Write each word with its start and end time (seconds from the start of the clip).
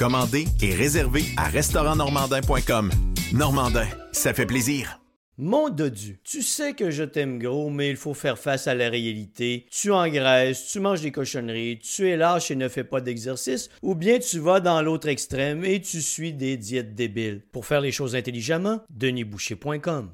Commandez 0.00 0.46
et 0.62 0.74
réservez 0.74 1.24
à 1.36 1.44
restaurantnormandin.com. 1.48 2.90
Normandin, 3.34 3.86
ça 4.12 4.32
fait 4.32 4.46
plaisir. 4.46 4.98
Mon 5.36 5.68
dodu, 5.68 6.20
tu 6.24 6.40
sais 6.40 6.72
que 6.72 6.90
je 6.90 7.04
t'aime 7.04 7.38
gros, 7.38 7.68
mais 7.68 7.90
il 7.90 7.96
faut 7.96 8.14
faire 8.14 8.38
face 8.38 8.66
à 8.66 8.74
la 8.74 8.88
réalité. 8.88 9.66
Tu 9.70 9.92
engraisses, 9.92 10.68
tu 10.68 10.80
manges 10.80 11.02
des 11.02 11.12
cochonneries, 11.12 11.80
tu 11.80 12.08
es 12.08 12.16
lâche 12.16 12.50
et 12.50 12.56
ne 12.56 12.68
fais 12.68 12.82
pas 12.82 13.02
d'exercice, 13.02 13.68
ou 13.82 13.94
bien 13.94 14.18
tu 14.18 14.38
vas 14.38 14.60
dans 14.60 14.80
l'autre 14.80 15.08
extrême 15.08 15.66
et 15.66 15.82
tu 15.82 16.00
suis 16.00 16.32
des 16.32 16.56
diètes 16.56 16.94
débiles. 16.94 17.42
Pour 17.52 17.66
faire 17.66 17.82
les 17.82 17.92
choses 17.92 18.16
intelligemment, 18.16 18.80
denisboucher.com. 18.88 20.12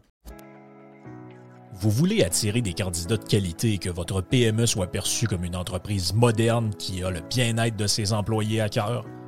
Vous 1.74 1.90
voulez 1.90 2.24
attirer 2.24 2.60
des 2.60 2.72
candidats 2.72 3.18
de 3.18 3.24
qualité 3.24 3.74
et 3.74 3.78
que 3.78 3.90
votre 3.90 4.20
PME 4.20 4.66
soit 4.66 4.90
perçue 4.90 5.28
comme 5.28 5.44
une 5.44 5.54
entreprise 5.54 6.12
moderne 6.12 6.74
qui 6.76 7.04
a 7.04 7.10
le 7.12 7.20
bien-être 7.20 7.76
de 7.76 7.86
ses 7.86 8.12
employés 8.12 8.60
à 8.60 8.68
cœur? 8.68 9.06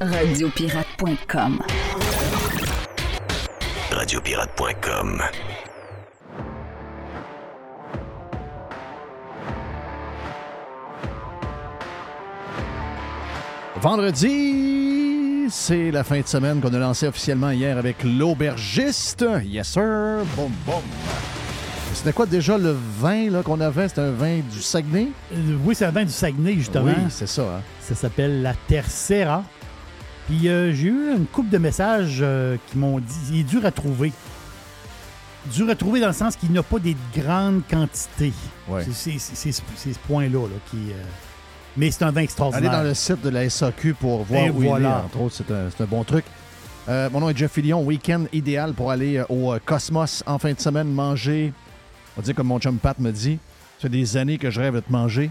Radiopirate.com. 0.00 1.60
Radiopirate.com. 3.90 5.20
Vendredi, 13.80 15.46
c'est 15.48 15.90
la 15.90 16.04
fin 16.04 16.20
de 16.20 16.26
semaine 16.26 16.60
qu'on 16.60 16.72
a 16.74 16.78
lancé 16.78 17.06
officiellement 17.06 17.50
hier 17.50 17.78
avec 17.78 18.02
l'aubergiste. 18.04 19.24
Yes, 19.44 19.68
sir. 19.68 20.24
Boum, 20.36 20.52
boum. 20.66 20.82
C'était 21.94 22.12
quoi 22.12 22.26
déjà 22.26 22.56
le 22.58 22.76
vin 22.98 23.30
là, 23.30 23.42
qu'on 23.42 23.60
avait? 23.60 23.88
C'était 23.88 24.02
un 24.02 24.12
vin 24.12 24.38
du 24.38 24.60
Saguenay? 24.60 25.08
Euh, 25.32 25.56
oui, 25.64 25.74
c'est 25.74 25.86
un 25.86 25.90
vin 25.90 26.04
du 26.04 26.12
Saguenay, 26.12 26.54
justement. 26.54 26.84
Oui, 26.86 26.92
c'est 27.10 27.26
ça. 27.26 27.42
hein. 27.42 27.62
Ça 27.80 27.94
s'appelle 27.94 28.42
la 28.42 28.54
Tercera. 28.68 29.42
Puis 30.30 30.48
euh, 30.48 30.72
j'ai 30.72 30.86
eu 30.88 31.12
une 31.16 31.26
couple 31.26 31.50
de 31.50 31.58
messages 31.58 32.18
euh, 32.20 32.56
qui 32.70 32.78
m'ont 32.78 32.98
dit 33.00 33.14
il 33.32 33.40
est 33.40 33.42
dur 33.42 33.64
à 33.66 33.70
trouver. 33.72 34.12
Dur 35.52 35.68
à 35.68 35.74
trouver 35.74 36.00
dans 36.00 36.06
le 36.06 36.12
sens 36.12 36.36
qu'il 36.36 36.52
n'a 36.52 36.62
pas 36.62 36.78
des 36.78 36.96
grandes 37.16 37.62
quantités. 37.68 38.32
Ouais. 38.68 38.84
C'est- 38.92 39.18
C'est 39.18 39.34
c'est- 39.34 39.62
c'est 39.76 39.92
ce 39.92 39.98
point-là 40.00 40.38
là, 40.42 40.56
qui. 40.70 40.76
euh, 40.92 41.02
Mais 41.76 41.90
c'est 41.90 42.02
un 42.04 42.10
vin 42.10 42.16
Allez 42.18 42.24
extraordinaire. 42.24 42.70
dans 42.72 42.82
le 42.82 42.94
site 42.94 43.22
de 43.22 43.28
la 43.30 43.44
SAQ 43.48 43.94
pour 43.94 44.22
voir 44.24 44.44
Et 44.44 44.50
où 44.50 44.62
il 44.62 44.68
voilà. 44.68 44.88
est, 44.88 45.04
entre 45.06 45.20
autres. 45.20 45.34
C'est 45.36 45.52
un, 45.52 45.68
c'est 45.76 45.82
un 45.82 45.86
bon 45.86 46.04
truc. 46.04 46.24
Euh, 46.88 47.08
mon 47.10 47.20
nom 47.20 47.30
est 47.30 47.36
Jeff 47.36 47.52
Fillion. 47.52 47.82
Week-end 47.84 48.24
idéal 48.32 48.72
pour 48.74 48.90
aller 48.90 49.18
euh, 49.18 49.24
au 49.28 49.52
euh, 49.52 49.58
Cosmos 49.64 50.22
en 50.26 50.38
fin 50.38 50.52
de 50.52 50.60
semaine 50.60 50.88
manger. 50.92 51.52
On 52.16 52.20
va 52.20 52.24
dire 52.24 52.34
comme 52.34 52.48
mon 52.48 52.58
chum 52.60 52.76
Pat 52.78 52.98
me 52.98 53.10
dit. 53.12 53.38
Ça 53.78 53.82
fait 53.82 53.88
des 53.88 54.16
années 54.16 54.36
que 54.38 54.50
je 54.50 54.60
rêve 54.60 54.74
de 54.74 54.80
te 54.80 54.90
manger. 54.92 55.30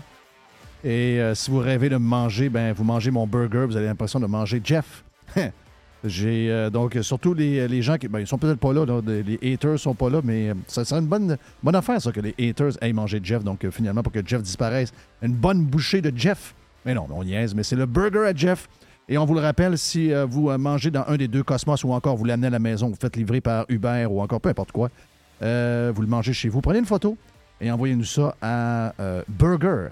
Et 0.84 1.20
euh, 1.20 1.36
si 1.36 1.52
vous 1.52 1.60
rêvez 1.60 1.90
de 1.90 1.96
me 1.98 2.08
manger, 2.08 2.50
ben 2.50 2.72
vous 2.74 2.84
mangez 2.84 3.12
mon 3.12 3.28
burger. 3.28 3.66
Vous 3.66 3.76
avez 3.76 3.88
l'impression 3.88 4.20
de 4.20 4.28
manger 4.28 4.62
Jeff. 4.64 5.04
J'ai 6.06 6.50
euh, 6.50 6.70
donc 6.70 6.98
surtout 7.02 7.34
les, 7.34 7.68
les 7.68 7.82
gens 7.82 7.98
qui 7.98 8.08
ben, 8.08 8.20
ils 8.20 8.28
sont 8.28 8.38
peut-être 8.38 8.60
pas 8.60 8.72
là, 8.72 8.86
les 9.06 9.54
haters 9.54 9.78
sont 9.78 9.94
pas 9.94 10.10
là, 10.10 10.22
mais 10.24 10.50
euh, 10.50 10.54
ça 10.68 10.86
serait 10.86 11.02
une 11.02 11.08
bonne, 11.08 11.38
bonne 11.62 11.76
affaire 11.76 12.02
ça 12.02 12.14
que 12.14 12.22
les 12.22 12.34
haters 12.40 12.72
aillent 12.80 12.94
manger 12.94 13.20
Jeff. 13.22 13.44
Donc 13.44 13.70
finalement 13.70 14.02
pour 14.02 14.14
que 14.14 14.26
Jeff 14.26 14.42
disparaisse, 14.42 14.94
une 15.22 15.34
bonne 15.34 15.66
bouchée 15.66 16.02
de 16.02 16.18
Jeff. 16.18 16.56
Mais 16.86 16.94
non, 16.94 17.08
on 17.12 17.26
niaise, 17.26 17.54
mais 17.54 17.64
c'est 17.64 17.76
le 17.76 17.86
burger 17.86 18.28
à 18.28 18.34
Jeff. 18.34 18.70
Et 19.10 19.18
on 19.18 19.26
vous 19.26 19.34
le 19.34 19.42
rappelle, 19.42 19.78
si 19.78 20.14
vous 20.30 20.56
mangez 20.58 20.92
dans 20.92 21.04
un 21.08 21.18
des 21.18 21.28
deux 21.28 21.42
Cosmos 21.42 21.84
ou 21.84 21.92
encore 21.92 22.16
vous 22.16 22.26
l'amenez 22.26 22.48
à 22.48 22.52
la 22.52 22.60
maison, 22.60 22.90
vous 22.90 22.96
faites 22.96 23.18
livrer 23.18 23.42
par 23.42 23.66
Uber 23.68 24.06
ou 24.08 24.22
encore 24.22 24.40
peu 24.40 24.50
importe 24.50 24.72
quoi, 24.72 24.90
vous 25.42 25.48
le 25.48 26.08
mangez 26.08 26.32
chez 26.32 26.48
vous, 26.48 26.62
prenez 26.62 26.78
une 26.78 26.86
photo 26.86 27.18
et 27.60 27.72
envoyez-nous 27.72 28.06
ça 28.06 28.36
à 28.40 28.94
burger 29.28 29.88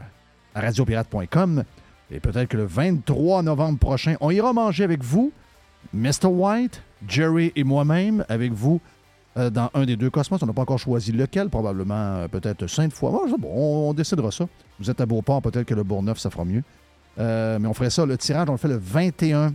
radiopirate.com. 0.59 1.63
Et 2.11 2.19
peut-être 2.19 2.49
que 2.49 2.57
le 2.57 2.65
23 2.65 3.43
novembre 3.43 3.79
prochain, 3.79 4.15
on 4.21 4.31
ira 4.31 4.53
manger 4.53 4.83
avec 4.83 5.03
vous, 5.03 5.31
Mr. 5.93 6.27
White, 6.27 6.81
Jerry 7.07 7.51
et 7.55 7.63
moi-même, 7.63 8.25
avec 8.29 8.53
vous 8.53 8.79
euh, 9.37 9.49
dans 9.49 9.69
un 9.73 9.85
des 9.85 9.97
deux 9.97 10.09
cosmos. 10.09 10.41
On 10.41 10.45
n'a 10.45 10.53
pas 10.53 10.61
encore 10.61 10.79
choisi 10.79 11.11
lequel, 11.11 11.49
probablement 11.49 11.95
euh, 11.95 12.27
peut-être 12.27 12.67
Sainte-Foy. 12.67 13.11
Bon, 13.37 13.89
on, 13.89 13.93
décidera 13.93 14.31
ça. 14.31 14.47
Vous 14.79 14.89
êtes 14.89 15.01
à 15.01 15.05
Beauport, 15.05 15.41
peut-être 15.41 15.65
que 15.65 15.73
le 15.73 15.83
Bourgneuf, 15.83 16.17
ça 16.17 16.29
fera 16.29 16.45
mieux. 16.45 16.63
Euh, 17.19 17.59
mais 17.59 17.67
on 17.67 17.73
ferait 17.73 17.89
ça. 17.89 18.05
Le 18.05 18.17
tirage, 18.17 18.47
on 18.49 18.53
le 18.53 18.57
fait 18.57 18.67
le 18.67 18.77
21, 18.77 19.53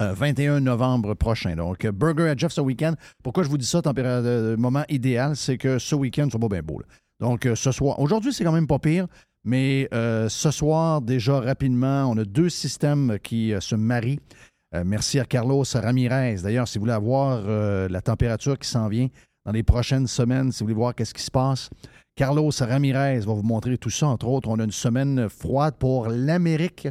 euh, 0.00 0.12
21 0.12 0.60
novembre 0.60 1.14
prochain. 1.14 1.56
Donc, 1.56 1.86
Burger 1.86 2.28
à 2.28 2.36
Jeff 2.36 2.52
ce 2.52 2.60
week-end. 2.60 2.94
Pourquoi 3.22 3.42
je 3.42 3.48
vous 3.48 3.58
dis 3.58 3.66
ça, 3.66 3.80
température, 3.80 4.58
moment 4.58 4.84
idéal, 4.88 5.34
c'est 5.34 5.56
que 5.56 5.78
ce 5.78 5.94
week-end, 5.94 6.28
c'est 6.30 6.38
pas 6.38 6.48
bien 6.48 6.62
beau. 6.62 6.82
Donc, 7.20 7.48
ce 7.54 7.72
soir, 7.72 7.98
aujourd'hui, 8.00 8.32
c'est 8.32 8.44
quand 8.44 8.52
même 8.52 8.66
pas 8.66 8.78
pire, 8.78 9.06
mais 9.44 9.88
euh, 9.94 10.28
ce 10.28 10.50
soir, 10.50 11.00
déjà 11.00 11.40
rapidement, 11.40 12.10
on 12.10 12.16
a 12.18 12.24
deux 12.24 12.50
systèmes 12.50 13.18
qui 13.22 13.54
euh, 13.54 13.60
se 13.60 13.74
marient. 13.74 14.20
Euh, 14.74 14.82
merci 14.84 15.18
à 15.18 15.24
Carlos 15.24 15.64
Ramirez. 15.72 16.36
D'ailleurs, 16.42 16.68
si 16.68 16.78
vous 16.78 16.82
voulez 16.82 16.92
avoir 16.92 17.42
la 17.88 18.00
température 18.02 18.58
qui 18.58 18.68
s'en 18.68 18.88
vient 18.88 19.08
dans 19.44 19.52
les 19.52 19.62
prochaines 19.62 20.06
semaines, 20.06 20.52
si 20.52 20.60
vous 20.60 20.66
voulez 20.66 20.74
voir 20.74 20.94
qu'est-ce 20.94 21.14
qui 21.14 21.22
se 21.22 21.30
passe, 21.30 21.70
Carlos 22.14 22.50
Ramirez 22.58 23.20
va 23.20 23.32
vous 23.32 23.42
montrer 23.42 23.78
tout 23.78 23.90
ça. 23.90 24.06
Entre 24.06 24.28
autres, 24.28 24.48
on 24.48 24.58
a 24.58 24.64
une 24.64 24.70
semaine 24.70 25.28
froide 25.28 25.74
pour 25.78 26.08
l'Amérique 26.08 26.88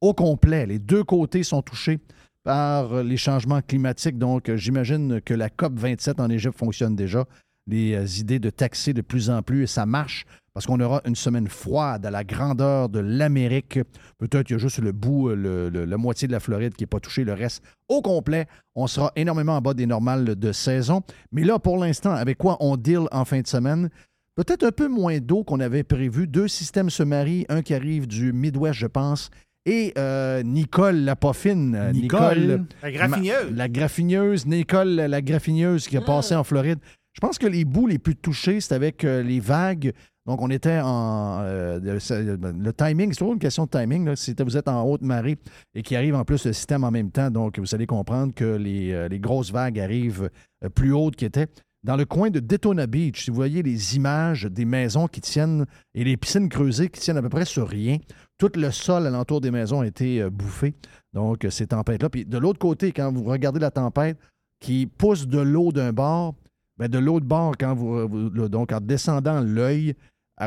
au 0.00 0.12
complet. 0.12 0.66
Les 0.66 0.78
deux 0.78 1.04
côtés 1.04 1.44
sont 1.44 1.62
touchés 1.62 2.00
par 2.42 3.02
les 3.04 3.16
changements 3.16 3.62
climatiques. 3.62 4.18
Donc, 4.18 4.52
j'imagine 4.56 5.20
que 5.20 5.32
la 5.32 5.48
COP 5.48 5.78
27 5.78 6.18
en 6.18 6.28
Égypte 6.28 6.58
fonctionne 6.58 6.96
déjà. 6.96 7.24
Les 7.68 8.20
idées 8.20 8.40
de 8.40 8.50
taxer 8.50 8.92
de 8.92 9.02
plus 9.02 9.30
en 9.30 9.40
plus, 9.42 9.62
et 9.62 9.66
ça 9.68 9.86
marche 9.86 10.26
parce 10.54 10.66
qu'on 10.66 10.78
aura 10.80 11.00
une 11.06 11.14
semaine 11.16 11.48
froide 11.48 12.04
à 12.04 12.10
la 12.10 12.24
grandeur 12.24 12.88
de 12.88 12.98
l'Amérique. 12.98 13.80
Peut-être 14.18 14.46
qu'il 14.46 14.54
y 14.56 14.58
a 14.58 14.58
juste 14.58 14.78
le 14.78 14.92
bout, 14.92 15.30
euh, 15.30 15.34
le- 15.34 15.68
le- 15.70 15.84
la 15.84 15.96
moitié 15.96 16.28
de 16.28 16.32
la 16.32 16.40
Floride 16.40 16.74
qui 16.74 16.82
n'est 16.82 16.88
pas 16.88 17.00
touchée, 17.00 17.24
le 17.24 17.32
reste 17.32 17.62
au 17.88 18.02
complet. 18.02 18.46
On 18.74 18.86
sera 18.86 19.12
énormément 19.16 19.56
en 19.56 19.60
bas 19.60 19.74
des 19.74 19.86
normales 19.86 20.24
de 20.36 20.52
saison. 20.52 21.02
Mais 21.32 21.44
là, 21.44 21.58
pour 21.58 21.78
l'instant, 21.78 22.12
avec 22.12 22.38
quoi 22.38 22.56
on 22.60 22.76
deal 22.76 23.02
en 23.12 23.24
fin 23.24 23.40
de 23.40 23.46
semaine? 23.46 23.88
Peut-être 24.34 24.64
un 24.64 24.72
peu 24.72 24.88
moins 24.88 25.18
d'eau 25.18 25.44
qu'on 25.44 25.60
avait 25.60 25.82
prévu. 25.82 26.26
Deux 26.26 26.48
systèmes 26.48 26.90
se 26.90 27.02
marient, 27.02 27.44
un 27.48 27.62
qui 27.62 27.74
arrive 27.74 28.06
du 28.06 28.32
Midwest, 28.32 28.78
je 28.78 28.86
pense, 28.86 29.30
et 29.66 29.92
euh, 29.98 30.42
Nicole 30.42 30.96
la 30.96 31.16
poffine. 31.16 31.74
euh, 31.74 31.92
Nicole? 31.92 32.64
La 32.82 32.90
graffineuse. 32.90 33.50
Ma- 33.50 33.56
la 33.56 33.68
graffineuse. 33.68 34.46
Nicole 34.46 34.88
la 34.96 35.20
graffineuse 35.22 35.86
qui 35.86 35.96
a 35.96 36.00
passé 36.00 36.34
en 36.34 36.44
Floride. 36.44 36.78
Je 37.14 37.20
pense 37.20 37.36
que 37.38 37.46
les 37.46 37.66
bouts 37.66 37.86
les 37.86 37.98
plus 37.98 38.16
touchés, 38.16 38.60
c'est 38.62 38.74
avec 38.74 39.04
euh, 39.04 39.22
les 39.22 39.38
vagues 39.38 39.92
Donc, 40.26 40.40
on 40.40 40.50
était 40.50 40.78
en. 40.80 41.40
euh, 41.42 41.80
le, 41.80 42.72
timing, 42.72 43.10
c'est 43.12 43.18
toujours 43.18 43.32
une 43.32 43.40
question 43.40 43.64
de 43.64 43.70
timing. 43.70 44.14
Si 44.14 44.34
vous 44.38 44.56
êtes 44.56 44.68
en 44.68 44.84
haute 44.84 45.02
marée 45.02 45.36
et 45.74 45.82
qu'il 45.82 45.96
arrive 45.96 46.14
en 46.14 46.24
plus 46.24 46.46
le 46.46 46.52
système 46.52 46.84
en 46.84 46.90
même 46.92 47.10
temps, 47.10 47.30
donc 47.30 47.58
vous 47.58 47.74
allez 47.74 47.86
comprendre 47.86 48.32
que 48.32 48.44
les, 48.44 48.92
euh, 48.92 49.08
grosses 49.18 49.50
vagues 49.50 49.80
arrivent 49.80 50.30
euh, 50.64 50.68
plus 50.68 50.92
hautes 50.92 51.16
qu'ils 51.16 51.26
étaient. 51.28 51.48
Dans 51.82 51.96
le 51.96 52.04
coin 52.04 52.30
de 52.30 52.38
Daytona 52.38 52.86
Beach, 52.86 53.24
si 53.24 53.30
vous 53.30 53.34
voyez 53.36 53.60
les 53.64 53.96
images 53.96 54.44
des 54.44 54.64
maisons 54.64 55.08
qui 55.08 55.20
tiennent 55.20 55.66
et 55.94 56.04
les 56.04 56.16
piscines 56.16 56.48
creusées 56.48 56.88
qui 56.88 57.00
tiennent 57.00 57.16
à 57.16 57.22
peu 57.22 57.28
près 57.28 57.44
sur 57.44 57.66
rien, 57.66 57.98
tout 58.38 58.52
le 58.54 58.70
sol 58.70 59.04
alentour 59.08 59.40
des 59.40 59.50
maisons 59.50 59.80
a 59.80 59.86
été 59.88 60.30
bouffé. 60.30 60.74
Donc, 61.12 61.44
ces 61.50 61.66
tempêtes-là. 61.66 62.08
Puis 62.08 62.24
de 62.24 62.38
l'autre 62.38 62.60
côté, 62.60 62.92
quand 62.92 63.12
vous 63.12 63.24
regardez 63.24 63.58
la 63.58 63.72
tempête 63.72 64.16
qui 64.60 64.86
pousse 64.86 65.26
de 65.26 65.40
l'eau 65.40 65.72
d'un 65.72 65.92
bord, 65.92 66.36
ben 66.78 66.86
de 66.88 66.98
l'autre 66.98 67.26
bord, 67.26 67.54
quand 67.58 67.74
vous, 67.74 68.08
vous- 68.08 68.48
donc 68.48 68.70
en 68.72 68.80
descendant 68.80 69.40
l'œil 69.40 69.94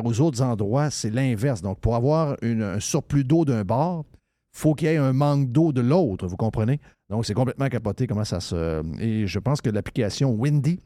aux 0.04 0.22
autres 0.22 0.42
endroits, 0.42 0.90
c'est 0.90 1.10
l'inverse. 1.10 1.62
Donc, 1.62 1.80
pour 1.80 1.96
avoir 1.96 2.38
une- 2.42 2.64
un 2.64 2.80
surplus 2.80 3.24
d'eau 3.24 3.46
d'un 3.46 3.64
bord, 3.64 4.06
faut 4.54 4.74
qu'il 4.74 4.88
y 4.88 4.92
ait 4.92 4.98
un 4.98 5.14
manque 5.14 5.52
d'eau 5.52 5.72
de 5.74 5.82
l'autre, 5.82 6.28
vous 6.28 6.38
comprenez? 6.38 6.80
Donc, 7.10 7.26
c'est 7.26 7.34
complètement 7.34 7.68
capoté 7.68 8.08
comment 8.08 8.24
ça 8.24 8.40
se... 8.40 8.84
Et 9.02 9.28
je 9.28 9.40
pense 9.40 9.62
que 9.62 9.70
l'application 9.70 10.32
Windy 10.32 10.80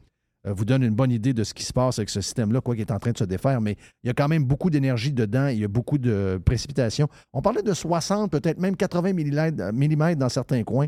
euh, 0.46 0.52
vous 0.54 0.64
donne 0.64 0.82
une 0.82 0.94
bonne 0.94 1.10
idée 1.10 1.34
de 1.34 1.44
ce 1.44 1.52
qui 1.52 1.62
se 1.64 1.72
passe 1.72 1.98
avec 1.98 2.08
ce 2.08 2.20
système-là, 2.20 2.60
quoi 2.62 2.74
qu'il 2.74 2.80
est 2.82 2.90
en 2.92 2.98
train 2.98 3.12
de 3.12 3.18
se 3.18 3.24
défaire, 3.24 3.60
mais 3.60 3.76
il 4.02 4.06
y 4.06 4.10
a 4.10 4.14
quand 4.14 4.26
même 4.28 4.44
beaucoup 4.44 4.70
d'énergie 4.70 5.12
dedans, 5.12 5.48
il 5.48 5.58
y 5.58 5.64
a 5.64 5.68
beaucoup 5.68 5.98
de 5.98 6.40
précipitations. 6.44 7.08
On 7.32 7.42
parlait 7.42 7.62
de 7.62 7.74
60, 7.74 8.30
peut-être 8.30 8.58
même 8.58 8.74
80 8.76 9.12
mm 9.12 10.14
dans 10.16 10.28
certains 10.30 10.62
coins. 10.64 10.86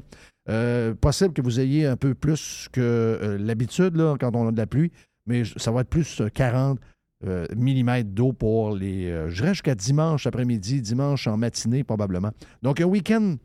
Euh, 0.48 0.94
possible 0.94 1.34
que 1.34 1.42
vous 1.42 1.60
ayez 1.60 1.86
un 1.86 1.96
peu 1.96 2.14
plus 2.14 2.68
que 2.72 2.80
euh, 2.80 3.38
l'habitude 3.38 3.94
quand 4.18 4.34
on 4.34 4.48
a 4.48 4.52
de 4.52 4.56
la 4.56 4.66
pluie, 4.66 4.90
mais 5.26 5.42
ça 5.56 5.70
va 5.70 5.82
être 5.82 5.88
plus 5.90 6.20
euh, 6.20 6.28
40 6.30 6.80
euh, 7.24 7.46
mm 7.56 8.02
d'eau 8.04 8.32
pour 8.32 8.74
les. 8.74 9.06
euh, 9.10 9.28
je 9.30 9.36
dirais 9.36 9.54
jusqu'à 9.54 9.74
dimanche 9.74 10.26
après-midi, 10.26 10.80
dimanche 10.82 11.26
en 11.26 11.36
matinée 11.36 11.84
probablement. 11.84 12.30
Donc 12.62 12.80
un 12.80 12.84
week-end 12.86 13.36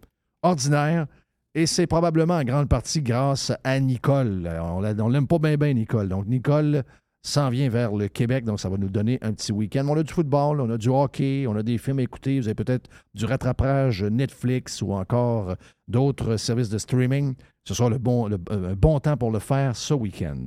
ordinaire. 0.44 1.08
Et 1.56 1.66
c'est 1.66 1.88
probablement 1.88 2.36
en 2.36 2.44
grande 2.44 2.70
partie 2.70 3.02
grâce 3.02 3.52
à 3.64 3.80
Nicole. 3.80 4.46
Euh, 4.46 4.62
On 4.62 4.84
on 4.84 5.10
l'aime 5.10 5.26
pas 5.26 5.40
bien, 5.40 5.56
bien, 5.56 5.74
Nicole. 5.74 6.08
Donc, 6.08 6.28
Nicole 6.28 6.84
s'en 7.24 7.50
vient 7.50 7.68
vers 7.68 7.92
le 7.94 8.08
Québec. 8.10 8.46
Donc, 8.46 8.60
ça 8.60 8.70
va 8.70 8.78
nous 8.78 8.90
donner 8.90 9.18
un 9.24 9.34
petit 9.34 9.52
week-end. 9.52 9.88
On 9.88 9.98
a 9.98 10.04
du 10.04 10.14
football, 10.14 10.62
on 10.62 10.70
a 10.70 10.78
du 10.78 10.90
hockey, 10.90 11.46
on 11.48 11.56
a 11.56 11.64
des 11.64 11.80
films 11.80 11.98
à 11.98 12.04
écouter. 12.04 12.40
Vous 12.40 12.48
avez 12.48 12.54
peut-être 12.54 12.88
du 13.16 13.26
rattrapage 13.26 14.04
Netflix 14.04 14.84
ou 14.84 14.94
encore 14.94 15.56
d'autres 15.88 16.38
services 16.38 16.70
de 16.70 16.78
streaming. 16.78 17.34
Ce 17.66 17.74
sera 17.74 17.90
le 17.90 17.98
bon, 17.98 18.28
le- 18.28 18.38
bon 18.76 19.00
temps 19.00 19.18
pour 19.18 19.32
le 19.32 19.40
faire 19.40 19.76
ce 19.76 19.96
week-end. 19.96 20.46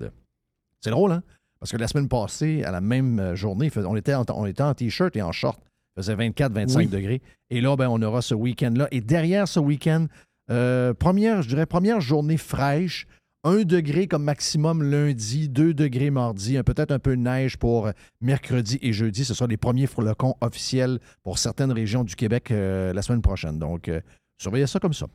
C'est 0.81 0.91
drôle, 0.91 1.11
hein? 1.11 1.23
Parce 1.61 1.71
que 1.73 1.77
la 1.77 1.89
semaine 1.89 2.09
passée, 2.09 2.65
à 2.65 2.71
la 2.71 2.81
même 2.81 3.19
euh, 3.21 3.35
journée, 3.37 3.71
on 3.77 3.97
était 3.97 4.15
en, 4.15 4.25
on 4.35 4.47
était 4.47 4.63
en 4.63 4.75
T-shirt 4.75 5.15
et 5.17 5.23
en 5.23 5.33
short. 5.33 5.61
Il 5.97 6.03
faisait 6.03 6.15
24-25 6.17 6.77
Oui. 6.77 6.87
degrés. 6.87 7.21
Et 7.51 7.61
là, 7.61 7.77
ben, 7.77 7.89
on 7.89 8.01
aura 8.01 8.23
ce 8.23 8.35
week-end-là. 8.35 8.89
Et 8.91 9.01
derrière 9.01 9.47
ce 9.47 9.61
week-end, 9.61 10.07
euh, 10.51 10.95
première, 10.95 11.43
je 11.43 11.49
dirais, 11.49 11.67
première 11.67 12.01
journée 12.01 12.37
fraîche. 12.39 13.07
1 13.43 13.63
degré 13.65 14.07
comme 14.07 14.25
maximum 14.25 14.83
lundi, 14.83 15.49
2 15.49 15.73
degrés 15.73 16.11
mardi, 16.11 16.63
peut-être 16.63 16.91
un 16.93 16.99
peu 16.99 17.17
de 17.17 17.23
neige 17.23 17.57
pour 17.57 17.87
euh, 17.87 17.93
mercredi 18.21 18.79
et 18.83 18.93
jeudi. 18.93 19.25
Ce 19.25 19.33
sera 19.33 19.47
les 19.47 19.57
premiers 19.57 19.87
flocons 19.87 20.35
officiels 20.43 20.99
pour 21.23 21.39
certaines 21.39 21.73
régions 21.73 22.05
du 22.05 22.17
Québec 22.17 22.51
euh, 22.51 22.93
la 22.93 23.01
semaine 23.01 23.23
prochaine. 23.23 23.59
Donc, 23.59 23.89
euh, 23.89 24.03
surveillez 24.39 24.67
ça 24.67 24.79
comme 24.79 24.93
ça. 24.93 25.07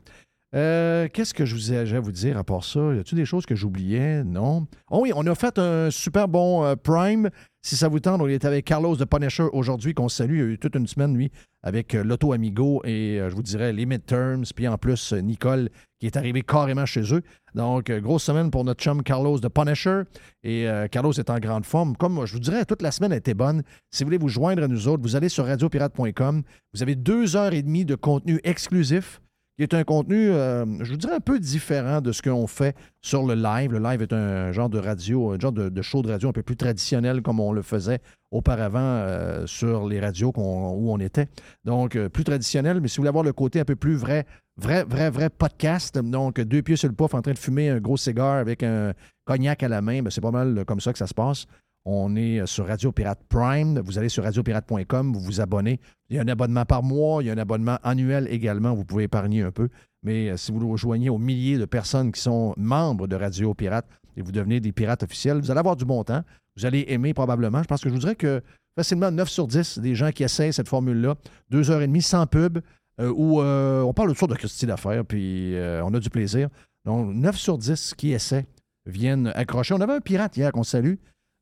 Euh, 0.56 1.06
Qu'est-ce 1.12 1.34
que 1.34 1.44
je 1.44 1.54
vous 1.54 1.72
ai 1.72 1.78
à 1.78 2.00
vous 2.00 2.12
dire 2.12 2.38
à 2.38 2.44
part 2.44 2.64
ça? 2.64 2.80
Y 2.80 2.98
a-t-il 2.98 3.16
des 3.16 3.26
choses 3.26 3.44
que 3.44 3.54
j'oubliais? 3.54 4.24
Non. 4.24 4.66
Oh 4.90 5.00
oui, 5.02 5.12
on 5.14 5.26
a 5.26 5.34
fait 5.34 5.58
un 5.58 5.90
super 5.90 6.28
bon 6.28 6.64
euh, 6.64 6.76
Prime. 6.76 7.28
Si 7.60 7.76
ça 7.76 7.88
vous 7.88 8.00
tente, 8.00 8.22
on 8.22 8.28
est 8.28 8.44
avec 8.46 8.64
Carlos 8.64 8.96
de 8.96 9.04
Punisher 9.04 9.48
aujourd'hui, 9.52 9.92
qu'on 9.92 10.08
salue. 10.08 10.36
Il 10.36 10.42
a 10.42 10.44
eu 10.44 10.58
toute 10.58 10.74
une 10.76 10.86
semaine, 10.86 11.14
lui, 11.14 11.30
avec 11.62 11.94
euh, 11.94 12.02
l'Auto 12.02 12.32
Amigo 12.32 12.80
et 12.84 13.20
euh, 13.20 13.28
je 13.28 13.34
vous 13.34 13.42
dirais 13.42 13.74
les 13.74 13.84
midterms. 13.84 14.44
Puis 14.54 14.66
en 14.66 14.78
plus, 14.78 15.12
Nicole 15.12 15.68
qui 16.00 16.06
est 16.06 16.16
arrivée 16.16 16.42
carrément 16.42 16.86
chez 16.86 17.12
eux. 17.12 17.22
Donc, 17.54 17.90
grosse 17.90 18.24
semaine 18.24 18.50
pour 18.50 18.64
notre 18.64 18.82
chum 18.82 19.02
Carlos 19.02 19.38
de 19.38 19.48
Punisher. 19.48 20.02
Et 20.42 20.66
Carlos 20.90 21.12
est 21.12 21.30
en 21.30 21.38
grande 21.38 21.64
forme. 21.64 21.96
Comme 21.96 22.26
je 22.26 22.34
vous 22.34 22.38
dirais, 22.38 22.66
toute 22.66 22.82
la 22.82 22.90
semaine 22.90 23.12
a 23.12 23.16
été 23.16 23.32
bonne. 23.32 23.62
Si 23.90 24.04
vous 24.04 24.08
voulez 24.08 24.18
vous 24.18 24.28
joindre 24.28 24.62
à 24.62 24.68
nous 24.68 24.88
autres, 24.88 25.02
vous 25.02 25.16
allez 25.16 25.30
sur 25.30 25.46
radiopirate.com. 25.46 26.42
Vous 26.74 26.82
avez 26.82 26.96
deux 26.96 27.34
heures 27.34 27.54
et 27.54 27.62
demie 27.62 27.86
de 27.86 27.94
contenu 27.94 28.40
exclusif 28.44 29.22
qui 29.56 29.62
est 29.62 29.72
un 29.72 29.84
contenu, 29.84 30.30
euh, 30.30 30.66
je 30.84 30.90
vous 30.90 30.98
dirais, 30.98 31.14
un 31.14 31.20
peu 31.20 31.38
différent 31.40 32.02
de 32.02 32.12
ce 32.12 32.20
qu'on 32.20 32.46
fait 32.46 32.76
sur 33.00 33.24
le 33.24 33.34
live. 33.34 33.72
Le 33.72 33.78
live 33.78 34.02
est 34.02 34.12
un 34.12 34.52
genre 34.52 34.68
de 34.68 34.78
radio, 34.78 35.32
un 35.32 35.38
genre 35.38 35.52
de, 35.52 35.82
show 35.82 36.02
de 36.02 36.10
radio 36.10 36.28
un 36.28 36.32
peu 36.32 36.42
plus 36.42 36.56
traditionnel 36.56 37.22
comme 37.22 37.40
on 37.40 37.52
le 37.52 37.62
faisait 37.62 38.00
auparavant 38.30 38.80
euh, 38.80 39.46
sur 39.46 39.88
les 39.88 39.98
radios 39.98 40.32
où 40.36 40.92
on 40.92 40.98
était. 40.98 41.28
Donc, 41.64 41.96
euh, 41.96 42.10
plus 42.10 42.24
traditionnel, 42.24 42.80
mais 42.80 42.88
si 42.88 42.96
vous 42.96 43.02
voulez 43.02 43.08
avoir 43.08 43.24
le 43.24 43.32
côté 43.32 43.60
un 43.60 43.64
peu 43.64 43.76
plus 43.76 43.96
vrai, 43.96 44.26
vrai, 44.58 44.84
vrai, 44.84 45.08
vrai 45.08 45.30
podcast, 45.30 45.98
donc 45.98 46.38
deux 46.40 46.60
pieds 46.60 46.76
sur 46.76 46.88
le 46.88 46.94
pouf 46.94 47.14
en 47.14 47.22
train 47.22 47.32
de 47.32 47.38
fumer 47.38 47.70
un 47.70 47.80
gros 47.80 47.96
cigare 47.96 48.36
avec 48.36 48.62
un 48.62 48.92
cognac 49.24 49.62
à 49.62 49.68
la 49.68 49.80
main, 49.80 50.02
ben, 50.02 50.10
c'est 50.10 50.20
pas 50.20 50.30
mal 50.30 50.64
comme 50.66 50.80
ça 50.80 50.92
que 50.92 50.98
ça 50.98 51.06
se 51.06 51.14
passe. 51.14 51.46
On 51.88 52.16
est 52.16 52.40
euh, 52.40 52.46
sur 52.46 52.66
Radio 52.66 52.90
Pirate 52.90 53.20
Prime. 53.28 53.78
Vous 53.78 53.96
allez 53.96 54.08
sur 54.08 54.24
radiopirate.com, 54.24 55.12
vous 55.12 55.20
vous 55.20 55.40
abonnez. 55.40 55.78
Il 56.10 56.16
y 56.16 56.18
a 56.18 56.22
un 56.22 56.28
abonnement 56.28 56.64
par 56.64 56.82
mois, 56.82 57.22
il 57.22 57.26
y 57.26 57.30
a 57.30 57.32
un 57.32 57.38
abonnement 57.38 57.78
annuel 57.84 58.26
également. 58.28 58.74
Vous 58.74 58.84
pouvez 58.84 59.04
épargner 59.04 59.42
un 59.42 59.52
peu. 59.52 59.68
Mais 60.02 60.30
euh, 60.30 60.36
si 60.36 60.50
vous 60.50 60.58
vous 60.58 60.76
joignez 60.76 61.10
aux 61.10 61.18
milliers 61.18 61.58
de 61.58 61.64
personnes 61.64 62.10
qui 62.10 62.20
sont 62.20 62.54
membres 62.56 63.06
de 63.06 63.14
Radio 63.14 63.54
Pirate 63.54 63.86
et 64.16 64.22
vous 64.22 64.32
devenez 64.32 64.58
des 64.58 64.72
pirates 64.72 65.04
officiels, 65.04 65.38
vous 65.38 65.52
allez 65.52 65.60
avoir 65.60 65.76
du 65.76 65.84
bon 65.84 66.02
temps. 66.02 66.24
Vous 66.56 66.66
allez 66.66 66.86
aimer 66.88 67.14
probablement. 67.14 67.62
Je 67.62 67.68
pense 67.68 67.80
que 67.80 67.88
je 67.88 67.94
vous 67.94 68.00
dirais 68.00 68.16
que 68.16 68.42
facilement 68.76 69.12
9 69.12 69.28
sur 69.28 69.46
10 69.46 69.78
des 69.78 69.94
gens 69.94 70.10
qui 70.10 70.24
essayent 70.24 70.52
cette 70.52 70.68
formule-là, 70.68 71.14
deux 71.50 71.70
heures 71.70 71.82
et 71.82 71.86
demie 71.86 72.02
sans 72.02 72.26
pub, 72.26 72.58
euh, 73.00 73.12
où 73.14 73.40
on 73.40 73.92
parle 73.94 74.16
sortes 74.16 74.32
de 74.32 74.36
Christie 74.36 74.66
d'affaires, 74.66 75.04
puis 75.04 75.54
on 75.84 75.94
a 75.94 76.00
du 76.00 76.10
plaisir. 76.10 76.48
Donc, 76.84 77.14
9 77.14 77.36
sur 77.36 77.58
10 77.58 77.94
qui 77.96 78.12
essaient 78.12 78.46
viennent 78.86 79.32
accrocher. 79.36 79.74
On 79.74 79.80
avait 79.80 79.94
un 79.94 80.00
pirate 80.00 80.36
hier 80.36 80.50
qu'on 80.50 80.64
salue. 80.64 80.94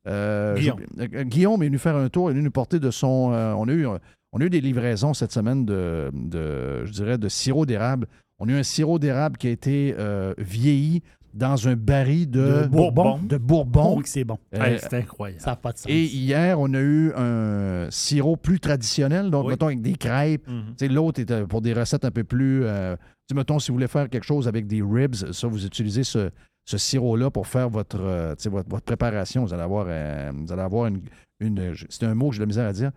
Euh, 0.07 0.55
Guillaume. 0.55 0.79
euh, 0.99 1.23
Guillaume 1.23 1.63
est 1.63 1.67
venu 1.67 1.77
faire 1.77 1.95
un 1.95 2.09
tour, 2.09 2.29
il 2.29 2.31
est 2.31 2.35
venu 2.35 2.45
nous 2.45 2.51
porter 2.51 2.79
de 2.79 2.91
son. 2.91 3.31
euh, 3.33 3.53
on, 3.53 3.67
a 3.67 3.71
eu, 3.73 3.85
on 3.87 4.39
a 4.39 4.43
eu 4.43 4.49
des 4.49 4.61
livraisons 4.61 5.13
cette 5.13 5.31
semaine 5.31 5.65
de, 5.65 6.09
de, 6.13 6.85
je 6.85 6.91
dirais, 6.91 7.17
de 7.17 7.27
sirop 7.29 7.65
d'érable. 7.65 8.07
On 8.39 8.47
a 8.49 8.51
eu 8.51 8.55
un 8.55 8.63
sirop 8.63 8.99
d'érable 8.99 9.37
qui 9.37 9.47
a 9.47 9.51
été 9.51 9.95
euh, 9.97 10.33
vieilli 10.37 11.01
dans 11.33 11.67
un 11.67 11.75
baril 11.75 12.29
de, 12.29 12.61
De 12.63 12.67
Bourbon. 12.67 13.19
De 13.21 13.37
Bourbon. 13.37 13.95
Oh, 13.97 14.01
c'est 14.05 14.23
bon. 14.23 14.37
Euh, 14.53 14.63
Hey, 14.63 14.77
c'est 14.79 14.93
incroyable. 14.93 15.41
Ça 15.41 15.51
n'a 15.51 15.55
pas 15.57 15.73
de 15.73 15.77
sens. 15.79 15.91
et 15.91 16.03
hier, 16.05 16.57
on 16.59 16.73
a 16.73 16.79
eu 16.79 17.11
un 17.13 17.87
sirop 17.91 18.37
plus 18.37 18.59
traditionnel, 18.61 19.29
donc 19.31 19.45
Oui. 19.45 19.51
mettons 19.51 19.65
avec 19.67 19.81
des 19.81 19.95
crêpes. 19.95 20.47
Mhm. 20.47 20.63
Tu 20.77 20.85
sais, 20.85 20.87
L'autre 20.87 21.19
était 21.19 21.45
pour 21.45 21.61
des 21.61 21.73
recettes 21.73 22.05
un 22.05 22.11
peu 22.11 22.23
plus. 22.23 22.63
euh, 22.63 22.95
mettons, 23.33 23.59
si 23.59 23.69
vous 23.69 23.75
voulez 23.75 23.87
faire 23.89 24.09
quelque 24.09 24.23
chose 24.23 24.47
avec 24.47 24.65
des 24.67 24.81
ribs, 24.81 25.15
ça, 25.15 25.47
vous 25.47 25.65
utilisez 25.65 26.03
ce, 26.05 26.29
ce 26.65 26.77
sirop-là 26.77 27.29
pour 27.29 27.47
faire 27.47 27.69
votre, 27.69 27.99
euh, 28.01 28.35
tu 28.35 28.43
sais, 28.43 28.49
votre, 28.49 28.69
votre 28.69 28.85
préparation. 28.85 29.43
Vous 29.45 29.53
allez 29.53 29.63
avoir, 29.63 29.85
euh, 29.87 30.31
vous 30.35 30.51
allez 30.51 30.61
avoir 30.61 30.87
une. 30.87 31.01
une- 31.39 31.73
c'est 31.89 32.03
un 32.05 32.15
mot 32.15 32.29
que 32.29 32.35
j'ai 32.35 32.39
de 32.39 32.43
la 32.43 32.47
misère 32.47 32.67
à 32.67 32.73
dire. 32.73 32.91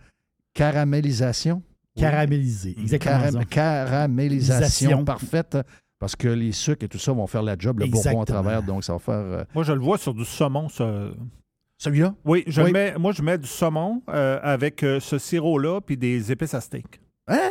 Caramélisation. 0.54 1.62
Caramélisé. 1.96 2.74
Exactement. 2.78 3.42
Caramélisation 3.48 4.88
Lisation. 4.88 5.04
parfaite. 5.04 5.58
Parce 6.00 6.14
que 6.14 6.28
les 6.28 6.52
sucres 6.52 6.84
et 6.84 6.88
tout 6.88 6.98
ça 6.98 7.12
vont 7.12 7.26
faire 7.26 7.42
la 7.42 7.56
job, 7.58 7.80
le 7.80 7.86
bourbon 7.86 7.96
à 7.96 8.10
Exactement. 8.12 8.24
travers. 8.24 8.62
Donc, 8.62 8.84
ça 8.84 8.92
va 8.92 8.98
faire. 9.00 9.14
euh, 9.14 9.44
Moi, 9.54 9.64
je 9.64 9.72
le 9.72 9.80
vois 9.80 9.98
sur 9.98 10.14
du 10.14 10.24
saumon. 10.24 10.68
ça. 10.68 11.08
Celui-là? 11.78 12.14
Oui, 12.24 12.44
je 12.46 12.62
Oui. 12.62 12.72
mets, 12.72 12.94
moi, 12.98 13.12
je 13.12 13.22
mets 13.22 13.38
du 13.38 13.46
saumon 13.48 14.02
euh, 14.08 14.38
avec 14.42 14.82
euh, 14.82 15.00
ce 15.00 15.18
sirop-là 15.18 15.80
puis 15.80 15.96
des 15.96 16.30
épices 16.32 16.54
à 16.54 16.60
steak. 16.60 17.00
Hein? 17.26 17.50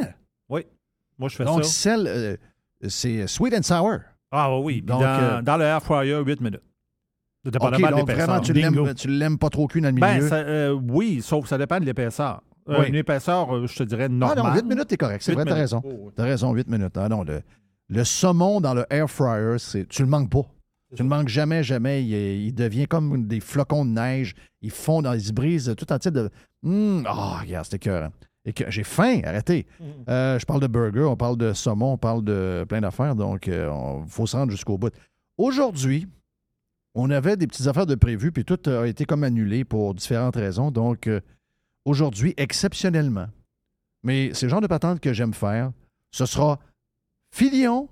Moi, 1.20 1.30
je 1.30 1.36
fais 1.36 1.46
Donc, 1.46 1.64
ça. 1.66 1.72
celle, 1.72 2.06
euh, 2.08 2.38
c'est 2.88 3.26
sweet 3.26 3.52
and 3.56 3.64
sour. 3.64 3.98
Ah 4.32 4.58
oui, 4.60 4.82
Donc, 4.82 5.02
dans, 5.02 5.08
euh, 5.08 5.42
dans 5.42 5.58
le 5.58 5.64
air 5.66 5.82
fryer, 5.82 6.20
8 6.26 6.42
minutes. 6.42 6.62
OK, 7.46 7.52
Dépendamment 7.54 7.88
de 7.88 7.92
donc 7.96 8.12
vraiment, 8.12 8.40
tu 8.42 9.08
l'aimes, 9.08 9.38
pas 9.38 9.50
trop 9.50 9.68
cuit 9.68 9.80
dans 9.82 9.94
le 9.94 10.00
Ben, 10.00 10.16
milieu. 10.16 10.28
ça, 10.28 10.36
euh, 10.36 10.72
oui, 10.90 11.22
sauf 11.22 11.44
que 11.44 11.50
ça 11.50 11.58
dépend 11.58 11.80
de 11.80 11.86
l'épaisseur. 11.86 12.42
Euh, 12.70 12.80
Oui. 12.82 12.90
Une 12.90 12.96
épaisseur, 12.96 13.66
je 13.66 13.76
te 13.78 13.84
dirais, 13.84 14.06
ah 14.06 14.10
normale. 14.10 14.44
non, 14.44 14.54
8 14.56 14.66
minutes, 14.66 14.88
t'es 14.88 14.98
correct. 14.98 15.22
C'est 15.24 15.34
vrai, 15.34 15.46
t'as 15.46 15.54
raison. 15.54 15.82
Oh, 15.86 15.90
oui. 16.08 16.12
T'as 16.16 16.24
raison, 16.26 16.52
8 16.54 16.68
minutes. 16.68 16.98
Ah 16.98 17.08
non, 17.08 17.24
le, 17.24 17.42
le 17.88 18.04
saumon 18.04 18.60
dans 18.60 18.74
le 18.74 18.86
air 18.90 19.10
fryer, 19.10 19.56
tu 19.90 20.02
le 20.02 20.10
manques 20.10 20.30
pas. 20.30 20.44
Tu 20.96 21.04
le 21.04 21.10
manques 21.10 21.28
jamais, 21.30 21.64
jamais. 21.64 22.04
Il, 22.04 22.54
devient 22.54 22.88
comme 22.88 23.28
des 23.28 23.40
flocons 23.40 23.86
de 23.86 23.92
neige. 23.92 24.36
Ils 24.62 24.72
font 24.72 25.02
dans 25.02 25.12
les 25.14 25.32
brises 25.34 25.74
tout 25.78 25.86
un 25.90 26.00
type 26.00 26.14
de. 26.14 26.30
Ah, 27.06 27.40
regarde, 27.42 27.66
c'était 27.66 27.78
écœurant. 27.78 28.12
Et 28.48 28.54
que 28.54 28.72
j'ai 28.72 28.84
faim, 28.84 29.22
arrêtez. 29.26 29.68
Euh, 30.10 30.40
je 30.40 30.46
parle 30.46 30.62
de 30.62 30.68
burger, 30.68 31.04
on 31.04 31.18
parle 31.18 31.38
de 31.38 31.54
saumon, 31.54 31.94
on 31.94 31.98
parle 31.98 32.24
de 32.24 32.66
plein 32.68 32.82
d'affaires, 32.82 33.14
donc 33.16 33.48
il 33.48 33.70
faut 34.08 34.26
se 34.26 34.36
rendre 34.36 34.52
jusqu'au 34.52 34.78
bout. 34.78 34.94
Aujourd'hui, 35.38 36.08
on 36.96 37.12
avait 37.12 37.38
des 37.38 37.46
petites 37.46 37.68
affaires 37.68 37.86
de 37.86 37.94
prévues, 37.96 38.32
puis 38.32 38.44
tout 38.44 38.60
a 38.68 38.88
été 38.88 39.06
comme 39.06 39.24
annulé 39.24 39.64
pour 39.64 39.94
différentes 39.94 40.36
raisons. 40.36 40.72
Donc, 40.72 41.06
euh, 41.06 41.22
aujourd'hui, 41.86 42.34
exceptionnellement, 42.38 43.28
mais 44.04 44.32
c'est 44.34 44.48
le 44.48 44.50
genre 44.50 44.62
de 44.62 44.68
patente 44.68 45.00
que 45.00 45.14
j'aime 45.14 45.34
faire, 45.34 45.72
ce 46.12 46.26
sera 46.26 46.58
Filion, 47.32 47.88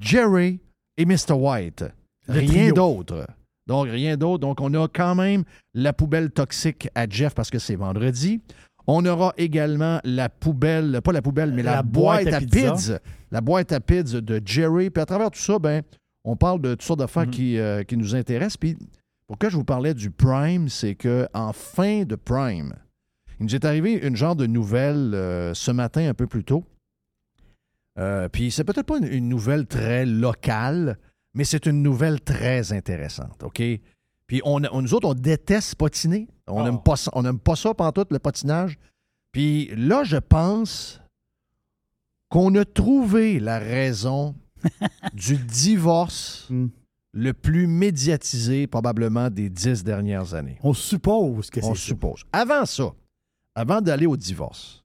Jerry 0.00 0.58
et 0.96 1.04
Mr. 1.04 1.34
White. 1.34 1.84
Rien 2.26 2.72
d'autre. 2.72 3.28
Donc, 3.66 3.88
rien 3.88 4.16
d'autre. 4.16 4.40
Donc, 4.40 4.60
on 4.60 4.74
a 4.74 4.88
quand 4.88 5.14
même 5.14 5.44
la 5.74 5.92
poubelle 5.92 6.30
toxique 6.30 6.88
à 6.94 7.08
Jeff 7.08 7.34
parce 7.34 7.50
que 7.50 7.58
c'est 7.58 7.76
vendredi. 7.76 8.40
On 8.86 9.04
aura 9.06 9.32
également 9.36 10.00
la 10.04 10.28
poubelle, 10.28 11.00
pas 11.02 11.12
la 11.12 11.22
poubelle, 11.22 11.52
mais 11.52 11.62
la, 11.62 11.76
La 11.76 11.82
boîte, 11.82 12.24
boîte 12.24 12.34
à 12.34 12.36
à 12.38 12.40
pizza. 12.40 12.72
pizza. 12.72 13.00
La 13.30 13.40
boîte 13.40 13.72
à 13.72 13.80
pizza 13.80 14.20
de 14.20 14.40
Jerry. 14.44 14.90
Puis 14.90 15.00
à 15.02 15.06
travers 15.06 15.30
tout 15.30 15.38
ça, 15.40 15.58
ben, 15.58 15.82
on 16.24 16.36
parle 16.36 16.60
de 16.60 16.72
toutes 16.72 16.82
sortes 16.82 16.98
d'affaires 16.98 17.28
qui, 17.30 17.58
euh, 17.58 17.82
qui 17.84 17.96
nous 17.96 18.14
intéressent. 18.14 18.56
Puis 18.56 18.76
pourquoi 19.26 19.48
je 19.48 19.56
vous 19.56 19.64
parlais 19.64 19.94
du 19.94 20.10
Prime, 20.10 20.68
c'est 20.68 20.94
que 20.94 21.26
en 21.32 21.52
fin 21.52 22.02
de 22.04 22.16
Prime, 22.16 22.74
il 23.40 23.46
nous 23.46 23.54
est 23.54 23.64
arrivé 23.64 23.94
une 23.94 24.16
genre 24.16 24.36
de 24.36 24.46
nouvelle 24.46 25.12
euh, 25.14 25.54
ce 25.54 25.70
matin 25.70 26.08
un 26.08 26.14
peu 26.14 26.26
plus 26.26 26.44
tôt. 26.44 26.64
Euh, 27.98 28.28
puis 28.28 28.50
c'est 28.50 28.64
peut-être 28.64 28.86
pas 28.86 28.98
une, 28.98 29.06
une 29.06 29.28
nouvelle 29.28 29.66
très 29.66 30.06
locale, 30.06 30.98
mais 31.34 31.44
c'est 31.44 31.66
une 31.66 31.82
nouvelle 31.82 32.20
très 32.20 32.72
intéressante, 32.72 33.42
OK? 33.42 33.62
Puis 34.32 34.40
on, 34.46 34.62
on- 34.72 34.80
nous 34.80 34.94
autres, 34.94 35.06
on 35.06 35.12
déteste 35.12 35.74
patiner. 35.74 36.26
On 36.46 36.62
Oh. 36.62 36.64
n'aime 36.64 36.82
pas 36.82 36.96
ça, 36.96 37.10
on 37.14 37.36
pas 37.36 37.54
ça 37.54 37.74
pantoute, 37.74 38.10
le 38.12 38.18
patinage. 38.18 38.78
Puis 39.30 39.66
là, 39.76 40.04
je 40.04 40.16
pense 40.16 41.02
qu'on 42.30 42.54
a 42.54 42.64
trouvé 42.64 43.38
la 43.40 43.58
raison 43.58 44.34
du 45.12 45.36
divorce 45.36 46.46
Hmm. 46.48 46.68
le 47.12 47.34
plus 47.34 47.66
médiatisé 47.66 48.66
probablement 48.66 49.28
des 49.28 49.50
dix 49.50 49.84
dernières 49.84 50.32
années. 50.32 50.58
On 50.62 50.72
suppose 50.72 51.50
que 51.50 51.60
c'est 51.60 51.66
On 51.66 51.74
ça. 51.74 51.82
suppose. 51.82 52.22
Avant 52.32 52.64
ça, 52.64 52.94
avant 53.54 53.82
d'aller 53.82 54.06
au 54.06 54.16
divorce, 54.16 54.82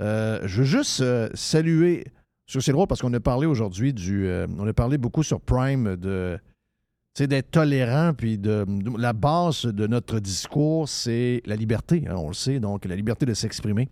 euh, 0.00 0.40
je 0.46 0.60
veux 0.62 0.66
juste 0.66 1.02
euh, 1.02 1.28
saluer. 1.34 2.06
C'est 2.46 2.72
drôle 2.72 2.86
parce 2.86 3.02
qu'on 3.02 3.12
a 3.12 3.20
parlé 3.20 3.46
aujourd'hui 3.46 3.92
du. 3.92 4.26
euh, 4.26 4.46
on 4.58 4.66
a 4.66 4.72
parlé 4.72 4.96
beaucoup 4.96 5.22
sur 5.22 5.38
Prime 5.38 5.96
de. 5.96 6.38
Sais, 7.18 7.26
d'être 7.26 7.50
tolérant, 7.50 8.12
puis 8.14 8.38
de, 8.38 8.64
la 8.98 9.12
base 9.12 9.62
de 9.62 9.86
notre 9.86 10.20
discours, 10.20 10.88
c'est 10.88 11.42
la 11.46 11.56
liberté, 11.56 12.04
hein, 12.08 12.14
on 12.16 12.28
le 12.28 12.34
sait, 12.34 12.60
donc 12.60 12.84
la 12.84 12.96
liberté 12.96 13.26
de 13.26 13.34
s'exprimer. 13.34 13.88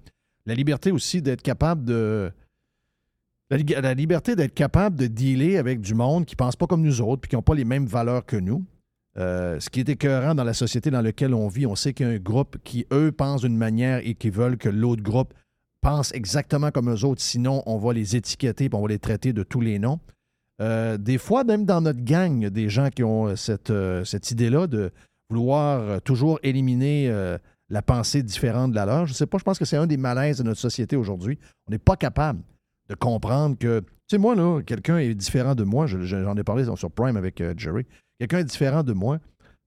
La 0.46 0.54
liberté 0.54 0.92
aussi 0.92 1.22
d'être 1.22 1.42
capable 1.42 1.84
de. 1.84 2.30
La, 3.50 3.56
li- 3.56 3.64
la 3.64 3.94
liberté 3.94 4.34
d'être 4.36 4.54
capable 4.54 4.96
de 4.96 5.06
dealer 5.06 5.56
avec 5.56 5.80
du 5.80 5.94
monde 5.94 6.24
qui 6.24 6.34
ne 6.34 6.38
pense 6.38 6.56
pas 6.56 6.66
comme 6.66 6.82
nous 6.82 7.00
autres, 7.00 7.22
puis 7.22 7.28
qui 7.30 7.36
n'ont 7.36 7.42
pas 7.42 7.54
les 7.54 7.64
mêmes 7.64 7.86
valeurs 7.86 8.24
que 8.24 8.36
nous. 8.36 8.64
Euh, 9.18 9.58
ce 9.60 9.70
qui 9.70 9.80
est 9.80 9.88
écœurant 9.88 10.34
dans 10.34 10.44
la 10.44 10.52
société 10.52 10.90
dans 10.90 11.00
laquelle 11.00 11.32
on 11.32 11.48
vit, 11.48 11.66
on 11.66 11.74
sait 11.74 11.94
qu'il 11.94 12.06
y 12.06 12.10
a 12.10 12.12
un 12.12 12.18
groupe 12.18 12.58
qui, 12.64 12.86
eux, 12.92 13.12
pensent 13.12 13.42
d'une 13.42 13.56
manière 13.56 14.06
et 14.06 14.14
qui 14.14 14.30
veulent 14.30 14.58
que 14.58 14.68
l'autre 14.68 15.02
groupe 15.02 15.32
pense 15.80 16.12
exactement 16.12 16.70
comme 16.70 16.90
eux 16.90 17.04
autres. 17.04 17.22
Sinon, 17.22 17.62
on 17.66 17.78
va 17.78 17.92
les 17.92 18.14
étiqueter 18.14 18.64
et 18.66 18.70
on 18.72 18.82
va 18.82 18.88
les 18.88 18.98
traiter 18.98 19.32
de 19.32 19.42
tous 19.42 19.60
les 19.60 19.78
noms. 19.78 20.00
Euh, 20.62 20.96
des 20.96 21.18
fois, 21.18 21.44
même 21.44 21.64
dans 21.66 21.80
notre 21.80 22.02
gang, 22.02 22.46
des 22.48 22.68
gens 22.68 22.88
qui 22.90 23.04
ont 23.04 23.26
euh, 23.28 23.36
cette, 23.36 23.70
euh, 23.70 24.04
cette 24.04 24.30
idée-là 24.30 24.66
de 24.66 24.90
vouloir 25.28 26.00
toujours 26.02 26.38
éliminer 26.44 27.10
la 27.68 27.82
pensée 27.82 28.22
différente 28.22 28.70
de 28.70 28.76
la 28.76 28.86
leur. 28.86 29.06
Je 29.06 29.10
ne 29.12 29.16
sais 29.16 29.26
pas, 29.26 29.38
je 29.38 29.42
pense 29.42 29.58
que 29.58 29.64
c'est 29.64 29.76
un 29.76 29.88
des 29.88 29.96
malaises 29.96 30.38
de 30.38 30.44
notre 30.44 30.60
société 30.60 30.94
aujourd'hui. 30.94 31.36
On 31.66 31.72
n'est 31.72 31.80
pas 31.80 31.96
capable 31.96 32.40
de 32.88 32.94
comprendre 32.94 33.58
que, 33.58 33.80
tu 33.80 33.86
sais, 34.08 34.18
moi, 34.18 34.36
là, 34.36 34.62
quelqu'un 34.62 34.98
est 34.98 35.14
différent 35.16 35.56
de 35.56 35.64
moi. 35.64 35.88
Je- 35.88 36.02
je- 36.02 36.22
J'en 36.22 36.36
ai 36.36 36.44
parlé 36.44 36.64
sur 36.76 36.92
Prime 36.92 37.16
avec 37.16 37.42
Jerry. 37.56 37.84
Quelqu'un 38.20 38.38
est 38.38 38.44
différent 38.44 38.84
de 38.84 38.92
moi. 38.92 39.18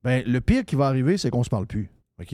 Ben, 0.02 0.24
le 0.26 0.40
pire 0.40 0.64
qui 0.64 0.78
va 0.78 0.88
arriver, 0.88 1.18
c'est 1.18 1.30
qu'on 1.30 1.44
se 1.44 1.50
parle 1.50 1.68
plus. 1.68 1.90
OK? 2.22 2.34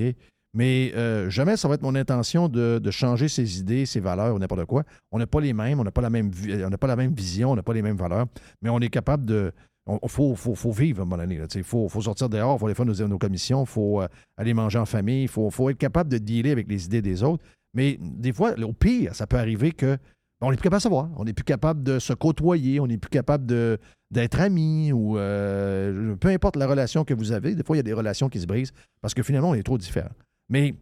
Mais 0.56 0.94
euh, 0.96 1.30
jamais 1.30 1.58
ça 1.58 1.68
va 1.68 1.76
être 1.76 1.82
mon 1.82 1.96
intention 1.96 2.48
de, 2.48 2.80
changer 2.90 3.28
ses 3.28 3.60
idées, 3.60 3.86
ses 3.86 4.00
valeurs 4.00 4.34
ou 4.34 4.40
n'importe 4.40 4.66
quoi. 4.66 4.84
On 5.12 5.20
n'a 5.20 5.28
pas 5.28 5.42
les 5.42 5.54
mêmes, 5.54 5.82
on 5.82 5.84
n'a 5.84 5.92
pas 5.92 6.02
la 6.02 6.10
même 6.10 6.32
pas 6.32 6.88
la 6.88 6.96
même 6.96 7.14
vision, 7.14 7.52
on 7.52 7.56
n'a 7.56 7.62
pas 7.62 7.74
les 7.74 7.82
mêmes 7.82 7.98
valeurs, 7.98 8.26
mais 8.62 8.70
on 8.70 8.80
est 8.80 8.90
capable 8.90 9.26
de. 9.26 9.52
Il 9.88 10.10
faut, 10.10 10.34
faut, 10.34 10.56
faut 10.56 10.72
vivre 10.72 11.02
à 11.02 11.04
un 11.04 11.06
moment 11.06 11.22
donné. 11.22 11.40
Il 11.54 11.64
faut, 11.64 11.88
faut 11.90 12.02
sortir 12.02 12.28
dehors, 12.28 12.56
il 12.56 12.60
faut 12.60 12.66
aller 12.66 12.74
faire 12.74 12.88
nos, 12.88 13.08
nos 13.08 13.20
commissions, 13.20 13.66
il 13.66 13.68
faut 13.68 14.02
euh, 14.02 14.08
aller 14.36 14.56
manger 14.56 14.80
en 14.80 14.86
famille, 14.86 15.24
il 15.24 15.28
faut, 15.28 15.52
faut 15.52 15.70
être 15.70 15.78
capable 15.78 16.10
de 16.10 16.18
dealer 16.18 16.52
avec 16.52 16.68
les 16.68 16.86
idées 16.86 17.04
des 17.04 17.22
autres. 17.22 17.44
Mais 17.76 18.00
des 18.02 18.34
fois, 18.34 18.60
au 18.64 18.74
pire, 18.74 19.14
ça 19.14 19.28
peut 19.28 19.38
arriver 19.38 19.74
que 19.74 19.98
ben, 20.42 20.48
on 20.48 20.52
n'est 20.52 20.58
plus 20.58 20.64
capable 20.64 20.80
de 20.80 20.84
savoir. 20.84 21.10
On 21.18 21.26
n'est 21.26 21.34
plus 21.34 21.44
capable 21.44 21.84
de 21.84 22.00
se 22.00 22.14
côtoyer, 22.14 22.80
on 22.80 22.88
n'est 22.88 22.98
plus 22.98 23.10
capable 23.10 23.46
d'être 24.10 24.40
amis 24.40 24.92
ou 24.92 25.18
euh, 25.18 26.16
peu 26.16 26.30
importe 26.30 26.56
la 26.56 26.66
relation 26.66 27.04
que 27.04 27.14
vous 27.14 27.32
avez. 27.32 27.54
Des 27.54 27.64
fois, 27.64 27.76
il 27.76 27.80
y 27.80 27.82
a 27.82 27.84
des 27.84 27.94
relations 27.94 28.30
qui 28.30 28.40
se 28.40 28.48
brisent 28.48 28.72
parce 29.02 29.14
que 29.14 29.22
finalement, 29.22 29.50
on 29.50 29.54
est 29.54 29.64
trop 29.64 29.78
différents. 29.78 30.10
Mais 30.50 30.76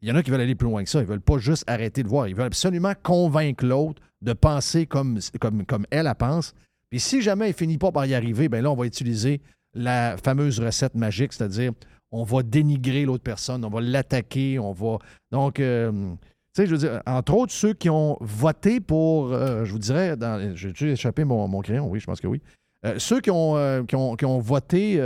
il 0.00 0.08
y 0.08 0.12
en 0.12 0.16
a 0.16 0.22
qui 0.22 0.30
veulent 0.30 0.40
aller 0.40 0.54
plus 0.54 0.68
loin 0.68 0.84
que 0.84 0.90
ça. 0.90 1.00
Ils 1.00 1.06
veulent 1.06 1.20
pas 1.20 1.38
juste 1.38 1.64
arrêter 1.66 2.02
de 2.02 2.08
voir. 2.08 2.28
Ils 2.28 2.34
veulent 2.34 2.46
absolument 2.46 2.92
convaincre 3.02 3.64
l'autre 3.64 4.00
de 4.22 4.32
penser 4.32 4.86
comme, 4.86 5.18
comme, 5.40 5.64
comme 5.64 5.86
elle, 5.90 6.06
elle 6.06 6.14
pense. 6.14 6.54
Puis 6.90 7.00
si 7.00 7.20
jamais 7.20 7.48
il 7.48 7.54
finit 7.54 7.78
pas 7.78 7.92
par 7.92 8.06
y 8.06 8.14
arriver, 8.14 8.48
ben 8.48 8.62
là, 8.62 8.70
on 8.70 8.76
va 8.76 8.86
utiliser 8.86 9.40
la 9.74 10.16
fameuse 10.16 10.60
recette 10.60 10.94
magique, 10.94 11.32
c'est-à-dire 11.32 11.72
on 12.10 12.24
va 12.24 12.42
dénigrer 12.42 13.04
l'autre 13.04 13.22
personne, 13.22 13.64
on 13.64 13.68
va 13.68 13.80
l'attaquer, 13.80 14.58
on 14.58 14.72
va. 14.72 14.98
Donc, 15.30 15.60
euh, 15.60 15.92
tu 15.92 16.62
sais, 16.62 16.66
je 16.66 16.72
veux 16.72 16.78
dire, 16.78 17.02
entre 17.06 17.34
autres, 17.34 17.52
ceux 17.52 17.74
qui 17.74 17.90
ont 17.90 18.16
voté 18.20 18.80
pour, 18.80 19.32
euh, 19.32 19.64
je 19.64 19.72
vous 19.72 19.78
dirais, 19.78 20.16
dans, 20.16 20.56
j'ai-tu 20.56 20.90
échappé 20.90 21.24
mon, 21.24 21.46
mon 21.48 21.60
crayon? 21.60 21.86
Oui, 21.88 22.00
je 22.00 22.06
pense 22.06 22.20
que 22.20 22.26
oui. 22.26 22.40
Euh, 22.86 22.94
ceux 22.98 23.20
qui 23.20 23.30
ont, 23.30 23.84
qui 23.86 23.96
ont, 23.96 24.16
qui 24.16 24.24
ont 24.24 24.38
voté 24.38 25.02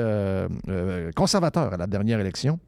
conservateur 1.16 1.72
à 1.72 1.76
la 1.76 1.86
dernière 1.86 2.20
élection, 2.20 2.60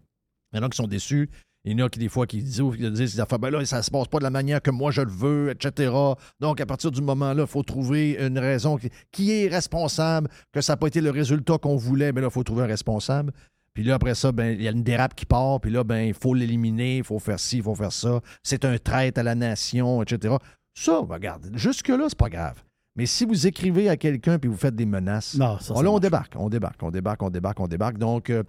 il 0.55 0.59
y 0.59 0.61
en 0.61 0.67
a 0.67 0.71
qui 0.71 0.77
sont 0.77 0.87
déçus. 0.87 1.29
Il 1.65 1.79
y 1.79 1.83
en 1.83 1.87
a 1.87 1.89
qui, 1.89 1.99
des 1.99 2.11
fois, 2.11 2.27
qui 2.27 2.43
disent, 2.43 2.63
qui 2.77 2.91
disent 2.91 3.23
ben 3.41 3.51
là, 3.51 3.65
ça 3.65 3.83
se 3.83 3.91
passe 3.91 4.07
pas 4.07 4.19
de 4.19 4.25
la 4.25 4.31
manière 4.31 4.61
que 4.61 4.71
moi 4.71 4.91
je 4.91 5.01
le 5.01 5.11
veux, 5.11 5.51
etc. 5.51 5.93
Donc, 6.39 6.61
à 6.61 6.67
partir 6.67 6.91
du 6.91 7.01
moment-là, 7.01 7.45
il 7.45 7.49
faut 7.49 7.63
trouver 7.63 8.19
une 8.21 8.39
raison 8.39 8.77
qui, 8.77 8.91
qui 9.11 9.33
est 9.33 9.49
responsable, 9.49 10.29
que 10.53 10.61
ça 10.61 10.75
n'a 10.75 10.77
pas 10.77 10.89
été 10.89 11.01
le 11.01 11.11
résultat 11.11 11.57
qu'on 11.57 11.77
voulait, 11.77 12.13
mais 12.13 12.21
là, 12.21 12.29
il 12.29 12.33
faut 12.33 12.45
trouver 12.45 12.65
un 12.65 12.67
responsable. 12.67 13.33
Puis 13.73 13.83
là, 13.83 13.95
après 13.95 14.15
ça, 14.15 14.31
ben, 14.31 14.55
il 14.57 14.63
y 14.63 14.69
a 14.69 14.73
une 14.73 14.85
dérape 14.85 15.15
qui 15.15 15.25
part, 15.25 15.61
puis 15.61 15.71
là, 15.71 15.85
ben, 15.85 16.03
il 16.03 16.15
faut 16.15 16.35
l'éliminer, 16.35 16.99
il 16.99 17.05
faut 17.05 17.19
faire 17.19 17.41
ci, 17.41 17.57
il 17.57 17.63
faut 17.63 17.75
faire 17.75 17.93
ça. 17.93 18.21
C'est 18.43 18.65
un 18.67 18.77
traître 18.79 19.19
à 19.19 19.23
la 19.23 19.35
nation, 19.35 20.03
etc. 20.03 20.37
Ça, 20.75 21.03
ben, 21.03 21.15
regarde, 21.15 21.51
jusque-là, 21.55 22.07
c'est 22.09 22.19
pas 22.19 22.29
grave. 22.29 22.63
Mais 22.97 23.07
si 23.07 23.25
vous 23.25 23.49
écrivez 23.49 23.89
à 23.89 23.97
quelqu'un 23.97 24.39
puis 24.39 24.49
vous 24.49 24.57
faites 24.57 24.77
des 24.77 24.87
menaces, 24.87 25.35
Non, 25.35 25.59
ça, 25.59 25.75
ça 25.75 25.83
là, 25.83 25.89
on 25.89 25.95
marche 25.95 26.03
débarque, 26.03 26.33
on 26.37 26.49
débarque, 26.49 26.83
on 26.83 26.91
débarque, 26.91 27.23
on 27.23 27.31
débarque, 27.31 27.61
on 27.61 27.67
débarque. 27.67 27.99
Donc, 27.99 28.31
euh, 28.31 28.45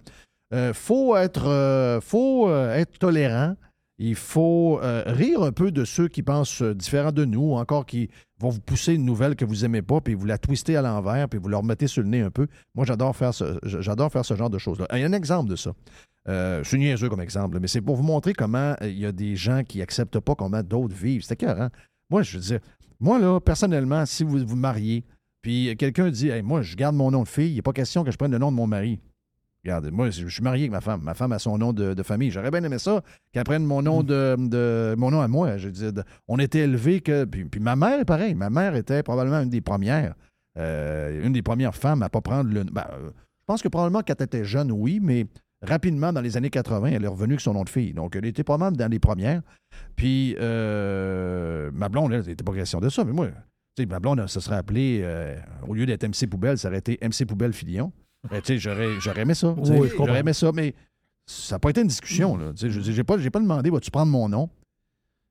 euh, 0.52 0.72
faut 0.72 1.16
être, 1.16 1.48
euh, 1.48 2.00
faut 2.00 2.48
euh, 2.48 2.74
être 2.74 2.98
tolérant. 2.98 3.56
Il 3.98 4.14
faut 4.14 4.78
rire 5.06 5.42
un 5.42 5.52
peu 5.52 5.72
de 5.72 5.86
ceux 5.86 6.06
qui 6.08 6.22
pensent 6.22 6.60
différent 6.60 7.12
de 7.12 7.24
nous, 7.24 7.52
ou 7.52 7.54
encore 7.54 7.86
qui 7.86 8.10
vont 8.38 8.50
vous 8.50 8.60
pousser 8.60 8.92
une 8.92 9.06
nouvelle 9.06 9.36
que 9.36 9.46
vous 9.46 9.64
aimez 9.64 9.80
pas, 9.80 10.02
puis 10.02 10.12
vous 10.12 10.26
la 10.26 10.36
twistez 10.36 10.76
à 10.76 10.82
l'envers, 10.82 11.30
puis 11.30 11.38
vous 11.38 11.48
leur 11.48 11.62
mettez 11.62 11.86
sur 11.86 12.02
le 12.02 12.10
nez 12.10 12.20
un 12.20 12.30
peu. 12.30 12.46
Moi, 12.74 12.84
j'adore 12.84 13.16
faire 13.16 13.32
ce, 13.32 13.58
genre 13.62 14.50
de 14.50 14.58
choses-là. 14.58 14.86
Il 14.92 14.98
y 14.98 15.02
a 15.02 15.06
un 15.06 15.14
exemple 15.14 15.48
de 15.48 15.56
ça. 15.56 15.72
C'est 16.26 16.76
niaiseux 16.76 17.08
comme 17.08 17.22
exemple, 17.22 17.58
mais 17.58 17.68
c'est 17.68 17.80
pour 17.80 17.96
vous 17.96 18.02
montrer 18.02 18.34
comment 18.34 18.76
il 18.82 18.98
y 18.98 19.06
a 19.06 19.12
des 19.12 19.34
gens 19.34 19.62
qui 19.64 19.80
acceptent 19.80 20.20
pas 20.20 20.34
comment 20.34 20.62
d'autres 20.62 20.94
vivent. 20.94 21.22
C'est 21.22 21.32
écœurant. 21.32 21.70
Moi, 22.10 22.22
je 22.22 22.36
veux 22.36 22.42
dire, 22.44 22.60
moi, 23.00 23.18
là, 23.18 23.40
personnellement, 23.40 24.04
si 24.04 24.24
vous 24.24 24.46
vous 24.46 24.56
mariez, 24.56 25.04
puis 25.40 25.74
quelqu'un 25.78 26.10
dit, 26.10 26.28
Hey, 26.28 26.42
moi, 26.42 26.60
je 26.60 26.76
garde 26.76 26.96
mon 26.96 27.10
nom 27.10 27.22
de 27.22 27.28
fille, 27.28 27.52
il 27.52 27.56
n'est 27.56 27.62
pas 27.62 27.72
question 27.72 28.04
que 28.04 28.10
je 28.10 28.18
prenne 28.18 28.32
le 28.32 28.38
nom 28.38 28.52
de 28.52 28.56
mon 28.56 28.66
mari. 28.66 29.00
Regarde, 29.66 29.90
moi, 29.90 30.10
je 30.10 30.28
suis 30.28 30.42
marié 30.44 30.62
avec 30.62 30.70
ma 30.70 30.80
femme. 30.80 31.00
Ma 31.02 31.14
femme 31.14 31.32
a 31.32 31.40
son 31.40 31.58
nom 31.58 31.72
de, 31.72 31.92
de 31.92 32.02
famille. 32.04 32.30
J'aurais 32.30 32.52
bien 32.52 32.62
aimé 32.62 32.78
ça 32.78 33.02
qu'elle 33.32 33.42
prenne 33.42 33.64
mon 33.64 33.82
nom 33.82 34.04
de, 34.04 34.36
de- 34.38 34.94
mon 34.96 35.10
nom 35.10 35.20
à 35.20 35.26
moi. 35.26 35.56
Je 35.56 35.68
dis, 35.68 35.84
on 36.28 36.38
était 36.38 36.60
élevés 36.60 37.00
que. 37.00 37.24
Puis, 37.24 37.44
puis 37.46 37.58
ma 37.60 37.74
mère 37.74 37.98
est 37.98 38.04
pareil. 38.04 38.36
Ma 38.36 38.48
mère 38.48 38.76
était 38.76 39.02
probablement 39.02 39.40
une 39.40 39.50
des 39.50 39.60
premières, 39.60 40.14
euh, 40.56 41.26
une 41.26 41.32
des 41.32 41.42
premières 41.42 41.74
femmes 41.74 42.02
à 42.04 42.08
pas 42.08 42.20
prendre 42.20 42.48
le. 42.52 42.62
ben, 42.62 42.84
euh, 42.92 43.10
je 43.10 43.44
pense 43.48 43.60
que 43.60 43.66
probablement 43.66 44.02
quand 44.06 44.14
elle 44.20 44.24
était 44.26 44.44
jeune, 44.44 44.70
oui, 44.70 45.00
mais 45.02 45.26
rapidement, 45.62 46.12
dans 46.12 46.20
les 46.20 46.36
années 46.36 46.50
80, 46.50 46.86
elle 46.92 47.04
est 47.04 47.08
revenue 47.08 47.32
avec 47.32 47.40
son 47.40 47.54
nom 47.54 47.64
de 47.64 47.68
fille. 47.68 47.92
Donc, 47.92 48.14
elle 48.14 48.24
était 48.26 48.44
pas 48.44 48.58
mal 48.58 48.76
dans 48.76 48.88
les 48.90 49.00
premières. 49.00 49.42
Puis, 49.96 50.36
euh, 50.40 51.70
ma 51.72 51.88
blonde, 51.88 52.12
elle, 52.12 52.24
n'était 52.24 52.44
pas 52.44 52.52
question 52.52 52.78
de 52.80 52.88
ça, 52.88 53.04
mais 53.04 53.12
moi, 53.12 53.26
tu 53.76 53.82
sais, 53.82 53.86
ma 53.86 53.98
blonde, 54.00 54.20
elle 54.20 54.28
se 54.28 54.38
serait 54.40 54.56
appelée, 54.56 55.00
euh, 55.02 55.36
au 55.66 55.74
lieu 55.74 55.86
d'être 55.86 56.04
MC 56.04 56.28
Poubelle, 56.28 56.56
ça 56.58 56.68
aurait 56.68 56.78
été 56.78 56.98
MC 57.02 57.26
Poubelle 57.26 57.52
Filion. 57.52 57.92
Tu 58.30 58.36
sais, 58.44 58.58
j'aurais, 58.58 59.00
j'aurais 59.00 59.22
aimé 59.22 59.34
ça. 59.34 59.48
Oui, 59.56 59.88
j'aurais 59.96 60.20
aimé 60.20 60.32
ça, 60.32 60.50
mais 60.52 60.74
ça 61.26 61.56
n'a 61.56 61.58
pas 61.58 61.70
été 61.70 61.80
une 61.80 61.88
discussion. 61.88 62.36
Là. 62.36 62.52
Je 62.56 62.90
n'ai 62.92 63.04
pas, 63.04 63.18
j'ai 63.18 63.30
pas 63.30 63.40
demandé, 63.40 63.70
vas-tu 63.70 63.90
prendre 63.90 64.10
mon 64.12 64.28
nom? 64.28 64.48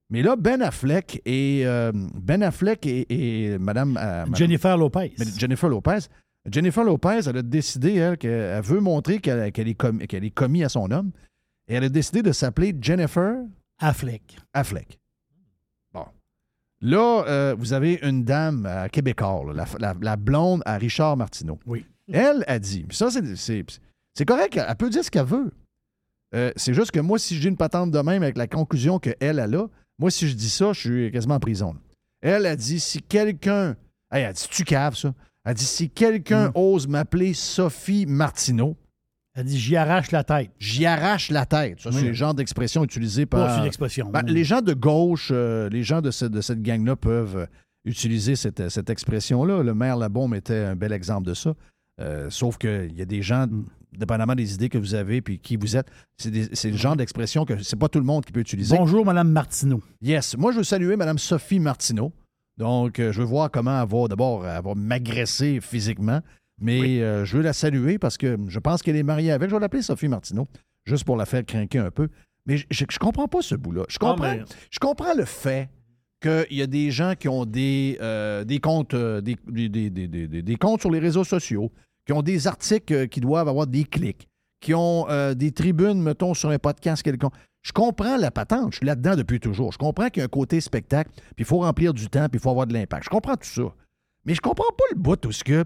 Mais 0.10 0.22
là, 0.22 0.36
Ben 0.36 0.62
Affleck 0.62 1.22
et 1.26 1.64
euh, 1.66 1.92
Ben 1.94 2.44
Affleck 2.44 2.86
et, 2.86 3.06
et 3.54 3.58
Madame, 3.58 3.98
euh, 3.98 4.02
Madame- 4.26 4.36
Jennifer 4.36 4.78
Lopez. 4.78 5.14
Jennifer 5.38 5.68
Lopez. 5.70 6.00
Jennifer 6.46 6.84
Lopez, 6.84 7.22
elle 7.28 7.38
a 7.38 7.42
décidé, 7.42 7.96
elle, 7.96 8.18
qu'elle 8.18 8.62
veut 8.62 8.80
montrer 8.80 9.18
qu'elle, 9.20 9.52
qu'elle 9.52 9.68
est, 9.68 9.74
commis, 9.74 10.06
qu'elle 10.06 10.24
est 10.24 10.30
commis 10.30 10.64
à 10.64 10.70
son 10.70 10.92
homme. 10.92 11.12
Et 11.68 11.74
elle 11.74 11.84
a 11.86 11.90
décidé 11.90 12.22
de 12.22 12.32
s'appeler 12.32 12.76
Jennifer 12.80 13.38
Affleck. 13.80 14.38
Affleck. 14.54 15.00
Bon. 15.92 16.06
Là, 16.82 17.24
euh, 17.28 17.56
vous 17.58 17.74
avez 17.74 18.00
une 18.04 18.24
dame 18.24 18.68
à 18.68 18.90
Québécois, 18.90 19.44
là, 19.48 19.66
la, 19.80 19.94
la- 19.94 20.00
la 20.00 20.16
blonde 20.18 20.62
à 20.68 20.78
Richard 20.78 21.18
Martineau. 21.18 21.58
Oui. 21.66 21.84
Elle 22.12 22.44
a 22.48 22.60
dit, 22.60 22.84
puis 22.88 22.96
ça, 22.98 23.10
c'est, 23.10 23.36
c'est, 23.36 23.66
c'est 24.14 24.26
correct, 24.26 24.58
elle 24.58 24.76
peut 24.76 24.90
dire 24.90 25.04
ce 25.04 25.12
qu'elle 25.12 25.26
veut. 25.26 25.52
Euh, 26.36 26.52
c'est 26.56 26.74
juste 26.74 26.92
que 26.92 27.00
moi, 27.00 27.18
si 27.20 27.40
j'ai 27.40 27.50
une 27.50 27.58
patente 27.58 27.92
de 27.92 28.00
même 28.00 28.22
avec 28.24 28.38
la 28.38 28.48
conclusion 28.48 29.00
qu'elle, 29.00 29.16
elle 29.20 29.40
a, 29.56 29.68
moi, 29.98 30.12
si 30.12 30.28
je 30.28 30.36
dis 30.36 30.50
ça, 30.50 30.74
je 30.74 30.80
suis 30.80 31.12
quasiment 31.12 31.36
en 31.36 31.40
prison. 31.40 31.74
là. 31.74 31.80
Elle 32.22 32.46
a 32.46 32.56
dit, 32.56 32.80
si 32.80 33.02
quelqu'un... 33.02 33.76
Hey, 34.12 34.24
elle 34.24 34.26
a 34.26 34.34
dit, 34.34 34.46
tu 34.50 34.64
caves, 34.64 34.96
ça. 34.96 35.14
Elle 35.44 35.52
a 35.52 35.54
dit, 35.54 35.66
si 35.66 35.90
quelqu'un 35.90 36.52
ose 36.56 36.88
m'appeler 36.88 37.34
Sophie 37.34 38.06
Martineau, 38.06 38.76
Elle 39.38 39.46
dit 39.46 39.60
J'y 39.60 39.76
arrache 39.76 40.12
la 40.12 40.24
tête. 40.24 40.52
J'y 40.60 40.86
arrache 40.86 41.30
la 41.30 41.46
tête. 41.46 41.80
Ça, 41.82 41.90
Oui. 41.90 41.98
c'est 42.00 42.06
le 42.08 42.14
genre 42.14 42.34
d'expression 42.34 42.84
utilisée 42.84 43.26
par. 43.26 43.60
une 43.60 43.66
expression. 43.66 44.10
Ben, 44.10 44.24
les 44.26 44.44
gens 44.46 44.62
de 44.62 44.74
gauche, 44.74 45.30
euh, 45.32 45.68
les 45.70 45.84
gens 45.84 46.02
de, 46.02 46.10
ce- 46.12 46.26
de 46.26 46.40
cette 46.42 46.62
gang-là 46.62 46.96
peuvent 46.96 47.38
euh, 47.38 47.46
utiliser 47.84 48.36
cette, 48.38 48.70
cette 48.70 48.90
expression-là. 48.90 49.62
Le 49.62 49.74
maire 49.74 49.98
Labaume 49.98 50.34
était 50.36 50.64
un 50.64 50.76
bel 50.78 50.94
exemple 50.94 51.28
de 51.28 51.34
ça. 51.34 51.54
Euh, 52.02 52.30
sauf 52.30 52.58
qu'il 52.58 52.94
y 52.96 53.02
a 53.02 53.06
des 53.06 53.22
gens, 53.22 53.48
Mm. 53.48 53.66
dépendamment 53.98 54.36
des 54.36 54.54
idées 54.54 54.68
que 54.68 54.78
vous 54.78 54.94
avez 54.96 55.22
puis 55.22 55.40
qui 55.40 55.56
vous 55.56 55.78
êtes, 55.78 55.88
c'est 56.18 56.70
le 56.72 56.76
genre 56.78 56.98
d'expression 56.98 57.46
que 57.46 57.64
c'est 57.64 57.78
pas 57.80 57.88
tout 57.88 58.00
le 58.00 58.06
monde 58.06 58.26
qui 58.26 58.34
peut 58.34 58.42
utiliser. 58.42 58.76
Bonjour, 58.78 59.06
Madame 59.06 59.30
Martineau. 59.32 59.82
Yes. 60.02 60.36
Moi, 60.38 60.52
je 60.52 60.58
veux 60.58 60.64
saluer 60.66 60.98
Mme 60.98 61.18
Sophie 61.18 61.60
Martineau. 61.60 62.12
Donc, 62.58 63.00
euh, 63.00 63.12
je 63.14 63.20
veux 63.20 63.26
voir 63.28 63.50
comment 63.52 63.82
elle 63.82 63.88
va 63.88 64.08
d'abord 64.08 64.46
elle 64.46 64.62
va 64.64 64.76
m'agresser 64.76 65.60
physiquement, 65.62 66.22
mais 66.60 67.02
euh, 67.02 67.24
je 67.26 67.38
veux 67.38 67.44
la 67.44 67.54
saluer 67.54 67.98
parce 67.98 68.18
que 68.18 68.38
je 68.48 68.60
pense 68.60 68.82
qu'elle 68.82 68.96
est 68.98 69.04
mariée 69.04 69.32
avec. 69.32 69.50
Je 69.50 69.56
vais 69.56 69.62
l'appeler 69.62 69.82
Sophie 69.82 70.08
Martineau, 70.10 70.48
juste 70.86 71.04
pour 71.06 71.16
la 71.18 71.26
faire 71.26 71.46
craquer 71.46 71.80
un 71.80 71.92
peu. 71.92 72.10
Mais 72.46 72.58
je, 72.58 72.66
je, 72.70 72.86
je 72.90 73.00
comprends 73.00 73.28
pas 73.28 73.42
ce 73.42 73.56
bout-là. 73.56 73.84
Je 73.90 73.98
comprends, 74.00 74.24
mais- 74.36 74.44
je 74.70 74.80
comprends 74.80 75.14
le 75.16 75.26
fait 75.26 75.70
qu'il 76.26 76.58
y 76.58 76.62
a 76.62 76.68
des 76.68 76.92
gens 76.92 77.14
qui 77.20 77.28
ont 77.30 77.46
des, 77.46 77.98
euh, 78.02 78.44
des 78.44 78.60
comptes, 78.60 78.94
euh, 78.94 79.22
des, 79.22 79.38
des- 79.48 79.90
des- 79.90 80.56
comptes 80.56 80.82
sur 80.82 80.92
les 80.92 81.00
réseaux 81.00 81.24
sociaux, 81.24 81.72
qui 82.06 82.14
ont 82.14 82.22
des 82.22 82.48
articles 82.48 82.94
euh, 82.94 83.08
qui 83.08 83.20
doivent 83.22 83.48
avoir 83.48 83.68
des 83.68 83.84
clics, 83.84 84.28
qui 84.60 84.74
ont 84.74 85.06
des 85.36 85.52
tribunes, 85.52 86.02
mettons, 86.02 86.34
sur 86.34 86.50
un 86.50 86.58
podcast 86.58 87.04
quelconque. 87.04 87.34
Je 87.62 87.72
comprends 87.72 88.18
la 88.18 88.32
patente, 88.32 88.72
je 88.74 88.78
suis 88.78 88.86
là-dedans 88.86 89.16
depuis 89.16 89.40
toujours. 89.40 89.72
Je 89.72 89.78
comprends 89.78 90.10
qu'il 90.10 90.20
y 90.20 90.22
a 90.22 90.26
un 90.26 90.28
côté 90.28 90.62
spectacle, 90.62 91.12
puis 91.14 91.34
il 91.40 91.46
faut 91.46 91.60
remplir 91.60 91.94
du 91.94 92.08
temps, 92.10 92.28
puis 92.30 92.40
il 92.40 92.42
faut 92.42 92.50
avoir 92.50 92.66
de 92.68 92.74
l'impact. 92.74 93.06
Je 93.06 93.10
comprends 93.10 93.36
tout 93.36 93.48
ça. 93.48 93.74
Mais 94.26 94.34
je 94.34 94.42
comprends 94.42 94.72
pas 94.78 94.84
le 94.92 94.98
bout 95.00 95.24
où 95.26 95.32
ce 95.32 95.44
que. 95.44 95.66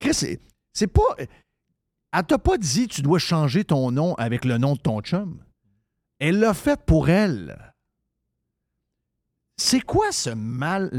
Chris, 0.00 0.38
c'est 0.72 0.86
pas. 0.86 1.02
Elle 2.12 2.24
t'a 2.24 2.38
pas 2.38 2.58
dit 2.58 2.88
tu 2.88 3.02
dois 3.02 3.18
changer 3.18 3.64
ton 3.64 3.90
nom 3.90 4.14
avec 4.16 4.44
le 4.44 4.58
nom 4.58 4.74
de 4.74 4.80
ton 4.80 5.00
chum. 5.00 5.38
Elle 6.18 6.38
l'a 6.40 6.54
fait 6.54 6.80
pour 6.84 7.08
elle. 7.10 7.74
C'est 9.56 9.80
quoi 9.80 10.12
ce 10.12 10.30
mal? 10.30 10.90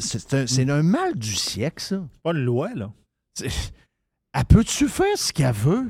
c'est, 0.00 0.34
un, 0.34 0.46
c'est 0.46 0.68
un 0.68 0.82
mal 0.82 1.16
du 1.16 1.32
siècle, 1.34 1.82
ça? 1.82 2.04
Pas 2.22 2.32
une 2.32 2.44
loi, 2.44 2.74
là. 2.74 2.92
C'est- 3.34 3.48
Elle 4.32 4.44
peut-tu 4.44 4.88
faire 4.88 5.16
ce 5.16 5.32
qu'elle 5.32 5.54
veut? 5.54 5.88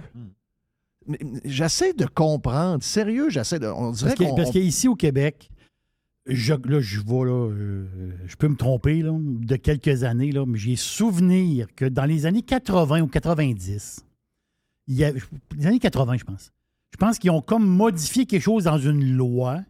Mais 1.07 1.19
J'essaie 1.45 1.93
de 1.95 2.07
comprendre. 2.07 2.83
Sérieux, 2.83 3.31
j'essaie 3.31 3.59
de. 3.59 3.67
On 3.67 3.91
dirait 3.93 4.11
Parce 4.11 4.19
que- 4.21 4.25
qu'on- 4.25 4.35
parce 4.37 4.51
qu'ici 4.51 4.87
au 4.89 4.95
Québec, 4.97 5.51
je, 6.27 6.55
là, 6.55 6.81
je 6.81 7.01
vois, 7.01 7.27
là, 7.27 7.33
euh, 7.51 7.87
je 8.27 8.37
peux 8.37 8.49
me 8.49 8.57
tromper, 8.57 9.01
là, 9.03 9.13
de 9.19 9.57
quelques 9.57 10.05
années, 10.05 10.31
là, 10.33 10.45
mais 10.47 10.59
j'ai 10.59 10.77
souvenir 10.77 11.69
que 11.75 11.87
dans 11.87 12.05
les 12.05 12.27
années 12.27 12.43
80 12.43 13.01
ou 13.01 13.07
90, 13.09 14.05
il 14.87 14.95
y 14.97 15.05
a, 15.05 15.13
les 15.57 15.67
années 15.67 15.79
80, 15.79 16.19
je 16.19 16.25
pense, 16.25 16.53
je 16.93 16.97
pense 16.99 17.19
qu'ils 17.19 17.31
ont 17.31 17.41
comme 17.43 17.67
modifié 17.67 18.27
quelque 18.27 18.43
chose 18.43 18.65
dans 18.65 18.79
une 18.79 19.17
loi 19.17 19.61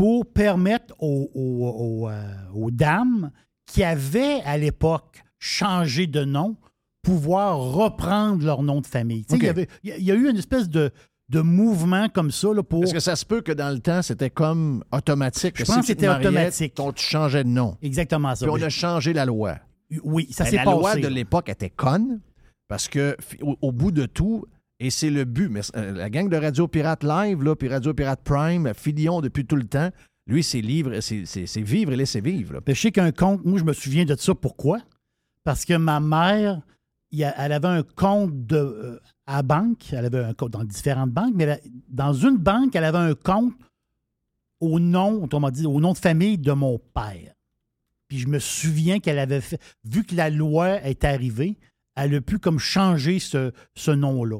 pour 0.00 0.24
permettre 0.24 0.94
aux, 0.98 1.30
aux- 1.34 1.68
aux, 2.04 2.08
euh, 2.08 2.22
aux 2.54 2.70
dames 2.70 3.30
qui 3.66 3.84
avaient 3.84 4.40
à 4.46 4.56
l'époque 4.56 5.22
changé 5.38 6.06
de 6.06 6.24
nom 6.24 6.56
pouvoir 7.02 7.58
reprendre 7.58 8.42
leur 8.42 8.62
nom 8.62 8.80
de 8.80 8.86
famille. 8.86 9.26
Il, 9.30 9.42
y 9.42 9.48
avait- 9.48 9.68
il 9.84 10.02
y 10.02 10.10
a- 10.10 10.14
eu 10.14 10.30
une 10.30 10.38
espèce 10.38 10.70
de, 10.70 10.90
de 11.28 11.40
mouvement 11.42 12.08
comme 12.08 12.30
ça 12.30 12.48
là, 12.54 12.62
pour... 12.62 12.82
Est-ce 12.82 12.94
que 12.94 12.98
ça 13.00 13.14
se 13.14 13.26
peut 13.26 13.42
que 13.42 13.52
dans 13.52 13.68
le 13.68 13.78
temps, 13.80 14.00
c'était 14.00 14.30
comme 14.30 14.82
automatique? 14.90 15.52
Je 15.58 15.64
que 15.64 15.66
pense 15.66 15.74
si 15.76 15.80
que 15.82 15.86
c'était 15.88 16.08
automatique. 16.08 16.72
ton- 16.72 16.92
tu 16.94 17.04
changeais 17.04 17.44
de 17.44 17.50
nom. 17.50 17.76
Exactement 17.82 18.34
ça. 18.34 18.46
Puis 18.46 18.54
on 18.58 18.62
a 18.64 18.70
changé 18.70 19.12
la 19.12 19.26
loi. 19.26 19.58
Oui, 20.02 20.28
ça 20.30 20.44
Ben, 20.44 20.50
s'est 20.50 20.56
la 20.56 20.64
passé. 20.64 20.78
loi 20.78 20.96
de 20.96 21.08
l'époque 21.08 21.50
était 21.50 21.68
conne 21.68 22.20
parce 22.68 22.88
que 22.88 23.16
fi- 23.20 23.36
au, 23.42 23.58
au 23.60 23.70
bout 23.70 23.90
de 23.92 24.06
tout, 24.06 24.46
et 24.80 24.88
c'est 24.90 25.10
le 25.10 25.24
but, 25.24 25.48
mais 25.48 25.60
euh, 25.76 25.92
la 25.92 26.08
gang 26.08 26.28
de 26.28 26.36
Radio 26.36 26.66
Pirate 26.66 27.04
Live, 27.04 27.54
puis 27.58 27.68
Radio 27.68 27.92
Pirate 27.92 28.22
Prime, 28.24 28.72
Filion 28.74 29.20
depuis 29.20 29.44
tout 29.44 29.56
le 29.56 29.64
temps, 29.64 29.90
lui, 30.26 30.42
c'est 30.42 30.60
livre, 30.60 31.00
c'est 31.00 31.60
vivre 31.60 31.92
et 31.92 31.96
laisser 31.96 32.20
vivre. 32.20 32.54
là. 32.54 32.60
Je 32.66 32.74
sais 32.74 32.92
qu'un 32.92 33.12
compte, 33.12 33.44
moi, 33.44 33.58
je 33.58 33.64
me 33.64 33.72
souviens 33.72 34.04
de 34.04 34.14
ça. 34.16 34.34
Pourquoi? 34.34 34.78
Parce 35.44 35.64
que 35.64 35.74
ma 35.74 35.98
mère, 36.00 36.62
elle 37.12 37.52
avait 37.52 37.68
un 37.68 37.82
compte 37.82 38.52
euh, 38.52 39.00
à 39.26 39.42
banque. 39.42 39.92
Elle 39.92 40.04
avait 40.04 40.24
un 40.24 40.32
compte 40.32 40.52
dans 40.52 40.64
différentes 40.64 41.10
banques, 41.10 41.34
mais 41.34 41.60
dans 41.88 42.12
une 42.12 42.36
banque, 42.36 42.74
elle 42.76 42.84
avait 42.84 42.98
un 42.98 43.14
compte 43.14 43.54
au 44.60 44.78
nom, 44.78 45.24
autrement 45.24 45.50
dit, 45.50 45.66
au 45.66 45.80
nom 45.80 45.92
de 45.92 45.98
famille 45.98 46.38
de 46.38 46.52
mon 46.52 46.78
père. 46.78 47.34
Puis 48.08 48.18
je 48.18 48.28
me 48.28 48.38
souviens 48.38 49.00
qu'elle 49.00 49.18
avait 49.18 49.40
fait, 49.40 49.60
vu 49.84 50.04
que 50.04 50.14
la 50.14 50.30
loi 50.30 50.80
est 50.82 51.04
arrivée, 51.04 51.58
elle 51.96 52.14
a 52.14 52.20
pu 52.20 52.38
comme 52.38 52.58
changer 52.58 53.18
ce, 53.18 53.52
ce 53.74 53.90
nom-là. 53.90 54.38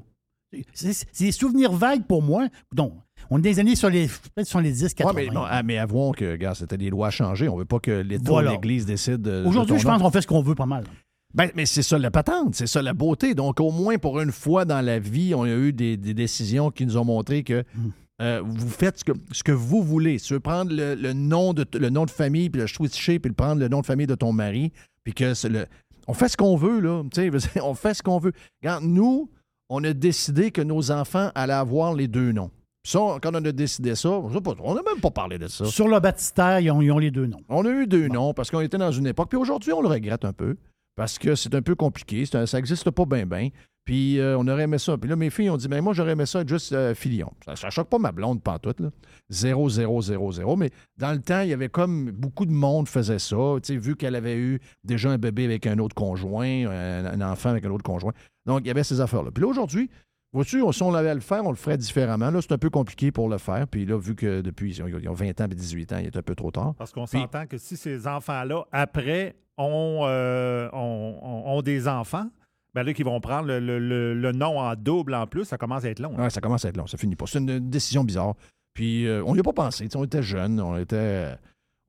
C'est 0.74 1.06
des 1.18 1.32
souvenirs 1.32 1.72
vagues 1.72 2.04
pour 2.06 2.22
moi. 2.22 2.48
Donc, 2.74 2.94
on 3.30 3.38
est 3.38 3.42
des 3.42 3.58
années 3.60 3.76
sur 3.76 3.88
les, 3.90 4.08
sur 4.42 4.60
les 4.60 4.72
10, 4.72 4.82
Ouais, 4.82 4.88
80. 4.96 5.12
mais, 5.14 5.26
non, 5.28 5.44
ah, 5.48 5.62
mais 5.62 5.78
avouons 5.78 6.12
que, 6.12 6.36
gars, 6.36 6.54
c'était 6.54 6.76
des 6.78 6.90
lois 6.90 7.10
changées. 7.10 7.48
On 7.48 7.56
veut 7.56 7.64
pas 7.64 7.78
que 7.78 7.90
l'État 8.02 8.24
Voilà. 8.26 8.50
ou 8.50 8.54
l'Église 8.54 8.86
décident. 8.86 9.18
de- 9.18 9.42
de 9.42 9.46
Aujourd'hui, 9.46 9.78
je 9.78 9.84
pense 9.84 10.00
qu'on 10.02 10.10
fait 10.10 10.22
ce 10.22 10.26
qu'on 10.26 10.42
veut 10.42 10.54
pas 10.54 10.66
mal. 10.66 10.84
Ben, 11.32 11.48
mais 11.54 11.64
c'est 11.66 11.82
ça 11.82 11.96
la 11.96 12.10
patente, 12.10 12.56
c'est 12.56 12.66
ça 12.66 12.82
la 12.82 12.92
beauté. 12.92 13.34
Donc, 13.34 13.60
au 13.60 13.70
moins, 13.70 13.98
pour 13.98 14.18
une 14.20 14.32
fois 14.32 14.64
dans 14.64 14.80
la 14.80 14.98
vie, 14.98 15.32
on 15.34 15.44
a 15.44 15.48
eu 15.54 15.72
des, 15.72 15.96
des 15.96 16.12
décisions 16.14 16.72
qui 16.72 16.84
nous 16.84 16.96
ont 16.96 17.04
montré 17.04 17.44
que 17.44 17.62
Mm. 17.76 17.90
euh, 18.22 18.42
vous 18.44 18.68
faites 18.68 18.98
ce 18.98 19.04
que, 19.04 19.12
ce 19.30 19.44
que 19.44 19.52
vous 19.52 19.82
voulez. 19.84 20.18
Si 20.18 20.26
tu 20.26 20.34
veux 20.34 20.40
prendre 20.40 20.72
le, 20.74 20.96
le 20.96 21.12
nom 21.12 21.52
de, 21.52 21.64
le 21.78 21.88
nom 21.90 22.04
de 22.04 22.10
famille, 22.10 22.50
puis 22.50 22.60
le 22.60 22.66
switcher, 22.66 23.20
puis 23.20 23.28
le 23.28 23.36
prendre 23.36 23.60
le 23.60 23.68
nom 23.68 23.80
de 23.80 23.86
famille 23.86 24.08
de 24.08 24.16
ton 24.16 24.32
mari, 24.32 24.72
puis 25.04 25.14
que 25.14 25.32
le... 25.48 25.66
On 26.08 26.14
fait 26.14 26.28
ce 26.28 26.36
qu'on 26.36 26.56
veut, 26.56 26.80
là. 26.80 27.02
On 27.62 27.74
fait 27.74 27.94
ce 27.94 28.02
qu'on 28.02 28.18
veut. 28.18 28.32
Regarde, 28.60 28.82
nous, 28.82 29.30
on 29.70 29.82
a 29.84 29.92
décidé 29.94 30.50
que 30.50 30.60
nos 30.60 30.90
enfants 30.90 31.30
allaient 31.34 31.52
avoir 31.54 31.94
les 31.94 32.08
deux 32.08 32.32
noms. 32.32 32.50
Puis 32.82 32.92
ça, 32.92 32.98
quand 33.22 33.30
on 33.34 33.44
a 33.44 33.52
décidé 33.52 33.94
ça, 33.94 34.10
on 34.10 34.74
n'a 34.74 34.82
même 34.82 35.00
pas 35.00 35.10
parlé 35.10 35.38
de 35.38 35.48
ça. 35.48 35.64
Sur 35.66 35.88
le 35.88 36.00
baptistère, 36.00 36.60
ils 36.60 36.70
ont, 36.70 36.80
ils 36.82 36.90
ont 36.92 36.98
les 36.98 37.10
deux 37.10 37.26
noms. 37.26 37.40
On 37.48 37.64
a 37.64 37.70
eu 37.70 37.86
deux 37.86 38.08
noms 38.08 38.32
parce 38.34 38.50
qu'on 38.50 38.60
était 38.60 38.78
dans 38.78 38.92
une 38.92 39.06
époque. 39.06 39.28
Puis 39.30 39.38
aujourd'hui, 39.38 39.72
on 39.72 39.80
le 39.82 39.88
regrette 39.88 40.24
un 40.24 40.32
peu 40.32 40.56
parce 40.96 41.18
que 41.18 41.34
c'est 41.34 41.54
un 41.54 41.62
peu 41.62 41.74
compliqué. 41.74 42.24
un- 42.34 42.46
ça 42.46 42.56
n'existe 42.58 42.90
pas 42.90 43.04
bien, 43.04 43.26
bien. 43.26 43.48
Puis 43.86 44.18
euh, 44.18 44.36
on 44.38 44.46
aurait 44.46 44.62
aimé 44.64 44.78
ça. 44.78 44.96
Puis 44.98 45.08
là, 45.10 45.16
mes 45.16 45.30
filles 45.30 45.50
ont 45.50 45.56
dit, 45.56 45.66
mais 45.68 45.80
moi, 45.80 45.92
j'aurais 45.94 46.12
aimé 46.12 46.24
ça 46.26 46.40
être 46.42 46.48
juste 46.48 46.72
euh, 46.72 46.94
filion. 46.94 47.30
Ça, 47.44 47.56
ça 47.56 47.70
choque 47.70 47.88
pas 47.88 47.98
ma 47.98 48.12
blonde 48.12 48.42
pantoute, 48.42 48.78
là. 48.80 48.88
0, 49.30 49.68
0, 49.68 50.02
0, 50.02 50.32
0. 50.32 50.56
Mais 50.56 50.70
dans 50.98 51.12
le 51.12 51.20
temps, 51.20 51.40
il 51.40 51.48
y 51.48 51.52
avait 51.52 51.68
comme 51.70 52.10
beaucoup 52.10 52.46
de 52.46 52.52
monde 52.52 52.88
faisait 52.88 53.18
ça. 53.18 53.36
Tu 53.62 53.74
sais, 53.74 53.76
vu 53.76 53.96
qu'elle 53.96 54.14
avait 54.16 54.36
eu 54.36 54.60
déjà 54.84 55.10
un 55.10 55.18
bébé 55.18 55.44
avec 55.44 55.66
un 55.66 55.78
autre 55.78 55.94
conjoint, 55.94 56.66
un, 56.70 57.04
un 57.06 57.30
enfant 57.32 57.50
avec 57.50 57.64
un 57.64 57.70
autre 57.70 57.82
conjoint. 57.84 58.12
Donc, 58.50 58.60
il 58.64 58.68
y 58.68 58.70
avait 58.70 58.84
ces 58.84 59.00
affaires-là. 59.00 59.30
Puis 59.32 59.42
là, 59.42 59.48
aujourd'hui, 59.48 59.88
vois-tu, 60.32 60.62
si 60.72 60.82
on 60.82 60.94
avait 60.94 61.10
à 61.10 61.14
le 61.14 61.20
faire, 61.20 61.44
on 61.44 61.50
le 61.50 61.56
ferait 61.56 61.78
différemment. 61.78 62.30
Là, 62.30 62.40
c'est 62.42 62.52
un 62.52 62.58
peu 62.58 62.70
compliqué 62.70 63.10
pour 63.12 63.28
le 63.28 63.38
faire. 63.38 63.66
Puis 63.68 63.86
là, 63.86 63.96
vu 63.98 64.14
que 64.14 64.40
depuis, 64.40 64.76
ils 64.76 64.82
ont, 64.82 64.86
ils 64.88 65.08
ont 65.08 65.14
20 65.14 65.40
ans 65.40 65.44
et 65.50 65.54
18 65.54 65.92
ans, 65.92 65.98
il 65.98 66.06
est 66.06 66.16
un 66.16 66.22
peu 66.22 66.34
trop 66.34 66.50
tard. 66.50 66.74
Parce 66.76 66.92
qu'on 66.92 67.06
s'entend 67.06 67.46
que 67.46 67.58
si 67.58 67.76
ces 67.76 68.06
enfants-là, 68.06 68.64
après, 68.72 69.36
ont, 69.58 70.00
euh, 70.04 70.68
ont, 70.72 71.18
ont- 71.22 71.52
ont 71.56 71.62
des 71.62 71.86
enfants, 71.88 72.26
ben 72.74 72.82
là, 72.84 72.92
qu'ils 72.94 73.04
vont 73.04 73.20
prendre 73.20 73.46
le, 73.48 73.58
le- 73.60 73.78
le- 73.78 74.14
le 74.14 74.32
nom 74.32 74.58
en 74.60 74.74
double 74.76 75.14
en 75.14 75.26
plus, 75.26 75.44
ça 75.44 75.58
commence 75.58 75.84
à 75.84 75.90
être 75.90 75.98
long. 76.00 76.12
hein. 76.16 76.22
Ouais, 76.24 76.30
ça 76.30 76.40
commence 76.40 76.64
à 76.64 76.68
être 76.68 76.76
long, 76.76 76.86
ça 76.86 76.96
finit 76.96 77.16
pas. 77.16 77.26
C'est 77.26 77.38
une 77.40 77.68
décision 77.68 78.04
bizarre. 78.04 78.34
Puis 78.74 79.06
euh, 79.06 79.22
on 79.26 79.34
n'y 79.34 79.40
a 79.40 79.42
pas 79.42 79.52
pensé. 79.52 79.88
On 79.96 80.04
était 80.04 80.22
jeunes, 80.22 80.60
on 80.60 80.76
était. 80.78 81.34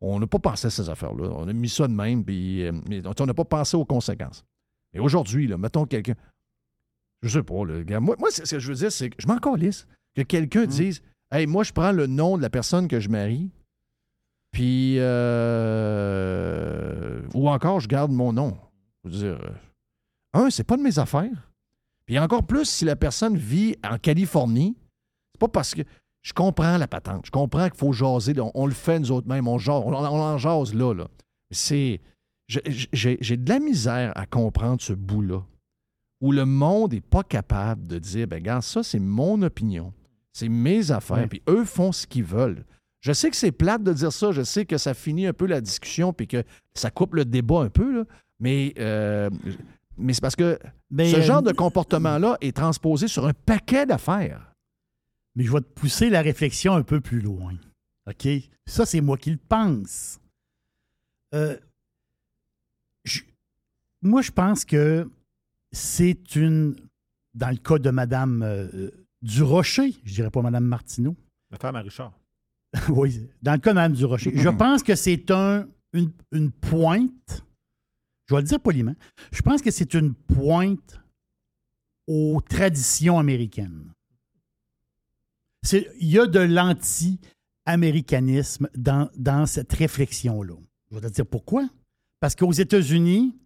On 0.01 0.19
n'a 0.19 0.25
pas 0.25 0.39
pensé 0.39 0.65
à 0.67 0.69
ces 0.71 0.89
affaires-là. 0.89 1.29
On 1.35 1.47
a 1.47 1.53
mis 1.53 1.69
ça 1.69 1.87
de 1.87 1.93
même, 1.93 2.25
puis 2.25 2.65
euh, 2.65 2.71
on 3.19 3.25
n'a 3.27 3.33
pas 3.35 3.45
pensé 3.45 3.77
aux 3.77 3.85
conséquences. 3.85 4.43
Mais 4.93 4.99
aujourd'hui, 4.99 5.45
là, 5.47 5.57
mettons 5.57 5.85
quelqu'un. 5.85 6.15
Je 7.23 7.29
sais 7.29 7.43
pas, 7.43 7.63
le 7.65 7.83
gars. 7.83 7.99
Moi, 7.99 8.15
moi 8.19 8.29
ce 8.31 8.41
que 8.43 8.59
je 8.59 8.67
veux 8.69 8.75
dire, 8.77 8.91
c'est 8.91 9.09
que 9.09 9.15
je 9.19 9.27
m'en 9.27 9.37
calisse. 9.37 9.87
Que 10.15 10.21
quelqu'un 10.23 10.65
dise 10.65 11.01
Hey, 11.31 11.47
moi, 11.47 11.63
je 11.63 11.71
prends 11.71 11.91
le 11.91 12.07
nom 12.07 12.35
de 12.37 12.41
la 12.41 12.49
personne 12.49 12.87
que 12.87 12.99
je 12.99 13.07
marie, 13.09 13.49
puis. 14.51 14.97
euh, 15.91 17.21
ou 17.33 17.49
encore, 17.49 17.79
je 17.79 17.87
garde 17.87 18.11
mon 18.11 18.33
nom. 18.33 18.57
Je 19.03 19.09
veux 19.09 19.15
dire. 19.17 19.39
euh, 19.43 19.49
un, 20.45 20.49
c'est 20.49 20.63
pas 20.63 20.77
de 20.77 20.81
mes 20.81 20.99
affaires. 20.99 21.49
Puis 22.05 22.17
encore 22.19 22.43
plus 22.45 22.65
si 22.65 22.85
la 22.85 22.95
personne 22.95 23.37
vit 23.37 23.75
en 23.89 23.97
Californie, 23.97 24.75
c'est 25.33 25.39
pas 25.39 25.47
parce 25.47 25.73
que 25.75 25.81
je 26.23 26.33
comprends 26.33 26.77
la 26.77 26.87
patente, 26.87 27.25
je 27.25 27.31
comprends 27.31 27.67
qu'il 27.69 27.77
faut 27.79 27.93
jaser, 27.93 28.39
on, 28.39 28.51
on 28.53 28.65
le 28.65 28.73
fait 28.73 28.99
nous 28.99 29.11
autres 29.11 29.27
mêmes, 29.27 29.47
on, 29.47 29.57
jase- 29.57 29.83
on, 29.85 29.93
on 29.93 30.05
en 30.21 30.37
jase 30.37 30.73
là. 30.73 30.93
là. 30.93 31.07
C'est. 31.51 31.99
j'ai 32.47 33.37
de 33.37 33.49
la 33.49 33.59
misère 33.59 34.11
à 34.15 34.25
comprendre 34.25 34.81
ce 34.81 34.93
bout-là, 34.93 35.41
où 36.21 36.31
le 36.31 36.45
monde 36.45 36.93
n'est 36.93 37.01
pas 37.01 37.23
capable 37.23 37.87
de 37.87 37.97
dire, 37.99 38.27
ben 38.27 38.37
regarde, 38.37 38.63
ça 38.63 38.83
c'est 38.83 38.99
mon 38.99 39.41
opinion, 39.41 39.93
c'est 40.31 40.49
mes 40.49 40.91
affaires, 40.91 41.17
puis 41.27 41.41
eux 41.49 41.65
font 41.65 41.91
ce 41.91 42.07
qu'ils 42.07 42.23
veulent. 42.23 42.63
Je 43.01 43.11
sais 43.13 43.31
que 43.31 43.35
c'est 43.35 43.51
plate 43.51 43.83
de 43.83 43.91
dire 43.93 44.13
ça, 44.13 44.31
je 44.31 44.43
sais 44.43 44.65
que 44.65 44.77
ça 44.77 44.93
finit 44.93 45.25
un 45.25 45.33
peu 45.33 45.47
la 45.47 45.59
discussion, 45.61 46.13
puis 46.13 46.27
que 46.27 46.43
ça 46.75 46.91
coupe 46.91 47.15
le 47.15 47.25
débat 47.25 47.61
un 47.61 47.69
peu, 47.69 47.91
là, 47.97 48.03
mais, 48.39 48.73
euh, 48.77 49.29
mais 49.97 50.13
c'est 50.13 50.21
parce 50.21 50.35
que 50.35 50.59
ce 50.97 51.15
euh, 51.17 51.21
genre 51.21 51.41
de 51.41 51.51
comportement-là 51.51 52.37
est 52.41 52.55
transposé 52.55 53.07
sur 53.07 53.25
un 53.25 53.33
paquet 53.33 53.85
d'affaires. 53.87 54.53
Mais 55.35 55.43
je 55.45 55.51
vais 55.51 55.61
te 55.61 55.73
pousser 55.73 56.09
la 56.09 56.21
réflexion 56.21 56.73
un 56.75 56.83
peu 56.83 57.01
plus 57.01 57.21
loin. 57.21 57.53
OK? 58.07 58.27
Ça, 58.67 58.85
c'est 58.85 59.01
moi 59.01 59.17
qui 59.17 59.31
le 59.31 59.37
pense. 59.37 60.19
Euh, 61.33 61.57
je- 63.03 63.21
moi, 64.01 64.21
je 64.21 64.31
pense 64.31 64.65
que 64.65 65.09
c'est 65.71 66.35
une. 66.35 66.75
Dans 67.33 67.49
le 67.49 67.57
cas 67.57 67.77
de 67.77 67.91
Mme 67.91 68.91
du 69.21 69.43
Rocher, 69.43 69.95
je 70.03 70.15
dirais 70.15 70.29
pas 70.29 70.41
Mme 70.41 70.65
Martineau. 70.65 71.15
La 71.49 71.57
femme 71.57 71.77
à 71.77 71.81
Richard. 71.81 72.11
oui, 72.89 73.29
dans 73.41 73.53
le 73.53 73.59
cas 73.59 73.69
de 73.71 73.75
Mme 73.75 73.93
du 73.93 74.03
Rocher. 74.05 74.33
Je 74.35 74.49
pense 74.49 74.83
que 74.83 74.95
c'est 74.95 75.31
un, 75.31 75.65
une, 75.93 76.11
une 76.31 76.51
pointe, 76.51 77.45
je 78.27 78.35
vais 78.35 78.41
le 78.41 78.47
dire 78.47 78.59
poliment, 78.59 78.93
je 79.31 79.41
pense 79.41 79.61
que 79.61 79.71
c'est 79.71 79.93
une 79.93 80.13
pointe 80.13 80.99
aux 82.07 82.41
traditions 82.41 83.17
américaines. 83.19 83.93
Il 85.71 85.85
y 85.99 86.19
a 86.19 86.25
de 86.25 86.39
l'anti-américanisme 86.39 88.67
dans, 88.75 89.09
dans 89.15 89.45
cette 89.45 89.71
réflexion-là. 89.73 90.55
Je 90.89 90.95
vais 90.97 91.09
te 91.09 91.13
dire 91.13 91.25
pourquoi. 91.25 91.69
Parce 92.19 92.35
qu'aux 92.35 92.51
États-Unis, 92.51 93.37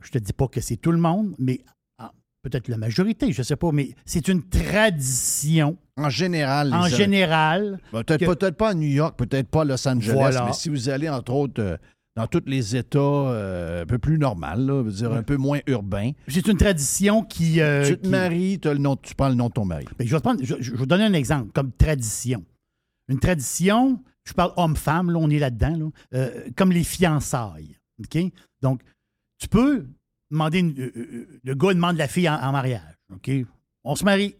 je 0.00 0.10
te 0.10 0.18
dis 0.18 0.32
pas 0.32 0.48
que 0.48 0.60
c'est 0.60 0.76
tout 0.76 0.92
le 0.92 0.98
monde, 0.98 1.34
mais 1.38 1.60
ah, 1.98 2.12
peut-être 2.42 2.68
la 2.68 2.78
majorité, 2.78 3.32
je 3.32 3.40
ne 3.40 3.44
sais 3.44 3.56
pas, 3.56 3.72
mais 3.72 3.94
c'est 4.04 4.28
une 4.28 4.42
tradition 4.48 5.76
En 5.96 6.08
général, 6.10 6.72
en 6.72 6.86
général. 6.86 7.78
Ben, 7.92 8.02
Peut-être 8.04 8.20
que- 8.20 8.26
pas 8.56 8.70
à 8.70 8.74
New 8.74 8.88
York, 8.88 9.16
peut-être 9.18 9.48
pas 9.48 9.62
à 9.62 9.64
Los 9.64 9.86
Angeles, 9.88 10.12
Voilà. 10.14 10.46
mais 10.46 10.52
si 10.52 10.68
vous 10.68 10.88
allez, 10.88 11.08
entre 11.08 11.32
autres, 11.32 11.60
euh, 11.62 11.76
dans 12.16 12.26
tous 12.26 12.42
les 12.46 12.76
États 12.76 12.98
euh, 12.98 13.82
un 13.82 13.86
peu 13.86 13.98
plus 13.98 14.18
là, 14.66 14.82
veux 14.82 14.90
dire, 14.92 15.12
un 15.12 15.22
peu 15.22 15.36
moins 15.36 15.60
urbains, 15.66 16.10
C'est 16.28 16.46
une 16.46 16.58
tradition 16.58 17.22
qui. 17.22 17.60
euh, 17.60 17.86
tu 17.86 17.96
te 17.96 18.02
qui- 18.04 18.08
maries, 18.10 18.58
t'as 18.60 18.72
le 18.74 18.78
nom, 18.80 18.96
tu 18.96 19.14
prends 19.14 19.28
le 19.28 19.34
nom 19.34 19.48
de 19.48 19.52
ton 19.54 19.64
mari. 19.64 19.86
Ben, 19.98 20.06
je, 20.06 20.12
vais 20.12 20.18
te 20.18 20.22
prendre- 20.22 20.42
je- 20.44 20.56
je 20.60 20.70
vais 20.72 20.76
vous 20.76 20.86
donner 20.86 21.04
un 21.04 21.14
exemple 21.14 21.52
comme 21.52 21.72
tradition. 21.72 22.44
Une 23.08 23.18
tradition, 23.18 23.98
je 24.24 24.32
parle 24.34 24.52
homme-femme, 24.56 25.10
là, 25.10 25.18
on 25.18 25.30
est 25.30 25.38
là-dedans, 25.38 25.76
là, 25.76 25.86
euh, 26.14 26.48
comme 26.56 26.70
les 26.72 26.84
fiançailles. 26.84 27.76
OK? 28.00 28.18
Donc, 28.62 28.80
tu 29.42 29.48
peux 29.48 29.86
demander. 30.30 30.60
une- 30.60 30.78
euh, 30.80 30.92
euh, 30.96 31.40
le 31.42 31.54
gars 31.54 31.74
demande 31.74 31.96
la 31.96 32.08
fille 32.08 32.28
en, 32.28 32.34
en 32.40 32.52
mariage. 32.52 32.94
OK? 33.12 33.30
On 33.84 33.94
se 33.96 34.04
marie. 34.04 34.36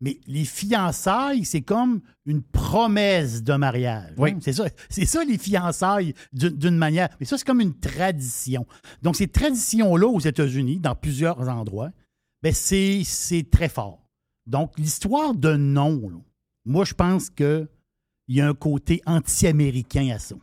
Mais 0.00 0.18
les 0.26 0.44
fiançailles, 0.44 1.44
c'est 1.44 1.62
comme 1.62 2.00
une 2.26 2.42
promesse 2.42 3.42
de 3.44 3.54
mariage. 3.54 4.12
Oui. 4.18 4.30
hein? 4.32 4.38
C'est 4.42 4.52
ça, 4.52 4.64
c'est 4.88 5.04
ça 5.06 5.22
les 5.24 5.38
fiançailles 5.38 6.12
d'une 6.32 6.76
manière. 6.76 7.08
Mais 7.20 7.26
ça, 7.26 7.38
c'est 7.38 7.46
comme 7.46 7.60
une 7.60 7.78
tradition. 7.78 8.66
Donc, 9.02 9.14
ces 9.16 9.28
traditions-là 9.28 10.06
aux 10.08 10.18
États-Unis, 10.20 10.80
dans 10.80 10.96
plusieurs 10.96 11.48
endroits, 11.48 11.90
ben 12.42 12.52
c'est 12.52 13.02
c'est 13.04 13.48
très 13.48 13.68
fort. 13.68 14.00
Donc, 14.46 14.76
l'histoire 14.76 15.34
de 15.34 15.54
nom, 15.56 16.08
là, 16.10 16.18
moi, 16.64 16.84
je 16.84 16.94
pense 16.94 17.30
qu'il 17.30 17.68
y 18.28 18.40
a 18.40 18.48
un 18.48 18.54
côté 18.54 19.00
anti-américain 19.06 20.08
à 20.12 20.18
ça. 20.18 20.34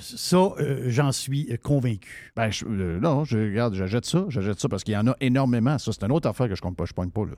Ça, 0.00 0.36
euh, 0.58 0.84
j'en 0.88 1.12
suis 1.12 1.46
euh, 1.52 1.56
convaincu. 1.56 2.32
Ben, 2.34 2.50
je- 2.50 2.64
euh, 2.66 2.98
non, 2.98 3.24
je 3.24 3.38
regarde, 3.38 3.74
j'achète 3.74 4.04
ça, 4.06 4.24
j'achète 4.28 4.58
ça 4.58 4.68
parce 4.68 4.82
qu'il 4.82 4.94
y 4.94 4.96
en 4.96 5.06
a 5.06 5.14
énormément. 5.20 5.78
Ça, 5.78 5.92
c'est 5.92 6.02
une 6.04 6.10
autre 6.12 6.28
affaire 6.28 6.48
que 6.48 6.54
je 6.56 6.60
compte 6.60 6.76
pas, 6.76 6.84
je 6.84 6.92
pointe 6.92 7.12
pas, 7.12 7.24
là. 7.24 7.32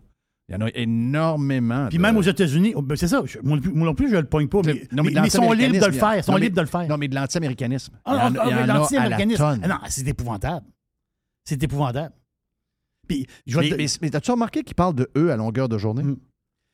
Il 0.48 0.54
y 0.54 0.56
en 0.56 0.62
a 0.66 0.70
énormément. 0.74 1.86
Puis 1.88 1.98
de- 1.98 2.02
même 2.02 2.16
aux 2.16 2.22
États-Unis, 2.22 2.72
oh, 2.74 2.82
ben, 2.82 2.96
c'est 2.96 3.08
ça, 3.08 3.22
je- 3.24 3.38
moi, 3.42 3.56
non 3.56 3.62
plus- 3.62 3.72
moi 3.72 3.86
non 3.86 3.94
plus, 3.94 4.10
je 4.10 4.16
le 4.16 4.24
pogne 4.24 4.48
pas, 4.48 4.62
mais, 4.64 4.88
Non, 4.90 5.02
mais- 5.04 5.12
ils 5.12 5.30
sont 5.30 5.52
libres 5.52 5.80
de 5.80 5.86
le 5.86 5.92
faire. 5.92 6.16
Ils 6.16 6.24
sont 6.24 6.32
non, 6.32 6.38
libres 6.38 6.56
de 6.56 6.60
le 6.62 6.66
faire. 6.66 6.88
Non, 6.88 6.96
mais 6.96 7.08
de 7.08 7.14
l'anti-américanisme. 7.14 7.92
Ah, 8.04 8.30
ah, 8.34 8.40
ah, 8.40 8.50
la. 8.66 9.18
Ah 9.62 9.68
Non, 9.68 9.76
c'est 9.88 10.08
épouvantable. 10.08 10.66
C'est 11.44 11.62
épouvantable. 11.62 12.14
Puis, 13.06 13.26
je 13.46 13.58
Mais, 13.58 13.68
te- 13.70 13.98
mais, 14.02 14.16
as-tu 14.16 14.30
remarqué 14.30 14.62
qu'il 14.62 14.74
parle 14.76 14.94
de 14.94 15.10
eux 15.16 15.30
à 15.30 15.36
longueur 15.36 15.68
de 15.68 15.76
journée? 15.78 16.02
Mm. 16.04 16.16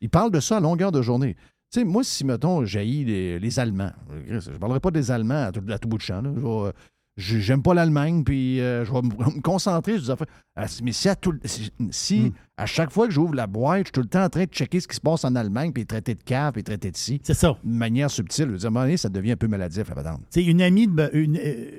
Il 0.00 0.11
parle 0.11 0.31
de 0.31 0.40
ça 0.40 0.59
à 0.59 0.61
longueur 0.61 0.92
de 0.92 1.02
journée. 1.02 1.35
Sais, 1.76 1.84
moi, 1.84 2.02
si, 2.04 2.24
mettons, 2.24 2.64
j'haïs 2.64 3.04
les, 3.04 3.38
les 3.38 3.58
Allemands, 3.58 3.92
je 4.28 4.50
ne 4.50 4.56
parlerai 4.58 4.80
pas 4.80 4.90
des 4.90 5.10
Allemands 5.10 5.44
à 5.44 5.52
tout, 5.52 5.62
à 5.68 5.78
tout 5.78 5.88
bout 5.88 5.98
de 5.98 6.02
champ. 6.02 6.22
là. 6.22 6.30
Euh, 6.30 6.72
J'aime 7.18 7.62
pas 7.62 7.72
l'Allemagne, 7.72 8.24
puis 8.24 8.60
euh, 8.60 8.84
je 8.84 8.92
vais 8.92 9.00
me 9.00 9.40
concentrer 9.42 9.92
sur 9.94 10.02
des 10.02 10.10
affaires. 10.10 10.26
Ah, 10.54 10.66
mais 10.82 10.92
si, 10.92 11.08
à, 11.08 11.16
tout- 11.16 11.38
si, 11.46 11.70
si 11.90 12.20
Mm. 12.20 12.32
à 12.58 12.66
chaque 12.66 12.90
fois 12.90 13.06
que 13.06 13.12
j'ouvre 13.14 13.34
la 13.34 13.46
boîte, 13.46 13.78
je 13.80 13.84
suis 13.84 13.92
tout 13.92 14.00
le 14.02 14.06
temps 14.08 14.24
en 14.24 14.28
train 14.28 14.44
de 14.44 14.50
checker 14.50 14.80
ce 14.80 14.86
qui 14.88 14.96
se 14.96 15.00
passe 15.00 15.24
en 15.24 15.34
Allemagne, 15.34 15.72
puis 15.72 15.86
traiter 15.86 16.14
de 16.14 16.22
cave, 16.22 16.52
puis 16.52 16.62
traiter 16.62 16.90
de 16.90 16.96
ci, 16.96 17.18
c'est 17.22 17.32
ça. 17.34 17.56
de 17.64 17.70
manière 17.70 18.10
subtile, 18.10 18.46
je 18.46 18.50
veux 18.52 18.58
dire, 18.58 18.66
à 18.66 18.68
un 18.68 18.70
moment 18.72 18.84
donné, 18.84 18.96
ça 18.98 19.08
devient 19.08 19.32
un 19.32 19.36
peu 19.36 19.48
maladif, 19.48 19.88
la 19.88 19.94
patente. 19.94 20.20
C'est 20.30 20.44
une 20.44 20.60
amie 20.60 20.88
de 20.88 20.92
ma, 20.92 21.08
une, 21.12 21.38
euh, 21.42 21.78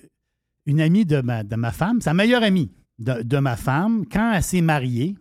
une 0.65 0.81
amie 0.81 1.05
de 1.05 1.21
ma, 1.21 1.43
de 1.43 1.55
ma 1.55 1.71
femme, 1.71 2.01
sa 2.01 2.13
meilleure 2.15 2.41
amie 2.43 2.71
de, 2.99 3.21
de 3.21 3.38
ma 3.38 3.55
femme, 3.57 4.05
quand 4.12 4.33
elle 4.33 4.41
s'est 4.43 4.62
mariée, 4.62 5.15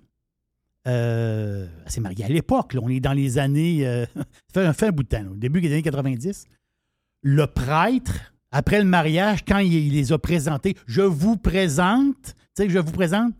euh, 0.86 1.66
elle 1.84 1.90
s'est 1.90 2.00
mariée 2.00 2.24
à 2.24 2.28
l'époque, 2.28 2.74
là, 2.74 2.80
on 2.82 2.88
est 2.88 3.00
dans 3.00 3.12
les 3.12 3.38
années, 3.38 3.86
euh, 3.86 4.06
ça 4.14 4.22
fait 4.54 4.66
un, 4.66 4.72
fait 4.72 4.92
bout 4.92 5.02
de 5.02 5.08
temps, 5.08 5.26
au 5.32 5.36
début 5.36 5.60
des 5.60 5.72
années 5.72 5.82
90, 5.82 6.46
le 7.22 7.46
prêtre, 7.46 8.32
après 8.52 8.78
le 8.78 8.84
mariage, 8.84 9.44
quand 9.44 9.58
il, 9.58 9.92
les 9.92 10.12
a 10.12 10.18
présentés, 10.18 10.76
je 10.86 11.02
vous 11.02 11.36
présente, 11.36 12.22
tu 12.22 12.62
sais, 12.62 12.70
je 12.70 12.78
vous 12.78 12.92
présente 12.92 13.34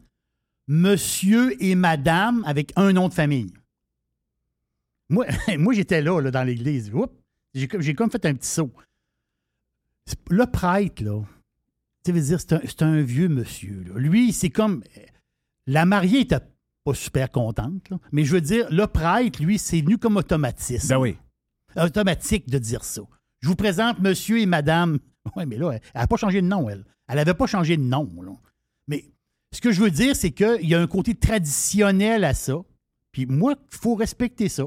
monsieur 0.67 1.63
et 1.63 1.77
madame 1.77 2.43
avec 2.45 2.73
un 2.75 2.93
nom 2.93 3.09
de 3.09 3.15
famille. 3.15 3.53
Moi, 5.09 5.27
moi 5.59 5.73
j'étais 5.73 6.03
là, 6.03 6.21
là, 6.21 6.31
dans 6.33 6.43
l'église. 6.43 6.91
J'ai 7.55 7.69
j'ai 7.79 7.95
comme 7.95 8.11
fait 8.11 8.27
un 8.27 8.35
petit 8.35 8.49
saut. 8.49 8.73
Le 10.29 10.47
prêtre, 10.47 11.03
là, 11.05 11.23
tu 12.05 12.13
veux 12.13 12.21
dire, 12.21 12.41
c'est 12.41 12.83
un, 12.83 12.87
un 12.87 13.03
vieux 13.03 13.29
monsieur. 13.29 13.85
là. 13.87 13.99
Lui, 13.99 14.33
c'est 14.33 14.51
comme. 14.51 14.83
La 15.69 15.85
mariée 15.85 16.21
était 16.21 16.41
pas 16.87 16.95
super 16.95 17.31
contente, 17.31 17.91
là, 17.91 17.99
mais 18.13 18.25
je 18.25 18.33
veux 18.33 18.41
dire, 18.41 18.67
le 18.71 18.87
prêtre, 18.87 19.43
lui, 19.43 19.59
c'est 19.59 19.81
venu 19.81 19.99
comme 19.99 20.17
automatisme. 20.17 20.89
Ben 20.89 20.99
oui. 20.99 21.17
Automatique 21.77 22.49
de 22.49 22.59
dire 22.59 22.85
ça. 22.85 23.03
Je 23.41 23.49
vous 23.49 23.57
présente 23.57 23.99
monsieur 23.99 24.39
et 24.41 24.47
madame. 24.47 24.99
Oui, 25.35 25.45
mais 25.45 25.57
là, 25.57 25.73
elle 25.73 26.01
n'a 26.01 26.07
pas 26.07 26.17
changé 26.17 26.41
de 26.41 26.47
nom, 26.47 26.71
elle. 26.71 26.85
Elle 27.09 27.17
n'avait 27.17 27.35
pas 27.35 27.49
changé 27.49 27.77
de 27.77 27.83
nom. 27.83 28.09
là. 28.23 28.31
Mais 28.87 29.05
ce 29.53 29.61
que 29.61 29.73
je 29.73 29.83
veux 29.83 29.91
dire, 29.91 30.15
c'est 30.15 30.31
qu'il 30.31 30.69
y 30.69 30.75
a 30.77 30.81
un 30.81 30.87
côté 30.87 31.17
traditionnel 31.17 32.23
à 32.23 32.33
ça. 32.33 32.55
Puis 33.11 33.27
moi, 33.27 33.55
il 33.73 33.77
faut 33.77 33.97
respecter 33.97 34.49
ça. 34.49 34.65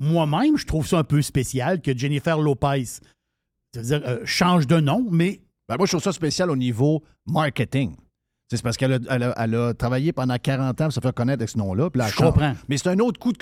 Moi-même, 0.00 0.56
je 0.58 0.66
trouve 0.66 0.84
ça 0.84 0.98
un 0.98 1.04
peu 1.04 1.22
spécial 1.22 1.80
que 1.80 1.96
Jennifer 1.96 2.40
Lopez 2.40 2.84
euh, 3.76 4.20
change 4.24 4.66
de 4.66 4.80
nom, 4.80 5.06
mais 5.10 5.40
Ben, 5.68 5.76
moi, 5.76 5.86
je 5.86 5.92
trouve 5.92 6.02
ça 6.02 6.12
spécial 6.12 6.50
au 6.50 6.56
niveau 6.56 7.04
marketing. 7.26 7.94
C'est 8.56 8.62
parce 8.62 8.76
qu'elle 8.76 8.92
a, 8.94 8.98
elle 9.10 9.22
a- 9.22 9.34
elle 9.36 9.54
a 9.54 9.74
travaillé 9.74 10.12
pendant 10.12 10.36
40 10.36 10.80
ans 10.80 10.84
pour 10.84 10.92
se 10.92 11.00
faire 11.00 11.14
connaître 11.14 11.40
avec 11.40 11.48
ce 11.48 11.58
nom-là. 11.58 11.90
puis 11.90 11.98
là, 11.98 12.06
elle 12.06 12.12
Je 12.12 12.16
comprends. 12.16 12.54
Mais 12.68 12.76
c'est 12.78 12.88
un 12.88 12.98
autre 12.98 13.18
coup 13.20 13.32
de. 13.32 13.38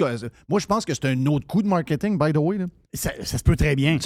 Moi, 0.48 0.60
je 0.60 0.66
pense 0.66 0.84
que 0.84 0.94
c'est 0.94 1.06
un 1.06 1.26
autre 1.26 1.46
coup 1.46 1.62
de 1.62 1.68
marketing, 1.68 2.18
by 2.18 2.32
the 2.32 2.38
way. 2.38 2.58
là. 2.58 2.66
ça, 2.94 3.10
ça 3.22 3.38
se 3.38 3.42
peut 3.42 3.56
très 3.56 3.76
bien. 3.76 3.98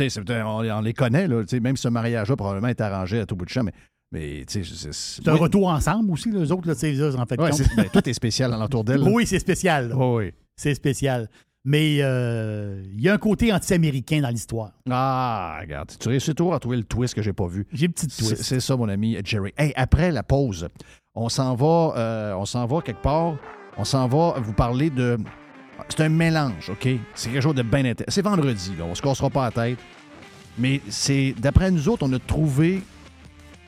On, 0.45 0.65
on 0.65 0.81
les 0.81 0.93
connaît. 0.93 1.27
Là, 1.29 1.43
même 1.61 1.77
ce 1.77 1.89
mariage-là 1.89 2.37
probablement 2.37 2.69
est 2.69 2.81
arrangé 2.81 3.21
à 3.21 3.27
tout 3.27 3.37
bout 3.37 3.45
de 3.45 3.51
champ. 3.51 3.65
Mais, 4.13 4.45
c'est. 4.49 4.63
C'est 4.65 5.27
un 5.29 5.35
retour 5.35 5.69
ensemble 5.69 6.11
aussi, 6.13 6.31
les 6.31 6.53
autres, 6.53 6.69
là, 6.69 6.75
là, 6.75 7.21
en 7.21 7.27
fait. 7.27 7.41
Ouais, 7.41 7.51
ben, 7.77 7.87
tout 7.93 8.09
est 8.09 8.13
spécial 8.13 8.53
alentour 8.55 8.85
d'elle. 8.85 9.03
oui, 9.03 9.27
c'est 9.27 9.39
spécial. 9.39 9.93
oui. 9.97 10.33
C'est 10.57 10.75
spécial. 10.75 11.29
Mais 11.69 11.99
euh, 12.01 12.81
il 12.95 13.01
y 13.01 13.09
a 13.09 13.15
un 13.15 13.19
côté 13.19 13.53
anti-américain 13.53 14.21
dans 14.21 14.29
l'histoire. 14.29 14.71
Ah, 14.89 15.59
regarde, 15.61 15.91
tu 15.99 16.09
réussis 16.09 16.33
toujours 16.33 16.55
à 16.55 16.61
trouver 16.61 16.77
le 16.77 16.85
twist 16.85 17.13
que 17.13 17.23
j'ai 17.23 17.33
pas 17.33 17.49
vu. 17.49 17.67
J'ai 17.73 17.87
une 17.87 17.93
petite 17.93 18.17
twist. 18.17 18.41
c'est 18.41 18.61
ça, 18.61 18.77
mon 18.77 18.89
ami 18.89 19.19
Jerry. 19.25 19.53
Hey, 19.59 19.73
après 19.75 20.13
la 20.13 20.23
pause, 20.23 20.69
on 21.17 21.29
s'en 21.29 21.57
va, 21.57 21.95
euh, 21.97 22.35
on 22.35 22.45
s'en 22.45 22.67
va 22.67 22.81
quelque 22.83 23.03
part. 23.03 23.35
On 23.77 23.85
s'en 23.85 24.07
va 24.07 24.39
vous 24.39 24.53
parler 24.53 24.91
de. 24.91 25.19
C'est 25.89 26.03
un 26.03 26.09
mélange, 26.09 26.71
OK? 26.71 26.89
C'est 27.17 27.31
quelque 27.31 27.43
chose 27.43 27.57
de 27.57 27.63
bien 27.63 27.85
intéressant. 27.85 28.15
C'est 28.15 28.23
vendredi, 28.23 28.71
là. 28.79 28.85
On 28.85 28.95
se 28.95 29.03
cassera 29.03 29.29
pas 29.29 29.47
la 29.47 29.51
tête. 29.51 29.79
Mais 30.57 30.81
c'est. 30.89 31.35
D'après 31.37 31.73
nous 31.73 31.89
autres, 31.89 32.07
on 32.07 32.13
a 32.13 32.21
trouvé 32.21 32.81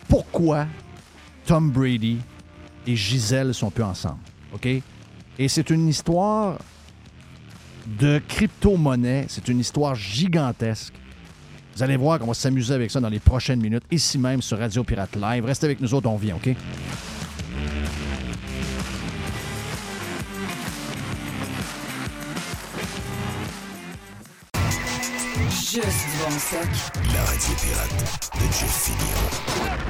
pourquoi 0.09 0.69
Tom 1.47 1.73
Brady 1.73 2.19
et 2.87 2.95
Gisèle 2.95 3.53
sont 3.53 3.73
plus 3.73 3.83
ensemble. 3.83 4.21
OK? 4.55 4.67
Et 4.67 5.49
c'est 5.49 5.69
une 5.71 5.89
histoire 5.89 6.59
de 7.98 8.20
crypto-monnaie. 8.29 9.27
C'est 9.29 9.48
une 9.48 9.61
histoire 9.61 9.94
gigantesque. 9.94 10.94
Vous 11.77 11.83
allez 11.83 11.96
voir 11.96 12.18
qu'on 12.18 12.27
va 12.27 12.35
s'amuser 12.35 12.74
avec 12.74 12.90
ça 12.90 13.01
dans 13.01 13.09
les 13.09 13.20
prochaines 13.20 13.61
minutes, 13.61 13.85
ici 13.90 14.18
même 14.18 14.42
sur 14.42 14.59
Radio 14.59 14.83
Pirate 14.83 15.16
Live. 15.16 15.44
Restez 15.44 15.66
avec 15.66 15.81
nous 15.81 15.94
autres, 15.94 16.09
on 16.09 16.16
vient, 16.16 16.37
OK? 16.37 16.55
Juste 25.51 26.09
bon 26.18 26.38
stock. 26.38 26.68
La 27.14 27.22
radio 27.24 27.55
pirate 27.61 28.31
de 28.35 28.46
Jeff 28.53 28.74
Fillion. 28.85 29.22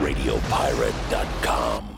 RadioPirate.com. 0.03 1.98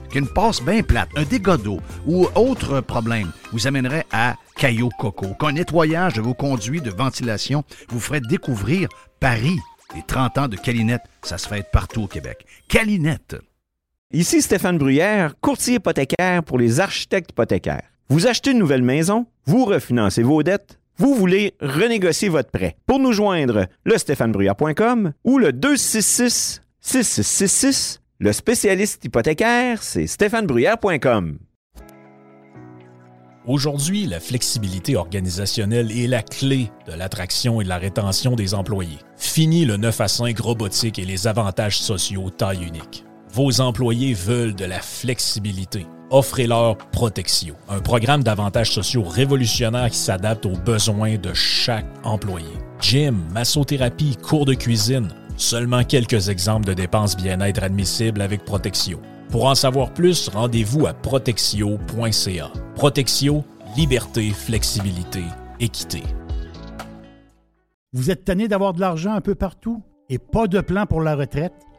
qu'une 0.11 0.27
passe 0.27 0.61
bien 0.61 0.83
plate, 0.83 1.09
un 1.15 1.23
dégât 1.23 1.57
d'eau 1.57 1.79
ou 2.05 2.27
autre 2.35 2.81
problème 2.81 3.31
vous 3.51 3.67
amènerait 3.67 4.05
à 4.11 4.35
Caillou 4.55 4.89
Coco, 4.99 5.33
qu'un 5.39 5.53
nettoyage 5.53 6.13
de 6.13 6.21
vos 6.21 6.33
conduits 6.33 6.81
de 6.81 6.91
ventilation 6.91 7.63
vous 7.89 7.99
ferait 7.99 8.21
découvrir 8.21 8.89
Paris. 9.19 9.57
Les 9.95 10.03
30 10.03 10.37
ans 10.37 10.47
de 10.47 10.55
Calinette, 10.55 11.03
ça 11.23 11.37
se 11.37 11.47
fait 11.47 11.69
partout 11.69 12.03
au 12.03 12.07
Québec. 12.07 12.45
Calinette. 12.67 13.35
Ici 14.13 14.41
Stéphane 14.41 14.77
Bruyère, 14.77 15.35
courtier 15.41 15.75
hypothécaire 15.75 16.43
pour 16.43 16.59
les 16.59 16.79
architectes 16.79 17.31
hypothécaires. 17.31 17.89
Vous 18.09 18.27
achetez 18.27 18.51
une 18.51 18.59
nouvelle 18.59 18.83
maison, 18.83 19.25
vous 19.45 19.65
refinancez 19.65 20.23
vos 20.23 20.43
dettes, 20.43 20.79
vous 20.97 21.15
voulez 21.15 21.55
renégocier 21.61 22.29
votre 22.29 22.51
prêt. 22.51 22.75
Pour 22.85 22.99
nous 22.99 23.13
joindre, 23.13 23.67
le 23.85 23.97
stéphanebruyère.com 23.97 25.13
ou 25.23 25.37
le 25.37 25.53
266 25.53 26.61
6666. 26.81 28.00
Le 28.23 28.33
spécialiste 28.33 29.03
hypothécaire, 29.03 29.81
c'est 29.81 30.05
stéphanebruyère.com. 30.05 31.39
Aujourd'hui, 33.47 34.05
la 34.05 34.19
flexibilité 34.19 34.95
organisationnelle 34.95 35.91
est 35.91 36.05
la 36.05 36.21
clé 36.21 36.69
de 36.85 36.93
l'attraction 36.93 37.61
et 37.61 37.63
de 37.63 37.69
la 37.69 37.79
rétention 37.79 38.35
des 38.35 38.53
employés. 38.53 38.99
Fini 39.17 39.65
le 39.65 39.77
9 39.77 40.01
à 40.01 40.07
5 40.07 40.37
robotique 40.37 40.99
et 40.99 41.05
les 41.05 41.25
avantages 41.25 41.79
sociaux 41.79 42.29
taille 42.29 42.63
unique. 42.63 43.05
Vos 43.33 43.59
employés 43.59 44.13
veulent 44.13 44.53
de 44.53 44.65
la 44.65 44.81
flexibilité. 44.81 45.87
Offrez-leur 46.11 46.77
Protexio, 46.77 47.55
un 47.69 47.79
programme 47.79 48.21
d'avantages 48.21 48.71
sociaux 48.71 49.03
révolutionnaire 49.03 49.89
qui 49.89 49.97
s'adapte 49.97 50.45
aux 50.45 50.57
besoins 50.57 51.17
de 51.17 51.33
chaque 51.33 51.87
employé. 52.03 52.53
Gym, 52.79 53.17
massothérapie, 53.33 54.15
cours 54.21 54.45
de 54.45 54.53
cuisine, 54.53 55.07
seulement 55.41 55.83
quelques 55.83 56.29
exemples 56.29 56.65
de 56.65 56.73
dépenses 56.73 57.17
bien-être 57.17 57.63
admissibles 57.63 58.21
avec 58.21 58.45
Protexio. 58.45 58.99
Pour 59.29 59.45
en 59.45 59.55
savoir 59.55 59.93
plus, 59.93 60.27
rendez-vous 60.27 60.87
à 60.87 60.93
protexio.ca. 60.93 62.51
Protexio, 62.75 63.43
liberté, 63.77 64.29
flexibilité, 64.31 65.23
équité. 65.59 66.03
Vous 67.93 68.11
êtes 68.11 68.25
tanné 68.25 68.47
d'avoir 68.47 68.73
de 68.73 68.79
l'argent 68.79 69.13
un 69.13 69.21
peu 69.21 69.35
partout 69.35 69.81
et 70.09 70.17
pas 70.17 70.47
de 70.47 70.61
plan 70.61 70.85
pour 70.85 71.01
la 71.01 71.15
retraite? 71.15 71.53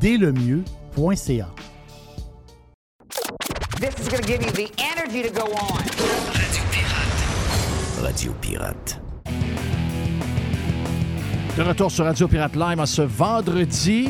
dèslemieux.ca. 0.00 1.46
This 3.78 3.94
is 4.00 4.08
going 4.08 4.22
to 4.22 4.28
give 4.28 4.42
you 4.42 4.50
the 4.52 4.70
energy 4.78 5.22
to 5.22 5.30
go 5.30 5.44
on. 5.52 5.82
Radio 8.02 8.32
Pirate. 8.40 8.98
De 11.56 11.62
retour 11.62 11.90
sur 11.90 12.04
Radio 12.04 12.28
Pirate 12.28 12.56
Live 12.56 12.80
en 12.80 12.86
ce 12.86 13.02
vendredi, 13.02 14.08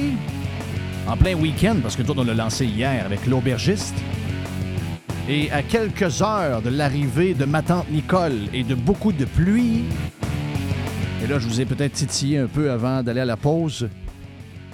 en 1.07 1.17
plein 1.17 1.35
week-end, 1.35 1.77
parce 1.83 1.97
que 1.97 2.03
nous, 2.03 2.15
on 2.17 2.25
l'a 2.25 2.35
lancé 2.35 2.67
hier 2.67 3.05
avec 3.05 3.27
l'aubergiste. 3.27 3.95
Et 5.29 5.51
à 5.51 5.62
quelques 5.62 6.23
heures 6.23 6.62
de 6.62 6.71
l'arrivée 6.71 7.35
de 7.35 7.45
ma 7.45 7.62
tante 7.62 7.91
Nicole 7.91 8.37
et 8.53 8.62
de 8.62 8.75
beaucoup 8.75 9.12
de 9.12 9.25
pluie, 9.25 9.85
et 11.23 11.27
là, 11.27 11.39
je 11.39 11.49
vous 11.49 11.61
ai 11.61 11.65
peut-être 11.65 11.93
titillé 11.93 12.39
un 12.39 12.47
peu 12.47 12.71
avant 12.71 13.03
d'aller 13.03 13.21
à 13.21 13.25
la 13.25 13.37
pause 13.37 13.89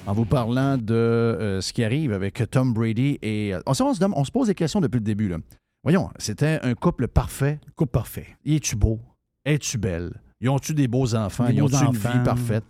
en 0.06 0.12
vous 0.12 0.24
parlant 0.24 0.76
de 0.78 0.94
euh, 0.94 1.60
ce 1.60 1.72
qui 1.72 1.84
arrive 1.84 2.12
avec 2.12 2.42
Tom 2.50 2.72
Brady. 2.72 3.18
Et 3.22 3.54
euh, 3.54 3.60
on, 3.66 3.74
se- 3.74 3.82
on 3.82 3.94
se 3.94 4.00
dem- 4.00 4.12
on 4.16 4.24
se 4.24 4.30
pose 4.32 4.48
des 4.48 4.54
questions 4.54 4.80
depuis 4.80 4.98
le 4.98 5.04
début. 5.04 5.28
Là. 5.28 5.38
Voyons, 5.82 6.10
c'était 6.18 6.58
un 6.62 6.74
couple 6.74 7.08
parfait. 7.08 7.60
Couple 7.76 7.92
parfait. 7.92 8.26
Es-tu 8.44 8.76
beau? 8.76 9.00
Es-tu 9.44 9.78
belle? 9.78 10.12
Ils 10.40 10.48
ont-tu 10.48 10.74
des 10.74 10.88
beaux 10.88 11.14
enfants? 11.14 11.46
Des 11.46 11.54
Ils 11.54 11.62
ont-tu 11.62 11.84
une 11.84 11.92
vie 11.92 12.24
parfaite? 12.24 12.64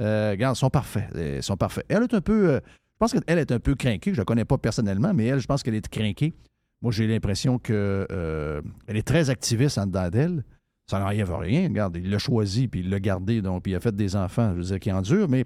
Euh, 0.00 0.30
regarde, 0.32 0.56
ils 0.56 0.58
sont 0.58 0.70
parfaits. 0.70 1.08
Ils 1.14 1.42
sont 1.42 1.56
parfaits. 1.56 1.84
Elle 1.88 2.02
est 2.02 2.14
un 2.14 2.20
peu. 2.20 2.50
euh, 2.50 2.60
je 2.64 2.98
pense 2.98 3.12
qu'elle 3.12 3.38
est 3.38 3.52
un 3.52 3.58
peu 3.58 3.74
craquée. 3.74 4.12
Je 4.12 4.18
la 4.18 4.24
connais 4.24 4.44
pas 4.44 4.58
personnellement, 4.58 5.12
mais 5.14 5.26
elle, 5.26 5.38
je 5.40 5.46
pense 5.46 5.62
qu'elle 5.62 5.74
est 5.74 5.88
craquée. 5.88 6.34
Moi, 6.82 6.92
j'ai 6.92 7.06
l'impression 7.06 7.58
que 7.58 8.06
euh, 8.12 8.60
elle 8.86 8.96
est 8.98 9.06
très 9.06 9.30
activiste 9.30 9.78
en 9.78 9.86
dedans 9.86 10.08
d'elle. 10.10 10.44
Ça 10.90 10.98
n'enlève 11.00 11.34
rien. 11.34 11.68
Regarde, 11.68 11.96
il 11.96 12.10
l'a 12.10 12.18
choisi, 12.18 12.68
puis 12.68 12.80
il 12.80 12.90
l'a 12.90 13.00
gardé, 13.00 13.42
donc, 13.42 13.62
puis 13.64 13.72
il 13.72 13.74
a 13.74 13.80
fait 13.80 13.94
des 13.96 14.14
enfants, 14.14 14.52
je 14.52 14.58
veux 14.58 14.62
dire, 14.64 14.78
qui 14.78 14.92
endurent. 14.92 15.28
Mais, 15.28 15.44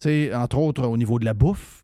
sais, 0.00 0.34
entre 0.34 0.58
autres, 0.58 0.86
au 0.86 0.96
niveau 0.96 1.18
de 1.18 1.24
la 1.24 1.34
bouffe, 1.34 1.82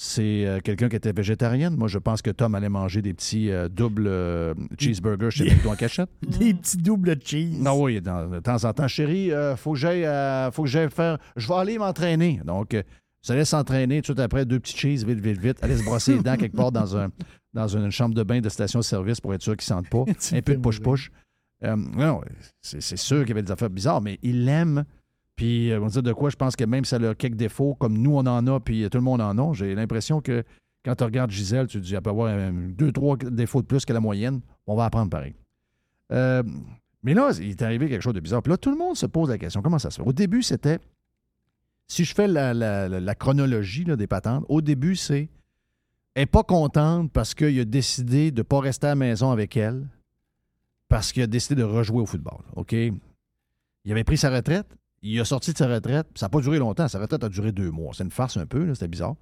c'est 0.00 0.46
euh, 0.46 0.60
quelqu'un 0.60 0.88
qui 0.88 0.94
était 0.94 1.12
végétarienne. 1.12 1.74
Moi, 1.76 1.88
je 1.88 1.98
pense 1.98 2.22
que 2.22 2.30
Tom 2.30 2.54
allait 2.54 2.68
manger 2.68 3.02
des 3.02 3.12
petits 3.14 3.50
euh, 3.50 3.68
doubles 3.68 4.06
euh, 4.06 4.54
cheeseburgers 4.78 5.30
chez 5.32 5.44
McDo 5.50 5.70
en 5.70 5.74
cachette. 5.76 6.08
Des 6.38 6.54
petits 6.54 6.76
doubles 6.76 7.16
cheese. 7.20 7.58
Non, 7.60 7.82
oui, 7.82 8.00
dans- 8.00 8.28
de 8.30 8.38
temps 8.38 8.62
en 8.64 8.72
temps. 8.72 8.86
Chérie, 8.86 9.32
faut 9.56 9.72
que 9.72 9.78
j'aille 9.78 10.06
faut 10.52 10.62
que 10.62 10.68
j'aille 10.68 10.90
faire. 10.90 11.18
Je 11.36 11.48
vais 11.48 11.54
aller 11.54 11.78
m'entraîner. 11.78 12.40
Donc, 12.44 12.76
ça 13.22 13.34
laisse 13.34 13.48
s'entraîner 13.48 13.96
tout 14.00 14.12
de 14.12 14.18
suite 14.18 14.24
après, 14.24 14.44
deux 14.46 14.60
petits 14.60 14.76
cheese, 14.76 15.04
vite, 15.04 15.18
vite, 15.18 15.38
vite. 15.40 15.58
Aller 15.64 15.76
se 15.76 15.82
brosser 15.84 16.14
les 16.14 16.22
dents 16.22 16.36
quelque 16.38 16.56
part 16.56 16.70
dans, 16.70 16.96
un, 16.96 17.08
dans 17.52 17.66
une 17.66 17.90
chambre 17.90 18.14
de 18.14 18.22
bain 18.22 18.40
de 18.40 18.48
station-service 18.48 19.20
pour 19.20 19.34
être 19.34 19.42
sûr 19.42 19.56
qu'ils 19.56 19.74
ne 19.74 19.80
sentent 19.80 19.90
pas. 19.90 20.04
un 20.36 20.42
peu 20.42 20.54
de 20.54 20.60
push-push. 20.60 21.10
Non, 21.60 22.20
c'est 22.62 22.80
c'est 22.80 22.96
sûr 22.96 23.18
qu'il 23.22 23.30
y 23.30 23.32
avait 23.32 23.42
des 23.42 23.50
affaires 23.50 23.68
bizarres, 23.70 24.00
mais 24.00 24.20
il 24.22 24.44
l'aime. 24.44 24.84
Puis, 25.38 25.70
euh, 25.70 25.80
on 25.80 25.86
dire 25.86 26.02
de 26.02 26.12
quoi, 26.12 26.30
je 26.30 26.36
pense 26.36 26.56
que 26.56 26.64
même 26.64 26.84
si 26.84 26.96
elle 26.96 27.04
a 27.04 27.14
quelques 27.14 27.36
défauts, 27.36 27.76
comme 27.76 27.96
nous, 27.96 28.16
on 28.16 28.26
en 28.26 28.44
a, 28.48 28.58
puis 28.58 28.90
tout 28.90 28.98
le 28.98 29.04
monde 29.04 29.20
en 29.20 29.38
a, 29.38 29.52
j'ai 29.54 29.72
l'impression 29.76 30.20
que 30.20 30.42
quand 30.84 30.96
tu 30.96 31.04
regardes 31.04 31.30
Gisèle, 31.30 31.68
tu 31.68 31.78
te 31.78 31.84
dis, 31.84 31.94
elle 31.94 32.02
peut 32.02 32.10
avoir 32.10 32.50
deux, 32.52 32.90
trois 32.90 33.16
défauts 33.16 33.62
de 33.62 33.66
plus 33.68 33.84
que 33.84 33.92
la 33.92 34.00
moyenne. 34.00 34.40
On 34.66 34.74
va 34.74 34.86
apprendre 34.86 35.10
pareil. 35.10 35.36
Euh, 36.10 36.42
mais 37.04 37.14
là, 37.14 37.30
il 37.38 37.50
est 37.50 37.62
arrivé 37.62 37.88
quelque 37.88 38.02
chose 38.02 38.14
de 38.14 38.20
bizarre. 38.20 38.42
Puis 38.42 38.50
là, 38.50 38.56
tout 38.56 38.72
le 38.72 38.76
monde 38.76 38.96
se 38.96 39.06
pose 39.06 39.28
la 39.28 39.38
question 39.38 39.62
comment 39.62 39.78
ça 39.78 39.90
se 39.90 40.02
fait? 40.02 40.08
Au 40.08 40.12
début, 40.12 40.42
c'était. 40.42 40.80
Si 41.86 42.04
je 42.04 42.16
fais 42.16 42.26
la, 42.26 43.14
chronologie 43.14 43.84
des 43.84 44.06
patentes, 44.08 44.44
au 44.48 44.60
début, 44.60 44.96
c'est. 44.96 45.28
Elle 46.14 46.22
n'est 46.22 46.26
pas 46.26 46.42
contente 46.42 47.12
parce 47.12 47.32
qu'il 47.32 47.60
a 47.60 47.64
décidé 47.64 48.32
de 48.32 48.38
ne 48.38 48.42
pas 48.42 48.58
rester 48.58 48.86
à 48.86 48.90
la 48.90 48.96
maison 48.96 49.30
avec 49.30 49.56
elle, 49.56 49.86
parce 50.88 51.12
qu'il 51.12 51.22
a 51.22 51.28
décidé 51.28 51.54
de 51.54 51.62
rejouer 51.62 52.00
au 52.00 52.06
football. 52.06 52.40
OK? 52.56 52.72
Il 52.72 53.92
avait 53.92 54.02
pris 54.02 54.16
sa 54.16 54.30
retraite, 54.30 54.66
il 55.02 55.20
a 55.20 55.24
sorti 55.24 55.52
de 55.52 55.58
sa 55.58 55.68
retraite, 55.68 56.06
ça 56.14 56.26
n'a 56.26 56.30
pas 56.30 56.40
duré 56.40 56.58
longtemps. 56.58 56.88
Sa 56.88 56.98
retraite 56.98 57.22
a 57.24 57.28
duré 57.28 57.52
deux 57.52 57.70
mois. 57.70 57.92
C'est 57.94 58.04
une 58.04 58.10
farce 58.10 58.36
un 58.36 58.46
peu, 58.46 58.72
c'était 58.74 58.88
bizarre. 58.88 59.14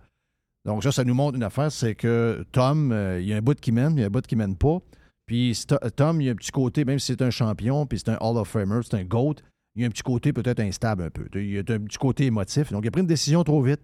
Donc, 0.65 0.83
ça, 0.83 0.91
ça 0.91 1.05
nous 1.05 1.15
montre 1.15 1.37
une 1.37 1.43
affaire, 1.45 1.71
c'est 1.71 1.95
que 1.95 2.45
Tom, 2.51 2.91
euh, 2.93 3.21
il 3.21 3.29
y 3.29 3.33
a 3.33 3.37
un 3.37 3.41
bout 3.43 3.59
qui 3.61 3.71
mène, 3.73 3.93
il 3.97 4.01
y 4.01 4.03
a 4.03 4.07
un 4.07 4.11
bout 4.11 4.27
qui 4.27 4.35
mène 4.37 4.57
pas. 4.57 4.79
Puis 5.27 5.55
Sto- 5.55 5.79
Tom, 5.95 6.21
il 6.21 6.25
y 6.25 6.29
a 6.29 6.33
un 6.33 6.37
petit 6.37 6.51
côté, 6.51 6.85
même 6.85 6.99
si 6.99 7.07
c'est 7.07 7.23
un 7.23 7.31
champion, 7.31 7.87
puis 7.87 7.99
c'est 7.99 8.11
un 8.11 8.19
Hall 8.21 8.37
of 8.37 8.49
Famer, 8.49 8.81
c'est 8.83 8.97
un 8.97 9.05
GOAT, 9.05 9.37
il 9.75 9.83
y 9.83 9.85
a 9.85 9.89
un 9.89 9.91
petit 9.91 10.03
côté 10.03 10.33
peut-être 10.33 10.61
instable 10.61 11.03
un 11.05 11.11
peu. 11.11 11.29
Il 11.35 11.51
y 11.51 11.57
a 11.59 11.61
un 11.61 11.65
petit 11.65 11.99
côté 11.99 12.27
émotif. 12.27 12.73
Donc, 12.73 12.85
il 12.85 12.89
a 12.89 12.91
pris 12.91 13.03
une 13.03 13.07
décision 13.07 13.45
trop 13.45 13.63
vite. 13.63 13.81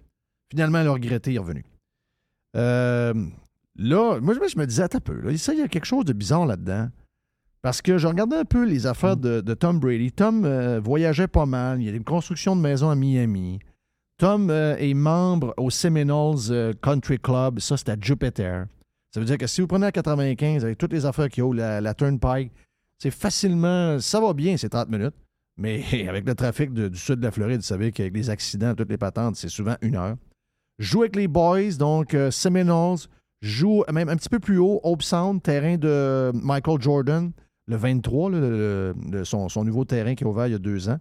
Finalement, 0.50 0.80
il 0.80 0.86
a 0.88 0.92
regretté, 0.92 1.32
il 1.32 1.36
est 1.36 1.38
revenu. 1.38 1.64
Euh, 2.56 3.14
là, 3.76 4.20
moi, 4.20 4.34
je 4.34 4.58
me 4.58 4.66
disais, 4.66 4.82
attends 4.82 4.98
un 4.98 5.00
peu. 5.00 5.22
Il 5.30 5.58
y 5.58 5.62
a 5.62 5.68
quelque 5.68 5.84
chose 5.84 6.04
de 6.04 6.12
bizarre 6.12 6.46
là-dedans. 6.46 6.88
Parce 7.62 7.80
que 7.80 7.96
je 7.96 8.08
regardais 8.08 8.36
un 8.36 8.44
peu 8.44 8.64
les 8.64 8.86
affaires 8.86 9.16
de, 9.16 9.40
de 9.40 9.54
Tom 9.54 9.78
Brady. 9.78 10.10
Tom 10.10 10.44
euh, 10.44 10.80
voyageait 10.80 11.28
pas 11.28 11.46
mal. 11.46 11.80
Il 11.80 11.86
y 11.86 11.88
a 11.88 11.92
une 11.92 12.02
construction 12.04 12.56
de 12.56 12.60
maison 12.60 12.90
à 12.90 12.96
Miami. 12.96 13.60
Tom 14.18 14.50
euh, 14.50 14.76
est 14.78 14.94
membre 14.94 15.54
au 15.56 15.70
Seminoles 15.70 16.36
euh, 16.50 16.72
Country 16.82 17.18
Club. 17.18 17.60
Ça, 17.60 17.76
c'est 17.76 17.88
à 17.88 17.96
Jupiter. 18.00 18.66
Ça 19.14 19.20
veut 19.20 19.26
dire 19.26 19.38
que 19.38 19.46
si 19.46 19.60
vous 19.60 19.66
prenez 19.68 19.86
la 19.86 19.92
95 19.92 20.64
avec 20.64 20.76
toutes 20.76 20.92
les 20.92 21.06
affaires 21.06 21.28
qu'il 21.28 21.44
y 21.44 21.46
a, 21.46 21.54
la, 21.54 21.80
la 21.80 21.94
Turnpike, 21.94 22.50
c'est 22.98 23.10
facilement. 23.12 23.98
Ça 24.00 24.20
va 24.20 24.32
bien, 24.32 24.56
c'est 24.56 24.68
30 24.70 24.88
minutes. 24.88 25.14
Mais 25.56 25.84
avec 26.08 26.26
le 26.26 26.34
trafic 26.34 26.72
de- 26.72 26.88
du 26.88 26.98
sud 26.98 27.16
de 27.20 27.24
la 27.24 27.30
Floride, 27.30 27.58
vous 27.58 27.62
savez 27.62 27.92
qu'avec 27.92 28.14
les 28.14 28.28
accidents, 28.28 28.74
toutes 28.74 28.90
les 28.90 28.98
patentes, 28.98 29.36
c'est 29.36 29.48
souvent 29.48 29.76
une 29.82 29.94
heure. 29.96 30.16
Joue 30.80 31.02
avec 31.02 31.14
les 31.14 31.28
Boys, 31.28 31.74
donc 31.78 32.14
euh, 32.14 32.32
Seminoles. 32.32 32.98
Joue 33.40 33.84
même 33.92 34.08
un 34.08 34.16
petit 34.16 34.28
peu 34.28 34.38
plus 34.40 34.58
haut, 34.58 34.80
Hope 34.82 35.02
Sound, 35.02 35.42
terrain 35.42 35.76
de 35.76 36.30
Michael 36.34 36.80
Jordan, 36.80 37.32
le 37.72 37.78
23, 37.78 38.30
là, 38.30 38.38
le- 38.40 38.94
le- 39.10 39.24
son, 39.24 39.48
nouveau 39.64 39.84
terrain 39.84 40.14
qui 40.14 40.24
est 40.24 40.26
ouvert 40.26 40.46
il 40.46 40.52
y 40.52 40.54
a 40.54 40.58
deux 40.58 40.88
ans. 40.88 40.98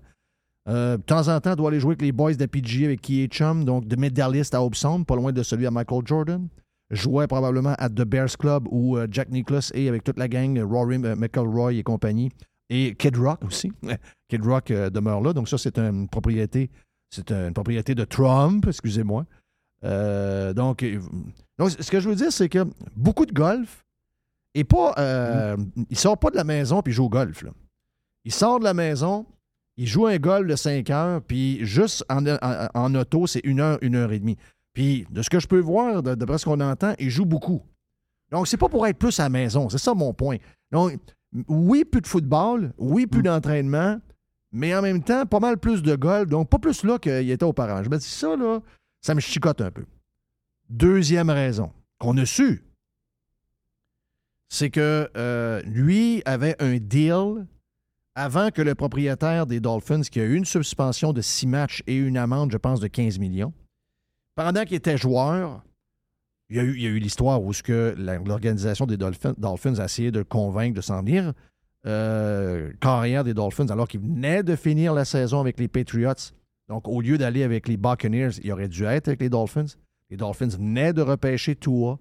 Euh, 0.70 0.98
de 0.98 1.02
temps 1.02 1.28
en 1.28 1.40
temps, 1.40 1.56
doit 1.56 1.70
aller 1.70 1.80
jouer 1.80 1.92
avec 1.92 2.02
les 2.02 2.12
Boys 2.12 2.34
d'APG 2.36 2.86
avec 2.86 3.02
qui 3.02 3.22
est 3.22 3.28
chum, 3.28 3.66
donc 3.66 3.88
de 3.88 3.96
médailliste 3.96 4.54
à 4.54 4.62
Hope 4.64 4.76
Sound, 4.76 5.06
pas 5.06 5.16
loin 5.16 5.32
de 5.32 5.44
celui 5.44 5.66
à 5.66 5.72
Michael 5.72 6.02
Jordan. 6.06 6.48
Jouait 6.92 7.26
probablement 7.28 7.74
à 7.80 7.90
The 7.90 8.04
Bears 8.04 8.38
Club 8.38 8.68
où 8.70 8.98
euh, 8.98 9.08
Jack 9.10 9.30
Nicklaus 9.30 9.72
est 9.74 9.88
avec 9.88 10.04
toute 10.04 10.20
la 10.20 10.28
gang, 10.28 10.60
Rory 10.60 10.98
euh, 11.04 11.16
McElroy 11.16 11.74
et 11.74 11.84
compagnie. 11.84 12.30
Et 12.70 12.96
Kid 12.96 13.18
Rock 13.18 13.44
aussi. 13.46 13.72
Kid 14.30 14.46
Rock 14.46 14.68
demeure 14.68 15.22
là. 15.22 15.34
Donc, 15.34 15.50
ça, 15.50 15.58
c'est 15.58 15.78
une 15.78 16.08
propriété. 16.08 16.70
C'est 17.10 17.32
une 17.32 17.54
propriété 17.54 17.96
de 17.96 18.04
Trump, 18.06 18.66
excusez-moi. 18.68 19.26
Donc, 19.84 20.86
donc, 21.58 21.70
ce 21.72 21.92
que 21.92 22.00
je 22.00 22.08
veux 22.10 22.16
dire, 22.16 22.32
c'est 22.32 22.50
que 22.50 22.66
beaucoup 22.96 23.26
de 23.26 23.34
golf 23.34 23.84
et 24.54 24.64
pas. 24.64 24.94
euh, 24.98 25.58
Il 25.90 25.98
sort 25.98 26.18
pas 26.18 26.30
de 26.32 26.36
la 26.36 26.44
maison 26.44 26.82
puis 26.82 26.94
joue 26.94 27.06
au 27.06 27.10
golf. 27.10 27.44
là. 27.44 27.52
Il 28.26 28.32
sort 28.32 28.60
de 28.60 28.64
la 28.66 28.74
maison, 28.74 29.26
il 29.78 29.88
joue 29.88 30.06
un 30.08 30.18
golf 30.18 30.48
de 30.48 30.56
5 30.56 30.90
heures, 30.90 31.22
puis 31.22 31.66
juste 31.66 32.06
en, 32.10 32.26
en- 32.28 32.68
en 32.74 32.96
auto, 32.96 33.26
c'est 33.28 33.42
une 33.44 33.60
heure, 33.60 33.78
une 33.82 33.96
heure 33.96 34.12
et 34.12 34.20
demie. 34.20 34.38
Puis, 34.74 35.06
de 35.10 35.22
ce 35.22 35.30
que 35.30 35.40
je 35.40 35.48
peux 35.48 35.60
voir, 35.60 36.04
de- 36.04 36.16
d'après 36.16 36.38
ce 36.38 36.46
qu'on 36.46 36.60
entend, 36.62 36.94
il 37.00 37.10
joue 37.10 37.26
beaucoup. 37.26 37.62
Donc, 38.32 38.48
c'est 38.48 38.58
pas 38.58 38.70
pour 38.70 38.86
être 38.88 38.98
plus 38.98 39.20
à 39.20 39.24
la 39.24 39.30
maison. 39.30 39.68
C'est 39.70 39.78
ça 39.80 39.94
mon 39.94 40.14
point. 40.14 40.38
Donc, 40.72 40.98
oui, 41.48 41.84
plus 41.84 42.02
de 42.02 42.08
football, 42.08 42.72
oui, 42.78 43.08
plus 43.08 43.24
d'entraînement, 43.24 44.00
mais 44.52 44.74
en 44.76 44.82
même 44.82 45.02
temps, 45.04 45.26
pas 45.26 45.40
mal 45.40 45.58
plus 45.58 45.82
de 45.82 45.96
golf. 45.96 46.30
Donc, 46.30 46.50
pas 46.50 46.60
plus 46.60 46.84
là 46.84 47.00
qu'il 47.00 47.30
était 47.32 47.44
auparavant. 47.44 47.84
Je 47.84 47.90
me 47.90 47.98
dis, 47.98 48.06
ça, 48.08 48.36
là, 48.38 48.60
ça 49.02 49.16
me 49.16 49.20
chicote 49.20 49.60
un 49.62 49.72
peu. 49.72 49.86
Deuxième 50.70 51.30
raison 51.30 51.72
qu'on 52.00 52.16
a 52.18 52.26
su, 52.26 52.64
c'est 54.52 54.70
que 54.70 55.10
euh, 55.16 55.62
lui 55.64 56.22
avait 56.26 56.62
un 56.62 56.78
deal 56.78 57.48
avant 58.16 58.52
que 58.52 58.62
le 58.62 58.76
propriétaire 58.76 59.46
des 59.48 59.62
Dolphins, 59.62 60.02
qui 60.02 60.20
a 60.20 60.26
eu 60.26 60.36
une 60.36 60.46
suspension 60.46 61.14
de 61.14 61.22
six 61.22 61.48
matchs 61.48 61.82
et 61.88 61.96
une 61.96 62.18
amende, 62.18 62.52
je 62.52 62.58
pense, 62.58 62.82
de 62.82 62.88
15 62.88 63.18
millions, 63.18 63.54
pendant 64.36 64.66
qu'il 64.66 64.76
était 64.76 64.98
joueur, 64.98 65.64
il 66.50 66.58
y 66.58 66.60
a 66.60 66.64
eu, 66.64 67.00
l'histoire 67.00 67.42
où 67.42 67.54
ce 67.54 67.64
que 67.64 67.96
l'organisation 67.98 68.86
des 68.86 68.98
Dolphins, 68.98 69.80
a 69.80 69.86
essayé 69.86 70.12
de 70.12 70.22
convaincre 70.22 70.76
de 70.76 70.82
s'en 70.82 71.00
venir 71.00 71.32
euh, 71.88 72.74
carrière 72.82 73.24
des 73.24 73.34
Dolphins 73.34 73.68
alors 73.68 73.88
qu'il 73.88 74.02
venait 74.02 74.44
de 74.44 74.58
finir 74.58 74.94
la 74.94 75.06
saison 75.06 75.40
avec 75.40 75.58
les 75.62 75.70
Patriots. 75.70 76.34
Donc, 76.68 76.90
au 76.90 77.00
lieu 77.00 77.18
d'aller 77.18 77.44
avec 77.44 77.70
les 77.70 77.78
Buccaneers, 77.78 78.32
il 78.44 78.52
aurait 78.52 78.68
dû 78.68 78.84
être 78.84 79.08
avec 79.08 79.22
les 79.22 79.30
Dolphins. 79.30 79.78
Les 80.10 80.18
Dolphins 80.18 80.50
venaient 80.50 80.92
de 80.92 81.02
repêcher 81.02 81.56
Tua. 81.56 82.00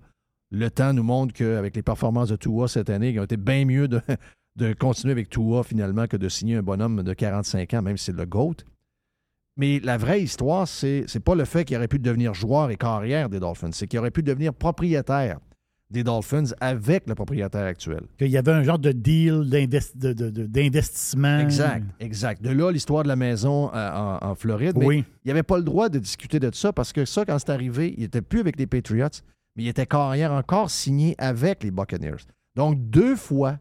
Le 0.50 0.68
temps 0.70 0.92
nous 0.92 1.02
montre 1.02 1.32
qu'avec 1.32 1.76
les 1.76 1.82
performances 1.82 2.28
de 2.30 2.36
Tua 2.36 2.66
cette 2.68 2.90
année, 2.90 3.10
ils 3.10 3.20
ont 3.20 3.24
été 3.24 3.36
bien 3.36 3.64
mieux 3.64 3.86
de, 3.88 4.00
de 4.56 4.72
continuer 4.72 5.12
avec 5.12 5.28
Tua 5.30 5.62
finalement 5.62 6.06
que 6.06 6.16
de 6.16 6.28
signer 6.28 6.56
un 6.56 6.62
bonhomme 6.62 7.02
de 7.02 7.12
45 7.14 7.72
ans, 7.74 7.82
même 7.82 7.96
si 7.96 8.06
c'est 8.06 8.16
le 8.16 8.26
GOAT. 8.26 8.56
Mais 9.56 9.80
la 9.80 9.96
vraie 9.96 10.22
histoire, 10.22 10.66
c'est 10.66 11.04
c'est 11.06 11.20
pas 11.20 11.34
le 11.34 11.44
fait 11.44 11.64
qu'il 11.64 11.76
aurait 11.76 11.88
pu 11.88 11.98
devenir 11.98 12.34
joueur 12.34 12.70
et 12.70 12.76
carrière 12.76 13.28
des 13.28 13.40
Dolphins, 13.40 13.70
c'est 13.72 13.86
qu'il 13.86 13.98
aurait 13.98 14.10
pu 14.10 14.22
devenir 14.22 14.54
propriétaire 14.54 15.38
des 15.90 16.04
Dolphins 16.04 16.44
avec 16.60 17.08
le 17.08 17.16
propriétaire 17.16 17.64
actuel. 17.66 18.02
Qu'il 18.16 18.28
y 18.28 18.36
avait 18.38 18.52
un 18.52 18.62
genre 18.62 18.78
de 18.78 18.92
deal 18.92 19.48
d'invest- 19.50 19.96
de- 19.98 20.12
de- 20.12 20.30
de- 20.30 20.46
d'investissement. 20.46 21.40
Exact, 21.40 21.84
exact. 21.98 22.42
De 22.42 22.50
là, 22.50 22.70
l'histoire 22.70 23.02
de 23.02 23.08
la 23.08 23.16
maison 23.16 23.70
euh, 23.74 23.90
en, 23.92 24.18
en 24.30 24.34
Floride. 24.36 24.76
Mais 24.78 24.86
Oui. 24.86 25.04
il 25.24 25.28
n'avait 25.28 25.42
pas 25.42 25.58
le 25.58 25.64
droit 25.64 25.88
de 25.88 25.98
discuter 25.98 26.38
de 26.38 26.48
ça 26.54 26.72
parce 26.72 26.92
que 26.92 27.04
ça, 27.04 27.24
quand 27.24 27.36
c'est 27.40 27.50
arrivé, 27.50 27.92
il 27.96 28.02
n'était 28.02 28.22
plus 28.22 28.38
avec 28.38 28.56
les 28.56 28.68
Patriots, 28.68 29.08
mais 29.56 29.64
il 29.64 29.68
était 29.68 29.86
carrière 29.86 30.32
encore 30.32 30.70
signé 30.70 31.14
avec 31.18 31.62
les 31.62 31.70
Buccaneers. 31.70 32.24
Donc, 32.56 32.78
deux 32.90 33.16
fois, 33.16 33.58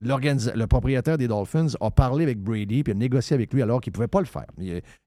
le 0.00 0.66
propriétaire 0.66 1.18
des 1.18 1.28
Dolphins 1.28 1.68
a 1.80 1.90
parlé 1.90 2.24
avec 2.24 2.40
Brady 2.40 2.84
puis 2.84 2.92
a 2.92 2.94
négocié 2.94 3.34
avec 3.34 3.52
lui 3.52 3.62
alors 3.62 3.80
qu'il 3.80 3.90
ne 3.90 3.94
pouvait 3.94 4.08
pas 4.08 4.20
le 4.20 4.26
faire. 4.26 4.46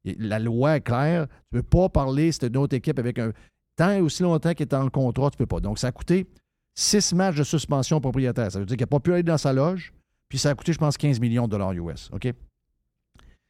La 0.03 0.39
loi 0.39 0.77
est 0.77 0.81
claire. 0.81 1.27
Tu 1.27 1.57
ne 1.57 1.61
peux 1.61 1.67
pas 1.67 1.89
parler, 1.89 2.31
c'est 2.31 2.47
une 2.47 2.57
autre 2.57 2.75
équipe 2.75 2.99
avec 2.99 3.19
un. 3.19 3.31
Tant 3.77 3.91
et 3.91 4.01
aussi 4.01 4.21
longtemps 4.21 4.53
qu'il 4.53 4.63
est 4.63 4.71
dans 4.71 4.83
le 4.83 4.89
contrat, 4.89 5.29
tu 5.29 5.35
ne 5.35 5.37
peux 5.39 5.45
pas. 5.45 5.61
Donc, 5.61 5.79
ça 5.79 5.87
a 5.87 5.91
coûté 5.91 6.27
six 6.75 7.13
matchs 7.13 7.37
de 7.37 7.43
suspension 7.43 7.97
au 7.97 7.99
propriétaire. 8.01 8.51
Ça 8.51 8.59
veut 8.59 8.65
dire 8.65 8.75
qu'il 8.75 8.83
n'a 8.83 8.87
pas 8.87 8.99
pu 8.99 9.13
aller 9.13 9.23
dans 9.23 9.37
sa 9.37 9.53
loge. 9.53 9.93
Puis 10.27 10.39
ça 10.39 10.49
a 10.49 10.55
coûté, 10.55 10.73
je 10.73 10.77
pense, 10.77 10.97
15 10.97 11.19
millions 11.19 11.45
de 11.45 11.51
dollars 11.51 11.71
US. 11.73 12.09
OK? 12.11 12.33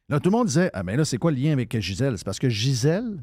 Là, 0.08 0.20
tout 0.20 0.30
le 0.30 0.36
monde 0.36 0.46
disait 0.46 0.70
Ah, 0.72 0.82
mais 0.82 0.96
là, 0.96 1.04
c'est 1.04 1.18
quoi 1.18 1.32
le 1.32 1.38
lien 1.38 1.52
avec 1.52 1.78
Gisèle? 1.80 2.18
C'est 2.18 2.24
parce 2.24 2.38
que 2.38 2.48
Gisèle, 2.48 3.18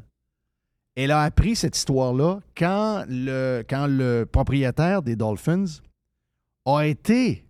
elle 1.04 1.12
a 1.12 1.22
appris 1.22 1.56
cette 1.56 1.78
histoire-là 1.78 2.40
quand 2.58 3.06
le, 3.08 3.64
quand 3.70 3.88
le 3.88 4.26
propriétaire 4.26 5.02
des 5.02 5.16
Dolphins 5.16 5.66
a 6.66 6.82
été. 6.82 7.46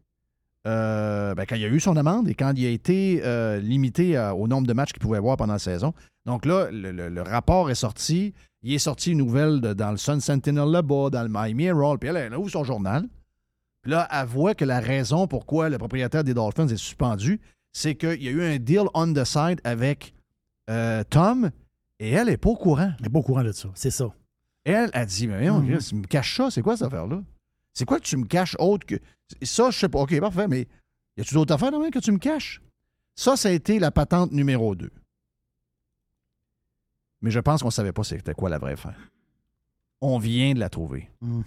euh, 0.67 1.33
ben, 1.35 1.45
quand 1.45 1.55
il 1.55 1.63
a 1.63 1.67
eu 1.67 1.79
son 1.79 1.97
amende 1.97 2.27
et 2.27 2.35
quand 2.35 2.53
il 2.55 2.65
a 2.65 2.69
été 2.69 3.21
euh, 3.23 3.59
limité 3.59 4.17
au 4.37 4.47
nombre 4.47 4.67
de 4.67 4.73
matchs 4.73 4.91
qu'il 4.91 5.01
pouvait 5.01 5.17
avoir 5.17 5.37
pendant 5.37 5.53
la 5.53 5.59
saison. 5.59 5.93
Donc 6.25 6.45
là, 6.45 6.69
le, 6.71 7.21
rapport 7.21 7.71
est 7.71 7.75
sorti. 7.75 8.33
Il 8.61 8.73
est 8.73 8.79
sorti 8.79 9.13
une 9.13 9.19
nouvelle 9.19 9.61
dans 9.61 9.91
le 9.91 9.97
Sun 9.97 10.19
Sentinel 10.19 10.69
là-bas, 10.69 11.09
dans 11.09 11.23
le 11.23 11.29
Miami 11.29 11.65
Herald. 11.65 11.99
Puis 11.99 12.09
elle, 12.09 12.17
elle 12.17 12.35
ouvre 12.35 12.51
son 12.51 12.63
journal. 12.63 13.07
Puis 13.81 13.91
là, 13.91 14.07
elle 14.11 14.27
voit 14.27 14.53
que 14.53 14.65
la 14.65 14.79
raison 14.79 15.27
pourquoi 15.27 15.69
le 15.69 15.77
propriétaire 15.77 16.23
des 16.23 16.33
Dolphins 16.33 16.67
est 16.67 16.77
suspendu, 16.77 17.39
c'est 17.71 17.95
qu'il 17.95 18.21
y 18.21 18.27
a 18.27 18.31
eu 18.31 18.43
un 18.43 18.57
deal 18.57 18.83
on 18.93 19.13
the 19.13 19.23
side 19.23 19.61
avec 19.63 20.13
euh, 20.69 21.03
Tom 21.09 21.51
et 21.99 22.11
elle 22.11 22.27
n'est 22.27 22.37
pas 22.37 22.49
au 22.49 22.55
courant. 22.55 22.91
Elle 22.97 23.03
n'est 23.03 23.09
pas 23.09 23.19
au 23.19 23.23
courant 23.23 23.43
de 23.43 23.51
ça. 23.51 23.69
C'est 23.75 23.91
ça. 23.91 24.13
Elle 24.63 24.89
a 24.93 25.05
dit, 25.05 25.27
mais 25.27 25.49
Mhm. 25.49 25.67
Chris, 25.67 25.85
tu 25.89 25.95
me 25.95 26.05
caches 26.05 26.37
ça, 26.37 26.51
c'est 26.51 26.61
quoi 26.61 26.77
cette 26.77 26.87
affaire-là? 26.87 27.23
C'est 27.73 27.85
quoi 27.85 27.99
que 27.99 28.05
tu 28.05 28.17
me 28.17 28.25
caches 28.25 28.55
autre 28.59 28.85
que. 28.85 28.95
Ça, 29.43 29.69
je 29.71 29.77
sais 29.79 29.89
pas. 29.89 29.99
OK, 29.99 30.19
parfait, 30.19 30.47
mais 30.47 30.67
y 31.17 31.21
a-tu 31.21 31.33
d'autres 31.33 31.53
affaires 31.53 31.71
demain 31.71 31.89
que 31.91 31.99
tu 31.99 32.11
me 32.11 32.17
caches? 32.17 32.61
Ça, 33.15 33.35
ça 33.37 33.49
a 33.49 33.51
été 33.51 33.79
la 33.79 33.91
patente 33.91 34.31
numéro 34.31 34.75
2. 34.75 34.89
Mais 37.21 37.31
je 37.31 37.39
pense 37.39 37.61
qu'on 37.61 37.67
ne 37.67 37.73
savait 37.73 37.91
pas 37.91 38.03
c'était 38.03 38.33
quoi 38.33 38.49
la 38.49 38.57
vraie 38.57 38.77
fin. 38.77 38.93
On 40.01 40.17
vient 40.19 40.53
de 40.53 40.59
la 40.59 40.69
trouver. 40.69 41.09
Mhm. 41.21 41.43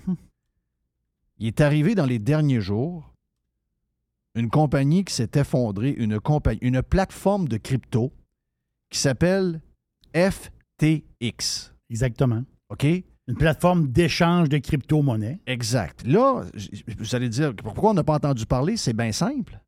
Il 1.39 1.47
est 1.47 1.61
arrivé 1.61 1.95
dans 1.95 2.07
les 2.07 2.19
derniers 2.19 2.61
jours 2.61 3.13
une 4.35 4.49
compagnie 4.51 5.05
qui 5.05 5.13
s'est 5.15 5.31
effondrée, 5.35 5.91
une, 5.91 6.21
compagnie, 6.21 6.61
une 6.63 6.83
plateforme 6.83 7.49
de 7.49 7.57
crypto 7.57 8.13
qui 8.91 8.99
s'appelle 8.99 9.61
FTX. 10.15 11.73
Exactement. 11.91 12.43
OK? 12.71 12.85
Une 12.85 13.37
plateforme 13.37 13.89
d'échange 13.89 14.49
de 14.49 14.59
crypto-monnaies. 14.59 15.41
Exact. 15.47 16.05
Là, 16.07 16.45
vous 16.99 17.15
allez 17.15 17.29
dire, 17.29 17.55
pourquoi 17.55 17.91
on 17.91 17.95
n'a 17.95 18.03
pas 18.05 18.15
entendu 18.15 18.47
parler? 18.47 18.77
C'est 18.77 18.93
bien 18.97 19.13
simple. 19.13 19.61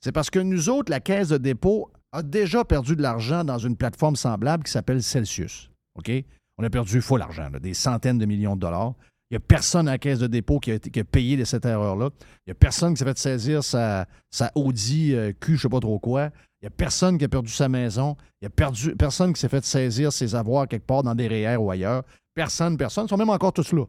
C'est 0.00 0.12
parce 0.12 0.30
que 0.30 0.38
nous 0.38 0.68
autres, 0.68 0.90
la 0.90 1.00
Caisse 1.00 1.28
de 1.28 1.36
dépôt 1.36 1.90
a 2.12 2.22
déjà 2.22 2.64
perdu 2.64 2.96
de 2.96 3.02
l'argent 3.02 3.44
dans 3.44 3.58
une 3.58 3.76
plateforme 3.76 4.16
semblable 4.16 4.64
qui 4.64 4.72
s'appelle 4.72 5.02
Celsius. 5.02 5.70
OK? 5.96 6.10
On 6.58 6.64
a 6.64 6.70
perdu 6.70 7.00
fou 7.00 7.16
l'argent, 7.16 7.50
des 7.60 7.74
centaines 7.74 8.18
de 8.18 8.26
millions 8.26 8.56
de 8.56 8.60
dollars. 8.60 8.94
Il 9.30 9.34
n'y 9.34 9.36
a 9.36 9.40
personne 9.40 9.88
à 9.88 9.92
la 9.92 9.98
Caisse 9.98 10.18
de 10.18 10.26
dépôt 10.26 10.58
qui 10.58 10.70
a, 10.70 10.74
été- 10.74 10.90
qui 10.90 11.00
a 11.00 11.04
payé 11.04 11.36
de 11.36 11.44
cette 11.44 11.64
erreur-là. 11.64 12.10
Il 12.46 12.48
n'y 12.48 12.52
a 12.52 12.54
personne 12.54 12.92
qui 12.94 12.98
s'est 12.98 13.04
fait 13.04 13.18
saisir 13.18 13.64
sa, 13.64 14.06
sa 14.30 14.50
Audi 14.54 15.14
euh, 15.14 15.32
Q, 15.32 15.52
je 15.52 15.52
ne 15.52 15.58
sais 15.58 15.68
pas 15.68 15.80
trop 15.80 15.98
quoi. 15.98 16.30
Il 16.62 16.66
n'y 16.66 16.68
a 16.68 16.70
personne 16.70 17.18
qui 17.18 17.24
a 17.24 17.28
perdu 17.28 17.50
sa 17.50 17.68
maison. 17.68 18.16
Il 18.40 18.44
n'y 18.44 18.46
a 18.46 18.50
perdu, 18.50 18.94
personne 18.94 19.32
qui 19.32 19.40
s'est 19.40 19.48
fait 19.48 19.64
saisir 19.64 20.12
ses 20.12 20.34
avoirs 20.34 20.68
quelque 20.68 20.86
part 20.86 21.02
dans 21.02 21.14
des 21.14 21.26
REER 21.26 21.56
ou 21.56 21.70
ailleurs. 21.70 22.04
Personne, 22.34 22.76
personne. 22.76 23.06
Ils 23.06 23.08
sont 23.08 23.16
même 23.16 23.30
encore 23.30 23.52
tous 23.52 23.72
là. 23.72 23.84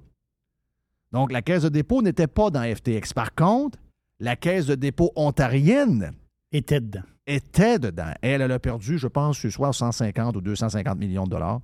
Donc, 1.12 1.32
la 1.32 1.44
caisse 1.44 1.62
de 1.62 1.70
dépôt 1.70 2.02
n'était 2.02 2.28
pas 2.28 2.50
dans 2.50 2.64
FTX. 2.64 3.14
Par 3.14 3.36
contre, 3.36 3.78
la 4.20 4.36
caisse 4.36 4.66
de 4.66 4.74
dépôt 4.74 5.12
ontarienne 5.16 6.14
était 6.52 6.82
dedans. 6.82 7.04
Était 7.28 7.78
dedans. 7.78 8.12
Elle, 8.22 8.42
elle 8.42 8.52
a 8.52 8.60
perdu, 8.60 8.98
je 8.98 9.08
pense, 9.08 9.38
ce 9.38 9.50
soir 9.52 9.74
150 9.74 10.36
ou 10.36 10.42
250 10.42 10.98
millions 10.98 11.26
de 11.26 11.30
dollars 11.30 11.62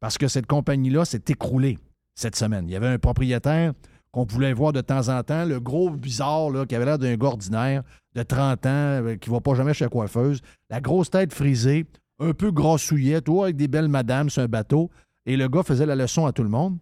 parce 0.00 0.18
que 0.18 0.28
cette 0.28 0.46
compagnie-là 0.46 1.04
s'est 1.04 1.22
écroulée 1.28 1.78
cette 2.14 2.36
semaine. 2.36 2.68
Il 2.68 2.72
y 2.72 2.76
avait 2.76 2.88
un 2.88 2.98
propriétaire 2.98 3.72
qu'on 4.12 4.26
pouvait 4.26 4.52
voir 4.52 4.72
de 4.72 4.80
temps 4.80 5.08
en 5.08 5.22
temps, 5.22 5.44
le 5.44 5.60
gros 5.60 5.90
bizarre 5.90 6.50
là, 6.50 6.64
qui 6.64 6.74
avait 6.74 6.84
l'air 6.84 6.98
d'un 6.98 7.16
gars 7.16 7.28
ordinaire 7.28 7.82
de 8.16 8.22
30 8.22 8.66
ans, 8.66 8.68
euh, 8.70 9.16
qui 9.16 9.30
ne 9.30 9.34
va 9.34 9.40
pas 9.40 9.54
jamais 9.54 9.74
chez 9.74 9.84
la 9.84 9.90
coiffeuse, 9.90 10.40
la 10.70 10.80
grosse 10.80 11.10
tête 11.10 11.32
frisée, 11.32 11.86
un 12.18 12.32
peu 12.32 12.50
grassouillet, 12.50 13.20
tout 13.20 13.42
avec 13.42 13.56
des 13.56 13.68
belles 13.68 13.88
madames 13.88 14.30
sur 14.30 14.42
un 14.42 14.48
bateau. 14.48 14.90
Et 15.26 15.36
le 15.36 15.48
gars 15.48 15.62
faisait 15.62 15.86
la 15.86 15.94
leçon 15.96 16.24
à 16.26 16.32
tout 16.32 16.42
le 16.42 16.48
monde. 16.48 16.78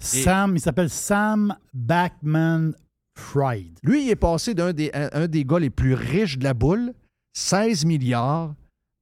Et- 0.00 0.04
Sam, 0.22 0.56
il 0.56 0.60
s'appelle 0.60 0.90
Sam 0.90 1.54
Backman 1.72 2.72
Fried. 3.16 3.78
Lui, 3.82 4.06
il 4.06 4.10
est 4.10 4.16
passé 4.16 4.54
d'un 4.54 4.72
des, 4.72 4.90
un, 4.94 5.08
un 5.12 5.26
des 5.28 5.44
gars 5.44 5.58
les 5.58 5.70
plus 5.70 5.94
riches 5.94 6.38
de 6.38 6.44
la 6.44 6.54
boule, 6.54 6.92
16 7.34 7.84
milliards, 7.84 8.54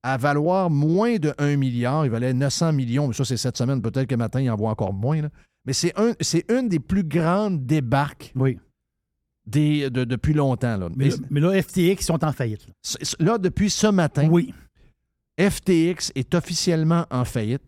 à 0.03 0.17
valoir 0.17 0.69
moins 0.71 1.17
de 1.17 1.33
1 1.39 1.57
milliard. 1.57 2.05
Il 2.05 2.11
valait 2.11 2.35
900 2.35 2.73
millions, 2.73 3.07
mais 3.09 3.15
ça, 3.15 3.25
c'est 3.25 3.37
cette 3.37 3.57
semaine. 3.57 3.81
Peut-être 3.81 4.07
que 4.09 4.15
matin, 4.17 4.41
il 4.41 4.51
en 4.51 4.57
voit 4.57 4.71
encore 4.71 4.93
moins. 4.93 5.23
là. 5.23 5.29
Mais 5.67 5.73
c'est 5.73 5.99
un, 5.99 6.13
c'est 6.21 6.45
une 6.51 6.69
des 6.69 6.81
plus 6.81 7.05
grandes 7.05 7.65
débarques 7.67 8.33
Oui. 8.35 8.59
Des, 9.51 9.91
de- 9.91 10.05
depuis 10.05 10.33
longtemps. 10.35 10.77
Là. 10.77 10.89
Mais, 10.97 11.11
Mais 11.31 11.41
là, 11.41 11.61
FTX, 11.63 11.79
ils 12.01 12.03
sont 12.03 12.25
en 12.25 12.33
faillite. 12.33 12.67
là. 13.19 13.39
depuis 13.39 13.71
ce 13.71 13.87
matin, 13.89 14.29
Oui. 14.31 14.53
FTX 15.39 16.13
est 16.15 16.35
officiellement 16.35 17.07
en 17.11 17.25
faillite. 17.25 17.63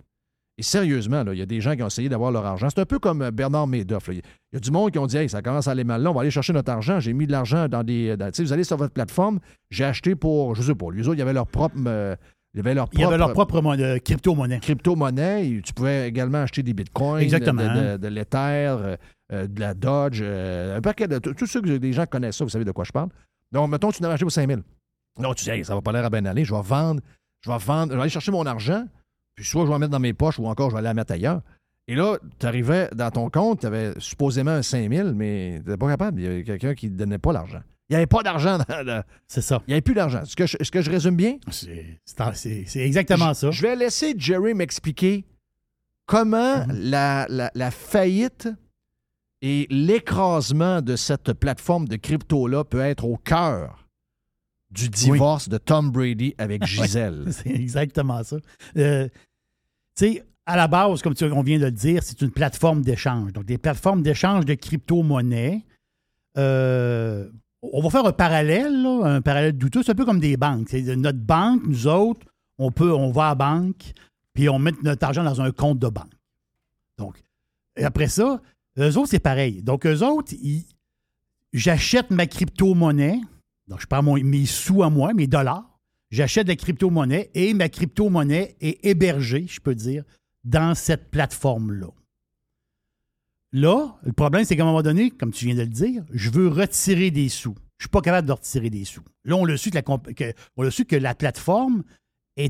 Et 0.58 0.62
sérieusement, 0.62 1.24
il 1.32 1.38
y 1.38 1.42
a 1.42 1.46
des 1.46 1.62
gens 1.62 1.74
qui 1.74 1.82
ont 1.82 1.86
essayé 1.86 2.10
d'avoir 2.10 2.30
leur 2.30 2.44
argent. 2.44 2.68
C'est 2.68 2.80
un 2.80 2.84
peu 2.84 2.98
comme 2.98 3.22
euh, 3.22 3.30
Bernard 3.30 3.66
Madoff. 3.66 4.08
Il 4.12 4.20
y 4.52 4.56
a 4.56 4.60
du 4.60 4.70
monde 4.70 4.90
qui 4.90 4.98
ont 4.98 5.06
dit 5.06 5.16
Hey, 5.16 5.28
ça 5.28 5.40
commence 5.40 5.66
à 5.66 5.70
aller 5.70 5.82
mal 5.84 6.02
là, 6.02 6.10
on 6.10 6.14
va 6.14 6.20
aller 6.20 6.30
chercher 6.30 6.52
notre 6.52 6.70
argent. 6.70 7.00
J'ai 7.00 7.14
mis 7.14 7.26
de 7.26 7.32
l'argent 7.32 7.68
dans 7.68 7.82
des. 7.82 8.16
dans- 8.18 8.30
vous 8.38 8.52
allez 8.52 8.64
sur 8.64 8.76
votre 8.76 8.92
plateforme, 8.92 9.40
j'ai 9.70 9.84
acheté 9.84 10.14
pour, 10.14 10.54
je 10.54 10.60
sais 10.62 10.74
pas, 10.74 10.86
les 10.92 11.08
autres, 11.08 11.16
il 11.16 11.20
y 11.20 11.22
avait 11.22 11.32
leur 11.32 11.46
propre. 11.46 11.76
euh, 11.86 12.14
il 12.54 12.58
y 12.58 12.60
avait 12.60 12.74
leur 12.74 12.88
avait 12.94 13.16
leur 13.18 13.32
propre 13.32 13.52
propre 13.52 13.62
monnaie- 13.62 14.00
crypto-monnaie. 14.00 14.60
crypto-monnaie. 14.60 15.60
Tu 15.64 15.72
pouvais 15.72 16.08
également 16.08 16.38
acheter 16.42 16.62
des 16.62 16.74
bitcoins, 16.74 17.22
Exactement. 17.22 17.62
de, 17.62 17.92
de- 17.92 17.96
de 17.96 18.08
l'Ether, 18.08 18.36
euh, 18.38 18.96
euh, 19.32 19.46
de 19.46 19.60
la 19.60 19.74
Dodge, 19.74 20.20
euh, 20.22 20.76
un 20.76 20.80
paquet 20.80 21.08
de. 21.08 21.18
Tous 21.18 21.46
ceux 21.46 21.60
que 21.62 21.76
des 21.78 21.92
gens 21.92 22.04
connaissent 22.06 22.36
ça, 22.36 22.44
vous 22.44 22.50
savez 22.50 22.64
de 22.64 22.72
quoi 22.72 22.84
je 22.84 22.92
parle. 22.92 23.08
Donc, 23.52 23.70
mettons, 23.70 23.90
tu 23.90 24.02
en 24.04 24.08
as 24.08 24.12
acheté 24.12 24.24
pour 24.24 24.32
5 24.32 24.48
000. 24.48 24.60
Non, 25.18 25.32
tu 25.34 25.44
dis, 25.44 25.50
Hey, 25.50 25.64
ça 25.64 25.74
va 25.74 25.80
pas 25.82 25.92
l'air 25.92 26.04
à 26.04 26.10
bien 26.10 26.24
aller, 26.26 26.44
je 26.44 26.54
vais 26.54 26.62
vendre, 26.62 27.00
je 27.40 27.50
vais 27.50 27.58
vendre, 27.58 27.92
je 27.92 27.96
vais 27.96 28.02
aller 28.02 28.10
chercher 28.10 28.32
mon 28.32 28.44
argent, 28.46 28.84
puis 29.34 29.44
soit 29.44 29.62
je 29.62 29.68
vais 29.68 29.74
en 29.74 29.78
mettre 29.78 29.92
dans 29.92 30.00
mes 30.00 30.12
poches 30.14 30.38
ou 30.38 30.46
encore 30.46 30.70
je 30.70 30.74
vais 30.74 30.78
aller 30.80 30.88
la 30.88 30.94
mettre 30.94 31.12
ailleurs. 31.12 31.40
Et 31.88 31.94
là, 31.94 32.16
tu 32.38 32.46
arrivais 32.46 32.88
dans 32.94 33.10
ton 33.10 33.28
compte, 33.28 33.60
tu 33.60 33.66
avais 33.66 33.92
supposément 33.98 34.52
un 34.52 34.62
5 34.62 34.90
000, 34.92 35.12
mais 35.14 35.60
tu 35.62 35.68
n'étais 35.70 35.76
pas 35.76 35.88
capable. 35.88 36.20
Il 36.20 36.24
y 36.24 36.26
avait 36.28 36.44
quelqu'un 36.44 36.74
qui 36.74 36.90
ne 36.90 36.96
donnait 36.96 37.18
pas 37.18 37.32
l'argent. 37.32 37.60
Il 37.92 37.96
n'y 37.96 37.96
avait 37.96 38.06
pas 38.06 38.22
d'argent. 38.22 38.56
dans- 38.58 39.04
C'est 39.28 39.42
ça. 39.42 39.60
Il 39.66 39.70
n'y 39.70 39.74
avait 39.74 39.82
plus 39.82 39.92
d'argent. 39.94 40.22
Est-ce 40.22 40.34
que, 40.34 40.46
je- 40.46 40.56
est-ce 40.58 40.70
que 40.70 40.80
je 40.80 40.90
résume 40.90 41.14
bien? 41.14 41.36
C'est 41.50 41.98
c'est- 42.34 42.64
c'est 42.66 42.80
exactement 42.80 43.34
ça. 43.34 43.50
Je 43.50 43.60
vais 43.62 43.76
laisser 43.76 44.14
Jerry 44.16 44.54
m'expliquer 44.54 45.26
comment 46.06 46.66
Mhm. 46.66 46.72
la, 46.84 47.26
la- 47.28 47.50
la 47.54 47.70
faillite 47.70 48.48
et 49.42 49.66
l'écrasement 49.68 50.80
de 50.80 50.96
cette 50.96 51.34
plateforme 51.34 51.86
de 51.86 51.96
crypto-là 51.96 52.64
peut 52.64 52.80
être 52.80 53.04
au 53.04 53.18
cœur 53.18 53.86
du 54.70 54.88
divorce 54.88 55.50
de 55.50 55.58
Tom 55.58 55.90
Brady 55.90 56.34
avec 56.38 56.64
Gisèle. 56.64 57.24
C'est 57.30 57.50
exactement 57.50 58.22
ça. 58.24 58.36
Euh, 58.78 59.06
tu 59.08 60.14
sais, 60.14 60.24
à 60.46 60.56
la 60.56 60.66
base, 60.66 61.02
comme 61.02 61.14
tu- 61.14 61.24
on 61.30 61.42
vient 61.42 61.58
de 61.58 61.64
le 61.66 61.70
dire, 61.70 62.02
c'est 62.02 62.22
une 62.22 62.30
plateforme 62.30 62.80
d'échange. 62.82 63.32
Donc, 63.34 63.44
des 63.44 63.58
plateformes 63.58 64.02
d'échange 64.02 64.46
de 64.46 64.54
crypto-monnaies. 64.54 65.62
Euh, 66.38 67.28
on 67.62 67.80
va 67.80 67.90
faire 67.90 68.04
un 68.04 68.12
parallèle, 68.12 68.84
un 68.84 69.22
parallèle 69.22 69.56
douteux. 69.56 69.82
C'est 69.82 69.92
un 69.92 69.96
peu 69.96 70.04
comme 70.04 70.20
des 70.20 70.36
banques. 70.36 70.68
C'est 70.68 70.82
notre 70.96 71.18
banque, 71.18 71.62
nous 71.64 71.86
autres, 71.86 72.26
on 72.58 72.70
peut, 72.70 72.92
on 72.92 73.10
va 73.12 73.26
à 73.26 73.28
la 73.30 73.34
banque, 73.36 73.92
puis 74.34 74.48
on 74.48 74.58
met 74.58 74.72
notre 74.82 75.04
argent 75.04 75.24
dans 75.24 75.40
un 75.40 75.52
compte 75.52 75.78
de 75.78 75.88
banque. 75.88 76.12
Donc, 76.98 77.22
après 77.80 78.08
ça, 78.08 78.40
eux 78.78 78.96
autres, 78.98 79.08
c'est 79.08 79.18
pareil. 79.18 79.62
Donc, 79.62 79.86
eux 79.86 80.02
autres, 80.02 80.34
j'achète 81.52 82.10
ma 82.10 82.26
crypto-monnaie. 82.26 83.20
Donc, 83.68 83.80
je 83.80 83.86
prends 83.86 84.02
mes 84.02 84.46
sous 84.46 84.82
à 84.82 84.90
moi, 84.90 85.14
mes 85.14 85.26
dollars. 85.26 85.78
J'achète 86.10 86.48
la 86.48 86.56
crypto-monnaie 86.56 87.30
et 87.34 87.54
ma 87.54 87.68
crypto-monnaie 87.68 88.56
est 88.60 88.84
hébergée, 88.84 89.46
je 89.48 89.60
peux 89.60 89.74
dire, 89.74 90.04
dans 90.44 90.74
cette 90.74 91.10
plateforme-là. 91.10 91.88
Là, 93.52 93.98
le 94.02 94.12
problème, 94.12 94.44
c'est 94.44 94.56
qu'à 94.56 94.62
un 94.62 94.66
moment 94.66 94.82
donné, 94.82 95.10
comme 95.10 95.32
tu 95.32 95.44
viens 95.44 95.54
de 95.54 95.60
le 95.60 95.66
dire, 95.66 96.04
je 96.12 96.30
veux 96.30 96.48
retirer 96.48 97.10
des 97.10 97.28
sous. 97.28 97.54
Je 97.78 97.84
ne 97.84 97.88
suis 97.88 97.90
pas 97.90 98.00
capable 98.00 98.26
de 98.26 98.32
retirer 98.32 98.70
des 98.70 98.84
sous. 98.84 99.02
Là, 99.24 99.36
on 99.36 99.46
a 99.46 99.56
su 99.56 99.70
que 99.70 99.78
la, 99.78 100.70
su 100.70 100.84
que 100.84 100.96
la 100.96 101.14
plateforme 101.14 101.82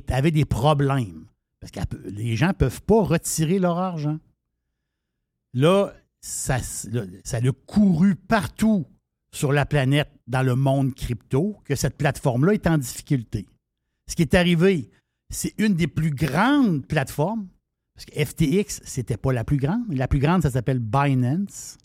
avait 0.08 0.30
des 0.30 0.44
problèmes. 0.44 1.26
Parce 1.58 1.72
que 1.72 1.80
les 2.06 2.36
gens 2.36 2.48
ne 2.48 2.52
peuvent 2.52 2.82
pas 2.82 3.02
retirer 3.02 3.58
leur 3.58 3.78
argent. 3.78 4.18
Là, 5.54 5.92
ça, 6.20 6.58
là, 6.90 7.02
ça 7.24 7.38
a 7.38 7.52
couru 7.66 8.14
partout 8.14 8.86
sur 9.34 9.52
la 9.52 9.66
planète, 9.66 10.10
dans 10.26 10.42
le 10.42 10.54
monde 10.54 10.94
crypto, 10.94 11.56
que 11.64 11.74
cette 11.74 11.96
plateforme-là 11.96 12.54
est 12.54 12.66
en 12.66 12.78
difficulté. 12.78 13.46
Ce 14.08 14.14
qui 14.14 14.22
est 14.22 14.34
arrivé, 14.34 14.90
c'est 15.30 15.54
une 15.58 15.74
des 15.74 15.86
plus 15.86 16.10
grandes 16.10 16.86
plateformes, 16.86 17.48
parce 17.94 18.06
que 18.06 18.24
FTX, 18.24 18.80
c'était 18.84 19.16
pas 19.16 19.32
la 19.32 19.44
plus 19.44 19.58
grande. 19.58 19.84
La 19.92 20.08
plus 20.08 20.18
grande, 20.18 20.42
ça 20.42 20.50
s'appelle 20.50 20.78
Binance. 20.78 21.76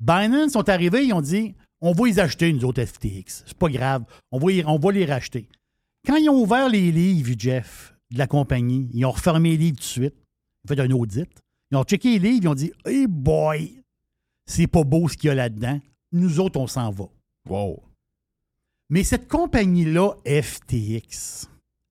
Binance 0.00 0.52
sont 0.52 0.68
arrivés, 0.68 1.04
ils 1.06 1.12
ont 1.12 1.20
dit 1.22 1.54
on 1.80 1.92
va 1.92 2.06
les 2.06 2.18
acheter, 2.18 2.52
nous 2.52 2.64
autres 2.64 2.84
FTX. 2.84 3.44
C'est 3.46 3.56
pas 3.58 3.68
grave, 3.68 4.04
on 4.30 4.38
va, 4.38 4.52
y- 4.52 4.64
on 4.66 4.78
va 4.78 4.92
les 4.92 5.04
racheter. 5.04 5.48
Quand 6.06 6.16
ils 6.16 6.28
ont 6.30 6.40
ouvert 6.42 6.68
les 6.68 6.90
livres, 6.92 7.34
Jeff, 7.38 7.94
de 8.10 8.18
la 8.18 8.26
compagnie, 8.26 8.88
ils 8.92 9.04
ont 9.04 9.10
refermé 9.10 9.50
les 9.50 9.56
livres 9.56 9.76
tout 9.76 9.82
de 9.82 9.84
suite. 9.84 10.14
Ils 10.14 10.72
ont 10.72 10.74
fait 10.76 10.80
un 10.80 10.90
audit. 10.90 11.28
Ils 11.70 11.76
ont 11.76 11.82
checké 11.84 12.18
les 12.18 12.30
livres, 12.30 12.44
ils 12.44 12.48
ont 12.48 12.54
dit 12.54 12.72
Hey 12.84 13.06
boy, 13.06 13.82
c'est 14.46 14.66
pas 14.66 14.84
beau 14.84 15.08
ce 15.08 15.16
qu'il 15.16 15.28
y 15.28 15.30
a 15.30 15.34
là-dedans. 15.34 15.80
Nous 16.12 16.38
autres, 16.40 16.58
on 16.60 16.66
s'en 16.66 16.90
va. 16.90 17.06
Wow. 17.48 17.82
Mais 18.88 19.02
cette 19.02 19.26
compagnie-là, 19.28 20.12
FTX, 20.24 21.48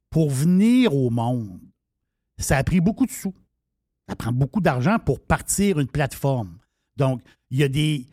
pour 0.09 0.30
venir 0.30 0.95
au 0.95 1.09
monde, 1.09 1.59
ça 2.38 2.57
a 2.57 2.63
pris 2.63 2.80
beaucoup 2.80 3.05
de 3.05 3.11
sous. 3.11 3.34
Ça 4.07 4.15
prend 4.15 4.31
beaucoup 4.31 4.61
d'argent 4.61 4.97
pour 4.99 5.19
partir 5.19 5.79
une 5.79 5.87
plateforme. 5.87 6.57
Donc, 6.97 7.21
il 7.49 7.59
y 7.59 7.63
a 7.63 7.67
des, 7.67 8.05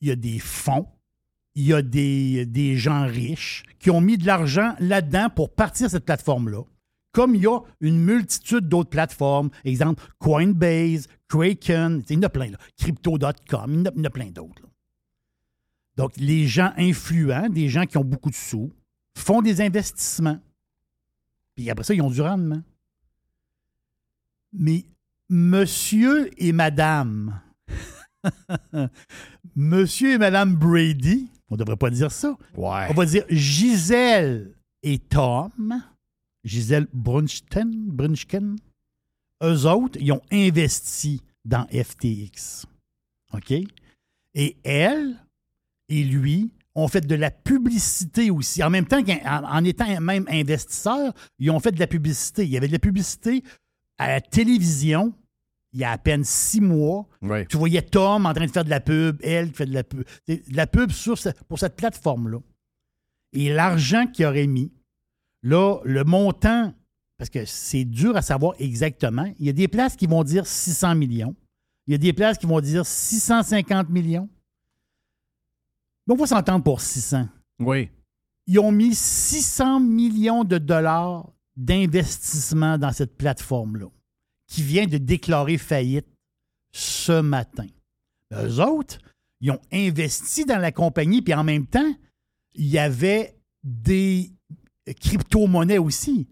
il 0.00 0.08
y 0.08 0.10
a 0.10 0.16
des 0.16 0.38
fonds, 0.38 0.86
il 1.54 1.64
y 1.66 1.72
a 1.72 1.82
des, 1.82 2.44
des 2.46 2.76
gens 2.76 3.06
riches 3.06 3.62
qui 3.78 3.90
ont 3.90 4.00
mis 4.00 4.18
de 4.18 4.26
l'argent 4.26 4.74
là-dedans 4.80 5.28
pour 5.30 5.54
partir 5.54 5.88
cette 5.90 6.04
plateforme-là. 6.04 6.62
Comme 7.12 7.34
il 7.34 7.42
y 7.42 7.46
a 7.46 7.60
une 7.80 7.98
multitude 7.98 8.68
d'autres 8.68 8.90
plateformes, 8.90 9.50
exemple 9.64 10.04
Coinbase, 10.18 11.06
Kraken, 11.28 12.02
il 12.08 12.14
y 12.16 12.18
en 12.18 12.22
a 12.22 12.28
plein. 12.28 12.50
Crypto.com, 12.76 13.72
il 13.72 13.76
y 13.78 14.00
en 14.00 14.04
a- 14.04 14.10
plein 14.10 14.30
d'autres. 14.30 14.62
Donc, 15.96 16.16
les 16.16 16.46
gens 16.46 16.72
influents, 16.76 17.48
des 17.48 17.68
gens 17.68 17.86
qui 17.86 17.96
ont 17.96 18.04
beaucoup 18.04 18.30
de 18.30 18.34
sous, 18.36 18.72
font 19.16 19.42
des 19.42 19.60
investissements. 19.60 20.38
Puis 21.56 21.70
après 21.70 21.84
ça, 21.84 21.94
ils 21.94 22.02
ont 22.02 22.10
du 22.10 22.20
rendement. 22.20 22.62
Mais 24.52 24.84
monsieur 25.28 26.30
et 26.36 26.52
madame, 26.52 27.40
monsieur 29.56 30.14
et 30.14 30.18
madame 30.18 30.54
Brady, 30.54 31.28
on 31.50 31.54
ne 31.54 31.58
devrait 31.58 31.76
pas 31.76 31.90
dire 31.90 32.12
ça. 32.12 32.36
Ouais. 32.56 32.86
On 32.90 32.94
va 32.94 33.06
dire 33.06 33.24
Gisèle 33.28 34.54
et 34.82 34.98
Tom, 34.98 35.82
Gisèle 36.44 36.86
Brunchten, 36.92 37.72
Brunchen, 37.88 38.56
eux 39.42 39.66
autres, 39.66 39.98
ils 40.00 40.12
ont 40.12 40.22
investi 40.32 41.22
dans 41.44 41.66
FTX. 41.68 42.66
OK? 43.32 43.52
Et 44.34 44.56
elle 44.64 45.16
et 45.88 46.04
lui 46.04 46.50
ont 46.74 46.88
fait 46.88 47.06
de 47.06 47.14
la 47.14 47.30
publicité 47.30 48.30
aussi. 48.30 48.62
En 48.62 48.70
même 48.70 48.86
temps 48.86 49.02
qu'en 49.02 49.44
en 49.44 49.64
étant 49.64 50.00
même 50.00 50.26
investisseurs, 50.28 51.12
ils 51.38 51.50
ont 51.50 51.60
fait 51.60 51.72
de 51.72 51.80
la 51.80 51.86
publicité. 51.86 52.44
Il 52.44 52.50
y 52.50 52.56
avait 52.56 52.68
de 52.68 52.72
la 52.72 52.78
publicité 52.78 53.42
à 53.98 54.08
la 54.08 54.20
télévision 54.20 55.12
il 55.74 55.80
y 55.80 55.84
a 55.84 55.90
à 55.92 55.98
peine 55.98 56.24
six 56.24 56.62
mois. 56.62 57.06
Tu 57.46 57.58
voyais 57.58 57.82
Tom 57.82 58.24
en 58.24 58.32
train 58.32 58.46
de 58.46 58.50
faire 58.50 58.64
de 58.64 58.70
la 58.70 58.80
pub, 58.80 59.20
elle 59.22 59.50
qui 59.50 59.56
fait 59.58 59.66
de 59.66 59.74
la 59.74 59.84
pub. 59.84 60.02
De 60.26 60.40
la 60.56 60.66
pub 60.66 60.90
sur 60.90 61.18
ce- 61.18 61.28
pour 61.46 61.58
cette 61.58 61.76
plateforme-là. 61.76 62.38
Et 63.34 63.52
l'argent 63.52 64.06
qu'il 64.06 64.24
aurait 64.24 64.46
mis, 64.46 64.72
là, 65.42 65.78
le 65.84 66.04
montant, 66.04 66.72
parce 67.18 67.28
que 67.28 67.44
c'est 67.44 67.84
dur 67.84 68.16
à 68.16 68.22
savoir 68.22 68.54
exactement, 68.58 69.30
il 69.38 69.44
y 69.46 69.50
a 69.50 69.52
des 69.52 69.68
places 69.68 69.94
qui 69.94 70.06
vont 70.06 70.24
dire 70.24 70.46
600 70.46 70.94
millions. 70.94 71.36
Il 71.86 71.92
y 71.92 71.94
a 71.94 71.98
des 71.98 72.14
places 72.14 72.38
qui 72.38 72.46
vont 72.46 72.60
dire 72.60 72.86
650 72.86 73.90
millions. 73.90 74.28
Mais 76.06 76.14
on 76.14 76.16
va 76.16 76.26
s'entendre 76.26 76.64
pour 76.64 76.80
600. 76.80 77.28
Oui. 77.60 77.90
Ils 78.46 78.58
ont 78.58 78.72
mis 78.72 78.94
600 78.94 79.80
millions 79.80 80.44
de 80.44 80.56
dollars 80.56 81.30
d'investissement 81.58 82.78
dans 82.78 82.92
cette 82.92 83.18
plateforme-là, 83.18 83.88
qui 84.46 84.62
vient 84.62 84.86
de 84.86 84.96
déclarer 84.96 85.58
faillite 85.58 86.06
ce 86.72 87.20
matin. 87.20 87.66
Eux 88.32 88.60
autres, 88.60 88.98
ils 89.40 89.50
ont 89.50 89.60
investi 89.72 90.44
dans 90.44 90.58
la 90.58 90.72
compagnie, 90.72 91.20
puis 91.20 91.34
en 91.34 91.44
même 91.44 91.66
temps, 91.66 91.94
il 92.54 92.66
y 92.66 92.78
avait 92.78 93.36
des 93.64 94.32
crypto-monnaies 95.00 95.78
aussi. 95.78 96.28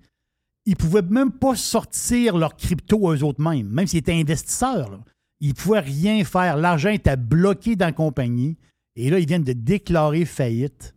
Ils 0.65 0.73
ne 0.73 0.77
pouvaient 0.77 1.03
même 1.03 1.33
pas 1.33 1.57
sortir 1.57 2.37
leurs 2.37 2.57
crypto 2.57 3.13
eux 3.13 3.23
autres 3.23 3.43
mêmes, 3.43 3.69
même 3.69 3.87
s'ils 3.87 3.99
étaient 3.99 4.13
investisseurs. 4.13 5.05
Ils 5.41 5.51
ne 5.51 5.55
pouvaient 5.55 5.81
rien 5.81 6.25
faire. 6.25 6.57
L'argent 6.57 6.91
était 6.91 7.17
bloqué 7.17 7.77
dans 7.77 7.87
la 7.87 7.93
compagnie. 7.93 8.57
Et 8.95 9.11
là, 9.11 9.19
ils 9.19 9.27
viennent 9.27 9.45
de 9.45 9.53
déclarer 9.53 10.25
faillite. 10.25 10.95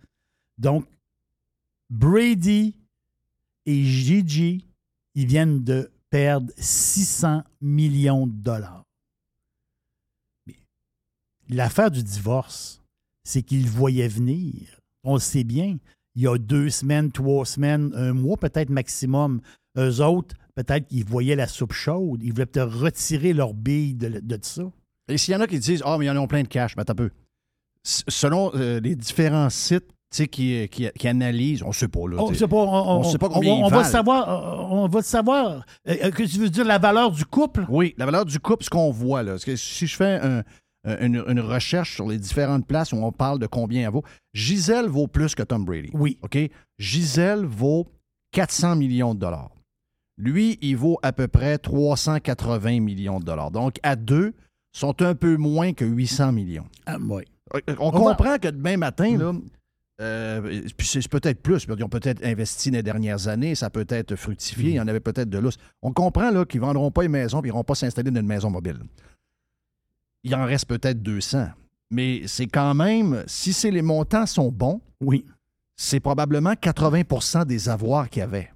Donc, 0.57 0.85
Brady 1.89 2.75
et 3.65 3.83
Gigi, 3.83 4.65
ils 5.15 5.25
viennent 5.25 5.63
de 5.63 5.91
perdre 6.09 6.51
600 6.57 7.43
millions 7.61 8.27
de 8.27 8.33
dollars. 8.33 8.83
L'affaire 11.49 11.91
du 11.91 12.03
divorce, 12.03 12.81
c'est 13.23 13.41
qu'ils 13.41 13.67
voyaient 13.67 14.07
venir. 14.07 14.79
On 15.03 15.15
le 15.15 15.19
sait 15.19 15.43
bien. 15.43 15.77
Il 16.15 16.23
y 16.23 16.27
a 16.27 16.37
deux 16.37 16.69
semaines, 16.69 17.11
trois 17.11 17.45
semaines, 17.45 17.91
un 17.95 18.13
mois 18.13 18.37
peut-être 18.37 18.69
maximum. 18.69 19.41
Eux 19.77 20.01
autres, 20.01 20.35
peut-être 20.55 20.87
qu'ils 20.87 21.05
voyaient 21.05 21.35
la 21.35 21.47
soupe 21.47 21.73
chaude. 21.73 22.21
Ils 22.23 22.33
voulaient 22.33 22.45
peut-être 22.45 22.75
retirer 22.75 23.33
leur 23.33 23.53
bille 23.53 23.93
de, 23.93 24.19
de 24.19 24.39
ça. 24.41 24.63
Et 25.07 25.17
s'il 25.17 25.33
y 25.33 25.37
en 25.37 25.41
a 25.41 25.47
qui 25.47 25.59
disent 25.59 25.81
Ah, 25.85 25.97
mais 25.97 26.05
ils 26.05 26.09
en 26.09 26.17
ont 26.17 26.27
plein 26.27 26.43
de 26.43 26.47
cash, 26.47 26.75
mais 26.75 26.81
attends 26.81 26.93
un 26.93 26.95
peu. 26.97 27.09
Selon 27.83 28.51
euh, 28.55 28.79
les 28.79 28.95
différents 28.95 29.49
sites 29.49 29.89
sais, 30.17 30.27
qui, 30.27 30.67
qui, 30.69 30.87
qui 30.97 31.07
analysent, 31.07 31.63
on 31.63 31.67
ne 31.69 31.73
sait 31.73 31.87
pas. 31.87 31.99
Là, 32.07 32.17
On 32.19 32.33
sait 32.33 32.47
pas, 32.47 32.55
on, 32.57 32.99
On 32.99 33.03
sait 33.03 33.17
pas 33.17 33.29
combien 33.29 33.53
on 33.53 33.67
va 33.67 33.83
savoir. 33.83 34.29
euh, 34.29 34.65
On 34.75 34.87
va 34.87 35.01
savoir. 35.01 35.65
Euh, 35.87 35.95
euh, 36.05 36.11
que 36.11 36.23
tu 36.23 36.37
veux 36.39 36.49
dire 36.49 36.65
la 36.65 36.77
valeur 36.79 37.11
du 37.11 37.25
couple? 37.25 37.65
Oui, 37.69 37.93
la 37.97 38.05
valeur 38.05 38.25
du 38.25 38.39
couple, 38.39 38.63
ce 38.63 38.69
qu'on 38.69 38.91
voit 38.91 39.23
là. 39.23 39.31
Parce 39.33 39.45
que 39.45 39.55
si 39.55 39.87
je 39.87 39.95
fais 39.95 40.19
un- 40.21 40.43
un- 40.85 40.97
une, 41.05 41.23
une 41.27 41.39
recherche 41.41 41.93
sur 41.95 42.07
les 42.07 42.17
différentes 42.17 42.65
places 42.65 42.93
où 42.93 42.97
on 42.97 43.11
parle 43.11 43.37
de 43.39 43.47
combien 43.47 43.83
elle 43.85 43.93
vaut, 43.93 44.03
Gisèle 44.33 44.87
vaut 44.87 45.07
plus 45.07 45.35
que 45.35 45.43
Tom 45.43 45.65
Brady. 45.65 45.89
Oui. 45.93 46.17
OK? 46.21 46.37
Gisèle 46.79 47.45
vaut 47.45 47.87
400 48.31 48.75
millions 48.77 49.13
de 49.13 49.19
dollars. 49.19 49.51
Lui, 50.17 50.57
il 50.61 50.75
vaut 50.75 50.97
à 51.01 51.11
peu 51.13 51.27
près 51.27 51.57
380 51.57 52.79
millions 52.81 53.19
de 53.19 53.25
dollars. 53.25 53.51
Donc, 53.51 53.75
à 53.83 53.95
deux, 53.95 54.33
sont 54.71 55.01
un 55.01 55.15
peu 55.15 55.37
moins 55.37 55.73
que 55.73 55.85
800 55.85 56.31
millions. 56.31 56.65
Ah, 56.85 56.97
oui. 56.99 57.23
On 57.79 57.91
comprend 57.91 58.37
que 58.37 58.47
demain 58.49 58.77
matin, 58.77 59.17
là, 59.17 59.31
Euh, 60.01 60.61
puis 60.77 60.87
c'est 60.87 61.07
peut-être 61.09 61.41
plus. 61.41 61.65
Ils 61.67 61.83
ont 61.83 61.89
peut-être 61.89 62.23
investi 62.25 62.71
les 62.71 62.81
dernières 62.83 63.27
années, 63.27 63.53
ça 63.55 63.69
peut 63.69 63.85
être 63.89 64.15
fructifié, 64.15 64.69
il 64.69 64.75
y 64.75 64.79
en 64.79 64.87
avait 64.87 64.99
peut-être 65.01 65.29
de 65.29 65.37
l'os. 65.37 65.57
On 65.81 65.91
comprend 65.91 66.31
là, 66.31 66.45
qu'ils 66.45 66.61
ne 66.61 66.65
vendront 66.65 66.89
pas 66.91 67.03
une 67.03 67.11
maison 67.11 67.39
et 67.39 67.41
ils 67.43 67.45
n'iront 67.45 67.63
pas 67.65 67.75
s'installer 67.75 68.09
dans 68.11 68.21
une 68.21 68.27
maison 68.27 68.49
mobile. 68.49 68.79
Il 70.23 70.33
en 70.35 70.45
reste 70.45 70.67
peut-être 70.67 71.01
200. 71.01 71.49
Mais 71.91 72.23
c'est 72.27 72.47
quand 72.47 72.73
même, 72.75 73.23
si 73.27 73.51
c'est 73.51 73.71
les 73.71 73.81
montants 73.81 74.25
sont 74.25 74.51
bons, 74.51 74.79
oui. 75.01 75.25
c'est 75.75 75.99
probablement 75.99 76.53
80% 76.53 77.45
des 77.45 77.67
avoirs 77.67 78.09
qu'il 78.09 78.19
y 78.19 78.23
avait. 78.23 78.51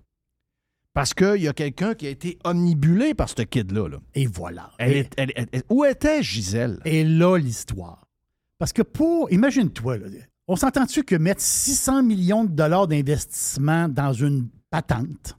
Parce 0.93 1.13
qu'il 1.15 1.41
y 1.41 1.47
a 1.47 1.53
quelqu'un 1.53 1.95
qui 1.95 2.05
a 2.05 2.09
été 2.11 2.37
omnibulé 2.43 3.15
par 3.15 3.27
ce 3.27 3.41
kid-là. 3.41 3.89
là. 3.89 3.97
Et 4.13 4.27
voilà. 4.27 4.71
Elle 4.77 4.91
Et- 4.91 4.99
est- 4.99 5.13
elle- 5.17 5.31
elle- 5.35 5.47
elle- 5.51 5.63
où 5.69 5.83
était 5.83 6.21
Gisèle? 6.21 6.79
Et 6.85 7.03
là, 7.03 7.35
l'histoire. 7.37 8.05
Parce 8.59 8.71
que 8.71 8.83
pour. 8.83 9.31
Imagine-toi, 9.31 9.97
là, 9.97 10.07
on 10.47 10.55
s'entend-tu 10.55 11.03
que 11.03 11.15
mettre 11.15 11.41
600 11.41 12.03
millions 12.03 12.43
de 12.43 12.51
dollars 12.51 12.87
d'investissement 12.87 13.87
dans 13.87 14.13
une 14.13 14.49
patente, 14.69 15.37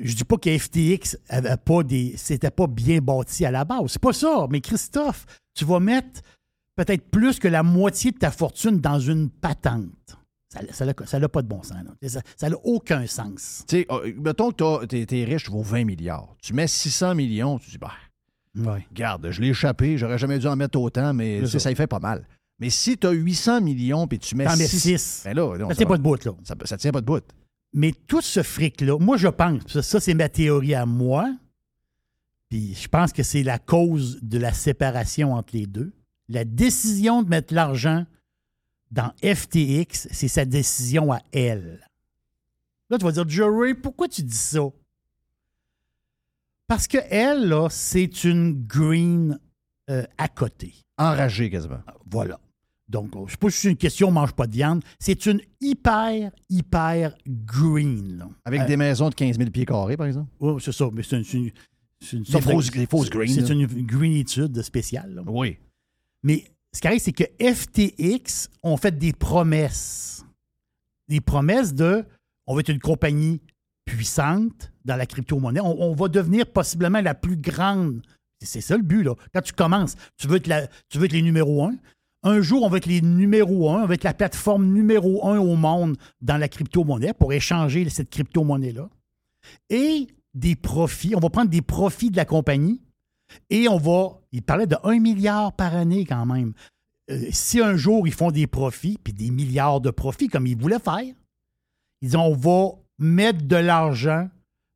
je 0.00 0.14
dis 0.14 0.24
pas 0.24 0.36
que 0.36 0.58
FTX 0.58 1.16
avait 1.28 1.56
pas 1.56 1.82
des. 1.82 2.14
C'était 2.16 2.50
pas 2.50 2.66
bien 2.66 2.98
bâti 3.00 3.44
à 3.44 3.50
la 3.50 3.64
base. 3.64 3.84
C'est 3.88 4.00
pas 4.02 4.12
ça. 4.12 4.46
Mais 4.50 4.60
Christophe, 4.60 5.26
tu 5.54 5.64
vas 5.64 5.80
mettre 5.80 6.22
peut-être 6.76 7.10
plus 7.10 7.38
que 7.38 7.48
la 7.48 7.62
moitié 7.62 8.10
de 8.10 8.18
ta 8.18 8.30
fortune 8.30 8.80
dans 8.80 8.98
une 8.98 9.28
patente. 9.30 10.16
Ça 10.48 10.86
n'a 10.86 10.94
ça 11.04 11.28
pas 11.28 11.42
de 11.42 11.48
bon 11.48 11.62
sens. 11.62 11.76
là. 11.84 12.20
Ça 12.36 12.48
n'a 12.48 12.56
aucun 12.62 13.06
sens. 13.06 13.64
Tu 13.68 13.78
sais, 13.78 13.86
euh, 13.90 14.12
mettons 14.16 14.52
que 14.52 14.86
tu 14.86 15.16
es, 15.20 15.24
riche, 15.24 15.44
tu 15.44 15.50
vaux 15.50 15.62
20 15.62 15.84
milliards. 15.84 16.36
Tu 16.40 16.54
mets 16.54 16.68
600 16.68 17.14
millions, 17.16 17.58
tu 17.58 17.70
dis, 17.70 17.78
bah, 17.78 17.92
Ouais. 18.56 18.86
Garde, 18.92 19.30
je 19.32 19.40
l'ai 19.40 19.48
échappé, 19.48 19.98
j'aurais 19.98 20.16
jamais 20.16 20.38
dû 20.38 20.46
en 20.46 20.54
mettre 20.54 20.78
autant, 20.78 21.12
mais 21.12 21.44
ça 21.46 21.72
y 21.72 21.74
fait 21.74 21.88
pas 21.88 21.98
mal. 21.98 22.24
Mais 22.60 22.70
si 22.70 22.96
tu 22.96 23.06
as 23.06 23.10
800 23.10 23.60
millions 23.60 24.06
puis 24.06 24.18
tu 24.18 24.36
mets 24.36 24.44
T'en 24.44 24.56
mets 24.56 24.66
6... 24.66 24.80
six. 24.98 25.22
Ben 25.24 25.34
là, 25.34 25.58
non, 25.58 25.68
Ça 25.68 25.74
tient 25.74 25.84
va- 25.86 25.90
pas 25.90 25.98
de 25.98 26.02
bout, 26.02 26.24
là. 26.24 26.32
Ça, 26.44 26.54
ça 26.64 26.76
tient 26.76 26.92
pas 26.92 27.00
de 27.00 27.06
bout. 27.06 27.24
Mais 27.72 27.92
tout 28.06 28.20
ce 28.20 28.42
fric-là, 28.42 28.98
moi, 28.98 29.16
je 29.16 29.26
pense, 29.28 29.62
ça, 29.66 29.82
ça, 29.82 29.98
c'est 30.00 30.14
ma 30.14 30.28
théorie 30.28 30.74
à 30.74 30.86
moi, 30.86 31.34
puis 32.48 32.74
je 32.74 32.86
pense 32.88 33.12
que 33.12 33.24
c'est 33.24 33.42
la 33.42 33.58
cause 33.58 34.20
de 34.22 34.38
la 34.38 34.52
séparation 34.52 35.32
entre 35.34 35.56
les 35.56 35.66
deux. 35.66 35.92
La 36.28 36.44
décision 36.44 37.22
de 37.22 37.28
mettre 37.28 37.52
l'argent 37.52 38.06
dans 38.92 39.12
FTX, 39.24 40.06
c'est 40.12 40.28
sa 40.28 40.44
décision 40.44 41.12
à 41.12 41.20
elle. 41.32 41.84
Là, 42.90 42.98
tu 42.98 43.04
vas 43.04 43.10
dire, 43.12 43.28
Jerry, 43.28 43.74
pourquoi 43.74 44.06
tu 44.06 44.22
dis 44.22 44.36
ça? 44.36 44.60
Parce 46.68 46.86
que 46.86 46.98
elle, 47.10 47.48
là, 47.48 47.68
c'est 47.70 48.24
une 48.24 48.64
green 48.66 49.38
euh, 49.90 50.04
à 50.16 50.28
côté. 50.28 50.74
Enragée 50.96 51.50
quasiment. 51.50 51.82
Voilà. 52.06 52.38
Donc, 52.88 53.12
je 53.26 53.32
sais 53.32 53.36
pas 53.38 53.50
si 53.50 53.58
c'est 53.60 53.70
une 53.70 53.76
question, 53.76 54.08
on 54.08 54.12
mange 54.12 54.32
pas 54.32 54.46
de 54.46 54.52
viande. 54.52 54.82
C'est 55.00 55.24
une 55.26 55.40
hyper, 55.60 56.30
hyper 56.50 57.14
green. 57.26 58.18
là. 58.18 58.28
Avec 58.44 58.60
Euh, 58.62 58.66
des 58.66 58.76
maisons 58.76 59.08
de 59.08 59.14
15 59.14 59.38
000 59.38 59.50
pieds 59.50 59.64
carrés, 59.64 59.96
par 59.96 60.06
exemple? 60.06 60.30
oui, 60.40 60.60
c'est 60.62 60.72
ça, 60.72 60.88
mais 60.92 61.02
c'est 61.02 61.16
une, 61.16 61.24
c'est 61.24 61.38
une- 61.38 61.50
c'est 62.00 62.16
une 62.18 62.24
sorte 62.26 62.44
de- 62.46 62.50
fausses- 62.52 62.86
fausses 62.90 63.08
C'est 63.10 63.40
là. 63.48 63.54
une 63.54 63.66
greenitude 63.86 64.60
spéciale. 64.62 65.14
là. 65.14 65.22
Oui. 65.26 65.56
Mais 66.22 66.44
ce 66.74 66.80
qui 66.82 66.86
arrive, 66.86 67.00
c'est 67.00 67.12
que 67.12 67.24
FTX 67.40 68.50
ont 68.62 68.76
fait 68.76 68.96
des 68.98 69.12
promesses. 69.14 70.24
Des 71.08 71.20
promesses 71.20 71.72
de 71.74 72.04
on 72.46 72.54
va 72.54 72.60
être 72.60 72.68
une 72.68 72.80
compagnie 72.80 73.40
puissante 73.86 74.72
dans 74.84 74.96
la 74.96 75.06
crypto-monnaie. 75.06 75.60
On, 75.60 75.82
on 75.90 75.94
va 75.94 76.08
devenir 76.08 76.46
possiblement 76.46 77.00
la 77.00 77.14
plus 77.14 77.36
grande. 77.36 78.02
C'est 78.42 78.60
ça 78.60 78.76
le 78.76 78.82
but, 78.82 79.02
là. 79.04 79.14
Quand 79.32 79.40
tu 79.40 79.52
commences, 79.54 79.96
tu 80.18 80.26
veux 80.26 80.36
être, 80.36 80.46
la- 80.48 80.66
tu 80.90 80.98
veux 80.98 81.06
être 81.06 81.12
les 81.12 81.22
numéros 81.22 81.64
un. 81.64 81.74
Un 82.24 82.40
jour, 82.40 82.62
on 82.62 82.68
va 82.70 82.78
être 82.78 82.86
les 82.86 83.02
numéros 83.02 83.70
un, 83.70 83.82
on 83.82 83.86
va 83.86 83.94
être 83.94 84.02
la 84.02 84.14
plateforme 84.14 84.66
numéro 84.72 85.26
un 85.28 85.38
au 85.38 85.56
monde 85.56 85.96
dans 86.22 86.38
la 86.38 86.48
crypto-monnaie 86.48 87.12
pour 87.12 87.34
échanger 87.34 87.88
cette 87.90 88.08
crypto-monnaie-là. 88.08 88.88
Et 89.68 90.08
des 90.32 90.56
profits, 90.56 91.14
on 91.14 91.20
va 91.20 91.28
prendre 91.28 91.50
des 91.50 91.60
profits 91.60 92.10
de 92.10 92.16
la 92.16 92.24
compagnie 92.24 92.80
et 93.50 93.68
on 93.68 93.76
va, 93.76 94.20
il 94.32 94.42
parlait 94.42 94.66
de 94.66 94.76
1 94.82 95.00
milliard 95.00 95.52
par 95.52 95.74
année 95.74 96.06
quand 96.06 96.24
même. 96.24 96.54
Euh, 97.10 97.26
si 97.30 97.60
un 97.60 97.76
jour 97.76 98.06
ils 98.08 98.14
font 98.14 98.30
des 98.30 98.46
profits, 98.46 98.98
puis 99.02 99.12
des 99.12 99.30
milliards 99.30 99.82
de 99.82 99.90
profits 99.90 100.28
comme 100.28 100.46
ils 100.46 100.56
voulaient 100.56 100.78
faire, 100.78 101.02
ils 102.00 102.08
disent 102.08 102.16
on 102.16 102.34
va 102.34 102.70
mettre 102.98 103.44
de 103.44 103.56
l'argent 103.56 104.28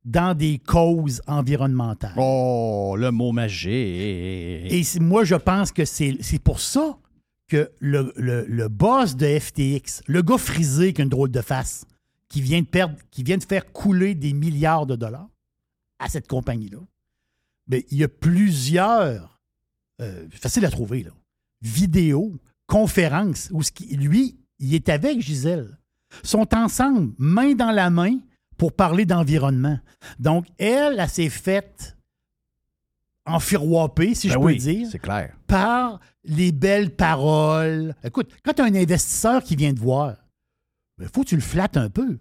dans 0.05 0.37
des 0.37 0.59
causes 0.59 1.21
environnementales. 1.27 2.13
Oh, 2.17 2.95
le 2.97 3.11
mot 3.11 3.31
magique. 3.31 3.71
Et 3.71 4.83
moi, 4.99 5.23
je 5.23 5.35
pense 5.35 5.71
que 5.71 5.85
c'est 5.85 6.17
pour 6.43 6.59
ça 6.59 6.97
que 7.49 7.71
le, 7.79 8.67
boss 8.67 9.15
de 9.15 9.39
FTX, 9.39 10.03
le 10.07 10.21
gars 10.21 10.37
frisé 10.37 10.93
qui 10.93 11.01
a 11.01 11.03
une 11.03 11.09
drôle 11.09 11.31
de 11.31 11.41
face, 11.41 11.85
qui 12.29 12.41
vient 12.41 12.61
de 12.61 12.67
perdre, 12.67 12.95
qui 13.11 13.23
vient 13.23 13.37
de 13.37 13.43
faire 13.43 13.71
couler 13.73 14.15
des 14.15 14.33
milliards 14.33 14.85
de 14.85 14.95
dollars 14.95 15.27
à 15.99 16.07
cette 16.07 16.27
compagnie-là, 16.27 16.79
ben, 17.67 17.83
il 17.89 17.97
y 17.97 18.03
a 18.03 18.07
plusieurs, 18.07 19.41
euh, 20.01 20.27
facile 20.31 20.65
à 20.65 20.71
trouver, 20.71 21.03
là, 21.03 21.11
vidéos, 21.61 22.39
conférences, 22.67 23.49
où 23.51 23.61
lui, 23.91 24.39
il 24.59 24.73
est 24.73 24.89
avec 24.89 25.19
Gisèle. 25.19 25.77
sont 26.23 26.55
ensemble, 26.55 27.13
main 27.17 27.53
dans 27.53 27.71
la 27.71 27.89
main, 27.89 28.17
pour 28.57 28.73
parler 28.73 29.05
d'environnement. 29.05 29.79
Donc, 30.19 30.45
elle, 30.57 30.99
elle 30.99 31.09
s'est 31.09 31.29
faite 31.29 31.97
enfiroiper, 33.33 34.15
si 34.15 34.27
Ben 34.27 34.33
je 34.33 34.37
peux 34.39 34.45
oui, 34.45 34.57
dire, 34.57 34.87
C'est 34.91 34.99
clair. 34.99 35.35
par 35.47 35.99
les 36.23 36.51
belles 36.51 36.95
paroles. 36.95 37.95
Écoute, 38.03 38.31
quand 38.43 38.53
tu 38.53 38.61
as 38.61 38.65
un 38.65 38.75
investisseur 38.75 39.43
qui 39.43 39.55
vient 39.55 39.73
te 39.73 39.79
voir, 39.79 40.15
il 41.01 41.07
faut 41.07 41.23
que 41.23 41.29
tu 41.29 41.35
le 41.35 41.41
flattes 41.41 41.77
un 41.77 41.89
peu. 41.89 42.19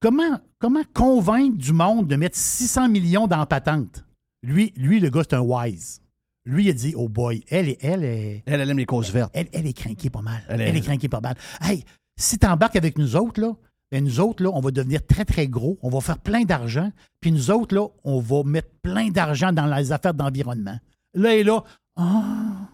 Comment, 0.00 0.38
comment 0.58 0.82
convaincre 0.94 1.56
du 1.58 1.72
monde 1.72 2.06
de 2.08 2.16
mettre 2.16 2.36
600 2.36 2.88
millions 2.88 3.26
dans 3.26 3.38
la 3.38 3.46
patente? 3.46 4.04
Lui, 4.42 4.72
lui, 4.76 5.00
le 5.00 5.10
gars, 5.10 5.22
c'est 5.28 5.34
un 5.34 5.40
wise. 5.40 6.00
Lui, 6.44 6.64
il 6.66 6.70
a 6.70 6.72
dit, 6.72 6.94
oh 6.96 7.08
boy, 7.08 7.42
elle, 7.48 7.68
est- 7.70 7.78
elle 7.84 8.04
est... 8.04 8.42
Elle, 8.46 8.60
elle 8.60 8.70
aime 8.70 8.78
les 8.78 8.86
causes 8.86 9.10
vertes. 9.10 9.30
Elle, 9.34 9.48
elle 9.52 9.66
est 9.66 9.72
craquée 9.72 10.08
pas 10.10 10.22
mal. 10.22 10.42
Elle 10.48 10.60
Elle, 10.60 10.76
est- 10.76 10.80
craquée 10.80 11.08
pas 11.08 11.20
mal. 11.20 11.34
Hey, 11.60 11.84
si 12.18 12.38
tu 12.38 12.46
embarques 12.46 12.76
avec 12.76 12.96
nous 12.96 13.16
autres, 13.16 13.40
là, 13.40 13.54
ben 13.90 14.04
nous 14.04 14.20
autres, 14.20 14.42
là, 14.42 14.50
on 14.52 14.60
va 14.60 14.70
devenir 14.70 15.06
très, 15.06 15.24
très 15.24 15.48
gros. 15.48 15.78
On 15.82 15.88
va 15.88 16.00
faire 16.00 16.18
plein 16.18 16.42
d'argent. 16.42 16.92
Puis 17.20 17.32
nous 17.32 17.50
autres, 17.50 17.74
là, 17.74 17.88
on 18.04 18.20
va 18.20 18.42
mettre 18.44 18.70
plein 18.82 19.08
d'argent 19.08 19.52
dans 19.52 19.66
les 19.66 19.92
affaires 19.92 20.14
d'environnement. 20.14 20.78
Là 21.14 21.34
et 21.34 21.42
là, 21.42 21.64
ah, 21.96 22.68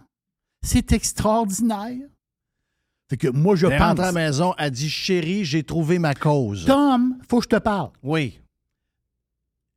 c'est 0.62 0.92
extraordinaire. 0.92 2.08
Fait 3.08 3.16
que 3.16 3.28
moi, 3.28 3.54
je 3.54 3.66
Elle 3.66 3.74
est 3.74 3.78
pense. 3.78 3.98
à 3.98 4.02
la 4.02 4.12
maison, 4.12 4.54
elle 4.58 4.70
dit 4.70 4.90
Chérie, 4.90 5.44
j'ai 5.44 5.62
trouvé 5.62 5.98
ma 5.98 6.14
cause. 6.14 6.64
Tom, 6.64 7.16
faut 7.28 7.38
que 7.38 7.44
je 7.44 7.48
te 7.50 7.60
parle. 7.60 7.90
Oui. 8.02 8.40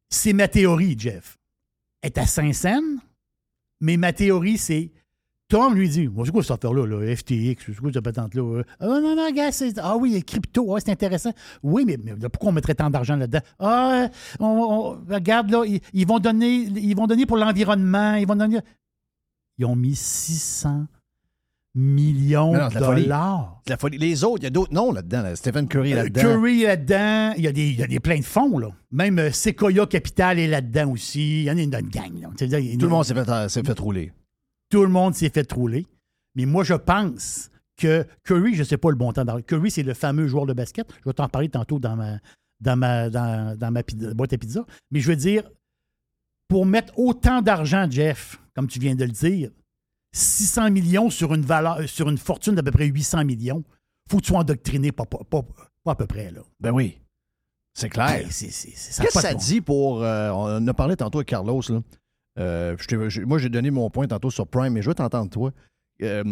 C'est 0.09 0.33
ma 0.33 0.47
théorie, 0.47 0.95
Jeff. 0.97 1.37
Elle 2.01 2.07
est 2.07 2.17
à 2.17 2.25
Saint-Saëns, 2.25 2.99
mais 3.81 3.97
ma 3.97 4.13
théorie, 4.13 4.57
c'est. 4.57 4.91
Tom 5.49 5.75
lui 5.75 5.87
dit 5.87 6.07
Moi, 6.07 6.25
C'est 6.25 6.31
quoi 6.31 6.43
cette 6.43 6.51
affaire-là, 6.51 6.85
là, 6.85 7.15
FTX 7.15 7.55
C'est 7.65 7.75
quoi 7.77 7.91
cette 7.93 8.03
patente-là? 8.03 8.41
Euh? 8.41 8.63
Ah 8.79 8.85
non, 8.87 9.15
non, 9.15 9.31
gars, 9.31 9.51
c'est. 9.51 9.77
Ah 9.79 9.95
oui, 9.95 10.21
crypto, 10.23 10.75
ah, 10.75 10.79
c'est 10.83 10.91
intéressant. 10.91 11.31
Oui, 11.63 11.83
mais, 11.87 11.97
mais 12.03 12.11
là, 12.19 12.29
pourquoi 12.29 12.49
on 12.49 12.53
mettrait 12.53 12.75
tant 12.75 12.89
d'argent 12.89 13.15
là-dedans? 13.15 13.39
Ah, 13.59 14.09
on, 14.39 14.45
on- 14.45 15.13
regarde, 15.13 15.49
là, 15.49 15.63
ils, 15.65 15.79
ils 15.93 16.05
vont 16.07 16.19
donner, 16.19 16.53
ils 16.63 16.95
vont 16.95 17.07
donner 17.07 17.25
pour 17.25 17.37
l'environnement, 17.37 18.15
ils 18.15 18.27
vont 18.27 18.35
donner. 18.35 18.59
Ils 19.57 19.65
ont 19.65 19.75
mis 19.75 19.95
600 19.95 20.85
millions 21.75 22.51
Non, 22.53 22.59
non, 22.63 22.67
de 22.67 22.79
dollars. 22.79 23.61
La 23.67 23.77
folie. 23.77 23.97
Les 23.97 24.23
autres, 24.23 24.39
il 24.41 24.43
y 24.43 24.47
a 24.47 24.49
d'autres 24.51 24.73
noms 24.73 24.91
là-dedans. 24.91 25.21
là. 25.21 25.35
Stephen 25.35 25.67
Curry 25.67 25.93
Euh, 25.93 26.03
là-dedans. 26.03 26.21
Curry 26.21 26.63
là-dedans. 26.63 27.33
Il 27.37 27.43
y, 27.43 27.47
a 27.47 27.51
des, 27.53 27.69
il 27.69 27.79
y 27.79 27.83
a 27.83 27.87
des 27.87 27.99
plein 27.99 28.17
de 28.19 28.23
fonds, 28.25 28.57
là. 28.59 28.69
Même 28.91 29.17
euh, 29.19 29.31
Sequoia 29.31 29.85
Capital 29.85 30.39
est 30.39 30.47
là-dedans 30.47 30.91
aussi. 30.91 31.41
Il 31.41 31.43
y 31.45 31.51
en 31.51 31.57
a 31.57 31.61
une, 31.61 31.73
une 31.73 31.89
gang, 31.89 32.21
là. 32.21 32.29
Tout 32.37 32.45
le 32.49 32.87
monde 32.87 33.05
s'est 33.05 33.13
fait, 33.13 33.49
s'est 33.49 33.63
fait 33.63 33.79
rouler. 33.79 34.11
Tout 34.69 34.81
le 34.83 34.89
monde 34.89 35.15
s'est 35.15 35.29
fait 35.29 35.49
rouler. 35.51 35.85
Mais 36.35 36.45
moi, 36.45 36.63
je 36.63 36.73
pense 36.73 37.49
que 37.77 38.05
Curry, 38.23 38.53
je 38.55 38.59
ne 38.59 38.63
sais 38.65 38.77
pas 38.77 38.89
le 38.89 38.95
bon 38.95 39.11
temps. 39.13 39.23
Curry, 39.41 39.71
c'est 39.71 39.83
le 39.83 39.93
fameux 39.93 40.27
joueur 40.27 40.45
de 40.45 40.53
basket. 40.53 40.87
Je 41.03 41.09
vais 41.09 41.13
t'en 41.13 41.29
parler 41.29 41.49
tantôt 41.49 41.79
dans 41.79 41.95
ma, 41.95 42.17
dans 42.59 42.75
ma, 42.75 43.09
dans, 43.09 43.57
dans 43.57 43.71
ma 43.71 43.83
pizza- 43.83 44.13
boîte 44.13 44.33
à 44.33 44.37
pizza. 44.37 44.65
Mais 44.91 44.99
je 44.99 45.07
veux 45.09 45.15
dire, 45.15 45.49
pour 46.47 46.65
mettre 46.65 46.97
autant 46.97 47.41
d'argent, 47.41 47.87
Jeff, 47.89 48.39
comme 48.55 48.67
tu 48.67 48.79
viens 48.79 48.95
de 48.95 49.03
le 49.05 49.11
dire, 49.11 49.51
600 50.13 50.71
millions 50.71 51.09
sur 51.09 51.33
une, 51.33 51.43
valeur, 51.43 51.87
sur 51.87 52.09
une 52.09 52.17
fortune 52.17 52.55
d'à 52.55 52.63
peu 52.63 52.71
près 52.71 52.87
800 52.87 53.25
millions, 53.25 53.63
faut 54.09 54.17
que 54.17 54.23
tu 54.23 54.29
sois 54.29 54.39
endoctriné, 54.39 54.91
pas, 54.91 55.05
pas, 55.05 55.23
pas- 55.29 55.45
pas 55.83 55.91
à 55.91 55.95
peu 55.95 56.07
près. 56.07 56.31
Là. 56.31 56.41
Ben 56.59 56.71
oui. 56.71 56.99
C'est 57.73 57.89
clair. 57.89 58.25
Ça 58.91 59.03
a 59.03 59.05
Qu'est-ce 59.05 59.13
que 59.15 59.21
ça 59.21 59.33
dit 59.35 59.61
pour. 59.61 60.01
euh, 60.03 60.31
on 60.31 60.65
a 60.67 60.73
parlé 60.73 60.95
tantôt 60.95 61.19
avec 61.19 61.27
Carlos. 61.27 61.61
Là. 61.69 61.81
Euh, 62.37 62.75
je 62.79 62.87
t'ai- 62.87 63.09
je- 63.09 63.21
moi, 63.21 63.37
j'ai 63.39 63.49
donné 63.49 63.71
mon 63.71 63.89
point 63.89 64.07
tantôt 64.07 64.29
sur 64.29 64.47
Prime, 64.47 64.73
mais 64.73 64.81
je 64.81 64.89
veux 64.89 64.95
t'entendre, 64.95 65.29
toi. 65.29 65.51
Euh, 66.03 66.23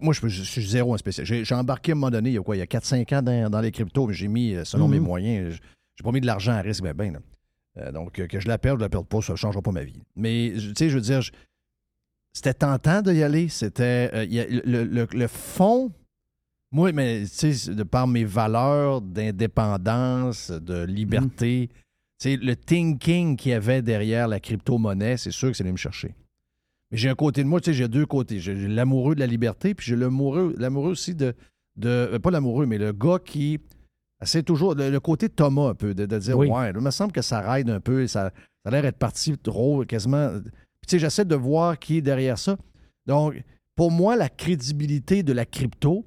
moi, 0.00 0.14
je, 0.14 0.28
je 0.28 0.42
suis 0.42 0.64
zéro 0.66 0.94
en 0.94 0.96
spécial. 0.98 1.26
J'ai 1.26 1.44
j'ai 1.44 1.54
embarqué 1.54 1.90
à 1.90 1.94
un 1.94 1.96
moment 1.96 2.10
donné, 2.10 2.30
il 2.30 2.34
y 2.34 2.38
a 2.38 2.42
quoi, 2.42 2.54
il 2.54 2.60
y 2.60 2.62
a 2.62 2.66
4-5 2.66 3.12
ans 3.14 3.22
dans, 3.22 3.50
dans 3.50 3.60
les 3.60 3.72
cryptos, 3.72 4.06
mais 4.06 4.14
j'ai 4.14 4.28
mis, 4.28 4.54
euh, 4.54 4.64
selon 4.64 4.86
Mhm. 4.86 4.92
mes 4.94 5.00
moyens, 5.00 5.54
je- 5.54 5.60
j'ai 5.96 6.04
pas 6.04 6.12
mis 6.12 6.20
de 6.20 6.26
l'argent 6.26 6.52
à 6.52 6.60
risque, 6.60 6.82
ben, 6.84 6.94
ben. 6.94 7.12
là. 7.14 7.18
Euh, 7.78 7.92
donc, 7.92 8.12
que 8.12 8.40
je 8.40 8.46
la 8.48 8.58
perde, 8.58 8.78
je 8.78 8.84
la 8.84 8.88
perde 8.88 9.06
pas, 9.06 9.20
ça 9.20 9.32
ne 9.32 9.36
changera 9.36 9.60
pas 9.62 9.72
ma 9.72 9.82
vie. 9.84 10.00
Mais, 10.16 10.52
tu 10.56 10.72
sais, 10.76 10.88
je 10.90 10.94
veux 10.96 11.00
dire, 11.00 11.20
c'était 12.32 12.54
tentant 12.54 13.02
d'y 13.02 13.22
aller. 13.22 13.48
C'était. 13.48 14.24
il 14.26 14.32
y 14.34 14.40
a- 14.40 14.46
le, 14.46 14.84
le- 14.84 15.08
le 15.12 15.26
fond 15.26 15.90
Moi, 16.70 16.92
mais 16.92 17.22
tu 17.24 17.54
sais, 17.54 17.74
de 17.74 17.82
par 17.82 18.06
mes 18.06 18.24
valeurs 18.24 19.00
d'indépendance, 19.00 20.50
de 20.50 20.84
liberté, 20.84 21.70
tu 21.72 21.80
sais, 22.18 22.36
le 22.36 22.56
thinking 22.56 23.36
qu'il 23.36 23.50
y 23.52 23.54
avait 23.54 23.82
derrière 23.82 24.28
la 24.28 24.40
crypto-monnaie, 24.40 25.16
c'est 25.16 25.30
sûr 25.30 25.50
que 25.50 25.56
c'est 25.56 25.62
allé 25.62 25.72
me 25.72 25.76
chercher. 25.76 26.14
Mais 26.90 26.98
j'ai 26.98 27.08
un 27.08 27.14
côté 27.14 27.42
de 27.42 27.48
moi, 27.48 27.60
tu 27.60 27.66
sais, 27.70 27.74
j'ai 27.74 27.88
deux 27.88 28.06
côtés. 28.06 28.40
J'ai 28.40 28.54
l'amoureux 28.54 29.14
de 29.14 29.20
la 29.20 29.26
liberté, 29.26 29.74
puis 29.74 29.86
j'ai 29.86 29.96
l'amoureux, 29.96 30.54
l'amoureux 30.58 30.90
aussi 30.92 31.14
de, 31.14 31.34
de. 31.76 31.88
euh, 31.88 32.18
Pas 32.18 32.30
l'amoureux, 32.30 32.66
mais 32.66 32.78
le 32.78 32.92
gars 32.92 33.18
qui. 33.24 33.58
C'est 34.22 34.42
toujours 34.42 34.74
le, 34.74 34.90
le 34.90 34.98
côté 35.00 35.28
Thomas 35.28 35.68
un 35.68 35.74
peu, 35.74 35.94
de, 35.94 36.04
de 36.06 36.18
dire 36.18 36.36
Oui. 36.36 36.48
Ouais, 36.48 36.72
là, 36.72 36.78
il 36.78 36.80
me 36.84 36.90
semble 36.90 37.12
que 37.12 37.22
ça 37.22 37.40
raide 37.40 37.70
un 37.70 37.78
peu, 37.80 38.06
ça, 38.08 38.32
ça 38.64 38.68
a 38.68 38.70
l'air 38.70 38.82
d'être 38.82 38.98
parti 38.98 39.36
trop, 39.38 39.84
quasiment. 39.84 40.30
Puis 40.40 40.50
tu 40.88 40.90
sais, 40.92 40.98
j'essaie 40.98 41.24
de 41.24 41.36
voir 41.36 41.78
qui 41.78 41.98
est 41.98 42.02
derrière 42.02 42.36
ça. 42.38 42.56
Donc, 43.06 43.40
pour 43.76 43.92
moi, 43.92 44.16
la 44.16 44.28
crédibilité 44.28 45.22
de 45.22 45.32
la 45.32 45.44
crypto, 45.46 46.04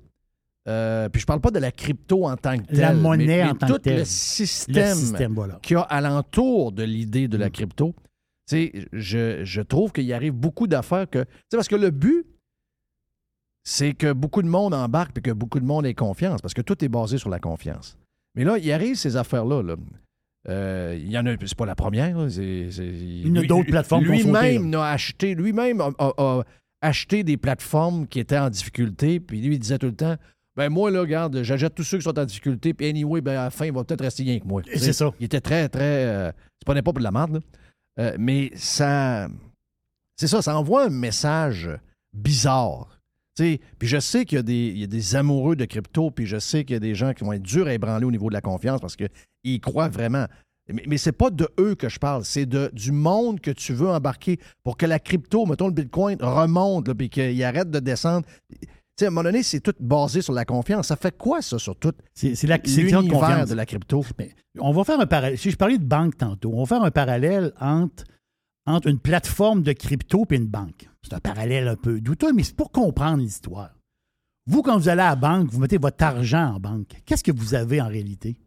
euh, 0.71 1.09
puis 1.09 1.21
je 1.21 1.25
parle 1.25 1.41
pas 1.41 1.51
de 1.51 1.59
la 1.59 1.71
crypto 1.71 2.25
en 2.27 2.35
tant 2.37 2.57
que 2.57 2.63
telle, 2.67 2.79
La 2.79 2.93
monnaie 2.93 3.25
mais, 3.25 3.43
mais 3.43 3.49
en 3.51 3.55
tant 3.55 3.67
tout 3.67 3.73
que 3.73 3.79
telle. 3.79 3.93
le 3.93 3.99
Le 3.99 4.05
système, 4.05 4.95
système, 4.97 5.33
voilà. 5.33 5.59
qu'il 5.61 5.75
y 5.75 5.77
a 5.77 5.81
alentour 5.83 6.71
de 6.71 6.83
l'idée 6.83 7.27
de 7.27 7.37
la 7.37 7.47
Mm. 7.47 7.51
crypto. 7.51 7.95
Je, 8.51 9.41
je 9.43 9.61
trouve 9.61 9.91
qu'il 9.91 10.11
arrive 10.13 10.33
beaucoup 10.33 10.67
d'affaires 10.67 11.09
que. 11.09 11.19
Tu 11.23 11.29
sais, 11.51 11.57
parce 11.57 11.67
que 11.69 11.75
le 11.75 11.89
but, 11.89 12.25
c'est 13.63 13.93
que 13.93 14.11
beaucoup 14.11 14.41
de 14.41 14.47
monde 14.47 14.73
embarque 14.73 15.17
et 15.19 15.21
que 15.21 15.31
beaucoup 15.31 15.59
de 15.59 15.65
monde 15.65 15.85
ait 15.85 15.93
confiance, 15.93 16.41
parce 16.41 16.53
que 16.53 16.61
tout 16.61 16.83
est 16.83 16.89
basé 16.89 17.17
sur 17.17 17.29
la 17.29 17.39
confiance. 17.39 17.97
Mais 18.35 18.43
là, 18.43 18.57
il 18.57 18.71
arrive 18.71 18.95
ces 18.95 19.15
affaires-là. 19.17 19.61
là. 19.61 19.75
Euh, 20.49 20.97
il 20.99 21.11
y 21.11 21.17
en 21.19 21.25
a, 21.27 21.35
c'est 21.45 21.55
pas 21.55 21.65
la 21.67 21.75
première. 21.75 22.17
là, 22.17 22.27
Il 22.27 23.27
y 23.27 23.31
en 23.31 23.35
a 23.35 23.45
d'autres 23.45 23.69
plateformes 23.69 24.03
Lui-même 24.05 24.69
n'a 24.69 24.85
acheté, 24.85 25.35
lui-même 25.35 25.79
a, 25.81 25.91
a- 25.99 26.13
a 26.17 26.43
acheté 26.81 27.23
des 27.23 27.37
plateformes 27.37 28.07
qui 28.07 28.19
étaient 28.19 28.39
en 28.39 28.49
difficulté, 28.49 29.19
puis 29.19 29.39
lui, 29.41 29.55
il 29.55 29.59
disait 29.59 29.77
tout 29.77 29.85
le 29.87 29.95
temps 29.95 30.15
ben 30.55 30.69
moi, 30.69 30.91
là, 30.91 31.01
regarde, 31.01 31.43
j'achète 31.43 31.73
tous 31.75 31.83
ceux 31.83 31.97
qui 31.97 32.03
sont 32.03 32.17
en 32.19 32.25
difficulté, 32.25 32.73
puis 32.73 32.87
anyway, 32.89 33.21
ben, 33.21 33.31
à 33.37 33.43
la 33.45 33.49
fin, 33.49 33.65
il 33.65 33.71
va 33.73 33.83
peut-être 33.83 34.01
rester 34.01 34.23
rien 34.23 34.39
que 34.39 34.47
moi. 34.47 34.61
C'est 34.75 34.93
ça. 34.93 35.11
Il 35.19 35.25
était 35.25 35.41
très, 35.41 35.69
très. 35.69 36.05
euh, 36.05 36.31
il 36.35 36.61
se 36.61 36.65
prenait 36.65 36.81
pas 36.81 36.91
pour 36.91 36.99
de 36.99 37.03
la 37.03 37.11
merde, 37.11 37.33
là. 37.33 37.39
Euh, 37.99 38.15
mais 38.19 38.51
ça. 38.55 39.27
C'est 40.17 40.27
ça, 40.27 40.41
ça 40.41 40.57
envoie 40.57 40.85
un 40.85 40.89
message 40.89 41.69
bizarre. 42.13 42.99
Tu 43.35 43.43
sais, 43.43 43.59
Puis 43.79 43.87
je 43.87 43.99
sais 43.99 44.25
qu'il 44.25 44.35
y, 44.37 44.39
a 44.39 44.43
des- 44.43 44.67
il 44.67 44.77
y 44.79 44.83
a 44.83 44.87
des 44.87 45.15
amoureux 45.15 45.55
de 45.55 45.65
crypto, 45.65 46.11
puis 46.11 46.25
je 46.25 46.37
sais 46.37 46.63
qu'il 46.65 46.73
y 46.73 46.77
a 46.77 46.79
des 46.81 46.95
gens 46.95 47.13
qui 47.13 47.23
vont 47.23 47.33
être 47.33 47.41
durs 47.41 47.67
à 47.67 47.73
ébranler 47.73 48.05
au 48.05 48.11
niveau 48.11 48.27
de 48.29 48.33
la 48.33 48.41
confiance 48.41 48.81
parce 48.81 48.95
qu'ils 48.97 49.61
croient 49.61 49.87
vraiment. 49.89 50.25
Mais, 50.71 50.83
mais 50.87 50.97
c'est 50.97 51.11
pas 51.13 51.29
de 51.31 51.49
eux 51.59 51.75
que 51.75 51.89
je 51.89 51.97
parle, 51.97 52.23
c'est 52.25 52.45
du 52.45 52.91
monde 52.91 53.39
que 53.39 53.51
tu 53.51 53.73
veux 53.73 53.87
embarquer 53.89 54.37
pour 54.63 54.77
que 54.77 54.85
la 54.85 54.99
crypto, 54.99 55.45
mettons 55.45 55.67
le 55.67 55.73
Bitcoin, 55.73 56.17
remonte, 56.21 56.93
puis 56.93 57.09
qu'il 57.09 57.41
arrête 57.43 57.71
de 57.71 57.79
descendre. 57.79 58.25
Sais, 59.01 59.05
à 59.05 59.07
un 59.07 59.11
moment 59.11 59.23
donné, 59.23 59.41
c'est 59.41 59.59
tout 59.61 59.73
basé 59.79 60.21
sur 60.21 60.33
la 60.33 60.45
confiance. 60.45 60.87
Ça 60.87 60.95
fait 60.95 61.17
quoi, 61.17 61.41
ça, 61.41 61.57
sur 61.57 61.75
tout 61.75 61.91
C'est 62.13 62.43
la 62.43 62.57
l'univers 62.57 63.01
confiance. 63.01 63.49
de 63.49 63.55
la 63.55 63.65
crypto? 63.65 64.03
Mais 64.19 64.35
on 64.59 64.71
va 64.71 64.83
faire 64.83 64.99
un 64.99 65.07
parallèle. 65.07 65.37
Si 65.39 65.49
je 65.49 65.57
parlais 65.57 65.77
de 65.79 65.83
banque 65.83 66.17
tantôt, 66.17 66.51
on 66.53 66.63
va 66.63 66.75
faire 66.75 66.83
un 66.83 66.91
parallèle 66.91 67.51
entre, 67.59 68.03
entre 68.67 68.87
une 68.87 68.99
plateforme 68.99 69.63
de 69.63 69.73
crypto 69.73 70.25
et 70.29 70.35
une 70.35 70.45
banque. 70.45 70.87
C'est 71.01 71.13
un 71.15 71.19
parallèle 71.19 71.67
un 71.67 71.75
peu 71.75 71.99
douteux, 71.99 72.31
mais 72.31 72.43
c'est 72.43 72.55
pour 72.55 72.71
comprendre 72.71 73.23
l'histoire. 73.23 73.71
Vous, 74.45 74.61
quand 74.61 74.77
vous 74.77 74.87
allez 74.89 75.01
à 75.01 75.09
la 75.09 75.15
banque, 75.15 75.49
vous 75.49 75.59
mettez 75.59 75.77
votre 75.79 76.03
argent 76.03 76.55
en 76.55 76.59
banque. 76.59 76.89
Qu'est-ce 77.05 77.23
que 77.23 77.31
vous 77.31 77.55
avez 77.55 77.81
en 77.81 77.87
réalité? 77.87 78.37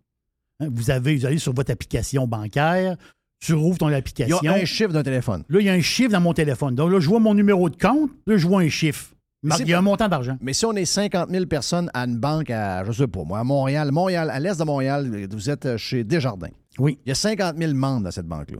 Hein, 0.60 0.68
Vous 0.72 0.90
avez, 0.90 1.16
vous 1.16 1.26
allez 1.26 1.38
sur 1.38 1.52
votre 1.52 1.72
application 1.72 2.28
bancaire, 2.28 2.96
tu 3.40 3.54
rouvres 3.54 3.78
ton 3.78 3.88
Il 3.88 3.92
y 3.92 3.94
application. 3.96 4.38
a 4.44 4.52
un 4.54 4.64
chiffre 4.64 4.92
d'un 4.92 5.02
téléphone. 5.02 5.42
Là, 5.48 5.60
il 5.60 5.66
y 5.66 5.68
a 5.68 5.72
un 5.72 5.80
chiffre 5.80 6.10
dans 6.12 6.20
mon 6.20 6.32
téléphone. 6.32 6.74
Donc 6.76 6.92
là, 6.92 7.00
je 7.00 7.08
vois 7.08 7.18
mon 7.20 7.34
numéro 7.34 7.68
de 7.70 7.76
compte, 7.76 8.10
là, 8.26 8.36
je 8.36 8.46
vois 8.46 8.60
un 8.62 8.68
chiffre. 8.68 9.13
Il 9.60 9.68
y 9.68 9.74
a 9.74 9.78
un 9.78 9.82
montant 9.82 10.08
d'argent. 10.08 10.36
Mais 10.40 10.52
si 10.54 10.64
on 10.64 10.72
est 10.72 10.84
50 10.86 11.28
000 11.30 11.46
personnes 11.46 11.90
à 11.92 12.04
une 12.04 12.18
banque 12.18 12.50
à, 12.50 12.82
je 12.84 12.92
sais 12.92 13.06
pas 13.06 13.24
moi, 13.24 13.40
à 13.40 13.44
Montréal, 13.44 13.92
Montréal, 13.92 14.30
à 14.30 14.40
l'est 14.40 14.58
de 14.58 14.64
Montréal, 14.64 15.26
vous 15.30 15.50
êtes 15.50 15.76
chez 15.76 16.02
Desjardins. 16.02 16.48
Oui. 16.78 16.98
Il 17.04 17.10
y 17.10 17.12
a 17.12 17.14
50 17.14 17.56
000 17.58 17.74
membres 17.74 18.04
dans 18.04 18.10
cette 18.10 18.26
banque-là. 18.26 18.58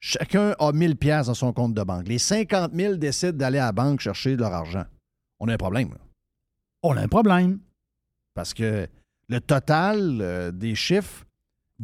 Chacun 0.00 0.54
a 0.58 0.72
1000 0.72 0.96
pièces 0.96 1.26
dans 1.26 1.34
son 1.34 1.52
compte 1.52 1.74
de 1.74 1.82
banque. 1.82 2.08
Les 2.08 2.18
50 2.18 2.72
000 2.74 2.96
décident 2.96 3.36
d'aller 3.36 3.58
à 3.58 3.66
la 3.66 3.72
banque 3.72 4.00
chercher 4.00 4.34
leur 4.36 4.52
argent. 4.52 4.84
On 5.38 5.48
a 5.48 5.54
un 5.54 5.58
problème. 5.58 5.90
là. 5.90 5.98
On 6.82 6.96
a 6.96 7.02
un 7.02 7.08
problème. 7.08 7.60
Parce 8.34 8.54
que 8.54 8.88
le 9.28 9.40
total 9.40 10.18
euh, 10.20 10.50
des 10.50 10.74
chiffres 10.74 11.24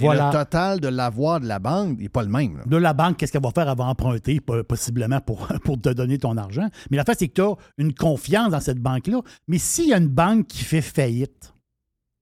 et 0.06 0.08
le 0.08 0.32
total 0.32 0.80
de 0.80 0.88
l'avoir 0.88 1.40
de 1.40 1.46
la 1.46 1.58
banque 1.58 1.98
n'est 1.98 2.08
pas 2.08 2.22
le 2.22 2.28
même. 2.28 2.58
là. 2.58 2.64
De 2.66 2.76
la 2.76 2.92
banque, 2.94 3.16
qu'est-ce 3.16 3.32
qu'elle 3.32 3.42
va 3.42 3.50
faire? 3.50 3.68
Elle 3.68 3.76
va 3.78 3.84
emprunter, 3.84 4.40
po- 4.40 4.62
possiblement, 4.64 5.20
pour, 5.20 5.46
pour 5.64 5.80
te 5.80 5.88
donner 5.90 6.18
ton 6.18 6.36
argent. 6.36 6.68
Mais 6.90 6.96
la 6.96 7.04
fait, 7.04 7.18
c'est 7.18 7.28
que 7.28 7.34
tu 7.34 7.40
as 7.42 7.54
une 7.78 7.94
confiance 7.94 8.50
dans 8.50 8.60
cette 8.60 8.78
banque-là. 8.80 9.20
Mais 9.48 9.58
s'il 9.58 9.88
y 9.88 9.92
a 9.94 9.98
une 9.98 10.08
banque 10.08 10.46
qui 10.46 10.64
fait 10.64 10.82
faillite, 10.82 11.52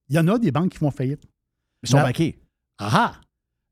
il 0.09 0.15
y 0.15 0.19
en 0.19 0.27
a 0.27 0.37
des 0.39 0.51
banques 0.51 0.71
qui 0.71 0.77
font 0.77 0.91
faillite. 0.91 1.23
Ils 1.83 1.89
sont 1.89 1.97
La- 1.97 2.03
baqués. 2.03 2.39
Ah! 2.79 3.13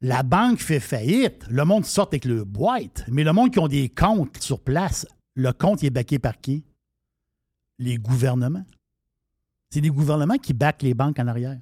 La 0.02 0.22
banque 0.24 0.60
fait 0.60 0.80
faillite. 0.82 1.46
Le 1.50 1.64
monde 1.66 1.86
sort 1.86 2.08
avec 2.08 2.26
le 2.26 2.44
boîte. 2.44 3.06
Mais 3.08 3.24
le 3.24 3.32
monde 3.34 3.52
qui 3.52 3.60
ont 3.60 3.68
des 3.68 3.90
comptes 3.90 4.38
sur 4.42 4.60
place, 4.60 5.08
le 5.36 5.52
compte 5.54 5.82
il 5.82 5.88
est 5.88 5.90
baqué 5.90 6.20
par 6.20 6.40
qui? 6.40 6.64
Les 7.80 7.98
gouvernements. 7.98 8.66
C'est 9.70 9.82
les 9.82 9.90
gouvernements 9.90 10.38
qui 10.38 10.54
baquent 10.54 10.84
les 10.84 10.94
banques 10.94 11.18
en 11.20 11.28
arrière. 11.28 11.60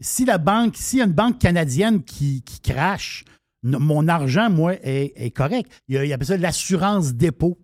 Si 0.00 0.24
la 0.24 0.38
banque, 0.38 0.76
s'il 0.76 0.98
y 0.98 1.02
a 1.02 1.06
une 1.06 1.12
banque 1.12 1.38
canadienne 1.38 2.02
qui, 2.02 2.42
qui 2.42 2.60
crache, 2.60 3.24
mon 3.62 4.06
argent, 4.08 4.50
moi, 4.50 4.74
est, 4.82 5.12
est 5.16 5.30
correct. 5.30 5.70
Il 5.88 5.94
y 5.94 5.98
a, 5.98 6.04
il 6.04 6.12
appelle 6.12 6.26
ça 6.26 6.36
l'assurance 6.36 7.14
dépôt. 7.14 7.58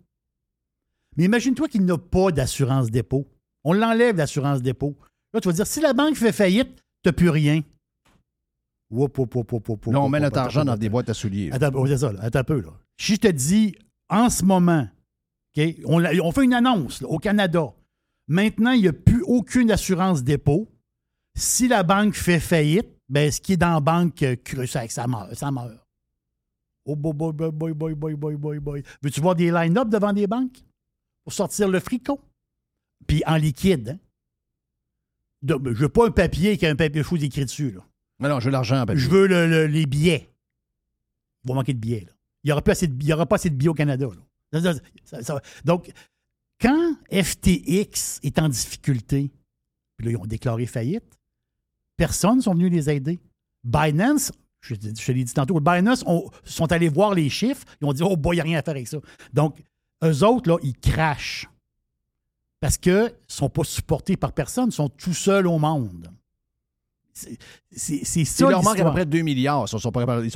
Mais 1.16 1.24
imagine-toi 1.24 1.68
qu'il 1.68 1.85
n'a 1.85 1.99
pas 1.99 2.33
d'assurance 2.33 2.91
dépôt. 2.91 3.28
On 3.64 3.72
l'enlève, 3.72 4.16
l'assurance 4.16 4.62
dépôt. 4.62 4.97
Là, 5.33 5.41
tu 5.41 5.49
vas 5.49 5.55
dire, 5.55 5.66
si 5.66 5.80
la 5.80 5.93
banque 5.93 6.16
fait 6.16 6.33
faillite, 6.33 6.74
tu 7.03 7.09
n'as 7.09 7.12
plus 7.12 7.28
rien. 7.28 7.62
Whoop, 8.91 9.16
Là, 9.87 10.01
on 10.01 10.09
met 10.09 10.20
notre 10.20 10.37
attends, 10.37 10.45
argent 10.45 10.64
dans 10.64 10.76
des 10.76 10.91
boîtes 10.91 11.09
à 11.09 11.14
souliers. 11.14 11.51
Attends, 11.51 11.87
c'est 11.87 11.97
ça, 11.97 12.12
là. 12.12 12.20
Attends 12.22 12.41
un 12.41 12.45
peu. 12.45 12.61
Là. 12.61 12.68
Si 12.99 13.14
je 13.14 13.20
te 13.20 13.28
dis, 13.28 13.74
en 14.11 14.28
ce 14.28 14.45
moment, 14.45 14.87
OK, 15.57 15.64
on, 15.87 16.33
fait 16.33 16.45
une 16.45 16.55
annonce 16.55 17.01
là, 17.01 17.09
au 17.09 17.18
Canada. 17.18 17.72
Maintenant, 18.28 18.72
il 18.72 18.83
n'y 18.83 18.89
a 18.89 18.93
plus 18.93 19.22
aucune 19.22 19.70
assurance 19.70 20.22
dépôt. 20.22 20.68
Si 21.35 21.68
la 21.68 21.83
banque 21.83 22.14
fait 22.14 22.41
faillite, 22.41 22.89
ben, 23.09 23.30
ce 23.30 23.41
qui 23.41 23.55
est 23.55 23.57
dans 23.57 23.74
la 23.74 23.80
banque, 23.80 24.22
euh, 24.22 24.37
ça, 24.66 24.87
ça 24.89 25.07
meurt. 25.07 25.35
Ça 25.35 25.51
meurt. 25.51 25.72
Oh 26.85 26.97
boy, 26.97 27.12
boy, 27.14 27.33
boy, 27.53 27.72
boy, 27.74 27.95
boy, 27.95 28.14
boy, 28.14 28.37
boy, 28.37 28.59
boy. 28.59 28.83
Veux-tu 29.03 29.20
voir 29.20 29.35
des 29.35 29.51
line-up 29.51 29.89
devant 29.89 30.12
des 30.12 30.26
banques? 30.26 30.59
Pour 31.24 31.33
sortir 31.33 31.68
le 31.68 31.78
fricot? 31.80 32.20
Puis 33.07 33.22
en 33.26 33.37
liquide. 33.37 33.91
Hein? 33.91 33.99
De- 35.43 35.72
je 35.72 35.80
veux 35.80 35.89
pas 35.89 36.07
un 36.07 36.11
papier 36.11 36.49
avec 36.51 36.64
un 36.64 36.76
papier 36.76 37.03
fou 37.03 37.16
écrit 37.16 37.45
dessus. 37.45 37.70
Là. 37.72 37.80
Mais 38.18 38.28
non, 38.28 38.41
je 38.41 38.47
veux 38.47 38.51
l'argent 38.53 38.80
en 38.80 38.87
papier. 38.87 39.01
Je 39.03 39.09
veux 39.11 39.26
le- 39.26 39.47
le- 39.49 39.66
les 39.66 39.87
billets. 39.87 40.28
Il 41.45 41.49
va 41.49 41.55
manquer 41.55 41.74
de 41.74 41.78
billets. 41.78 42.01
là. 42.07 42.12
Il 42.45 42.49
n'y 42.49 42.53
aura, 42.53 42.62
pas 42.62 42.72
assez 42.72 42.87
de 43.51 43.55
billets 43.55 43.68
au 43.68 43.74
Canada. 43.74 44.07
là. 44.53 44.61
Ça, 44.61 44.74
ça- 44.74 44.80
ça- 45.05 45.22
ça- 45.22 45.43
donc, 45.64 45.91
quand 46.61 46.97
FTX 47.11 48.20
est 48.22 48.39
en 48.39 48.49
difficulté, 48.49 49.30
puis 49.97 50.07
là, 50.07 50.12
ils 50.12 50.16
ont 50.16 50.26
déclaré 50.26 50.66
faillite, 50.66 51.18
personne 52.07 52.38
ne 52.38 52.42
sont 52.42 52.55
venus 52.55 52.72
les 52.72 52.90
aider. 52.90 53.20
Binance, 53.62 54.32
je, 54.61 54.74
je 54.74 55.12
l'ai 55.12 55.22
dit 55.22 55.32
tantôt, 55.32 55.61
Binance 55.61 56.03
ont- 56.07 56.28
sont 56.44 56.70
allés 56.72 56.88
voir 56.88 57.14
les 57.14 57.28
chiffres, 57.30 57.64
ils 57.80 57.86
ont 57.86 57.92
dit 57.92 58.03
Oh, 58.03 58.16
boy, 58.16 58.34
il 58.34 58.38
n'y 58.38 58.40
a 58.40 58.44
rien 58.44 58.59
à 58.59 58.62
faire 58.62 58.74
avec 58.74 58.88
ça. 58.88 58.98
Donc, 59.32 59.59
eux 60.03 60.24
autres, 60.24 60.50
là, 60.50 60.57
ils 60.64 60.74
crachent. 60.76 61.48
Parce 62.61 62.76
qu'ils 62.76 62.92
ne 62.92 63.09
sont 63.28 63.48
pas 63.48 63.62
supportés 63.64 64.16
par 64.16 64.32
personne, 64.32 64.68
ils 64.70 64.72
sont 64.72 64.88
tout 64.88 65.14
seuls 65.14 65.46
au 65.46 65.59
monde. 65.59 66.11
C'est 67.12 68.24
ça. 68.24 68.46
Il 68.46 68.50
leur 68.50 68.62
manque 68.64 68.80
à 68.80 68.84
peu 68.84 68.90
près 68.92 69.07
2 69.07 69.20
milliards. 69.22 69.66
Ils 69.70 69.74
ne 69.76 69.80
sont, 69.80 69.92
pas 69.92 70.00
capables- 70.00 70.22
de 70.22 70.26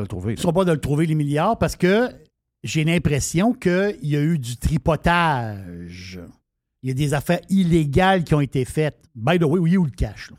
le 0.00 0.06
trouver. 0.06 0.32
Ils 0.32 0.36
ne 0.36 0.40
sont 0.40 0.52
pas 0.52 0.64
de 0.64 0.72
le 0.72 0.80
trouver, 0.80 1.06
les 1.06 1.14
milliards, 1.14 1.58
parce 1.58 1.76
que 1.76 2.10
j'ai 2.62 2.84
l'impression 2.84 3.52
qu'il 3.52 3.98
y 4.02 4.16
a 4.16 4.20
eu 4.22 4.38
du 4.38 4.56
tripotage. 4.56 6.20
Il 6.82 6.88
y 6.88 6.90
a 6.90 6.94
des 6.94 7.12
affaires 7.14 7.40
illégales 7.50 8.24
qui 8.24 8.34
ont 8.34 8.40
été 8.40 8.64
faites. 8.64 8.98
By 9.14 9.38
the 9.38 9.42
way, 9.44 9.58
où 9.60 9.66
est 9.66 9.76
où 9.76 9.84
le 9.84 9.90
cash? 9.90 10.30
là? 10.30 10.36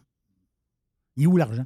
Il 1.15 1.23
est 1.23 1.27
où 1.27 1.37
l'argent? 1.37 1.65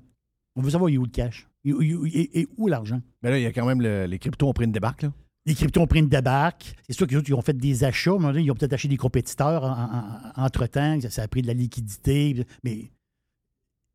On 0.55 0.61
veut 0.61 0.71
savoir, 0.71 0.89
il 0.89 0.95
est 0.95 0.97
où 0.97 1.05
le 1.05 1.11
cash? 1.11 1.47
Il- 1.63 1.75
il- 1.81 1.99
il- 2.13 2.29
Et 2.33 2.47
où 2.57 2.67
l'argent? 2.67 3.01
Mais 3.21 3.29
là, 3.29 3.37
il 3.37 3.43
y 3.43 3.45
a 3.45 3.51
quand 3.53 3.65
même 3.65 3.81
le- 3.81 4.05
les 4.05 4.19
cryptos 4.19 4.47
ont 4.47 4.53
pris 4.53 4.65
une 4.65 4.71
débarque. 4.71 5.03
Là. 5.03 5.11
Les 5.45 5.55
cryptos 5.55 5.81
ont 5.81 5.87
pris 5.87 5.99
une 5.99 6.09
débarque. 6.09 6.75
C'est 6.87 6.93
sûr 6.93 7.07
qu'ils 7.07 7.33
ont 7.33 7.41
fait 7.41 7.55
des 7.55 7.83
achats. 7.83 8.17
donné, 8.17 8.41
Ils 8.41 8.51
ont 8.51 8.55
peut-être 8.55 8.73
acheté 8.73 8.87
des 8.89 8.97
compétiteurs 8.97 9.63
en- 9.63 9.69
en- 9.71 10.41
en- 10.41 10.45
entre-temps. 10.45 10.99
Ça, 11.01 11.09
ça 11.09 11.23
a 11.23 11.27
pris 11.27 11.41
de 11.41 11.47
la 11.47 11.53
liquidité. 11.53 12.45
Mais 12.63 12.91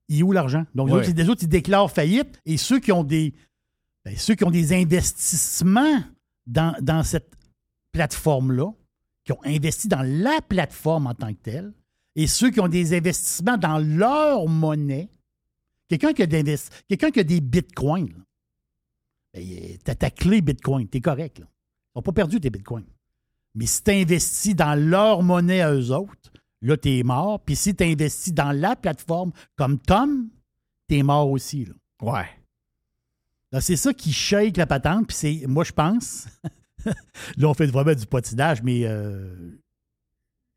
il 0.09 0.21
est 0.21 0.23
où 0.23 0.33
l'argent? 0.33 0.65
Donc, 0.75 0.89
les 0.89 0.95
Ouais. 0.95 1.01
autres, 1.01 1.11
des 1.13 1.29
autres, 1.29 1.43
ils 1.43 1.49
déclarent 1.49 1.91
faillite. 1.91 2.39
Et 2.47 2.57
ceux 2.57 2.79
qui 2.79 2.93
ont 2.93 3.05
des, 3.05 3.35
ben, 4.05 4.17
ceux 4.17 4.35
qui 4.35 4.45
ont 4.45 4.51
des 4.51 4.73
investissements 4.73 6.03
dans, 6.47 6.75
dans 6.81 7.03
cette 7.03 7.35
plateforme-là, 7.93 8.73
qui 9.25 9.33
ont 9.33 9.45
investi 9.45 9.89
dans 9.89 10.03
la 10.03 10.41
plateforme 10.49 11.07
en 11.07 11.15
tant 11.15 11.29
que 11.33 11.39
telle, 11.43 11.73
et 12.17 12.27
ceux 12.27 12.51
qui 12.51 12.61
ont 12.61 12.69
des 12.69 12.97
investissements 12.97 13.57
dans 13.59 13.79
leur 13.79 14.49
monnaie, 14.49 15.09
quelqu'un 15.99 16.27
qui, 16.27 16.59
quelqu'un 16.89 17.11
qui 17.11 17.21
a 17.21 17.25
des 17.25 17.41
bitcoins, 17.41 18.09
là, 18.09 18.19
ben, 19.35 19.79
t'as 19.85 19.95
ta 19.95 20.11
clé 20.11 20.41
Bitcoin, 20.41 20.89
t'es 20.89 21.01
correct. 21.01 21.39
Là. 21.39 21.47
Ils 21.47 21.99
n'ont 21.99 22.03
pas 22.03 22.13
perdu 22.13 22.41
tes 22.41 22.51
Bitcoins. 22.51 22.85
Mais 23.55 23.67
si 23.67 23.83
tu 23.83 23.91
investis 23.91 24.55
dans 24.55 24.79
leur 24.79 25.23
monnaie 25.23 25.61
à 25.61 25.73
eux 25.73 25.91
autres, 25.91 26.33
là, 26.61 26.77
t'es 26.77 27.03
mort. 27.03 27.41
Puis 27.45 27.57
si 27.57 27.75
tu 27.75 27.85
investis 27.85 28.33
dans 28.33 28.53
la 28.53 28.77
plateforme 28.77 29.33
comme 29.57 29.79
Tom, 29.79 30.29
t'es 30.89 31.03
mort 31.03 31.31
aussi. 31.31 31.67
Là. 31.67 31.75
Ouais. 32.01 32.29
Là, 33.53 33.61
c'est 33.61 33.77
ça 33.77 33.93
qui 33.93 34.13
shake 34.13 34.57
la 34.57 34.67
patente. 34.67 35.09
Puis 35.09 35.17
c'est, 35.17 35.47
moi, 35.47 35.65
je 35.65 35.73
pense, 35.73 36.27
là, 37.37 37.49
on 37.49 37.55
fait 37.55 37.67
vraiment 37.67 37.95
du 37.95 38.07
potinage, 38.07 38.63
mais 38.63 38.87
euh, 38.87 39.61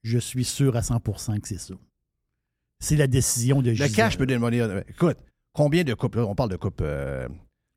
je 0.03 0.17
suis 0.17 0.45
sûr 0.45 0.75
à 0.77 0.81
100% 0.81 1.39
que 1.41 1.47
c'est 1.47 1.57
ça. 1.57 1.75
C'est 2.79 2.95
la 2.95 3.07
décision 3.07 3.61
de 3.61 3.69
Le 3.69 3.75
Gisèle. 3.75 3.91
cash 3.93 4.17
peut 4.17 4.25
demander. 4.25 4.59
euh, 4.59 4.81
Écoute, 4.89 5.17
combien 5.53 5.83
de 5.83 5.93
couples, 5.93 6.19
là, 6.19 6.25
on 6.25 6.35
parle 6.35 6.49
de 6.51 6.55
couples, 6.57 6.83
euh, 6.85 7.27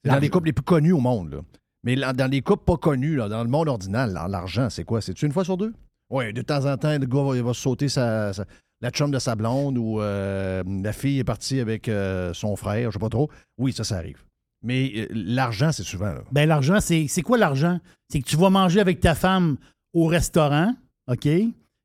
dans 0.05 0.19
les 0.19 0.29
couples 0.29 0.47
les 0.47 0.53
plus 0.53 0.65
connus 0.65 0.93
au 0.93 1.01
monde, 1.01 1.33
là. 1.33 1.41
Mais 1.85 1.95
là, 1.95 2.13
dans 2.13 2.29
les 2.31 2.43
couples 2.43 2.65
pas 2.65 2.77
connus, 2.77 3.17
là, 3.17 3.29
dans 3.29 3.43
le 3.45 3.49
monde 3.49 3.69
ordinaire, 3.69 4.09
là, 4.09 4.27
l'argent, 4.29 4.69
c'est 4.69 4.85
quoi? 4.85 5.01
C'est-tu 5.01 5.27
une 5.27 5.33
fois 5.33 5.45
sur 5.45 5.57
deux? 5.57 5.73
Oui, 6.11 6.33
de 6.33 6.43
temps 6.43 6.67
en 6.67 6.77
temps, 6.77 6.99
le 6.99 7.07
gars 7.07 7.23
va, 7.23 7.37
il 7.37 7.43
va 7.43 7.55
sauter 7.55 7.89
sa, 7.89 8.33
sa- 8.33 8.45
la 8.81 8.91
chum 8.91 9.11
de 9.11 9.19
sa 9.19 9.35
blonde 9.37 9.79
ou 9.79 10.01
euh, 10.01 10.63
la 10.67 10.93
fille 10.93 11.19
est 11.21 11.25
partie 11.25 11.61
avec 11.61 11.89
euh, 11.89 12.33
son 12.35 12.57
frère, 12.57 12.91
je 12.91 12.95
sais 12.95 12.99
pas 13.01 13.09
trop. 13.09 13.31
Oui, 13.59 13.73
ça, 13.73 13.85
ça 13.85 13.97
arrive. 13.97 14.25
Mais 14.65 14.93
euh, 14.97 15.07
l'argent, 15.13 15.71
c'est 15.71 15.85
souvent. 15.85 16.13
là. 16.13 16.23
Ben, 16.33 16.49
l'argent, 16.49 16.81
c'est, 16.81 17.07
c'est 17.09 17.23
quoi 17.23 17.39
l'argent? 17.39 17.79
C'est 18.09 18.21
que 18.21 18.27
tu 18.29 18.37
vas 18.37 18.51
manger 18.51 18.81
avec 18.81 18.99
ta 19.01 19.15
femme 19.15 19.57
au 19.93 20.07
restaurant, 20.07 20.75
OK? 21.09 21.29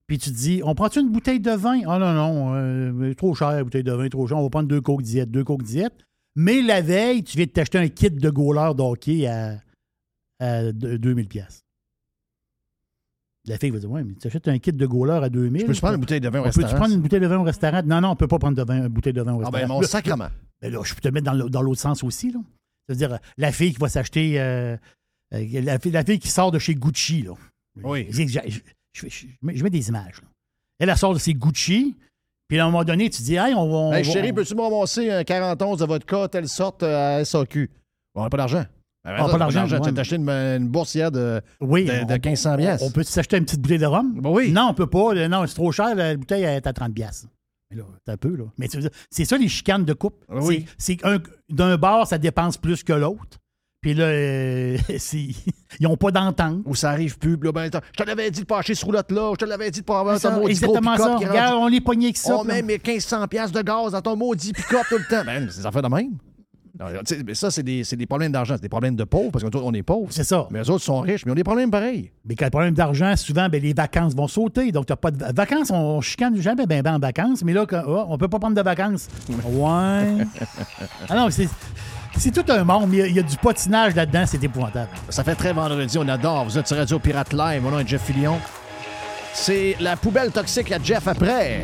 Puis 0.08 0.18
tu 0.18 0.32
te 0.32 0.36
dis, 0.36 0.62
on 0.66 0.76
prend-tu 0.76 1.00
une 1.00 1.10
bouteille 1.12 1.40
de 1.40 1.52
vin? 1.52 1.80
Ah 1.88 1.98
non, 1.98 2.14
non, 2.14 2.54
euh, 2.56 3.14
trop 3.14 3.34
cher, 3.36 3.52
la 3.52 3.64
bouteille 3.64 3.84
de 3.84 3.92
vin, 3.94 4.10
trop 4.10 4.28
cher. 4.28 4.38
On 4.38 4.44
va 4.44 4.50
prendre 4.50 4.68
deux 4.68 4.82
coques 4.82 5.02
diète, 5.02 5.32
deux 5.32 5.44
coques 5.44 5.64
diète. 5.64 5.94
Mais 6.36 6.62
la 6.62 6.82
veille, 6.82 7.24
tu 7.24 7.38
viens 7.38 7.46
de 7.46 7.52
t'acheter 7.52 7.78
un 7.78 7.88
kit 7.88 8.10
de 8.10 8.30
goaler 8.30 8.74
d'hockey 8.76 9.28
à, 9.28 9.62
à 10.40 10.72
de- 10.72 10.98
2000 10.98 11.28
pièces. 11.28 11.64
La 13.46 13.58
fille 13.58 13.72
va 13.72 13.80
dire, 13.80 13.92
ouais, 13.92 14.04
mais 14.04 14.14
tu 14.16 14.28
achètes 14.28 14.48
un 14.48 14.58
kit 14.58 14.72
de 14.72 14.86
goaler 14.86 15.24
à 15.24 15.30
2000. 15.30 15.62
Je 15.62 15.68
peux-tu 15.68 15.80
prendre 15.82 15.96
une 15.96 16.00
bouteille 16.02 16.22
de 16.22 16.30
vin 16.30 16.40
au 16.40 16.44
restaurant? 16.44 16.76
prendre 16.76 16.94
une 16.96 17.02
bouteille 17.02 17.20
de 17.20 17.28
vin 17.28 17.38
au 17.40 17.44
restaurant? 17.44 17.82
Non, 17.86 18.00
non, 18.02 18.10
on 18.12 18.16
peut 18.16 18.28
pas 18.28 18.40
prendre 18.40 18.56
de 18.58 18.64
vin, 18.64 18.84
une 18.84 18.88
bouteille 18.88 19.14
de 19.14 19.22
vin 19.22 19.34
au 19.34 19.42
Ah 19.42 19.50
restaurant. 19.50 19.68
ben, 19.68 19.68
mon 19.68 19.82
sacrement. 19.84 20.30
ben 20.62 20.72
là, 20.72 20.82
je 20.84 20.94
peux 20.94 21.02
te 21.02 21.10
mettre 21.10 21.32
dans 21.50 21.62
l'autre 21.62 21.82
sens 21.82 22.04
aussi. 22.04 22.32
Là. 22.32 22.40
C'est-à-dire, 22.88 23.20
la 23.38 23.52
fille 23.52 23.74
qui 23.74 23.80
va 23.80 23.90
s'acheter. 23.90 24.40
euh, 24.40 24.78
euh, 25.34 25.62
la, 25.62 25.78
fille, 25.80 25.92
la 25.92 26.04
fille 26.06 26.20
qui 26.20 26.30
sort 26.30 26.52
de 26.52 26.60
chez 26.60 26.74
Gucci. 26.76 27.22
Là. 27.24 27.34
Oui. 27.84 28.08
Je, 28.94 29.06
mets, 29.42 29.56
je 29.56 29.64
mets 29.64 29.70
des 29.70 29.90
images. 29.90 30.22
là. 30.22 30.28
Elle, 30.80 30.90
elle 30.90 30.98
sort 30.98 31.14
de 31.14 31.20
chez 31.20 31.34
Gucci. 31.34 31.96
Puis 32.48 32.60
à 32.60 32.64
un 32.64 32.68
moment 32.70 32.84
donné, 32.84 33.10
tu 33.10 33.22
dis, 33.24 33.36
hey, 33.36 33.54
on 33.56 33.68
va. 33.68 33.76
on 33.78 33.94
Hey, 33.94 34.04
va- 34.04 34.12
chérie, 34.12 34.32
on- 34.32 34.36
peux-tu 34.36 34.54
me 34.56 34.62
ramasser 34.62 35.10
un 35.10 35.24
41 35.24 35.76
de 35.76 35.86
vodka, 35.86 36.28
telle 36.28 36.48
sorte, 36.48 36.84
euh, 36.84 37.20
à 37.20 37.26
SAQ? 37.26 37.70
On 38.16 38.24
n'a 38.24 38.30
pas 38.30 38.38
d'argent. 38.38 38.66
Ben, 39.06 39.16
Ah, 39.18 39.26
pas 39.30 39.38
d'argent, 39.38 39.68
Tu 39.68 39.74
as 39.76 40.00
acheté 40.00 40.16
une, 40.16 40.30
une 40.30 40.68
boursière 40.70 41.12
de, 41.12 41.42
Oui, 41.60 41.86
de, 41.86 41.92
on- 41.92 42.06
de 42.06 42.14
1500 42.14 42.56
piastres. 42.58 42.86
On 42.88 42.92
peut 42.92 43.04
s'acheter 43.04 43.38
une 43.38 43.46
petite 43.46 43.62
bouteille 43.62 43.80
de 43.80 43.86
rhum? 43.86 44.22
Ben 44.22 44.30
oui. 44.30 44.52
Non, 44.52 44.68
on 44.70 44.74
peut 44.74 44.88
pas. 44.88 45.28
Non, 45.28 45.46
c'est 45.48 45.56
trop 45.56 45.72
cher. 45.72 45.94
La 45.96 46.16
bouteille 46.16 46.44
est 46.44 46.66
à 46.68 46.74
30 46.74 46.94
piastres. 46.94 47.28
Mais 47.72 47.78
là, 47.78 47.84
c'est 48.06 48.14
un 48.14 48.18
peu, 48.18 48.36
là. 48.36 48.46
Mais 48.58 48.68
c'est 49.10 49.26
ça 49.26 49.38
les 49.38 49.48
chicanes 49.48 49.84
de 49.84 49.94
couple. 49.94 50.24
Ah 50.30 50.36
Oui. 50.42 50.66
C'est 50.78 50.98
d'un 51.50 51.76
bar, 51.78 52.08
ça 52.08 52.18
dépense 52.18 52.58
plus 52.58 52.84
que 52.84 52.94
l'autre. 52.94 53.40
Puis 53.84 53.94
là, 53.94 54.06
euh, 54.06 54.78
ils 55.14 55.34
n'ont 55.82 55.98
pas 55.98 56.10
d'entente. 56.10 56.62
Ou 56.66 56.74
ça 56.74 56.90
arrive 56.90 57.18
plus. 57.20 57.38
là, 57.42 57.52
ben, 57.52 57.66
je 57.72 58.04
te 58.04 58.08
l'avais 58.08 58.32
dit 58.32 58.40
de 58.42 58.46
pas 58.46 58.60
acheter 58.60 58.74
ce 58.76 58.86
roulotte-là. 58.86 59.32
Je 59.34 59.38
te 59.38 59.46
l'avais 59.46 59.70
dit 59.70 59.82
de 59.82 59.86
pas 59.86 60.00
avoir 60.00 60.16
ton 60.16 60.22
ça, 60.22 60.30
maudit 60.32 60.40
gros 60.42 60.50
exactement 60.50 60.94
pick-up 60.94 61.06
ça. 61.08 61.16
Regarde, 61.30 61.54
rendu- 61.56 61.74
on 61.74 61.78
est 61.78 61.82
pogné 61.82 62.06
avec 62.08 62.18
ça. 62.18 62.38
On 62.38 62.44
met 62.46 62.62
là. 62.62 62.62
mes 62.64 62.80
1500 62.84 63.28
piastres 63.28 63.56
de 63.56 63.62
gaz 63.64 63.92
dans 63.92 64.02
ton 64.02 64.16
maudit 64.16 64.54
pick-up 64.54 64.86
tout 64.90 64.98
le 64.98 65.04
temps. 65.08 65.24
Ben, 65.26 65.48
c'est 65.52 65.60
des 65.60 65.66
affaires 65.68 65.82
de 65.84 65.90
même. 65.94 66.12
Non, 66.80 66.86
mais 67.28 67.36
ça, 67.36 67.52
c'est 67.52 67.62
des, 67.62 67.84
c'est 67.84 67.96
des 67.98 68.08
problèmes 68.08 68.32
d'argent. 68.32 68.56
C'est 68.56 68.64
des 68.64 68.70
problèmes 68.70 68.96
de 68.96 69.04
pauvres, 69.04 69.30
parce 69.32 69.44
que 69.44 69.48
autres, 69.48 69.62
on 69.64 69.74
est 69.74 69.84
pauvres. 69.84 70.08
C'est 70.12 70.24
ça. 70.24 70.48
Mais 70.50 70.60
eux 70.60 70.72
autres 70.72 70.84
sont 70.84 71.02
riches, 71.02 71.24
mais 71.24 71.30
ils 71.30 71.34
ont 71.34 71.36
des 71.36 71.44
problèmes 71.44 71.70
pareils. 71.70 72.12
Mais 72.26 72.34
quand 72.36 72.46
le 72.46 72.50
problème 72.52 72.74
d'argent, 72.74 73.16
souvent, 73.16 73.48
ben, 73.48 73.62
les 73.62 73.74
vacances 73.74 74.16
vont 74.16 74.28
sauter. 74.28 74.72
Donc, 74.72 74.88
tu 74.88 74.96
pas 74.96 75.12
de 75.12 75.18
va- 75.20 75.32
vacances. 75.34 75.70
On 75.72 76.02
chicane 76.02 76.36
jamais 76.42 76.66
ben, 76.66 76.82
ben 76.82 76.96
en 76.96 77.00
vacances. 77.00 77.44
Mais 77.44 77.54
là, 77.54 77.68
quand- 77.68 77.84
oh, 77.86 78.06
on 78.10 78.18
peut 78.18 78.28
pas 78.28 78.40
prendre 78.40 78.56
de 78.56 78.62
vacances. 78.64 79.08
Ouais. 79.46 80.26
ah 81.10 81.16
non, 81.16 81.30
c'est. 81.30 81.48
C'est 82.18 82.32
tout 82.32 82.50
un 82.52 82.64
monde, 82.64 82.90
mais 82.90 83.10
il 83.10 83.16
y 83.16 83.20
a- 83.20 83.24
du 83.24 83.36
patinage 83.38 83.96
là-dedans, 83.96 84.24
c'est 84.26 84.44
épouvantable. 84.44 84.90
Ça 85.10 85.24
fait 85.24 85.36
très 85.36 85.52
vendredi, 85.52 85.98
on 85.98 86.08
adore. 86.08 86.46
Vous 86.46 86.58
êtes 86.58 86.68
sur 86.68 86.78
Radio 86.78 87.00
Pirate 87.00 87.34
Live. 87.34 87.62
Mon 87.62 87.72
nom 87.72 87.80
est 87.80 87.88
Jeff 87.88 88.04
Fillion. 88.04 88.40
C'est 89.34 89.76
la 89.80 89.98
poubelle 89.98 90.32
toxique 90.32 90.72
à 90.72 90.78
Jeff 90.82 91.08
après. 91.08 91.64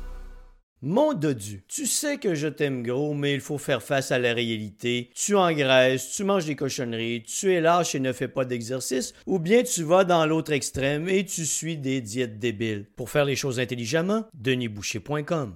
Mon 0.83 1.13
dodu, 1.13 1.63
tu 1.67 1.85
sais 1.85 2.17
que 2.17 2.33
je 2.33 2.47
t'aime 2.47 2.81
gros, 2.81 3.13
mais 3.13 3.35
il 3.35 3.39
faut 3.39 3.59
faire 3.59 3.83
face 3.83 4.11
à 4.11 4.17
la 4.17 4.33
réalité. 4.33 5.11
Tu 5.13 5.35
engraisses, 5.35 6.13
tu 6.15 6.23
manges 6.23 6.45
des 6.45 6.55
cochonneries, 6.55 7.21
tu 7.21 7.53
es 7.53 7.61
lâche 7.61 7.93
et 7.93 7.99
ne 7.99 8.11
fais 8.11 8.27
pas 8.27 8.45
d'exercice, 8.45 9.13
ou 9.27 9.37
bien 9.37 9.61
tu 9.61 9.83
vas 9.83 10.05
dans 10.05 10.25
l'autre 10.25 10.51
extrême 10.51 11.07
et 11.07 11.23
tu 11.23 11.45
suis 11.45 11.77
des 11.77 12.01
diètes 12.01 12.39
débiles. 12.39 12.87
Pour 12.95 13.11
faire 13.11 13.25
les 13.25 13.35
choses 13.35 13.59
intelligemment, 13.59 14.25
denisboucher.com. 14.33 15.53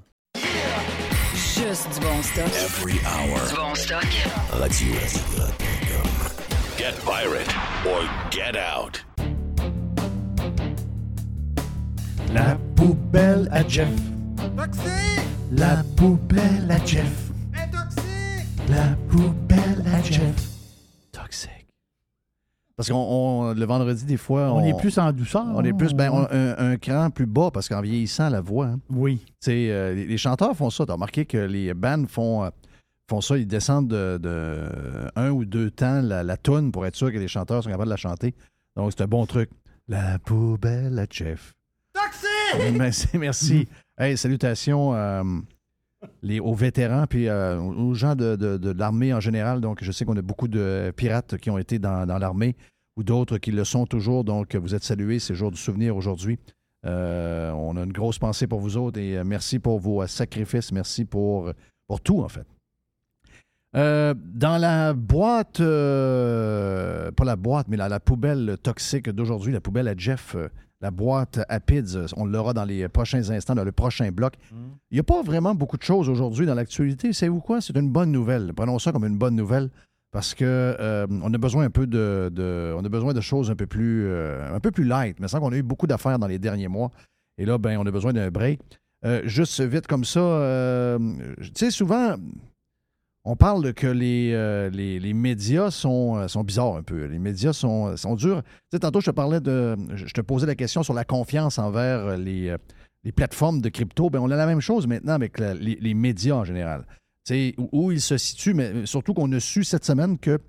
Juste 1.34 1.92
du 1.92 2.00
bon 2.02 2.22
stock. 2.22 2.46
Every 2.46 3.00
hour. 3.08 3.50
Du 3.50 3.56
bon 3.56 3.74
stock. 3.74 4.06
RadioPirate.com. 4.52 6.08
Get 6.78 6.94
pirate 7.04 7.52
or 7.88 8.04
get 8.30 8.56
out. 8.56 9.04
La 12.32 12.60
poubelle 12.76 13.50
à 13.52 13.68
Jeff. 13.68 13.90
La 15.52 15.84
poubelle 15.98 16.70
à 16.70 16.86
Jeff. 16.86 17.32
La 18.70 18.96
poubelle 19.10 19.84
à 19.92 20.02
Jeff. 20.04 20.50
Toxique. 21.12 21.50
Parce 22.76 22.90
qu'on 22.90 22.96
on- 22.98 23.54
le 23.54 23.66
vendredi, 23.66 24.06
des 24.06 24.18
fois. 24.18 24.52
On, 24.54 24.64
est 24.64 24.78
plus 24.78 24.98
en 25.00 25.12
douceur. 25.12 25.46
On 25.48 25.64
est 25.64 25.74
plus 25.74 25.94
ben, 25.94 26.12
on- 26.12 26.28
un, 26.30 26.58
un 26.74 26.78
cran 26.78 27.10
plus 27.10 27.26
bas 27.26 27.50
parce 27.52 27.68
qu'en 27.70 27.82
vieillissant, 27.82 28.30
la 28.30 28.42
voix. 28.42 28.68
hein. 28.68 28.80
Oui. 28.90 29.22
Tu 29.26 29.34
sais, 29.42 29.72
euh, 29.72 29.94
les, 29.96 30.06
les 30.06 30.18
chanteurs 30.18 30.56
font 30.56 30.70
ça. 30.70 30.86
Tu 30.86 30.92
as 30.92 30.96
remarqué 30.96 31.26
que 31.26 31.38
les 31.38 31.74
bands 31.74 32.06
font, 32.08 32.44
euh, 32.44 32.50
font 33.10 33.22
ça. 33.22 33.38
Ils 33.38 33.48
descendent 33.48 33.88
de, 33.88 34.20
de 34.22 34.70
un 35.16 35.32
ou 35.32 35.46
deux 35.46 35.72
temps 35.72 36.02
la, 36.02 36.22
la 36.24 36.38
toune 36.38 36.72
pour 36.72 36.86
être 36.86 36.96
sûr 36.96 37.12
que 37.12 37.18
les 37.18 37.28
chanteurs 37.28 37.64
sont 37.64 37.70
capables 37.70 37.86
de 37.86 37.92
la 37.92 37.98
chanter. 37.98 38.36
Donc, 38.76 38.92
c'est 38.96 39.02
un 39.04 39.08
bon 39.08 39.26
truc. 39.26 39.50
La 39.88 40.20
poubelle 40.20 41.00
à 41.00 41.06
Jeff. 41.10 41.54
Merci. 42.74 43.08
merci. 43.18 43.68
Hey, 43.98 44.18
salutations 44.18 44.94
euh, 44.94 45.24
aux 46.42 46.54
vétérans 46.54 47.08
puis 47.08 47.30
euh, 47.30 47.58
aux 47.62 47.94
gens 47.94 48.14
de, 48.16 48.74
l'armée 48.78 49.14
en 49.14 49.22
général. 49.22 49.62
Donc, 49.62 49.82
je 49.82 49.92
sais 49.94 50.04
qu'on 50.04 50.18
a 50.18 50.22
beaucoup 50.22 50.50
de 50.50 50.92
pirates 50.98 51.38
qui 51.38 51.50
ont 51.50 51.58
été 51.58 51.80
dans, 51.80 52.06
l'armée 52.06 52.58
ou 52.98 53.04
d'autres 53.04 53.38
qui 53.38 53.52
le 53.52 53.64
sont 53.64 53.86
toujours. 53.86 54.26
Donc, 54.26 54.56
vous 54.56 54.76
êtes 54.76 54.84
salués. 54.84 55.20
C'est 55.20 55.34
jour 55.34 55.50
du 55.50 55.58
souvenir 55.58 55.96
aujourd'hui. 55.96 56.40
Euh, 56.86 57.52
on 57.52 57.78
a 57.78 57.84
une 57.84 57.94
grosse 57.94 58.20
pensée 58.20 58.48
pour 58.48 58.60
vous 58.60 58.76
autres 58.76 59.00
et 59.00 59.24
merci 59.24 59.60
pour 59.60 59.80
vos 59.80 60.06
sacrifices. 60.08 60.74
Merci 60.74 61.06
pour, 61.06 61.54
tout, 62.04 62.22
en 62.22 62.28
fait. 62.28 62.46
Dans 63.74 64.58
la 64.60 64.94
boîte, 64.94 65.60
pas 65.60 67.26
la 67.26 67.36
boîte, 67.38 67.70
mais 67.70 67.78
la, 67.78 67.88
la 67.88 68.02
poubelle 68.02 68.58
toxique 68.62 69.10
d'aujourd'hui, 69.10 69.54
la 69.54 69.62
poubelle 69.62 69.88
à 69.88 69.96
Jeff, 69.96 70.36
la 70.86 70.92
boîte 70.92 71.40
à 71.50 71.60
PIDS, 71.60 72.14
on 72.16 72.26
l'aura 72.26 72.54
dans 72.54 72.64
les 72.64 72.88
prochains 72.90 73.32
instants, 73.32 73.56
dans 73.56 73.64
le 73.64 73.72
prochain 73.72 74.12
bloc. 74.12 74.34
Il 74.92 74.94
n'y 74.94 75.00
a 75.00 75.04
pas 75.04 75.24
vraiment 75.24 75.56
beaucoup 75.56 75.78
de 75.78 75.82
choses 75.82 76.08
aujourd'hui 76.10 76.46
dans 76.46 76.54
l'actualité. 76.54 77.12
Savez-vous 77.12 77.42
quoi? 77.42 77.60
C'est 77.60 77.76
une 77.76 77.90
bonne 77.90 78.12
nouvelle. 78.12 78.54
Prenons 78.56 78.78
ça 78.78 78.92
comme 78.92 79.04
une 79.06 79.18
bonne 79.18 79.36
nouvelle 79.36 79.72
parce 80.12 80.36
que 80.36 80.46
euh, 80.46 81.08
on 81.10 81.34
a 81.34 81.38
besoin 81.40 81.64
un 81.66 81.72
peu 81.72 81.88
de, 81.88 82.30
de- 82.32 82.76
on 82.78 82.86
a 82.86 82.90
besoin 82.90 83.14
de 83.16 83.22
choses 83.22 83.50
un 83.50 83.56
peu 83.56 83.66
plus, 83.66 84.06
euh, 84.06 84.56
un 84.56 84.60
peu 84.60 84.70
plus 84.70 84.84
light. 84.84 85.20
Mais 85.20 85.28
ça 85.28 85.40
qu'on 85.40 85.52
a 85.54 85.58
eu 85.58 85.64
beaucoup 85.64 85.88
d'affaires 85.88 86.20
dans 86.20 86.28
les 86.28 86.38
derniers 86.38 86.68
mois. 86.68 86.92
Et 87.40 87.46
là, 87.46 87.58
ben, 87.58 87.80
on 87.80 87.86
a 87.88 87.92
besoin 87.92 88.14
d'un 88.14 88.30
break. 88.30 88.60
Euh, 89.06 89.24
juste 89.26 89.60
vite 89.62 89.88
comme 89.88 90.06
ça, 90.06 90.20
euh, 90.20 91.00
tu 91.42 91.50
sais, 91.56 91.72
souvent, 91.72 92.16
on 93.26 93.36
parle 93.36 93.74
que 93.74 93.88
les, 93.88 94.32
euh, 94.34 94.70
médias 95.14 95.72
sont, 95.72 96.18
euh, 96.18 96.28
sont 96.28 96.44
bizarres 96.44 96.76
un 96.76 96.84
peu. 96.84 97.06
Les 97.06 97.20
médias 97.20 97.54
sont, 97.54 97.98
sont 97.98 98.16
durs. 98.16 98.44
Tantôt, 98.80 99.02
je 99.02 99.08
te 99.08 99.12
parlais 99.12 99.40
de. 99.40 99.76
Je 99.96 100.14
te 100.14 100.22
posais 100.22 100.46
la 100.46 100.56
question 100.56 100.84
sur 100.84 100.94
la 100.94 101.04
confiance 101.04 101.58
envers 101.58 102.06
euh, 102.06 102.18
les, 102.18 102.50
euh, 102.50 102.58
plateformes 103.16 103.62
de 103.62 103.70
crypto. 103.70 104.10
Ben, 104.10 104.20
on 104.20 104.30
a 104.30 104.36
la 104.36 104.46
même 104.46 104.62
chose 104.62 104.88
maintenant 104.88 105.14
avec 105.14 105.40
les, 105.40 105.94
médias 105.94 106.36
en 106.36 106.44
général. 106.44 106.86
Tu 107.26 107.34
sais, 107.34 107.56
où, 107.58 107.70
où 107.72 107.92
ils 107.92 108.02
se 108.02 108.18
situent, 108.18 108.54
mais 108.54 108.86
surtout 108.86 109.14
qu'on 109.14 109.32
a 109.32 109.40
su 109.40 109.64
cette 109.64 109.86
semaine 109.86 110.20
que 110.20 110.40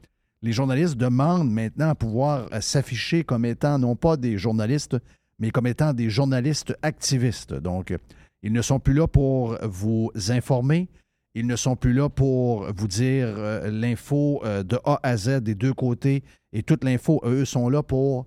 les 0.42 0.52
journalistes 0.52 0.96
demandent 0.96 1.50
maintenant 1.50 1.90
à 1.90 1.94
pouvoir 1.94 2.46
euh, 2.52 2.60
s'afficher 2.60 3.24
comme 3.24 3.44
étant 3.44 3.78
non 3.78 3.96
pas 3.96 4.16
des 4.16 4.38
journalistes, 4.38 4.96
mais 5.38 5.50
comme 5.50 5.66
étant 5.66 5.92
des 5.92 6.10
journalistes 6.10 6.76
activistes. 6.82 7.54
Donc, 7.54 7.90
euh, 7.90 7.98
ils 8.42 8.52
ne 8.52 8.62
sont 8.62 8.78
plus 8.78 8.94
là 8.94 9.06
pour 9.06 9.56
vous 9.62 10.10
informer. 10.28 10.88
Ils 11.38 11.46
ne 11.46 11.54
sont 11.54 11.76
plus 11.76 11.92
là 11.92 12.08
pour 12.08 12.66
vous 12.72 12.88
dire 12.88 13.26
euh, 13.28 13.70
l'info 13.70 14.40
euh, 14.42 14.62
de 14.62 14.78
A 14.86 14.98
à 15.02 15.18
Z 15.18 15.42
des 15.42 15.54
deux 15.54 15.74
côtés 15.74 16.24
et 16.54 16.62
toute 16.62 16.82
l'info. 16.82 17.20
Eux 17.26 17.44
sont 17.44 17.68
là 17.68 17.82
pour 17.82 18.24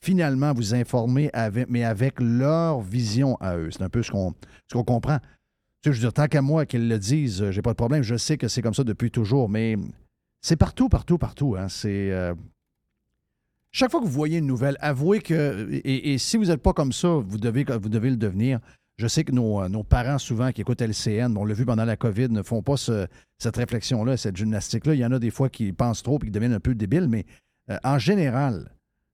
finalement 0.00 0.54
vous 0.54 0.72
informer, 0.72 1.28
avec, 1.32 1.68
mais 1.68 1.82
avec 1.82 2.20
leur 2.20 2.80
vision 2.80 3.36
à 3.40 3.56
eux. 3.56 3.72
C'est 3.72 3.82
un 3.82 3.88
peu 3.88 4.04
ce 4.04 4.12
qu'on 4.12 4.84
comprend. 4.84 5.18
Tu 5.82 5.92
je 5.92 5.96
veux 5.96 6.02
dire, 6.02 6.12
tant 6.12 6.28
qu'à 6.28 6.40
moi 6.40 6.64
qu'ils 6.64 6.88
le 6.88 7.00
disent, 7.00 7.42
euh, 7.42 7.50
j'ai 7.50 7.62
pas 7.62 7.72
de 7.72 7.76
problème. 7.76 8.04
Je 8.04 8.16
sais 8.16 8.38
que 8.38 8.46
c'est 8.46 8.62
comme 8.62 8.74
ça 8.74 8.84
depuis 8.84 9.10
toujours, 9.10 9.48
mais 9.48 9.74
c'est 10.40 10.54
partout, 10.54 10.88
partout, 10.88 11.18
partout. 11.18 11.56
hein. 11.58 11.68
C'est. 11.68 12.12
chaque 13.72 13.90
fois 13.90 13.98
que 13.98 14.06
vous 14.06 14.12
voyez 14.12 14.38
une 14.38 14.46
nouvelle, 14.46 14.76
avouez 14.78 15.18
que. 15.18 15.68
Et, 15.72 16.12
et 16.12 16.18
si 16.18 16.36
vous 16.36 16.44
n'êtes 16.44 16.62
pas 16.62 16.74
comme 16.74 16.92
ça, 16.92 17.08
vous 17.08 17.38
devez, 17.38 17.64
vous 17.64 17.88
devez 17.88 18.10
le 18.10 18.16
devenir. 18.16 18.60
Je 19.02 19.08
sais 19.08 19.24
que 19.24 19.32
nos, 19.32 19.60
euh, 19.60 19.68
nos 19.68 19.82
parents, 19.82 20.18
souvent, 20.18 20.52
qui 20.52 20.60
écoutent 20.60 20.80
LCN, 20.80 21.36
on 21.36 21.44
l'a 21.44 21.54
vu 21.54 21.64
pendant 21.66 21.84
la 21.84 21.96
COVID, 21.96 22.28
ne 22.28 22.42
font 22.42 22.62
pas 22.62 22.76
ce- 22.76 23.08
cette 23.36 23.56
réflexion-là, 23.56 24.16
cette 24.16 24.36
gymnastique-là. 24.36 24.94
Il 24.94 25.00
y 25.00 25.04
en 25.04 25.10
a 25.10 25.18
des 25.18 25.30
fois 25.32 25.48
qui 25.48 25.72
pensent 25.72 26.04
trop 26.04 26.18
et 26.22 26.26
qui 26.26 26.30
deviennent 26.30 26.52
un 26.52 26.60
peu 26.60 26.76
débiles, 26.76 27.08
mais 27.08 27.26
euh, 27.68 27.76
en 27.82 27.98
général, 27.98 28.70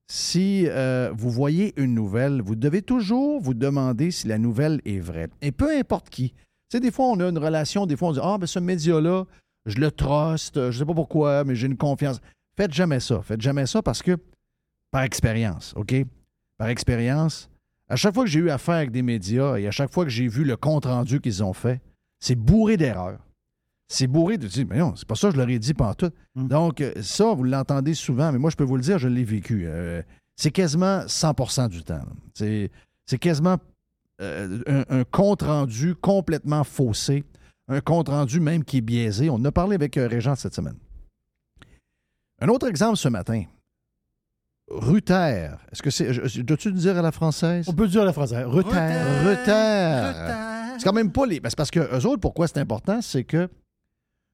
si 0.07 0.67
euh, 0.69 1.11
vous 1.17 1.31
voyez 1.31 1.73
une 1.81 1.95
nouvelle, 1.95 2.43
vous 2.43 2.55
devez 2.55 2.83
toujours 2.83 3.41
vous 3.41 3.55
demander 3.55 4.11
si 4.11 4.29
la 4.29 4.37
nouvelle 4.37 4.83
est 4.85 4.99
vraie. 5.01 5.31
Et 5.41 5.53
peu 5.53 5.75
importe 5.75 6.11
qui. 6.11 6.33
Tu 6.33 6.37
sais, 6.73 6.81
des 6.81 6.91
fois, 6.91 7.07
on 7.07 7.19
a 7.21 7.29
une 7.31 7.39
relation, 7.39 7.87
des 7.87 7.97
fois, 7.97 8.09
on 8.11 8.13
dit 8.13 8.21
Ah, 8.23 8.37
ben 8.39 8.47
ce 8.47 8.59
média-là, 8.59 9.25
je 9.65 9.79
le 9.79 9.91
truste, 9.91 10.57
je 10.57 10.67
ne 10.67 10.73
sais 10.73 10.85
pas 10.85 10.93
pourquoi, 10.95 11.45
mais 11.45 11.55
j'ai 11.57 11.67
une 11.67 11.79
confiance. 11.79 12.21
Faites 12.59 12.75
jamais 12.75 13.01
ça. 13.01 13.23
Faites 13.23 13.41
jamais 13.41 13.65
ça 13.65 13.81
parce 13.81 14.03
que, 14.03 14.19
par 14.91 15.03
expérience, 15.03 15.73
OK? 15.77 15.95
Par 16.59 16.69
expérience, 16.69 17.49
à 17.89 17.97
chaque 17.97 18.15
fois 18.15 18.25
que 18.25 18.31
j'ai 18.31 18.41
eu 18.41 18.51
affaire 18.51 18.77
avec 18.77 18.91
des 18.91 19.03
médias 19.03 19.57
et 19.57 19.67
à 19.67 19.71
chaque 19.71 19.93
fois 19.93 20.05
que 20.05 20.11
j'ai 20.11 20.29
vu 20.29 20.45
le 20.45 20.57
compte-rendu 20.57 21.21
qu'ils 21.21 21.43
ont 21.43 21.53
fait, 21.53 21.81
c'est 22.21 22.35
bourré 22.35 22.77
d'erreurs. 22.77 23.21
C'est 23.91 24.07
bourré 24.07 24.37
de 24.37 24.47
dire, 24.47 24.67
mais 24.69 24.79
non, 24.79 24.95
c'est 24.97 25.09
pas 25.09 25.15
ça 25.15 25.29
que 25.29 25.35
je 25.35 25.41
leur 25.41 25.49
ai 25.49 25.59
dit 25.59 25.73
pantoute. 25.73 26.15
Donc, 26.35 26.83
euh, 26.83 26.93
ça, 27.01 27.33
vous 27.33 27.45
l'entendez 27.45 27.95
souvent, 27.95 28.31
mais 28.33 28.39
moi, 28.39 28.51
je 28.51 28.57
peux 28.57 28.65
vous 28.65 28.77
le 28.77 28.83
dire, 28.83 28.99
je 28.99 29.09
l'ai 29.09 29.25
vécu. 29.25 29.65
Euh, 29.67 30.03
c'est 30.37 30.51
quasiment 30.51 31.01
100% 31.07 31.69
du 31.69 31.83
temps. 31.83 32.03
C'est 32.35 32.71
c'est 33.07 33.19
quasiment 33.19 33.57
euh, 34.21 34.61
un, 34.67 34.99
un 35.01 35.05
compte-rendu 35.05 35.95
complètement 35.95 36.63
faussé, 36.63 37.25
un 37.69 37.81
compte-rendu 37.81 38.39
même 38.39 38.65
qui 38.65 38.79
est 38.79 38.83
biaisé. 38.83 39.31
On 39.31 39.37
en 39.37 39.45
a 39.47 39.53
parlé 39.53 39.77
avec 39.77 39.97
euh, 39.97 40.07
Régent 40.07 40.35
cette 40.35 40.55
semaine. 40.55 40.77
Un 42.41 42.49
autre 42.49 42.69
exemple 42.69 42.97
ce 42.97 43.09
matin. 43.09 43.45
Ruther. 44.71 45.51
Est-ce 45.73 45.83
que 45.83 45.91
c'est. 45.91 46.13
je- 46.13 46.43
Dois-tu 46.43 46.71
le 46.71 46.77
dire 46.79 46.97
à 46.99 47.03
la 47.03 47.13
française? 47.13 47.67
On 47.69 47.73
peut 47.73 47.89
dire 47.89 48.03
à 48.03 48.05
la 48.05 48.13
française. 48.13 48.45
Ruther. 48.47 48.93
Ruther. 49.25 50.13
C'est 50.79 50.85
quand 50.85 50.93
même 50.93 51.11
pas 51.13 51.27
les. 51.27 51.41
ben, 51.41 51.49
c'est 51.51 51.57
parce 51.57 51.71
que 51.71 51.81
eux 51.81 52.07
autres, 52.07 52.21
pourquoi 52.21 52.47
c'est 52.49 52.59
important, 52.59 53.01
c'est 53.01 53.25
que 53.25 53.49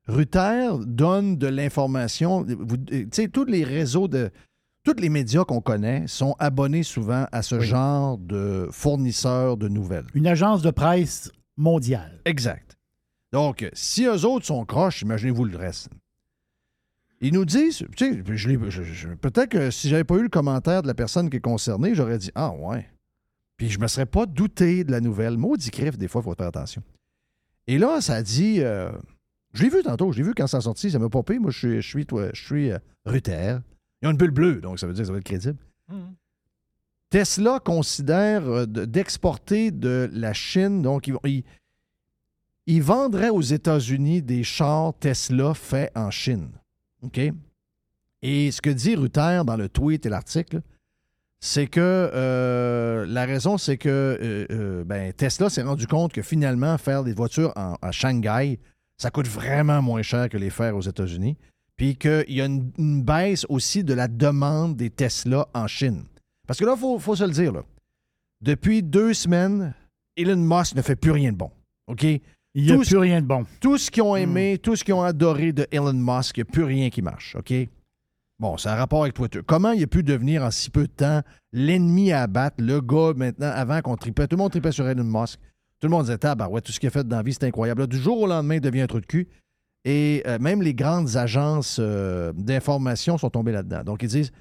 Ruther 0.06 0.70
donne 0.86 1.36
de 1.36 1.46
l'information. 1.46 2.44
Tu 2.44 3.08
sais, 3.12 3.28
tous 3.28 3.44
les 3.44 3.64
réseaux 3.64 4.08
de. 4.08 4.30
Tous 4.84 5.00
les 5.00 5.08
médias 5.08 5.44
qu'on 5.44 5.62
connaît 5.62 6.06
sont 6.06 6.36
abonnés 6.38 6.82
souvent 6.82 7.26
à 7.32 7.40
ce 7.40 7.58
genre 7.60 8.18
de 8.18 8.68
fournisseurs 8.70 9.56
de 9.56 9.68
nouvelles. 9.68 10.04
Une 10.12 10.26
agence 10.26 10.60
de 10.60 10.70
presse 10.70 11.32
mondiale. 11.56 12.20
Exact. 12.26 12.76
Donc, 13.32 13.66
si 13.72 14.04
eux 14.04 14.26
autres 14.26 14.44
sont 14.44 14.62
croches, 14.66 15.00
imaginez-vous 15.00 15.46
le 15.46 15.56
reste. 15.56 15.88
Ils 17.26 17.32
nous 17.32 17.44
disent, 17.44 17.84
tu 17.96 18.04
sais, 18.12 18.22
je 18.36 18.48
l'ai- 18.48 18.70
je- 18.70 18.82
je- 18.82 19.08
peut-être 19.08 19.48
que 19.50 19.70
si 19.70 19.88
j'avais 19.88 20.04
pas 20.04 20.16
eu 20.16 20.22
le 20.22 20.28
commentaire 20.28 20.82
de 20.82 20.86
la 20.88 20.94
personne 20.94 21.30
qui 21.30 21.36
est 21.38 21.40
concernée, 21.40 21.94
j'aurais 21.94 22.18
dit 22.18 22.30
Ah 22.34 22.52
ouais. 22.52 22.86
Puis 23.56 23.68
je 23.70 23.78
me 23.78 23.86
serais 23.86 24.06
pas 24.06 24.26
douté 24.26 24.84
de 24.84 24.90
la 24.90 25.00
nouvelle. 25.00 25.38
Maudit 25.38 25.70
crif, 25.70 25.96
des 25.96 26.08
fois, 26.08 26.20
il 26.20 26.24
faut 26.24 26.34
faire 26.34 26.48
attention. 26.48 26.82
Et 27.66 27.78
là, 27.78 28.00
ça 28.00 28.22
dit 28.22 28.56
euh, 28.60 28.90
Je 29.52 29.62
l'ai 29.62 29.70
vu 29.70 29.82
tantôt, 29.82 30.12
je 30.12 30.18
l'ai 30.18 30.24
vu 30.24 30.34
quand 30.34 30.46
ça 30.46 30.58
a 30.58 30.60
sorti, 30.60 30.90
ça 30.90 30.98
m'a 30.98 31.08
popé. 31.08 31.38
Moi, 31.38 31.50
je 31.50 31.58
suis, 31.58 31.82
je 31.82 31.88
suis, 31.88 32.04
toi, 32.06 32.28
je 32.34 32.44
suis 32.44 32.70
euh, 32.72 32.78
Ruther. 33.06 33.58
Il 34.02 34.06
y 34.06 34.08
a 34.08 34.10
une 34.10 34.16
bulle 34.18 34.30
bleue, 34.32 34.60
donc 34.60 34.78
ça 34.78 34.86
veut 34.86 34.92
dire 34.92 35.02
que 35.02 35.06
ça 35.06 35.12
va 35.12 35.18
être 35.18 35.24
crédible. 35.24 35.56
Tesla 37.10 37.60
considère 37.60 38.46
euh, 38.46 38.66
de- 38.66 38.84
d'exporter 38.84 39.70
de 39.70 40.10
la 40.12 40.32
Chine, 40.32 40.82
donc 40.82 41.06
ils, 41.06 41.14
ils- 41.24 41.44
ils 42.66 42.82
vendraient 42.82 43.30
aux 43.30 43.40
États-Unis 43.40 44.20
des 44.22 44.42
chars 44.42 44.92
Tesla 44.98 45.54
faits 45.54 45.92
en 45.94 46.10
Chine. 46.10 46.48
OK? 47.04 47.20
Et 48.22 48.50
ce 48.50 48.60
que 48.62 48.70
dit 48.70 48.96
Ruther 48.96 49.44
dans 49.44 49.56
le 49.56 49.68
tweet 49.68 50.06
et 50.06 50.08
l'article, 50.08 50.62
c'est 51.40 51.66
que 51.66 51.80
euh, 51.80 53.04
la 53.06 53.26
raison, 53.26 53.58
c'est 53.58 53.76
que 53.76 53.88
euh, 53.88 54.46
euh, 54.50 54.84
ben, 54.84 55.12
Tesla 55.12 55.50
s'est 55.50 55.62
rendu 55.62 55.86
compte 55.86 56.12
que 56.12 56.22
finalement, 56.22 56.78
faire 56.78 57.04
des 57.04 57.12
voitures 57.12 57.52
en- 57.54 57.76
à 57.82 57.92
Shanghai, 57.92 58.58
ça 58.96 59.10
coûte 59.10 59.28
vraiment 59.28 59.82
moins 59.82 60.00
cher 60.02 60.28
que 60.30 60.38
les 60.38 60.48
faire 60.48 60.74
aux 60.74 60.80
États-Unis. 60.80 61.36
Puis 61.76 61.96
qu'il 61.96 62.24
y 62.28 62.40
a 62.40 62.46
une, 62.46 63.02
baisse 63.02 63.44
aussi 63.48 63.84
de 63.84 63.92
la 63.92 64.08
demande 64.08 64.76
des 64.76 64.90
Tesla 64.90 65.46
en 65.52 65.66
Chine. 65.66 66.04
Parce 66.46 66.58
que 66.58 66.64
là, 66.64 66.74
il 66.76 66.80
faut, 66.80 66.98
faut 66.98 67.16
se 67.16 67.24
le 67.24 67.32
dire. 67.32 67.52
Depuis 68.40 68.82
deux 68.82 69.12
semaines, 69.12 69.74
Elon 70.16 70.36
Musk 70.36 70.76
ne 70.76 70.82
fait 70.82 70.96
plus 70.96 71.10
rien 71.10 71.32
de 71.32 71.36
bon. 71.36 71.50
OK? 71.88 72.06
Il 72.54 72.64
n'y 72.64 72.70
a 72.70 72.74
Tout 72.74 72.80
plus 72.80 72.88
ce- 72.90 72.96
rien 72.96 73.20
de 73.20 73.26
bon. 73.26 73.44
Tout 73.60 73.78
ce 73.78 73.90
qu'ils 73.90 74.02
ont 74.02 74.14
aimé, 74.16 74.58
tout 74.58 74.76
ce 74.76 74.84
qu'ils 74.84 74.94
ont 74.94 75.02
adoré 75.02 75.52
de 75.52 75.66
Elon 75.72 75.92
Musk, 75.92 76.36
il 76.36 76.40
n'y 76.44 76.48
a 76.48 76.52
plus 76.52 76.64
rien 76.64 76.88
qui 76.90 77.02
marche. 77.02 77.34
OK? 77.36 77.52
Bon, 78.38 78.56
ça 78.56 78.72
a 78.72 78.76
rapport 78.76 79.02
avec 79.02 79.14
Twitter. 79.14 79.40
Comment 79.46 79.72
il 79.72 79.82
a 79.82 79.86
pu 79.86 80.02
devenir 80.02 80.42
en 80.42 80.50
si 80.50 80.70
peu 80.70 80.82
de 80.82 80.92
temps 80.92 81.22
l'ennemi 81.52 82.12
à 82.12 82.22
abattre, 82.22 82.56
le 82.58 82.80
gars 82.80 83.12
maintenant, 83.16 83.50
avant 83.54 83.80
qu'on 83.80 83.96
tripait, 83.96 84.26
tout 84.26 84.36
le 84.36 84.42
monde 84.42 84.50
tripait 84.50 84.72
sur 84.72 84.88
Elon 84.88 85.04
Musk. 85.04 85.38
Tout 85.80 85.88
le 85.88 85.90
monde 85.90 86.06
disait, 86.06 86.18
ah, 86.24 86.48
ouais, 86.48 86.60
tout 86.60 86.72
ce 86.72 86.80
qu'il 86.80 86.86
a 86.86 86.90
fait 86.90 87.06
dans 87.06 87.16
la 87.16 87.22
vie, 87.22 87.32
c'est 87.34 87.44
incroyable. 87.44 87.82
Là, 87.82 87.86
du 87.86 87.98
jour 87.98 88.20
au 88.20 88.26
lendemain, 88.26 88.54
il 88.56 88.60
devient 88.60 88.82
un 88.82 88.86
trou 88.86 89.00
de 89.00 89.06
cul. 89.06 89.28
Et 89.84 90.22
euh, 90.26 90.38
même 90.38 90.62
les 90.62 90.74
grandes 90.74 91.16
agences 91.16 91.76
euh, 91.80 92.32
d'information 92.36 93.18
sont 93.18 93.30
tombées 93.30 93.52
là-dedans. 93.52 93.82
Donc, 93.84 94.02
ils 94.02 94.08
disent, 94.08 94.32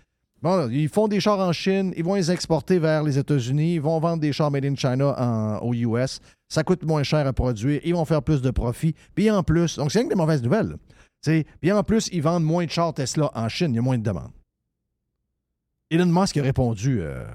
bon, 0.42 0.56
là, 0.56 0.68
ils 0.72 0.88
font 0.88 1.08
des 1.08 1.20
chars 1.20 1.40
en 1.40 1.52
Chine, 1.52 1.94
ils 1.98 2.04
vont 2.04 2.16
les 2.16 2.32
exporter 2.32 2.80
vers 2.80 3.04
les 3.04 3.18
États-Unis, 3.18 3.76
ils 3.76 3.82
vont 3.82 4.00
vendre 4.00 4.22
des 4.22 4.32
chars 4.32 4.52
made 4.52 4.66
in 4.66 4.76
China 4.76 5.14
en- 5.20 5.58
aux 5.66 5.74
US. 5.74 6.20
Ça 6.54 6.64
coûte 6.64 6.84
moins 6.84 7.02
cher 7.02 7.26
à 7.26 7.34
produire, 7.34 7.82
ils 7.84 7.96
vont 7.96 8.06
faire 8.06 8.22
plus 8.22 8.44
de 8.44 8.52
profit. 8.52 8.94
Puis 9.16 9.32
en 9.32 9.42
plus, 9.42 9.78
donc 9.78 9.92
c'est 9.92 9.98
rien 9.98 10.08
que 10.08 10.14
des 10.14 10.20
mauvaises 10.20 10.44
nouvelles. 10.44 10.68
là. 10.68 10.76
Tu 11.24 11.32
sais, 11.32 11.48
Puis 11.60 11.72
en 11.72 11.84
plus, 11.84 12.10
ils 12.12 12.22
vendent 12.22 12.44
moins 12.44 12.64
de 12.64 12.70
chars 12.70 12.94
Tesla 12.94 13.32
en 13.34 13.50
Chine, 13.50 13.72
il 13.72 13.78
y 13.78 13.80
a 13.80 13.82
moins 13.82 13.98
de 13.98 14.04
demandes. 14.04 14.32
Elon 15.90 16.06
Musk 16.06 16.38
a 16.38 16.44
répondu 16.44 17.02
euh, 17.02 17.26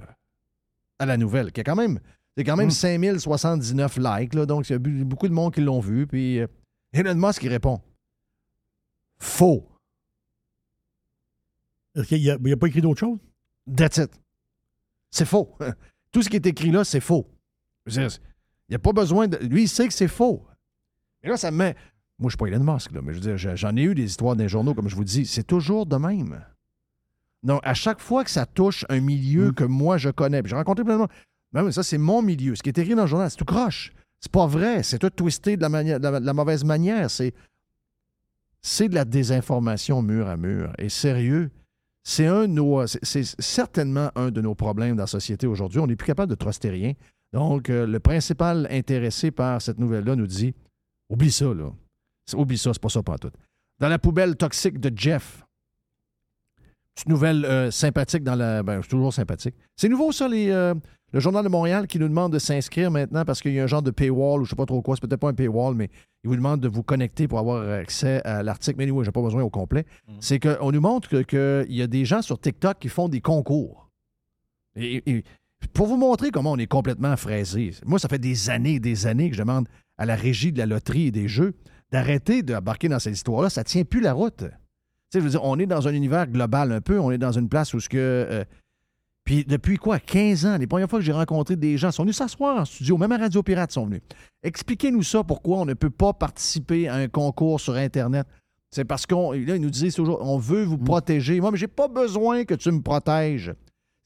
à 1.01 1.07
la 1.07 1.17
nouvelle, 1.17 1.51
qui 1.51 1.63
a 1.63 1.65
quand 1.65 1.75
même, 1.75 1.99
c'est 2.37 2.45
quand 2.45 2.55
même 2.55 2.71
5079 2.71 3.99
likes, 3.99 4.35
là, 4.35 4.47
donc 4.47 4.71
il 4.71 4.73
y 4.73 4.77
a 4.77 4.79
beaucoup 5.05 5.27
de 5.27 5.35
monde 5.35 5.53
qui 5.53 5.63
l'ont 5.63 5.81
vu. 5.81 6.07
Puis 6.07 6.39
euh, 6.39 6.47
Elon 6.93 7.17
Musk, 7.17 7.43
il 7.43 7.49
répond 7.49 7.81
Faux. 9.19 9.69
Est-ce 11.97 12.07
qu'il 12.07 12.23
n'y 12.23 12.31
a, 12.31 12.39
il 12.41 12.53
a 12.53 12.57
pas 12.57 12.69
écrit 12.69 12.83
d'autre 12.83 13.01
chose? 13.01 13.19
That's 13.77 13.97
it. 13.97 14.13
C'est 15.11 15.27
faux. 15.27 15.59
Tout 16.13 16.23
ce 16.23 16.29
qui 16.29 16.37
est 16.37 16.47
écrit 16.47 16.71
là, 16.71 16.85
c'est 16.85 17.01
faux. 17.01 17.29
Il 18.69 18.73
n'y 18.73 18.77
a 18.77 18.81
pas 18.81 18.93
besoin 18.93 19.29
de. 19.29 19.37
Lui, 19.39 19.63
il 19.63 19.69
sait 19.69 19.89
que 19.89 19.95
c'est 19.95 20.09
faux. 20.09 20.45
Et 21.23 21.29
là, 21.29 21.37
ça 21.37 21.51
me 21.51 21.57
met. 21.57 21.75
Moi, 22.19 22.23
je 22.23 22.25
ne 22.27 22.31
suis 22.31 22.37
pas 22.37 22.47
Elon 22.47 22.73
Musk, 22.75 22.93
là, 22.93 23.01
mais 23.03 23.15
je 23.15 23.21
veux 23.21 23.37
dire, 23.37 23.57
j'en 23.57 23.77
ai 23.77 23.83
eu 23.83 23.95
des 23.95 24.05
histoires 24.05 24.35
dans 24.37 24.43
les 24.43 24.49
journaux, 24.49 24.75
comme 24.75 24.89
je 24.89 24.97
vous 24.97 25.05
dis. 25.05 25.25
C'est 25.25 25.45
toujours 25.47 25.87
de 25.87 25.97
même. 25.97 26.45
Donc, 27.45 27.61
à 27.63 27.75
chaque 27.75 28.01
fois 28.01 28.25
que 28.25 28.31
ça 28.31 28.45
touche 28.45 28.85
un 28.89 29.01
milieu 29.01 29.53
que 29.53 29.65
moi, 29.65 29.97
je 29.99 30.11
connais, 30.11 30.43
puis 30.43 30.51
j'ai 30.51 30.57
rencontré 30.57 30.85
plein 30.85 30.95
de 30.95 30.99
monde. 31.01 31.09
Ben 31.53 31.65
oui, 31.65 31.73
ça, 31.73 31.83
c'est 31.83 31.97
mon 31.99 32.21
milieu. 32.21 32.57
Ce 32.57 32.63
qui 32.63 32.69
est 32.69 32.77
écrit 32.79 32.95
dans 32.97 33.03
le 33.03 33.09
journal, 33.09 33.31
c'est 33.31 33.37
tout 33.37 33.45
croche. 33.45 33.93
C'est 34.21 34.33
pas 34.33 34.47
vrai. 34.49 34.83
C'est 34.83 34.99
tout 34.99 35.11
twisté 35.11 35.57
de 35.57 35.63
la, 35.63 35.69
manière- 35.69 36.01
de 36.01 36.09
la- 36.09 36.21
de 36.21 36.27
la 36.27 36.35
mauvaise 36.35 36.65
manière. 36.65 37.09
C'est, 37.11 37.33
c'est 38.61 38.89
de 38.89 38.95
la 38.97 39.05
désinformation 39.05 40.03
mur 40.03 40.27
à 40.29 40.37
mur. 40.37 40.73
Et 40.79 40.89
sérieux, 40.89 41.51
c'est 42.03 42.27
un 42.27 42.43
de 42.43 42.53
nos, 42.53 42.87
c'est 42.87 43.23
certainement 43.39 44.11
un 44.17 44.31
de 44.31 44.41
nos 44.41 44.55
problèmes 44.57 44.97
dans 44.97 45.05
la 45.05 45.07
société 45.07 45.47
aujourd'hui. 45.47 45.79
On 45.79 45.87
n'est 45.87 45.97
plus 45.97 46.07
capable 46.07 46.31
de 46.31 46.35
truster 46.37 46.69
rien. 46.71 46.93
Donc, 47.33 47.69
euh, 47.71 47.87
le 47.87 48.01
principal 48.01 48.67
intéressé 48.71 49.31
par 49.31 49.61
cette 49.61 49.79
nouvelle-là 49.79 50.17
nous 50.17 50.27
dit 50.27 50.55
oublie 51.11 51.31
ça, 51.33 51.53
là. 51.53 51.71
Oublie 52.35 52.59
ça, 52.59 52.73
c'est 52.73 52.83
pas 52.83 52.89
ça 52.89 53.03
pas 53.03 53.19
tout. 53.19 53.31
Dans 53.79 53.89
la 53.89 53.99
poubelle 53.99 54.37
toxique 54.37 54.79
de 54.81 54.91
Jeff. 54.97 55.45
Petite 56.95 57.09
nouvelle 57.09 57.45
euh, 57.45 57.71
sympathique 57.71 58.25
dans 58.25 58.35
la. 58.35 58.63
Ben, 58.63 58.81
toujours 58.81 59.15
sympathique. 59.15 59.55
C'est 59.77 59.89
nouveau, 59.89 60.11
ça, 60.11 60.27
les, 60.27 60.51
euh, 60.51 60.75
le 61.13 61.21
Journal 61.21 61.45
de 61.45 61.49
Montréal 61.49 61.87
qui 61.87 61.99
nous 61.99 62.09
demande 62.09 62.33
de 62.33 62.39
s'inscrire 62.41 62.91
maintenant 62.91 63.25
parce 63.25 63.41
qu'il 63.41 63.53
y 63.53 63.61
a 63.61 63.63
un 63.63 63.69
genre 63.69 63.83
de 63.83 63.93
paywall 63.93 64.41
ou 64.41 64.45
je 64.45 64.51
sais 64.51 64.57
pas 64.57 64.67
trop 64.67 64.83
quoi. 64.83 64.97
C'est 64.97 65.03
peut-être 65.07 65.21
pas 65.21 65.29
un 65.29 65.35
paywall, 65.35 65.75
mais 65.77 65.91
il 66.25 66.29
vous 66.29 66.35
demande 66.37 66.61
de 66.61 66.67
vous 66.69 66.83
connecter 66.83 67.29
pour 67.29 67.39
avoir 67.39 67.67
accès 67.71 68.21
à 68.25 68.43
l'article. 68.43 68.79
Mais 68.79 68.91
oui, 68.91 69.05
j'ai 69.05 69.13
pas 69.13 69.23
besoin 69.23 69.43
au 69.45 69.51
complet. 69.51 69.87
C'est 70.19 70.41
qu'on 70.41 70.73
nous 70.73 70.81
montre 70.81 71.09
que- 71.23 71.63
qu'il 71.67 71.77
y 71.77 71.83
a 71.83 71.87
des 71.87 72.05
gens 72.05 72.21
sur 72.21 72.41
TikTok 72.41 72.79
qui 72.81 72.89
font 72.89 73.09
des 73.09 73.21
concours. 73.21 73.89
Et, 74.75 75.03
et 75.11 75.25
pour 75.75 75.87
vous 75.87 75.97
montrer 75.97 76.31
comment 76.31 76.53
on 76.53 76.59
est 76.59 76.67
complètement 76.67 77.17
fraisé, 77.17 77.73
moi, 77.85 77.99
ça 77.99 78.09
fait 78.09 78.19
des 78.19 78.51
années 78.51 78.75
et 78.75 78.81
des 78.81 79.07
années 79.07 79.31
que 79.31 79.37
je 79.37 79.43
demande 79.43 79.69
à 79.97 80.07
la 80.07 80.15
régie 80.15 80.53
de 80.53 80.59
la 80.59 80.67
loterie 80.67 81.07
et 81.07 81.11
des 81.11 81.29
jeux 81.29 81.55
d'arrêter 81.91 82.43
d'embarquer 82.43 82.89
dans 82.89 82.99
cette 82.99 83.15
histoire-là. 83.15 83.51
Ça 83.51 83.65
tient 83.65 83.85
plus 83.85 84.01
la 84.01 84.13
route. 84.13 84.39
Tu 84.39 84.47
sais, 85.11 85.21
je 85.21 85.25
veux 85.25 85.31
dire, 85.31 85.45
on 85.45 85.59
est 85.59 85.67
dans 85.67 85.89
un 85.89 85.93
univers 85.93 86.27
global 86.27 86.71
un 86.73 86.81
peu. 86.81 87.01
On 87.01 87.11
est 87.11 87.19
dans 87.19 87.33
une 87.33 87.49
place 87.49 87.75
où 87.75 87.81
ce 87.81 87.89
que. 87.89 87.97
euh, 87.97 88.45
puis 89.25 89.45
depuis 89.45 89.77
quoi? 89.77 89.99
15 89.99 90.47
ans, 90.47 90.57
les 90.57 90.67
premières 90.67 90.89
fois 90.89 90.99
que 90.99 91.05
j'ai 91.05 91.13
rencontré 91.13 91.55
des 91.57 91.77
gens, 91.77 91.91
ils 91.91 91.93
sont 91.93 92.03
venus 92.03 92.17
s'asseoir 92.17 92.59
en 92.59 92.65
studio, 92.65 92.97
même 92.97 93.13
à 93.13 93.19
Radio 93.19 93.43
Pirate, 93.43 93.71
ils 93.71 93.75
sont 93.75 93.85
venus. 93.85 94.01
Expliquez-nous 94.43 95.03
ça, 95.03 95.23
pourquoi 95.23 95.59
on 95.59 95.65
ne 95.67 95.75
peut 95.75 95.91
pas 95.91 96.15
participer 96.15 96.89
à 96.89 96.95
un 96.95 97.09
concours 97.09 97.61
sur 97.61 97.75
Internet. 97.75 98.27
C'est 98.71 98.85
parce 98.85 99.07
qu'on. 99.07 99.33
Là, 99.33 99.57
ils 99.57 99.61
nous 99.61 99.71
disaient 99.71 99.91
toujours, 99.91 100.19
on 100.23 100.39
veut 100.39 100.65
vous 100.65 100.79
protéger. 100.79 101.41
Moi, 101.41 101.51
mais 101.51 101.59
j'ai 101.59 101.69
pas 101.69 101.89
besoin 101.89 102.45
que 102.45 102.55
tu 102.55 102.71
me 102.71 102.81
protèges. 102.81 103.53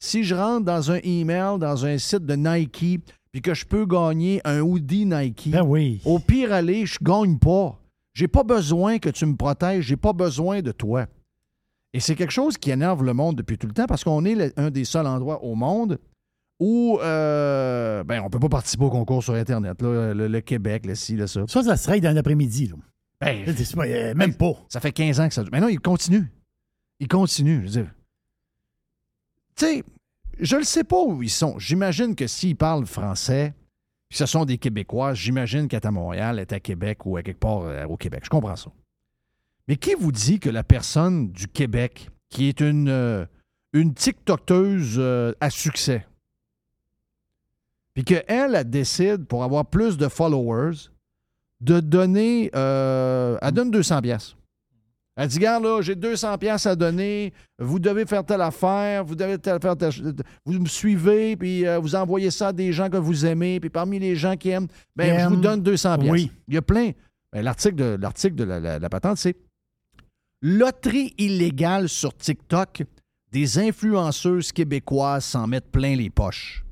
Si 0.03 0.23
je 0.25 0.35
rentre 0.35 0.65
dans 0.65 0.91
un 0.91 0.99
email, 1.03 1.57
dans 1.59 1.85
un 1.85 1.97
site 1.97 2.25
de 2.25 2.35
Nike, 2.35 2.99
puis 3.31 3.41
que 3.41 3.53
je 3.53 3.65
peux 3.65 3.85
gagner 3.85 4.41
un 4.43 4.59
hoodie 4.59 5.05
Nike, 5.05 5.47
au 6.05 6.19
pire 6.19 6.51
aller, 6.51 6.85
je 6.85 6.97
gagne 7.01 7.37
pas. 7.39 7.79
J'ai 8.13 8.27
pas 8.27 8.43
besoin 8.43 8.99
que 8.99 9.09
tu 9.09 9.25
me 9.25 9.35
protèges, 9.37 9.85
j'ai 9.85 9.95
pas 9.95 10.11
besoin 10.11 10.61
de 10.61 10.73
toi. 10.73 11.05
Et 11.93 12.01
c'est 12.01 12.15
quelque 12.15 12.33
chose 12.33 12.57
qui 12.57 12.69
énerve 12.71 13.01
le 13.03 13.13
monde 13.13 13.37
depuis 13.37 13.57
tout 13.57 13.65
le 13.65 13.73
temps 13.73 13.85
parce 13.85 14.03
qu'on 14.03 14.25
est 14.25 14.35
le- 14.35 14.51
un 14.57 14.69
des 14.71 14.83
seuls 14.83 15.07
endroits 15.07 15.41
au 15.43 15.55
monde 15.55 15.97
où 16.59 16.99
euh, 17.01 18.03
ben, 18.03 18.21
on 18.25 18.29
peut 18.29 18.39
pas 18.39 18.49
participer 18.49 18.83
au 18.83 18.89
concours 18.89 19.23
sur 19.23 19.35
Internet. 19.35 19.81
là, 19.81 20.13
le, 20.13 20.27
le 20.27 20.41
Québec, 20.41 20.85
le 20.85 20.95
ci, 20.95 21.15
le 21.15 21.27
ça. 21.27 21.45
Ça, 21.47 21.63
ça 21.63 21.77
serait 21.77 22.01
dans 22.01 22.13
l'après-midi. 22.13 22.73
Ben, 23.21 23.45
euh, 23.47 24.13
même 24.15 24.33
pas. 24.35 24.51
Ça 24.67 24.81
fait 24.81 24.91
15 24.91 25.19
ans 25.21 25.27
que 25.29 25.33
ça 25.33 25.43
dure. 25.43 25.51
Mais 25.53 25.61
non, 25.61 25.69
il 25.69 25.79
continue. 25.79 26.25
Il 26.99 27.07
continue. 27.07 27.59
Je 27.59 27.63
veux 27.63 27.83
dire. 27.83 27.91
Tu 29.55 29.65
sais, 29.65 29.83
je 30.39 30.55
ne 30.55 30.63
sais 30.63 30.83
pas 30.83 31.01
où 31.01 31.21
ils 31.23 31.29
sont. 31.29 31.57
J'imagine 31.59 32.15
que 32.15 32.27
s'ils 32.27 32.55
parlent 32.55 32.85
français, 32.85 33.53
puis 34.09 34.17
ce 34.17 34.25
sont 34.25 34.45
des 34.45 34.57
Québécois, 34.57 35.13
j'imagine 35.13 35.67
qu'elle 35.67 35.81
est 35.81 35.87
à 35.87 35.91
Montréal, 35.91 36.35
elle 36.37 36.41
est 36.41 36.53
à 36.53 36.59
Québec 36.59 37.05
ou 37.05 37.17
à 37.17 37.23
quelque 37.23 37.39
part 37.39 37.61
euh, 37.61 37.85
au 37.85 37.97
Québec. 37.97 38.21
Je 38.25 38.29
comprends 38.29 38.55
ça. 38.55 38.71
Mais 39.67 39.77
qui 39.77 39.93
vous 39.95 40.11
dit 40.11 40.39
que 40.39 40.49
la 40.49 40.63
personne 40.63 41.31
du 41.31 41.47
Québec, 41.47 42.09
qui 42.29 42.47
est 42.47 42.59
une, 42.59 42.89
euh, 42.89 43.25
une 43.71 43.93
euh, 44.97 45.33
à 45.39 45.49
succès, 45.49 46.05
puis 47.93 48.03
qu'elle, 48.03 48.23
elle 48.27 48.69
décide, 48.69 49.25
pour 49.25 49.43
avoir 49.43 49.65
plus 49.65 49.97
de 49.97 50.07
followers, 50.07 50.89
de 51.61 51.79
donner. 51.79 52.51
euh, 52.55 53.37
elle 53.41 53.51
donne 53.51 53.71
200 53.71 54.01
pièces. 54.01 54.35
Elle 55.15 55.27
dit, 55.27 55.37
regarde, 55.37 55.63
là, 55.63 55.79
j'ai 55.81 55.93
200 55.95 56.37
pièces 56.39 56.65
à 56.65 56.75
donner, 56.75 57.33
vous 57.59 57.77
devez 57.77 58.05
faire 58.07 58.25
telle 58.25 58.41
affaire, 58.41 59.05
vous 59.05 59.13
devez 59.15 59.37
telle- 59.37 59.61
faire 59.61 59.77
telle 59.77 59.91
Vous 60.43 60.53
me 60.59 60.65
suivez, 60.67 61.35
puis 61.37 61.67
euh, 61.67 61.77
vous 61.77 61.93
envoyez 61.93 62.31
ça 62.31 62.47
à 62.47 62.53
des 62.53 62.73
gens 62.73 62.89
que 62.89 62.97
vous 62.97 63.23
aimez, 63.25 63.59
puis 63.59 63.69
parmi 63.69 63.99
les 63.99 64.15
gens 64.15 64.35
qui 64.35 64.49
aiment, 64.49 64.67
ben, 64.95 65.19
je 65.19 65.27
vous 65.29 65.35
donne 65.41 65.61
200 65.61 65.99
pièces. 65.99 66.11
Oui. 66.11 66.31
Il 66.47 66.55
y 66.55 66.57
a 66.57 66.63
plein. 66.63 66.91
Ben, 67.31 67.43
l'article 67.43 67.75
de, 67.75 67.97
l'article 68.01 68.35
de 68.35 68.43
la, 68.43 68.59
la- 68.59 68.79
la 68.79 68.89
patente, 68.89 69.17
c'est 69.17 69.35
Loterie 70.41 71.13
illégale 71.17 71.87
sur 71.89 72.15
TikTok, 72.17 72.83
des 73.31 73.59
influenceuses 73.59 74.51
québécoises 74.51 75.25
s'en 75.25 75.47
mettent 75.47 75.71
plein 75.71 75.95
les 75.95 76.09
poches. 76.09 76.65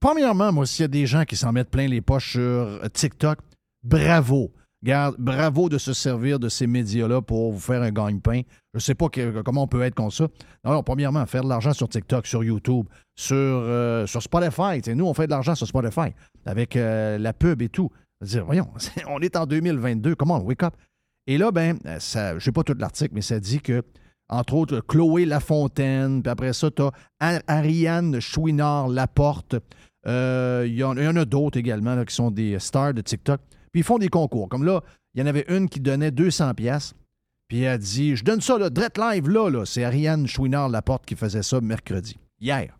Premièrement, 0.00 0.52
moi, 0.52 0.66
s'il 0.66 0.82
y 0.82 0.84
a 0.84 0.88
des 0.88 1.06
gens 1.06 1.24
qui 1.24 1.36
s'en 1.36 1.52
mettent 1.52 1.70
plein 1.70 1.86
les 1.86 2.00
poches 2.00 2.32
sur 2.32 2.40
euh, 2.40 2.88
TikTok, 2.92 3.38
bravo. 3.82 4.52
Garde, 4.84 5.16
bravo 5.18 5.70
de 5.70 5.78
se 5.78 5.94
servir 5.94 6.38
de 6.38 6.50
ces 6.50 6.66
médias-là 6.66 7.22
pour 7.22 7.52
vous 7.52 7.58
faire 7.58 7.80
un 7.80 7.90
gagne-pain. 7.90 8.42
Je 8.74 8.76
ne 8.76 8.80
sais 8.80 8.94
pas 8.94 9.06
comment 9.42 9.62
on 9.62 9.66
peut 9.66 9.80
être 9.80 9.94
contre 9.94 10.14
ça. 10.14 10.28
Non, 10.62 10.82
premièrement, 10.82 11.24
faire 11.24 11.42
de 11.42 11.48
l'argent 11.48 11.72
sur 11.72 11.88
TikTok, 11.88 12.26
sur 12.26 12.44
YouTube, 12.44 12.84
sur, 13.16 13.34
euh, 13.34 14.06
Spotify. 14.06 14.82
Nous, 14.94 15.06
on 15.06 15.14
fait 15.14 15.24
de 15.26 15.30
l'argent 15.30 15.54
sur 15.54 15.66
Spotify 15.66 16.10
avec 16.44 16.76
euh, 16.76 17.16
la 17.16 17.32
pub 17.32 17.62
et 17.62 17.70
tout. 17.70 17.90
Dire, 18.22 18.44
voyons, 18.44 18.68
on 19.08 19.20
est 19.20 19.36
en 19.36 19.46
2022. 19.46 20.16
Comment 20.16 20.36
on 20.36 20.42
wake 20.42 20.62
up? 20.62 20.74
Et 21.26 21.38
là, 21.38 21.50
ben, 21.50 21.78
je 21.86 22.38
sais 22.38 22.52
pas 22.52 22.62
tout 22.62 22.76
l'article, 22.78 23.14
mais 23.14 23.22
ça 23.22 23.40
dit 23.40 23.60
que, 23.60 23.82
entre 24.28 24.52
autres, 24.52 24.80
Chloé 24.80 25.24
Lafontaine, 25.24 26.22
puis 26.22 26.30
après 26.30 26.52
ça, 26.52 26.70
tu 26.70 26.82
as 27.20 27.40
Ariane 27.46 28.20
Chouinard-Laporte. 28.20 29.56
Euh, 30.06 30.64
Il 30.66 30.74
y, 30.74 30.84
en 30.84 30.96
a 30.96 31.24
d'autres 31.24 31.58
également 31.58 32.04
qui 32.04 32.14
sont 32.14 32.30
des 32.30 32.58
stars 32.58 32.92
de 32.92 33.00
TikTok. 33.00 33.40
Puis 33.74 33.80
ils 33.80 33.84
font 33.84 33.98
des 33.98 34.08
concours. 34.08 34.48
Comme 34.48 34.62
là, 34.64 34.82
il 35.14 35.20
y 35.20 35.22
en 35.24 35.26
avait 35.26 35.44
une 35.48 35.68
qui 35.68 35.80
donnait 35.80 36.12
200 36.12 36.54
pièces. 36.54 36.94
Puis 37.48 37.62
elle 37.62 37.72
a 37.72 37.78
dit, 37.78 38.14
je 38.14 38.22
donne 38.22 38.40
ça, 38.40 38.56
là, 38.56 38.70
direct 38.70 38.96
live, 38.98 39.28
là, 39.28 39.50
là. 39.50 39.66
C'est 39.66 39.82
Ariane 39.82 40.28
Chouinard-Laporte 40.28 41.04
qui 41.04 41.16
faisait 41.16 41.42
ça 41.42 41.60
mercredi, 41.60 42.16
hier. 42.40 42.78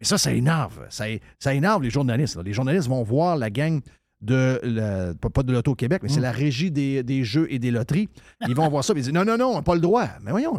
Mais 0.00 0.06
ça, 0.06 0.16
ça 0.18 0.32
énerve. 0.32 0.86
Ça, 0.90 1.06
ça 1.40 1.52
énerve 1.54 1.82
les 1.82 1.90
journalistes. 1.90 2.36
là. 2.36 2.44
Les 2.44 2.52
journalistes 2.52 2.88
vont 2.88 3.02
voir 3.02 3.36
la 3.36 3.50
gang 3.50 3.80
de, 4.20 4.60
la- 4.62 5.12
pas 5.14 5.42
de 5.42 5.52
l'Auto-Québec, 5.52 6.02
mais 6.04 6.08
c'est 6.08 6.20
la 6.20 6.30
régie 6.30 6.70
des, 6.70 7.02
des 7.02 7.24
jeux 7.24 7.48
et 7.52 7.58
des 7.58 7.72
loteries. 7.72 8.08
Ils 8.48 8.54
vont 8.54 8.68
voir 8.68 8.84
ça 8.84 8.92
et 8.92 8.96
ils 8.98 9.02
disent, 9.02 9.12
non, 9.12 9.24
non, 9.24 9.36
non, 9.36 9.48
on 9.48 9.54
n'a 9.56 9.62
pas 9.62 9.74
le 9.74 9.80
droit. 9.80 10.08
Mais 10.22 10.30
voyons, 10.30 10.56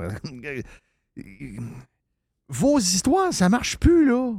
vos 2.49 2.80
histoires, 2.80 3.34
ça 3.34 3.49
marche 3.49 3.78
plus, 3.78 4.05
là. 4.07 4.34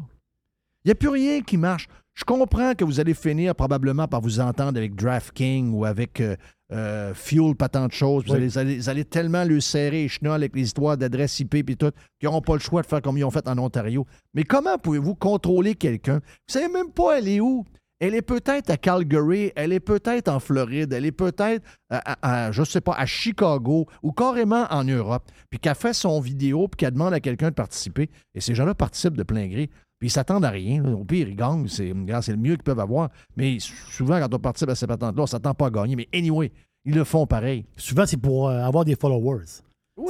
Il 0.85 0.89
n'y 0.89 0.93
a 0.93 0.95
plus 0.95 1.09
rien 1.09 1.41
qui 1.43 1.57
marche. 1.57 1.89
Je 2.15 2.25
comprends 2.25 2.75
que 2.75 2.85
vous 2.85 3.01
allez 3.01 3.15
finir 3.15 3.55
probablement 3.55 4.07
par 4.07 4.21
vous 4.21 4.39
entendre 4.41 4.79
avec 4.79 4.95
DraftKings 4.95 5.73
ou 5.73 5.85
avec 5.85 6.21
euh, 6.21 6.37
euh, 6.73 7.12
Fuel, 7.12 7.57
pas 7.57 7.69
tant 7.69 7.87
de 7.89 7.93
choses. 7.93 8.25
Vous, 8.25 8.31
Oui. 8.33 8.37
allez, 8.37 8.49
vous 8.49 8.59
allez- 8.59 8.77
vous 8.79 8.89
allez 8.89 9.05
tellement 9.05 9.45
le 9.45 9.61
serrer 9.61 10.05
et 10.05 10.09
chenol 10.09 10.35
avec 10.35 10.55
les 10.55 10.62
histoires 10.62 10.97
d'adresse 10.97 11.41
IP 11.41 11.55
et 11.57 11.65
tout, 11.77 11.91
qu'ils 12.21 12.29
n'auront 12.29 12.41
pas 12.41 12.55
le 12.55 12.61
choix 12.61 12.83
de 12.83 12.87
faire 12.87 13.03
comme 13.03 13.19
ils 13.19 13.25
ont 13.25 13.31
fait 13.31 13.47
en 13.49 13.59
Ontario. 13.59 14.07
Mais 14.33 14.45
comment 14.45 14.79
pouvez-vous 14.79 15.17
contrôler 15.17 15.75
quelqu'un? 15.75 16.19
Vous 16.19 16.53
savez 16.53 16.69
même 16.69 16.91
pas 16.91 17.19
elle 17.19 17.29
est 17.29 17.41
où. 17.41 17.65
Elle 18.01 18.15
est 18.17 18.23
peut-être 18.23 18.71
à 18.71 18.77
Calgary, 18.77 19.53
elle 19.55 19.73
est 19.73 19.81
peut-être 19.81 20.29
en 20.29 20.41
Floride, 20.41 20.93
elle 20.93 21.07
est 21.07 21.12
peut-être, 21.12 21.65
à, 21.89 22.17
à- 22.47 22.53
je 22.53 22.62
sais 22.65 22.81
pas, 22.81 22.93
à 22.95 23.07
Chicago 23.07 23.87
ou 24.03 24.12
carrément 24.12 24.67
en 24.71 24.85
Europe, 24.85 25.31
puis 25.49 25.59
qu'elle 25.61 25.77
fait 25.77 25.93
son 25.95 26.21
vidéo, 26.21 26.67
puis 26.69 26.77
qu'elle 26.77 26.93
demande 26.93 27.15
à 27.15 27.21
quelqu'un 27.21 27.49
de 27.51 27.55
participer. 27.55 28.11
Et 28.35 28.41
ces 28.41 28.55
gens-là 28.55 28.75
participent 28.75 29.17
de 29.17 29.23
plein 29.23 29.47
gré. 29.47 29.71
Puis 30.05 30.09
ils 30.11 30.13
s'attendent 30.13 30.45
à 30.45 30.51
rien. 30.51 30.83
là. 30.83 30.91
Au 30.91 31.03
pire, 31.03 31.27
ils 31.31 31.35
gagnent. 31.35 31.67
C'est 31.67 31.89
le 31.89 32.37
mieux 32.37 32.57
qu'ils 32.57 32.63
peuvent 32.63 32.79
avoir. 32.79 33.09
Mais 33.39 33.57
souvent, 33.59 34.21
quand 34.21 34.35
on 34.35 34.39
participe 34.39 34.69
à 34.69 34.75
ces 34.75 34.87
patentes-là, 34.87 35.23
on 35.23 35.25
ne 35.25 35.27
s'attend 35.27 35.55
pas 35.55 35.69
à 35.69 35.71
gagner. 35.71 35.97
Mais 35.97 36.07
anyway, 36.13 36.53
ils 36.85 36.93
le 36.95 37.05
font 37.05 37.27
pareil. 37.27 37.65
Souvent, 37.79 38.05
c'est 38.05 38.19
pour 38.19 38.51
euh, 38.51 38.59
avoir 38.61 38.85
des 38.85 38.97
followers. 38.97 39.47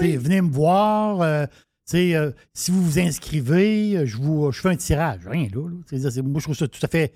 Sais, 0.00 0.16
Venez 0.16 0.40
me 0.42 0.50
voir. 0.50 1.20
euh, 1.22 1.46
euh, 1.94 2.32
si 2.54 2.72
vous 2.72 2.82
vous 2.82 2.98
inscrivez, 2.98 4.04
je, 4.04 4.16
vous, 4.16 4.50
je 4.50 4.60
fais 4.60 4.70
un 4.70 4.76
tirage. 4.76 5.28
Rien, 5.28 5.46
là. 5.54 5.68
là. 5.68 5.76
C'est- 5.86 6.10
c'est- 6.10 6.22
moi, 6.22 6.40
je 6.40 6.44
trouve 6.46 6.56
ça 6.56 6.66
tout 6.66 6.80
à 6.84 6.88
fait 6.88 7.12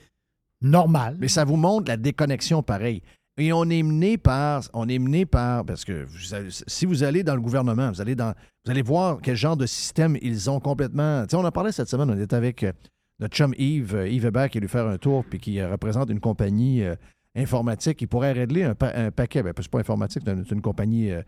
normal. 0.63 1.17
Mais 1.19 1.27
ça 1.27 1.45
vous 1.45 1.57
montre 1.57 1.89
la 1.89 1.97
déconnexion 1.97 2.63
pareil. 2.63 3.03
Et 3.39 3.53
on 3.53 3.65
est 3.71 3.83
mené 3.83 4.19
par, 4.19 4.63
on 4.75 4.89
est 4.89 4.99
mené 4.99 5.25
par, 5.25 5.65
parce 5.65 5.85
que 5.85 6.05
vous 6.05 6.35
allez- 6.35 6.49
si 6.51 6.87
vous 6.87 7.05
allez 7.05 7.23
dans 7.23 7.35
le 7.37 7.41
gouvernement, 7.41 7.91
vous 7.91 8.01
allez 8.01 8.15
dans, 8.17 8.35
vous 8.65 8.71
allez 8.73 8.83
voir 8.83 9.19
quel 9.23 9.37
genre 9.37 9.57
de 9.57 9.65
système 9.67 10.17
ils 10.21 10.51
ont 10.51 10.59
complètement. 10.61 11.23
Tu 11.23 11.31
sais, 11.31 11.37
on 11.37 11.45
en 11.45 11.53
parlait 11.53 11.71
cette 11.73 11.89
semaine, 11.89 12.11
on 12.11 12.21
était 12.21 12.35
avec 12.35 12.65
euh, 12.65 12.73
notre 13.21 13.37
chum 13.37 13.55
Yves, 13.57 13.95
euh, 13.95 14.09
Yves 14.09 14.27
Hébert, 14.27 14.51
qui 14.51 14.59
lui 14.61 14.69
faire 14.69 14.87
un 14.89 14.99
tour, 14.99 15.25
puis 15.25 15.39
qui 15.39 15.61
euh, 15.61 15.71
représente 15.71 16.11
une 16.11 16.19
compagnie 16.21 16.83
euh, 16.83 16.95
informatique 17.37 17.97
qui 17.99 18.07
pourrait 18.09 18.33
régler 18.33 18.65
un, 18.65 18.75
pa- 18.75 18.93
un 18.95 19.11
paquet. 19.13 19.43
Ben, 19.45 19.53
c'est 19.57 19.69
pas 19.71 19.79
informatique, 19.81 20.23
c'est 20.27 20.51
une, 20.53 20.61
compagnie. 20.61 21.13
euh, 21.13 21.23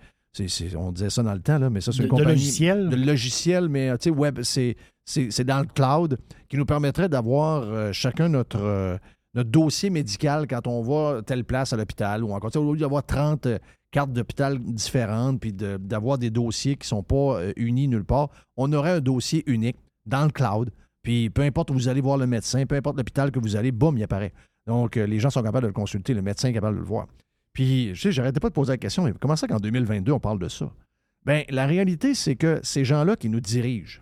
on 0.77 0.93
disait 0.93 1.11
ça 1.11 1.23
dans 1.23 1.35
le 1.35 1.41
temps, 1.41 1.59
là, 1.59 1.71
mais 1.71 1.81
ça, 1.81 1.93
c'est 1.93 1.99
De- 1.99 2.03
une 2.05 2.09
de 2.09 2.11
compagnie. 2.11 2.33
logiciels? 2.33 2.89
De 2.89 2.97
logiciels, 2.97 3.69
mais 3.69 3.97
tu 3.99 4.05
sais, 4.05 4.11
web, 4.11 4.41
c'est 4.43 4.77
c'est- 5.05 5.31
c'est 5.33 5.45
dans 5.45 5.59
le 5.61 5.67
cloud 5.67 6.19
qui 6.49 6.57
nous 6.57 6.67
permettrait 6.67 7.09
d'avoir 7.09 7.63
euh, 7.65 7.93
chacun 7.93 8.29
notre, 8.29 8.99
notre 9.35 9.51
dossier 9.51 9.91
médical 9.91 10.47
quand 10.49 10.67
on 10.67 10.83
va 10.83 11.23
telle 11.23 11.45
place 11.45 11.73
à 11.73 11.77
l'hôpital 11.77 12.25
ou 12.25 12.33
encore, 12.33 12.55
au 12.57 12.75
lieu 12.75 12.81
d'avoir 12.81 13.05
30 13.05 13.47
euh, 13.47 13.59
cartes 13.91 14.13
d'hôpital 14.13 14.59
différentes 14.59 15.41
puis 15.41 15.53
d'avoir 15.53 16.19
des 16.19 16.31
dossiers 16.31 16.77
qui 16.77 16.85
ne 16.85 16.89
sont 16.89 17.03
pas 17.03 17.41
euh, 17.41 17.53
unis 17.57 17.89
nulle 17.89 18.05
part, 18.05 18.31
on 18.57 18.73
aurait 18.73 18.93
un 18.93 19.01
dossier 19.01 19.43
unique 19.47 19.77
dans 20.07 20.25
le 20.25 20.31
cloud. 20.31 20.71
Puis 21.03 21.31
peu 21.31 21.43
importe 21.43 21.71
où 21.71 21.75
vous 21.75 21.89
allez 21.89 22.01
voir 22.01 22.17
le 22.17 22.27
médecin, 22.27 22.67
peu 22.67 22.75
importe 22.75 22.97
l'hôpital 22.97 23.31
que 23.31 23.39
vous 23.39 23.57
allez, 23.57 23.73
boum, 23.73 23.97
il 23.97 24.03
apparaît. 24.03 24.33
Donc, 24.67 24.97
euh, 24.97 25.07
les 25.07 25.19
gens 25.19 25.31
sont 25.31 25.43
capables 25.43 25.63
de 25.63 25.69
le 25.69 25.73
consulter, 25.73 26.15
le 26.15 26.23
médecin 26.23 26.49
est 26.49 26.53
capable 26.53 26.77
de 26.77 26.81
le 26.81 26.87
voir. 26.87 27.07
Puis, 27.53 27.95
je 27.95 28.01
sais, 28.01 28.13
j'arrêtais 28.13 28.41
pas 28.41 28.49
de 28.49 28.55
poser 28.55 28.73
la 28.73 28.79
question, 28.79 29.05
mais 29.05 29.13
comment 29.19 29.37
ça 29.37 29.49
qu'en 29.49 29.59
2022, 29.59 30.13
on 30.13 30.21
parle 30.21 30.39
de 30.39 30.49
ça? 30.49 30.71
Bien, 31.27 31.43
la 31.49 31.67
réalité, 31.67 32.15
c'est 32.15 32.37
que 32.37 32.61
ces 32.63 32.85
gens-là 32.85 33.17
qui 33.17 33.29
nous 33.29 33.41
dirigent, 33.41 34.01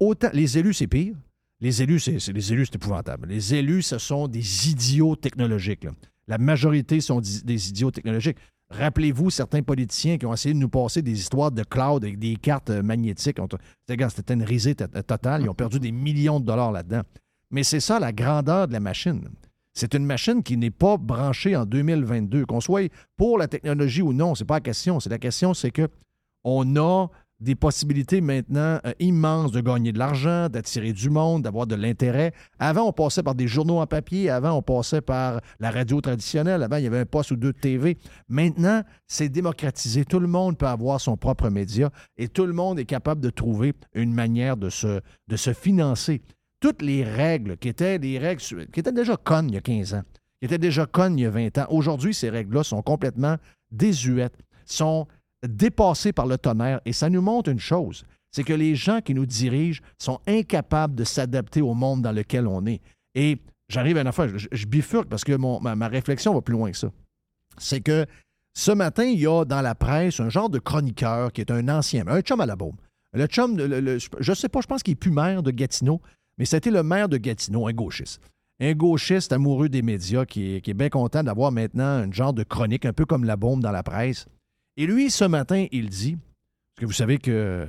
autant 0.00 0.30
les 0.32 0.58
élus, 0.58 0.74
c'est 0.74 0.86
pire. 0.86 1.14
Les 1.60 1.82
élus, 1.82 2.00
c'est 2.00 2.12
élus, 2.28 2.66
c'est 2.66 2.74
épouvantable. 2.74 3.28
Les 3.28 3.54
élus, 3.54 3.82
ce 3.82 3.98
sont 3.98 4.28
des 4.28 4.70
idiots 4.70 5.16
technologiques. 5.16 5.86
La 6.26 6.38
majorité 6.38 7.00
sont 7.00 7.20
des 7.20 7.68
idiots 7.68 7.90
technologiques. 7.90 8.36
Rappelez-vous 8.70 9.30
certains 9.30 9.62
politiciens 9.62 10.16
qui 10.18 10.26
ont 10.26 10.32
essayé 10.32 10.54
de 10.54 10.58
nous 10.58 10.68
passer 10.70 11.02
des 11.02 11.12
histoires 11.18 11.52
de 11.52 11.62
cloud 11.62 12.02
avec 12.02 12.18
des 12.18 12.36
cartes 12.36 12.70
euh, 12.70 12.82
magnétiques. 12.82 13.36
C'était 14.08 14.34
une 14.34 14.42
risée 14.42 14.74
to- 14.74 14.86
totale. 15.02 15.42
Ils 15.42 15.50
ont 15.50 15.54
perdu 15.54 15.78
des 15.78 15.92
millions 15.92 16.40
de 16.40 16.46
dollars 16.46 16.72
là-dedans. 16.72 17.02
Mais 17.50 17.62
c'est 17.62 17.80
ça 17.80 18.00
la 18.00 18.12
grandeur 18.12 18.66
de 18.66 18.72
la 18.72 18.80
machine. 18.80 19.28
C'est 19.74 19.94
une 19.94 20.06
machine 20.06 20.42
qui 20.42 20.56
n'est 20.56 20.70
pas 20.70 20.96
branchée 20.96 21.54
en 21.56 21.66
2022. 21.66 22.46
Qu'on 22.46 22.60
soit 22.60 22.90
pour 23.16 23.38
la 23.38 23.48
technologie 23.48 24.02
ou 24.02 24.12
non, 24.12 24.34
c'est 24.34 24.44
pas 24.46 24.54
la 24.54 24.60
question. 24.60 24.98
La 25.06 25.18
question, 25.18 25.52
c'est 25.52 25.70
que 25.70 25.88
on 26.42 26.76
a 26.76 27.08
des 27.40 27.54
possibilités 27.54 28.20
maintenant 28.20 28.78
euh, 28.86 28.92
immenses 29.00 29.52
de 29.52 29.60
gagner 29.60 29.92
de 29.92 29.98
l'argent, 29.98 30.48
d'attirer 30.48 30.92
du 30.92 31.10
monde, 31.10 31.42
d'avoir 31.42 31.66
de 31.66 31.74
l'intérêt. 31.74 32.32
Avant, 32.58 32.88
on 32.88 32.92
passait 32.92 33.22
par 33.22 33.34
des 33.34 33.48
journaux 33.48 33.80
en 33.80 33.86
papier. 33.86 34.30
Avant, 34.30 34.52
on 34.52 34.62
passait 34.62 35.00
par 35.00 35.40
la 35.60 35.70
radio 35.70 36.00
traditionnelle. 36.00 36.62
Avant, 36.62 36.76
il 36.76 36.84
y 36.84 36.86
avait 36.86 37.00
un 37.00 37.06
poste 37.06 37.32
ou 37.32 37.36
deux 37.36 37.52
de 37.52 37.58
TV. 37.58 37.98
Maintenant, 38.28 38.82
c'est 39.06 39.28
démocratisé. 39.28 40.04
Tout 40.04 40.20
le 40.20 40.28
monde 40.28 40.56
peut 40.56 40.66
avoir 40.66 41.00
son 41.00 41.16
propre 41.16 41.48
média 41.50 41.90
et 42.16 42.28
tout 42.28 42.46
le 42.46 42.52
monde 42.52 42.78
est 42.78 42.84
capable 42.84 43.20
de 43.20 43.30
trouver 43.30 43.74
une 43.94 44.12
manière 44.12 44.56
de 44.56 44.70
se, 44.70 45.00
de 45.28 45.36
se 45.36 45.52
financer. 45.52 46.22
Toutes 46.60 46.82
les 46.82 47.04
règles 47.04 47.56
qui 47.58 47.68
étaient 47.68 47.98
des 47.98 48.18
règles 48.18 48.40
qui 48.40 48.80
étaient 48.80 48.92
déjà 48.92 49.16
connes 49.16 49.48
il 49.50 49.54
y 49.54 49.58
a 49.58 49.60
15 49.60 49.94
ans, 49.94 50.02
qui 50.38 50.46
étaient 50.46 50.58
déjà 50.58 50.86
connes 50.86 51.18
il 51.18 51.22
y 51.22 51.26
a 51.26 51.30
20 51.30 51.58
ans, 51.58 51.66
aujourd'hui, 51.68 52.14
ces 52.14 52.30
règles-là 52.30 52.62
sont 52.62 52.80
complètement 52.80 53.36
désuètes, 53.70 54.38
sont 54.64 55.06
dépassées 55.46 56.12
par 56.12 56.26
le 56.26 56.38
tonnerre. 56.38 56.80
Et 56.84 56.92
ça 56.92 57.10
nous 57.10 57.22
montre 57.22 57.50
une 57.50 57.60
chose, 57.60 58.04
c'est 58.34 58.44
que 58.44 58.52
les 58.52 58.74
gens 58.74 59.00
qui 59.00 59.14
nous 59.14 59.26
dirigent 59.26 59.80
sont 59.98 60.20
incapables 60.26 60.96
de 60.96 61.04
s'adapter 61.04 61.62
au 61.62 61.74
monde 61.74 62.02
dans 62.02 62.12
lequel 62.12 62.48
on 62.48 62.66
est. 62.66 62.80
Et 63.14 63.38
j'arrive 63.68 63.96
à 63.96 64.00
une 64.00 64.08
affaire, 64.08 64.28
je, 64.36 64.66
bifurque 64.66 65.08
parce 65.08 65.22
que 65.22 65.36
ma, 65.36 65.88
réflexion 65.88 66.34
va 66.34 66.40
plus 66.40 66.54
loin 66.54 66.70
que 66.70 66.76
ça. 66.76 66.90
C'est 67.58 67.80
que 67.80 68.06
ce 68.56 68.72
matin, 68.72 69.04
il 69.04 69.20
y 69.20 69.26
a 69.26 69.44
dans 69.44 69.60
la 69.60 69.74
presse 69.74 70.18
un 70.18 70.30
genre 70.30 70.50
de 70.50 70.58
chroniqueur 70.58 71.32
qui 71.32 71.40
est 71.40 71.50
un 71.50 71.68
ancien, 71.68 72.06
un 72.08 72.20
chum 72.22 72.40
à 72.40 72.46
la 72.46 72.56
baume. 72.56 72.76
Le 73.12 73.26
chum, 73.26 73.56
je 73.56 74.30
ne 74.30 74.34
sais 74.34 74.48
pas, 74.48 74.60
je 74.60 74.66
pense 74.66 74.82
qu'il 74.82 74.92
n'est 74.92 74.96
plus 74.96 75.12
maire 75.12 75.42
de 75.42 75.52
Gatineau, 75.52 76.00
mais 76.36 76.44
c'était 76.44 76.72
le 76.72 76.82
maire 76.82 77.08
de 77.08 77.16
Gatineau, 77.16 77.68
un 77.68 77.72
gauchiste. 77.72 78.20
Un 78.60 78.72
gauchiste 78.72 79.32
amoureux 79.32 79.68
des 79.68 79.82
médias 79.82 80.24
qui 80.24 80.56
est, 80.56 80.60
qui 80.60 80.72
est 80.72 80.74
bien 80.74 80.88
content 80.88 81.22
d'avoir 81.22 81.52
maintenant 81.52 81.84
un 81.84 82.10
genre 82.10 82.32
de 82.32 82.42
chronique, 82.42 82.84
un 82.84 82.92
peu 82.92 83.04
comme 83.04 83.24
la 83.24 83.36
bombe 83.36 83.60
dans 83.60 83.72
la 83.72 83.84
presse. 83.84 84.26
Et 84.76 84.86
lui, 84.86 85.10
ce 85.10 85.24
matin, 85.24 85.66
il 85.70 85.88
dit, 85.88 86.16
parce 86.16 86.80
que 86.80 86.86
vous 86.86 86.92
savez 86.92 87.18
que, 87.18 87.66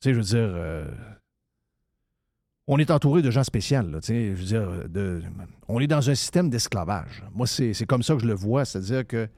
tu 0.00 0.08
sais, 0.08 0.14
je 0.14 0.18
veux 0.18 0.24
dire, 0.24 0.52
euh, 0.54 0.90
on 2.66 2.78
est 2.78 2.90
entouré 2.90 3.22
de 3.22 3.30
gens 3.30 3.44
spéciaux, 3.44 3.82
là, 3.82 3.98
je 4.02 4.34
veux 4.34 4.44
dire, 4.44 4.68
on 5.68 5.80
est 5.80 5.86
dans 5.86 6.10
un 6.10 6.14
système 6.14 6.50
d'esclavage. 6.50 7.22
Moi, 7.34 7.46
c'est 7.46 7.86
comme 7.86 8.02
ça 8.02 8.14
que 8.14 8.20
je 8.20 8.26
le 8.26 8.34
vois, 8.34 8.64
c'est-à-dire 8.64 9.06
que 9.06 9.28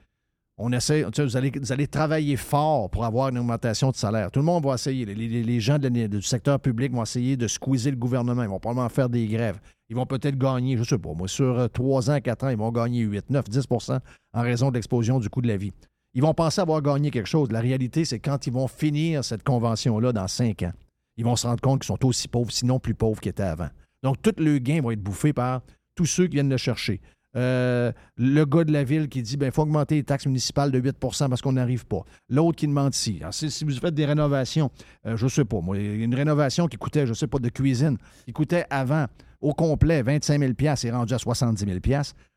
on 0.57 0.73
essaie, 0.73 1.03
vous 1.03 1.37
allez, 1.37 1.51
vous 1.51 1.73
allez 1.73 1.89
travailler 1.89 2.37
fort 2.37 2.89
pour 2.89 3.05
avoir 3.05 3.29
une 3.29 3.39
augmentation 3.39 3.91
de 3.91 3.97
salaire. 3.97 4.31
Tout 4.31 4.39
le 4.39 4.45
monde 4.45 4.65
va 4.65 4.75
essayer. 4.75 5.05
Les, 5.05 5.61
gens 5.61 5.79
du 5.79 6.23
secteur 6.23 6.61
public 6.61 6.93
vont 6.93 7.03
essayer 7.03 7.37
de 7.37 7.49
squeezer 7.49 7.91
le 7.91 7.97
gouvernement. 7.97 8.43
Ils 8.43 8.49
vont 8.49 8.61
probablement 8.61 8.89
faire 8.89 9.09
des 9.09 9.27
grèves. 9.27 9.59
Ils 9.89 9.97
vont 9.97 10.07
peut-être 10.07 10.39
gagner, 10.39 10.77
je 10.77 10.81
ne 10.81 10.85
sais 10.85 10.99
pas, 10.99 11.13
moi, 11.13 11.29
sur 11.29 11.59
euh, 11.59 11.69
3 11.69 12.11
ans, 12.11 12.21
4 12.21 12.45
ans, 12.45 12.49
ils 12.51 12.57
vont 12.57 12.71
gagner 12.71 13.01
8, 13.01 13.31
9, 13.31 13.45
10% 13.51 13.99
en 14.33 14.43
raison 14.43 14.71
de 14.71 14.75
l'explosion 14.75 15.19
du 15.19 15.29
coût 15.29 15.43
de 15.43 15.49
la 15.49 15.57
vie. 15.57 15.73
Ils 16.15 16.23
vont 16.23 16.35
penser 16.35 16.61
avoir 16.61 16.81
gagné 16.81 17.11
quelque 17.11 17.29
chose. 17.29 17.51
La 17.51 17.61
réalité, 17.61 18.05
c'est 18.05 18.21
quand 18.21 18.47
ils 18.47 18.53
vont 18.53 18.69
finir 18.69 19.25
cette 19.25 19.43
convention-là 19.43 20.13
dans 20.13 20.29
5 20.29 20.63
ans, 20.63 20.73
ils 21.17 21.25
vont 21.25 21.37
se 21.37 21.47
rendre 21.47 21.61
compte 21.61 21.81
qu'ils 21.81 21.89
sont 21.89 22.05
aussi 22.07 22.29
pauvres, 22.29 22.53
sinon 22.53 22.79
plus 22.79 22.95
pauvres 22.95 23.21
qu'ils 23.21 23.31
étaient 23.31 23.43
avant. 23.43 23.69
Donc, 24.03 24.23
tout 24.23 24.35
le 24.39 24.59
gain 24.59 24.81
va 24.81 24.93
être 24.93 25.03
bouffé 25.03 25.33
par 25.33 25.63
tous 25.95 26.07
ceux 26.07 26.27
qui 26.27 26.35
viennent 26.35 26.51
le 26.51 26.57
chercher. 26.57 27.01
Euh, 27.37 27.91
le 28.17 28.45
gars 28.45 28.63
de 28.63 28.73
la 28.73 28.85
ville 28.85 29.09
qui 29.09 29.21
dit 29.21 29.37
il 29.41 29.51
faut 29.51 29.63
augmenter 29.63 29.97
les 29.97 30.05
taxes 30.05 30.27
municipales 30.27 30.71
de 30.71 30.81
8% 30.81 31.29
parce 31.29 31.43
qu'on 31.43 31.53
n'arrive 31.53 31.85
pas. 31.85 32.05
L'autre 32.29 32.57
qui 32.57 32.69
demande 32.69 32.95
si, 32.95 33.21
si 33.33 33.65
vous 33.65 33.73
faites 33.73 33.95
des 33.95 34.05
rénovations, 34.05 34.71
euh, 35.07 35.17
je 35.17 35.25
ne 35.25 35.29
sais 35.29 35.45
pas, 35.45 35.61
moi, 35.61 35.77
une 35.77 36.15
rénovation 36.15 36.69
qui 36.69 36.77
coûtait, 36.77 37.07
je 37.07 37.11
ne 37.11 37.15
sais 37.15 37.27
pas, 37.27 37.41
de 37.41 37.49
cuisine, 37.49 37.99
qui 38.25 38.33
coûtait 38.33 38.67
avant, 38.71 39.07
au 39.41 39.53
complet, 39.53 40.03
25 40.03 40.39
000 40.39 40.53
et 40.85 40.91
rendu 40.93 41.13
à 41.13 41.19
70 41.19 41.65
000 41.65 41.79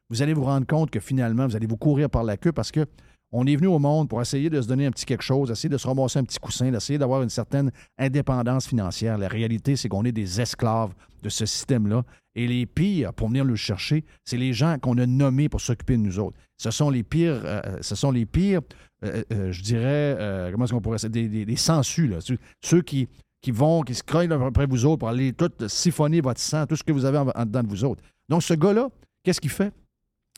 vous 0.10 0.22
allez 0.22 0.34
vous 0.34 0.46
rendre 0.46 0.66
compte 0.66 0.90
que 0.90 1.00
finalement, 1.00 1.48
vous 1.48 1.56
allez 1.56 1.68
vous 1.68 1.78
courir 1.78 2.10
par 2.10 2.24
la 2.24 2.38
queue 2.38 2.52
parce 2.52 2.72
que 2.72 2.86
on 3.32 3.46
est 3.46 3.56
venu 3.56 3.68
au 3.68 3.80
monde 3.80 4.08
pour 4.10 4.22
essayer 4.22 4.50
de 4.50 4.62
se 4.62 4.68
donner 4.68 4.86
un 4.86 4.92
petit 4.92 5.06
quelque 5.06 5.24
chose, 5.24 5.52
essayer 5.52 5.70
de 5.70 5.78
se 5.78 5.88
ramasser 5.88 6.20
un 6.20 6.24
petit 6.24 6.40
coussin, 6.40 6.72
d'essayer 6.72 6.98
d'avoir 6.98 7.22
une 7.24 7.30
certaine 7.30 7.72
indépendance 7.98 8.68
financière. 8.68 9.18
La 9.18 9.28
réalité, 9.28 9.76
c'est 9.76 9.90
qu'on 9.90 10.06
est 10.06 10.12
des 10.12 10.40
esclaves 10.40 10.94
de 11.22 11.30
ce 11.30 11.46
système-là. 11.46 12.04
Et 12.36 12.48
les 12.48 12.66
pires, 12.66 13.14
pour 13.14 13.28
venir 13.30 13.44
le 13.44 13.56
chercher, 13.56 14.06
c'est 14.24 14.38
les 14.38 14.54
gens 14.54 14.78
qu'on 14.80 14.98
a 15.00 15.06
nommés 15.06 15.50
pour 15.50 15.60
s'occuper 15.60 15.98
de 15.98 16.04
nous 16.04 16.20
autres. 16.20 16.38
Ce 16.58 16.72
sont 16.72 16.90
les 16.90 17.04
pires, 17.04 17.42
euh, 17.44 17.62
ce 17.82 17.96
sont 17.96 18.12
les 18.12 18.26
pires, 18.26 18.62
euh, 19.04 19.24
euh, 19.34 19.52
je 19.52 19.62
dirais, 19.64 20.16
euh, 20.20 20.52
comment 20.52 20.66
est-ce 20.66 20.74
qu'on 20.74 20.82
pourrait 20.82 20.98
dire, 20.98 21.10
des, 21.10 21.28
des, 21.28 21.46
des. 21.46 21.56
Ceux- 21.58 22.82
qui, 22.82 23.08
vont, 23.52 23.82
qui 23.82 23.96
se 23.96 24.04
croient 24.04 24.24
après 24.24 24.68
vous 24.68 24.86
autres 24.86 25.00
pour 25.00 25.10
aller 25.10 25.34
tout 25.34 25.52
siphonner 25.68 26.22
votre 26.22 26.40
sang, 26.40 26.66
tout 26.66 26.76
ce 26.76 26.84
que 26.84 26.92
vous 26.92 27.06
avez 27.06 27.18
en, 27.18 27.28
en 27.30 27.46
dedans 27.46 27.64
de 27.64 27.70
vous 27.70 27.84
autres. 27.84 28.04
Donc, 28.30 28.44
ce 28.44 28.54
gars-là, 28.54 28.90
qu'est-ce 29.24 29.42
qu'il 29.42 29.50
fait? 29.52 29.74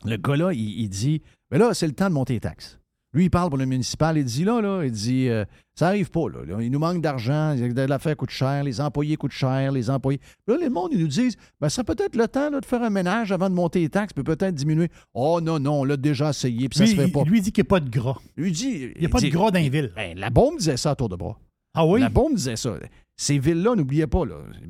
Le 0.05 0.15
gars-là, 0.17 0.53
il, 0.53 0.81
il 0.81 0.89
dit, 0.89 1.21
mais 1.51 1.57
là, 1.57 1.73
c'est 1.73 1.87
le 1.87 1.93
temps 1.93 2.07
de 2.09 2.13
monter 2.13 2.33
les 2.33 2.39
taxes. 2.39 2.78
Lui, 3.13 3.25
il 3.25 3.29
parle 3.29 3.49
pour 3.49 3.57
le 3.57 3.65
municipal. 3.65 4.17
Il 4.17 4.25
dit 4.25 4.43
là, 4.43 4.61
là, 4.61 4.83
il 4.83 4.91
dit 4.91 5.29
euh, 5.29 5.43
ça 5.73 5.87
arrive 5.87 6.11
pas. 6.11 6.29
Là, 6.29 6.45
Là, 6.45 6.61
Il 6.61 6.69
nous 6.71 6.79
manque 6.79 7.01
d'argent. 7.01 7.55
L'affaire 7.57 8.15
coûte 8.15 8.29
cher. 8.29 8.63
Les 8.63 8.81
employés 8.81 9.15
coûtent 9.15 9.31
cher. 9.31 9.71
Les 9.71 9.89
employés. 9.89 10.19
Là, 10.47 10.57
les 10.59 10.69
mondes, 10.69 10.91
ils 10.91 10.99
nous 10.99 11.07
disent 11.07 11.35
ben, 11.59 11.69
ça 11.69 11.83
peut 11.83 11.95
être 11.97 12.15
le 12.15 12.27
temps 12.27 12.49
là, 12.49 12.59
de 12.59 12.65
faire 12.65 12.83
un 12.83 12.89
ménage 12.89 13.31
avant 13.31 13.49
de 13.49 13.55
monter 13.55 13.79
les 13.79 13.89
taxes, 13.89 14.13
peut-être 14.13 14.53
diminuer. 14.53 14.89
Oh 15.13 15.41
non, 15.41 15.59
non, 15.59 15.81
on 15.81 15.83
l'a 15.83 15.97
déjà 15.97 16.29
essayé, 16.29 16.69
puis 16.69 16.77
ça 16.77 16.85
se 16.85 16.95
fait 16.95 17.07
pas. 17.07 17.23
lui 17.23 17.41
dit 17.41 17.51
qu'il 17.51 17.63
n'y 17.63 17.67
a 17.67 17.69
pas 17.69 17.79
de 17.79 17.89
gras. 17.89 18.17
Lui 18.37 18.51
dit. 18.51 18.91
Il 18.95 18.99
n'y 18.99 19.05
a 19.07 19.09
pas 19.09 19.21
de 19.21 19.29
gras 19.29 19.51
dans 19.51 19.59
les 19.59 19.69
villes. 19.69 19.91
Ben, 19.95 20.17
la 20.17 20.29
bombe 20.29 20.57
disait 20.57 20.77
ça 20.77 20.91
à 20.91 20.95
tour 20.95 21.09
de 21.09 21.15
bras. 21.15 21.37
Ah 21.73 21.85
oui? 21.85 21.99
La 22.01 22.09
bombe 22.09 22.35
disait 22.35 22.55
ça. 22.55 22.73
Ces 23.15 23.37
villes-là, 23.37 23.75
n'oubliez 23.75 24.07
pas, 24.07 24.21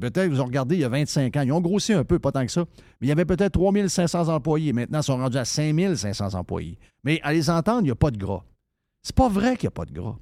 peut-être 0.01 0.27
vous 0.29 0.41
ont 0.41 0.45
regardé 0.45 0.75
il 0.75 0.81
y 0.81 0.83
a 0.83 0.89
25 0.89 1.35
ans, 1.37 1.41
ils 1.43 1.51
ont 1.51 1.61
grossi 1.61 1.93
un 1.93 2.03
peu, 2.03 2.17
pas 2.17 2.31
tant 2.31 2.43
que 2.45 2.51
ça, 2.51 2.65
mais 2.99 3.05
il 3.05 3.09
y 3.09 3.11
avait 3.11 3.25
peut-être 3.25 3.51
3500 3.53 4.27
employés. 4.27 4.73
Maintenant, 4.73 4.99
ils 5.01 5.03
sont 5.03 5.17
rendus 5.17 5.37
à 5.37 5.45
5500 5.45 6.33
employés. 6.33 6.77
Mais 7.03 7.19
à 7.21 7.31
les 7.31 7.49
entendre, 7.51 7.81
il 7.81 7.85
n'y 7.85 7.91
a 7.91 7.95
pas 7.95 8.09
de 8.09 8.17
gras. 8.17 8.43
C'est 9.03 9.15
pas 9.15 9.29
vrai 9.29 9.55
qu'il 9.55 9.67
n'y 9.67 9.73
a 9.73 9.77
pas 9.77 9.85
de 9.85 9.93
gras. 9.93 10.15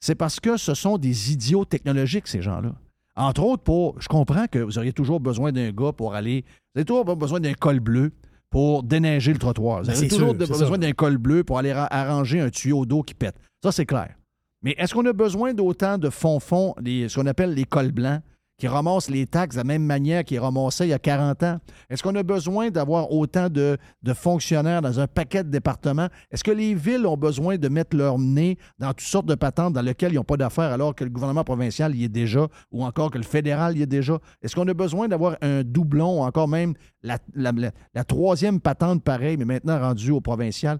C'est 0.00 0.14
parce 0.14 0.38
que 0.40 0.56
ce 0.56 0.74
sont 0.74 0.96
des 0.96 1.32
idiots 1.32 1.64
technologiques, 1.64 2.28
ces 2.28 2.40
gens-là. 2.40 2.72
Entre 3.16 3.42
autres, 3.42 3.62
pour. 3.62 4.00
Je 4.00 4.08
comprends 4.08 4.46
que 4.46 4.58
vous 4.60 4.78
auriez 4.78 4.92
toujours 4.92 5.20
besoin 5.20 5.52
d'un 5.52 5.70
gars 5.70 5.92
pour 5.92 6.14
aller. 6.14 6.44
Vous 6.74 6.78
avez 6.80 6.84
toujours 6.84 7.04
besoin 7.16 7.40
d'un 7.40 7.52
col 7.54 7.78
bleu 7.80 8.10
pour 8.48 8.82
déneiger 8.84 9.32
le 9.32 9.38
trottoir. 9.38 9.80
Vous 9.80 9.88
Ben, 9.88 9.96
avez 9.96 10.08
toujours 10.08 10.30
sûr, 10.30 10.38
besoin 10.38 10.78
d'un 10.78 10.92
col 10.92 11.18
bleu 11.18 11.44
pour 11.44 11.58
aller 11.58 11.72
ra- 11.72 11.88
arranger 11.90 12.40
un 12.40 12.48
tuyau 12.48 12.86
d'eau 12.86 13.02
qui 13.02 13.14
pète. 13.14 13.34
Ça, 13.62 13.70
c'est 13.72 13.86
clair. 13.86 14.14
Mais 14.62 14.74
est-ce 14.78 14.94
qu'on 14.94 15.06
a 15.06 15.12
besoin 15.12 15.54
d'autant 15.54 15.98
de 15.98 16.08
fonds-fonds, 16.08 16.74
ce 16.78 17.14
qu'on 17.14 17.26
appelle 17.26 17.54
les 17.54 17.64
cols 17.64 17.92
blancs, 17.92 18.20
qui 18.58 18.68
ramassent 18.68 19.10
les 19.10 19.26
taxes 19.26 19.56
de 19.56 19.60
la 19.60 19.64
même 19.64 19.82
manière 19.82 20.22
qu'ils 20.22 20.38
ramassaient 20.38 20.86
il 20.86 20.90
y 20.90 20.92
a 20.92 20.98
40 21.00 21.42
ans? 21.42 21.58
Est-ce 21.90 22.00
qu'on 22.00 22.14
a 22.14 22.22
besoin 22.22 22.70
d'avoir 22.70 23.10
autant 23.10 23.48
de, 23.48 23.76
fonctionnaires 24.14 24.80
dans 24.80 25.00
un 25.00 25.08
paquet 25.08 25.42
de 25.42 25.50
départements? 25.50 26.06
Est-ce 26.30 26.44
que 26.44 26.52
les 26.52 26.74
villes 26.74 27.04
ont 27.06 27.16
besoin 27.16 27.56
de 27.56 27.68
mettre 27.68 27.96
leur 27.96 28.20
nez 28.20 28.56
dans 28.78 28.90
toutes 28.90 29.00
sortes 29.00 29.26
de 29.26 29.34
patentes 29.34 29.72
dans 29.72 29.82
lesquelles 29.82 30.12
ils 30.12 30.16
n'ont 30.16 30.22
pas 30.22 30.36
d'affaires 30.36 30.70
alors 30.70 30.94
que 30.94 31.02
le 31.02 31.10
gouvernement 31.10 31.42
provincial 31.42 31.96
y 31.96 32.04
est 32.04 32.08
déjà 32.08 32.46
ou 32.70 32.84
encore 32.84 33.10
que 33.10 33.18
le 33.18 33.24
fédéral 33.24 33.76
y 33.76 33.82
est 33.82 33.86
déjà? 33.86 34.18
Est-ce 34.42 34.54
qu'on 34.54 34.68
a 34.68 34.74
besoin 34.74 35.08
d'avoir 35.08 35.36
un 35.42 35.64
doublon 35.64 36.20
ou 36.20 36.22
encore 36.22 36.46
même 36.46 36.74
la 37.02 38.04
troisième 38.06 38.60
patente 38.60 39.02
pareille, 39.02 39.38
mais 39.38 39.44
maintenant 39.44 39.80
rendue 39.80 40.12
au 40.12 40.20
provincial? 40.20 40.78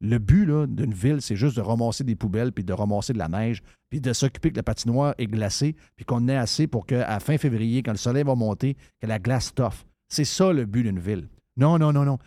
Le 0.00 0.18
but 0.18 0.46
d'une 0.66 0.94
ville, 0.94 1.20
c'est 1.20 1.36
juste 1.36 1.56
de 1.56 1.60
ramasser 1.60 2.04
des 2.04 2.14
poubelles, 2.16 2.52
puis 2.52 2.64
de 2.64 2.72
ramasser 2.72 3.12
de 3.12 3.18
la 3.18 3.28
neige, 3.28 3.62
puis 3.90 4.00
de 4.00 4.12
s'occuper 4.12 4.50
que 4.50 4.56
la 4.56 4.62
patinoire 4.62 5.14
est 5.18 5.26
glacée, 5.26 5.76
puis 5.96 6.04
qu'on 6.06 6.26
ait 6.28 6.36
assez 6.36 6.66
pour 6.66 6.86
qu'à 6.86 7.20
fin 7.20 7.36
février, 7.36 7.82
quand 7.82 7.92
le 7.92 7.98
soleil 7.98 8.24
va 8.24 8.34
monter, 8.34 8.76
que 9.00 9.06
la 9.06 9.18
glace 9.18 9.54
toffe. 9.54 9.84
C'est 10.08 10.24
ça 10.24 10.52
le 10.52 10.64
but 10.64 10.84
d'une 10.84 10.98
ville. 10.98 11.28
Non, 11.56 11.78
non, 11.78 11.92
non, 11.92 12.04
non. 12.04 12.18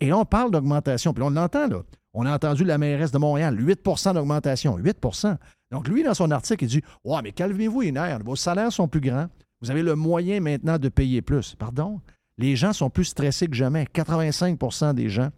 Et- 0.00 0.12
on 0.12 0.24
parle 0.24 0.50
d'augmentation, 0.50 1.14
puis 1.14 1.22
on 1.22 1.30
l'entend, 1.30 1.68
là. 1.68 1.82
On 2.14 2.26
a 2.26 2.34
entendu 2.34 2.64
la 2.64 2.76
mairesse 2.76 3.10
de 3.10 3.18
Montréal, 3.18 3.58
8% 3.58 4.12
d'augmentation, 4.12 4.76
8% 4.76 5.38
Donc, 5.70 5.88
lui, 5.88 6.02
dans 6.02 6.12
son 6.12 6.30
article, 6.30 6.64
il 6.64 6.68
dit 6.68 6.82
Ouais, 7.04 7.22
mais 7.22 7.32
calmez-vous 7.32 7.82
nerfs, 7.84 8.18
vos 8.22 8.36
salaires 8.36 8.70
sont 8.70 8.86
plus 8.86 9.00
grands, 9.00 9.28
vous 9.62 9.70
avez 9.70 9.82
le 9.82 9.94
moyen 9.96 10.40
maintenant 10.40 10.78
de 10.78 10.90
payer 10.90 11.22
plus. 11.22 11.54
Pardon? 11.54 12.02
Les 12.36 12.56
gens 12.56 12.74
sont 12.74 12.90
plus 12.90 13.04
stressés 13.06 13.46
que 13.46 13.54
jamais. 13.54 13.86
85% 13.94 14.92
des 14.92 15.08
gens 15.08 15.30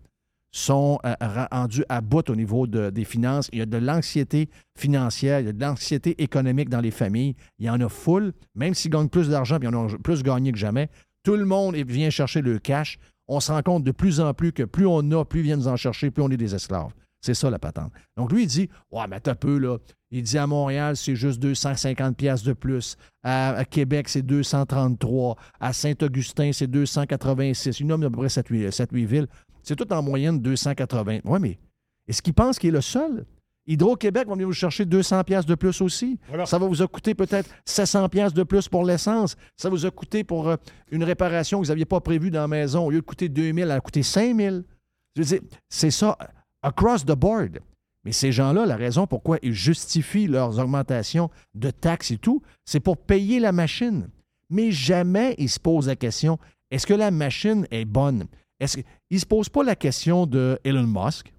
sont 0.56 1.00
euh, 1.04 1.14
rendus 1.50 1.84
à 1.88 2.00
bout 2.00 2.30
au 2.30 2.36
niveau 2.36 2.66
de- 2.68 2.90
des 2.90 3.04
finances. 3.04 3.48
Il 3.52 3.58
y 3.58 3.62
a 3.62 3.66
de 3.66 3.76
l'anxiété 3.76 4.48
financière, 4.78 5.40
il 5.40 5.46
y 5.46 5.48
a 5.48 5.52
de 5.52 5.60
l'anxiété 5.60 6.22
économique 6.22 6.68
dans 6.68 6.80
les 6.80 6.92
familles. 6.92 7.34
Il 7.58 7.66
y 7.66 7.70
en 7.70 7.80
a 7.80 7.88
full, 7.88 8.32
même 8.54 8.72
s'ils 8.72 8.90
gagnent 8.92 9.08
plus 9.08 9.28
d'argent 9.28 9.58
puis 9.58 9.68
ils 9.68 9.74
en 9.74 9.86
ont 9.86 9.98
plus 9.98 10.22
gagné 10.22 10.52
que 10.52 10.58
jamais. 10.58 10.88
Tout 11.24 11.34
le 11.36 11.44
monde 11.44 11.74
vient 11.74 12.08
chercher 12.10 12.40
le 12.40 12.58
cash. 12.60 12.98
On 13.26 13.40
se 13.40 13.50
rend 13.50 13.62
compte 13.62 13.82
de 13.82 13.90
plus 13.90 14.20
en 14.20 14.32
plus 14.32 14.52
que 14.52 14.62
plus 14.62 14.86
on 14.86 15.10
a, 15.10 15.24
plus 15.24 15.40
ils 15.40 15.44
viennent 15.44 15.66
en 15.66 15.76
chercher, 15.76 16.10
plus 16.12 16.22
on 16.22 16.30
est 16.30 16.36
des 16.36 16.54
esclaves. 16.54 16.92
C'est 17.20 17.34
ça 17.34 17.50
la 17.50 17.58
patente. 17.58 17.90
Donc 18.16 18.30
lui, 18.30 18.42
il 18.42 18.46
dit 18.46 18.68
Ouais, 18.92 19.04
mais 19.08 19.18
t'as 19.18 19.34
peu, 19.34 19.58
là. 19.58 19.78
Il 20.12 20.22
dit 20.22 20.38
à 20.38 20.46
Montréal, 20.46 20.96
c'est 20.96 21.16
juste 21.16 21.40
250 21.40 22.16
pièces 22.16 22.42
de 22.44 22.52
plus. 22.52 22.96
À, 23.24 23.54
à 23.56 23.64
Québec, 23.64 24.08
c'est 24.08 24.22
233. 24.22 25.36
À 25.58 25.72
Saint-Augustin, 25.72 26.50
c'est 26.52 26.66
286. 26.68 27.80
Il 27.80 27.86
nomme 27.86 28.04
à 28.04 28.10
peu 28.10 28.16
près 28.18 28.26
7-8 28.28 29.06
villes. 29.06 29.26
C'est 29.64 29.76
tout 29.76 29.90
en 29.92 30.02
moyenne 30.02 30.40
280. 30.40 31.20
Oui, 31.24 31.38
mais 31.40 31.58
est-ce 32.06 32.22
qu'il 32.22 32.34
pense 32.34 32.58
qu'il 32.58 32.68
est 32.68 32.72
le 32.72 32.80
seul? 32.80 33.24
Hydro-Québec 33.66 34.28
va 34.28 34.34
venir 34.34 34.46
vous 34.46 34.52
chercher 34.52 34.84
200 34.84 35.24
pièces 35.24 35.46
de 35.46 35.54
plus 35.54 35.80
aussi. 35.80 36.18
Ça 36.44 36.58
va 36.58 36.66
vous 36.66 36.82
a 36.82 36.86
coûté 36.86 37.14
peut-être 37.14 37.48
700 37.64 38.10
pièces 38.10 38.34
de 38.34 38.42
plus 38.42 38.68
pour 38.68 38.84
l'essence. 38.84 39.36
Ça 39.56 39.70
vous 39.70 39.86
a 39.86 39.90
coûté 39.90 40.22
pour 40.22 40.48
euh, 40.48 40.56
une 40.90 41.02
réparation 41.02 41.60
que 41.60 41.64
vous 41.64 41.70
n'aviez 41.70 41.86
pas 41.86 42.00
prévue 42.00 42.30
dans 42.30 42.42
la 42.42 42.48
maison. 42.48 42.84
Au 42.86 42.90
lieu 42.90 43.00
de 43.00 43.06
coûter 43.06 43.30
2000, 43.30 43.64
elle 43.64 43.70
a 43.70 43.80
coûté 43.80 44.02
5000. 44.02 44.64
Je 45.16 45.22
veux 45.22 45.26
dire, 45.26 45.40
c'est 45.70 45.90
ça, 45.90 46.18
across 46.62 47.06
the 47.06 47.12
board. 47.12 47.60
Mais 48.04 48.12
ces 48.12 48.32
gens-là, 48.32 48.66
la 48.66 48.76
raison 48.76 49.06
pourquoi 49.06 49.38
ils 49.42 49.54
justifient 49.54 50.26
leurs 50.26 50.58
augmentations 50.58 51.30
de 51.54 51.70
taxes 51.70 52.10
et 52.10 52.18
tout, 52.18 52.42
c'est 52.66 52.80
pour 52.80 52.98
payer 52.98 53.40
la 53.40 53.52
machine. 53.52 54.08
Mais 54.50 54.72
jamais 54.72 55.34
ils 55.38 55.48
se 55.48 55.58
posent 55.58 55.86
la 55.86 55.96
question, 55.96 56.38
est-ce 56.70 56.86
que 56.86 56.92
la 56.92 57.10
machine 57.10 57.66
est 57.70 57.86
bonne? 57.86 58.26
Est-ce 58.60 58.78
qu'ils 59.14 59.18
ne 59.18 59.20
se 59.20 59.26
posent 59.26 59.48
pas 59.48 59.62
la 59.64 59.76
question 59.76 60.26
de 60.26 60.58
Elon 60.64 60.86
Musk? 60.86 61.32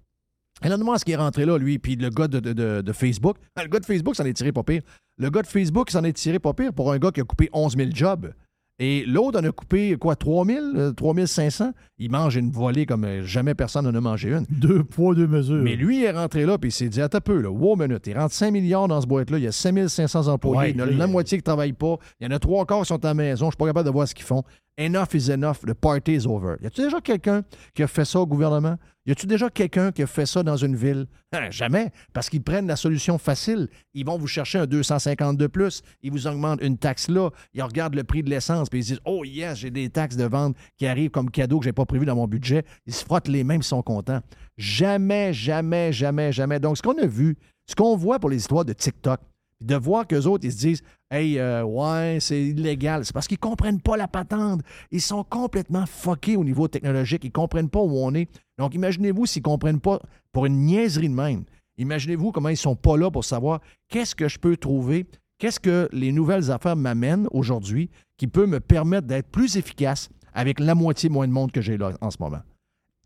Elon 0.62 0.78
Musk 0.92 1.10
est 1.10 1.16
rentré 1.18 1.46
là, 1.46 1.58
lui, 1.58 1.80
puis 1.80 1.96
le 1.98 2.10
gars 2.10 2.28
de, 2.28 2.40
de- 2.40 2.82
de 2.82 2.94
Facebook. 2.94 3.38
Le 3.62 3.68
gars 3.68 3.80
de 3.80 3.86
Facebook 3.86 4.16
s'en 4.16 4.26
est 4.26 4.34
tiré 4.34 4.52
pas 4.52 4.64
pire. 4.64 4.82
Le 5.18 5.30
gars 5.30 5.42
de 5.42 5.48
Facebook 5.48 5.90
s'en 5.92 6.04
est 6.04 6.14
tiré 6.14 6.40
pas 6.40 6.54
pire 6.54 6.72
pour 6.74 6.92
un 6.92 6.98
gars 6.98 7.12
qui 7.12 7.22
a 7.22 7.24
coupé 7.24 7.50
11 7.54 7.76
000 7.76 7.90
jobs. 7.94 8.32
Et 8.78 9.06
l'autre 9.06 9.40
en 9.40 9.44
a 9.46 9.52
coupé, 9.54 9.96
quoi, 9.98 10.18
3 10.18 10.46
000, 10.46 10.66
euh, 10.76 10.92
3 10.92 11.26
500? 11.28 11.72
Il 11.98 12.12
mange 12.12 12.36
une 12.36 12.52
volée 12.52 12.86
comme 12.86 13.06
euh, 13.06 13.24
jamais 13.24 13.54
personne 13.56 13.86
n'en 13.86 13.96
a 13.96 14.02
mangé 14.02 14.34
une. 14.34 14.46
Deux 14.50 14.84
poids, 14.84 15.16
deux 15.16 15.28
mesures. 15.28 15.64
Mais 15.64 15.78
lui, 15.78 16.00
il 16.00 16.04
est 16.04 16.12
rentré 16.12 16.46
là, 16.46 16.58
puis 16.58 16.70
il 16.70 16.74
s'est 16.74 16.90
dit, 16.90 17.00
attends 17.02 17.20
un 17.20 17.22
peu, 17.22 17.40
là, 17.40 17.50
wow, 17.50 17.78
minute, 17.78 18.06
il 18.08 18.18
rentre 18.18 18.34
5 18.34 18.52
milliards 18.52 18.90
dans 18.90 19.00
ce 19.00 19.08
boîte-là, 19.08 19.38
il 19.38 19.46
y 19.46 19.48
a 19.48 19.54
5500 19.54 20.28
employés, 20.28 20.58
Ouais, 20.58 20.72
il 20.72 20.78
y 20.78 20.82
en 20.82 20.88
a 20.88 20.92
la 20.92 21.06
il- 21.06 21.12
moitié 21.12 21.38
qui 21.38 21.42
ne 21.42 21.46
travaillent 21.46 21.72
pas, 21.74 21.96
il 22.20 22.26
y 22.26 22.28
en 22.28 22.36
a 22.36 22.40
trois 22.40 22.66
quarts 22.66 22.82
qui 22.82 22.88
sont 22.88 23.04
à 23.06 23.08
la 23.10 23.14
maison, 23.14 23.46
je 23.46 23.52
suis 23.52 23.58
pas 23.58 23.68
capable 23.68 23.86
de 23.88 23.94
voir 23.94 24.08
ce 24.10 24.14
qu'ils 24.16 24.26
font. 24.26 24.44
Enough 24.78 25.14
is 25.14 25.30
enough, 25.30 25.62
the 25.66 25.74
party 25.74 26.16
is 26.16 26.28
over. 26.28 26.58
Y 26.62 26.68
a-tu 26.68 26.82
déjà 26.82 27.00
quelqu'un 27.00 27.44
qui 27.74 27.82
a 27.82 27.88
fait 27.88 28.04
ça 28.04 28.20
au 28.20 28.28
gouvernement? 28.28 28.78
Y 29.06 29.12
a-tu 29.12 29.26
déjà 29.26 29.50
quelqu'un 29.50 29.94
qui 29.94 30.04
a 30.04 30.08
fait 30.08 30.26
ça 30.26 30.44
dans 30.44 30.58
une 30.58 30.76
ville? 30.76 31.06
Hein, 31.32 31.50
jamais, 31.50 31.92
parce 32.12 32.30
qu'ils 32.30 32.44
prennent 32.44 32.68
la 32.68 32.76
solution 32.76 33.18
facile. 33.18 33.70
Ils 33.94 34.06
vont 34.06 34.18
vous 34.18 34.28
chercher 34.28 34.58
un 34.58 34.66
250 34.66 35.38
de 35.38 35.48
plus, 35.48 35.82
ils 36.02 36.12
vous 36.12 36.28
augmentent 36.28 36.62
une 36.62 36.78
taxe 36.78 37.08
là, 37.08 37.30
ils 37.54 37.64
regardent 37.64 37.96
le 37.96 38.04
prix 38.04 38.22
de 38.22 38.30
l'essence, 38.30 38.70
puis 38.70 38.80
ils 38.80 38.86
disent, 38.86 39.00
oh 39.06 39.24
yes, 39.24 39.60
j'ai 39.60 39.72
des 39.72 39.90
taxes 39.90 40.18
de 40.18 40.26
vente 40.26 40.58
qui 40.78 40.88
arrivent 40.88 41.12
comme 41.12 41.32
cadeau 41.32 41.60
que 41.60 41.66
j'ai 41.66 41.74
pas 41.74 41.86
prévu 41.86 42.06
dans 42.06 42.16
mon 42.16 42.28
budget. 42.28 42.66
Ils 42.86 42.94
se 42.94 43.06
frottent 43.06 43.30
les 43.30 43.46
mains, 43.46 43.56
ils 43.56 43.64
sont 43.64 43.82
contents. 43.82 44.20
Jamais, 44.58 45.32
jamais, 45.32 45.94
jamais, 45.94 46.34
jamais. 46.34 46.60
Donc, 46.60 46.78
ce 46.78 46.82
qu'on 46.82 46.98
a 46.98 47.08
vu, 47.08 47.38
ce 47.66 47.76
qu'on 47.76 47.96
voit 47.96 48.20
pour 48.20 48.30
les 48.30 48.38
histoires 48.38 48.66
de 48.66 48.74
TikTok, 48.74 49.22
de 49.62 49.76
voir 49.76 50.08
qu'eux 50.08 50.26
autres, 50.26 50.46
ils 50.46 50.52
se 50.52 50.58
disent 50.58 50.84
Hey, 51.12 51.40
euh, 51.40 51.64
ouais, 51.64 52.18
c'est 52.20 52.42
illégal. 52.42 53.06
C'est 53.06 53.14
parce 53.14 53.28
qu'ils 53.28 53.40
comprennent 53.40 53.82
pas 53.82 53.96
la 53.96 54.08
patente. 54.08 54.62
Ils 54.92 55.02
sont 55.02 55.24
complètement 55.24 55.86
fuckés 55.86 56.36
au 56.36 56.44
niveau 56.44 56.68
technologique. 56.68 57.24
Ils 57.24 57.32
comprennent 57.32 57.70
pas 57.70 57.80
où 57.80 57.98
on 57.98 58.14
est. 58.16 58.30
Donc, 58.58 58.74
imaginez-vous 58.74 59.26
s'ils 59.26 59.44
comprennent 59.44 59.80
pas 59.80 60.00
pour 60.32 60.46
une 60.46 60.66
niaiserie 60.66 61.10
de 61.10 61.14
même. 61.14 61.44
Imaginez-vous 61.78 62.32
comment 62.32 62.50
ils 62.50 62.58
sont 62.58 62.76
pas 62.76 62.98
là 62.98 63.12
pour 63.12 63.24
savoir 63.24 63.62
qu'est-ce 63.90 64.16
que 64.16 64.28
je 64.28 64.40
peux 64.40 64.58
trouver, 64.58 65.06
qu'est-ce 65.38 65.60
que 65.60 65.90
les 65.92 66.12
nouvelles 66.12 66.52
affaires 66.52 66.76
m'amènent 66.76 67.28
aujourd'hui 67.32 67.90
qui 68.18 68.28
peut 68.28 68.46
me 68.46 68.60
permettre 68.60 69.08
d'être 69.08 69.30
plus 69.30 69.58
efficace 69.58 70.10
avec 70.34 70.60
la 70.60 70.74
moitié 70.74 71.10
moins 71.10 71.28
de 71.28 71.34
monde 71.34 71.52
que 71.52 71.62
j'ai 71.62 71.78
là 71.78 71.92
en 72.02 72.12
ce 72.12 72.18
moment. 72.20 72.42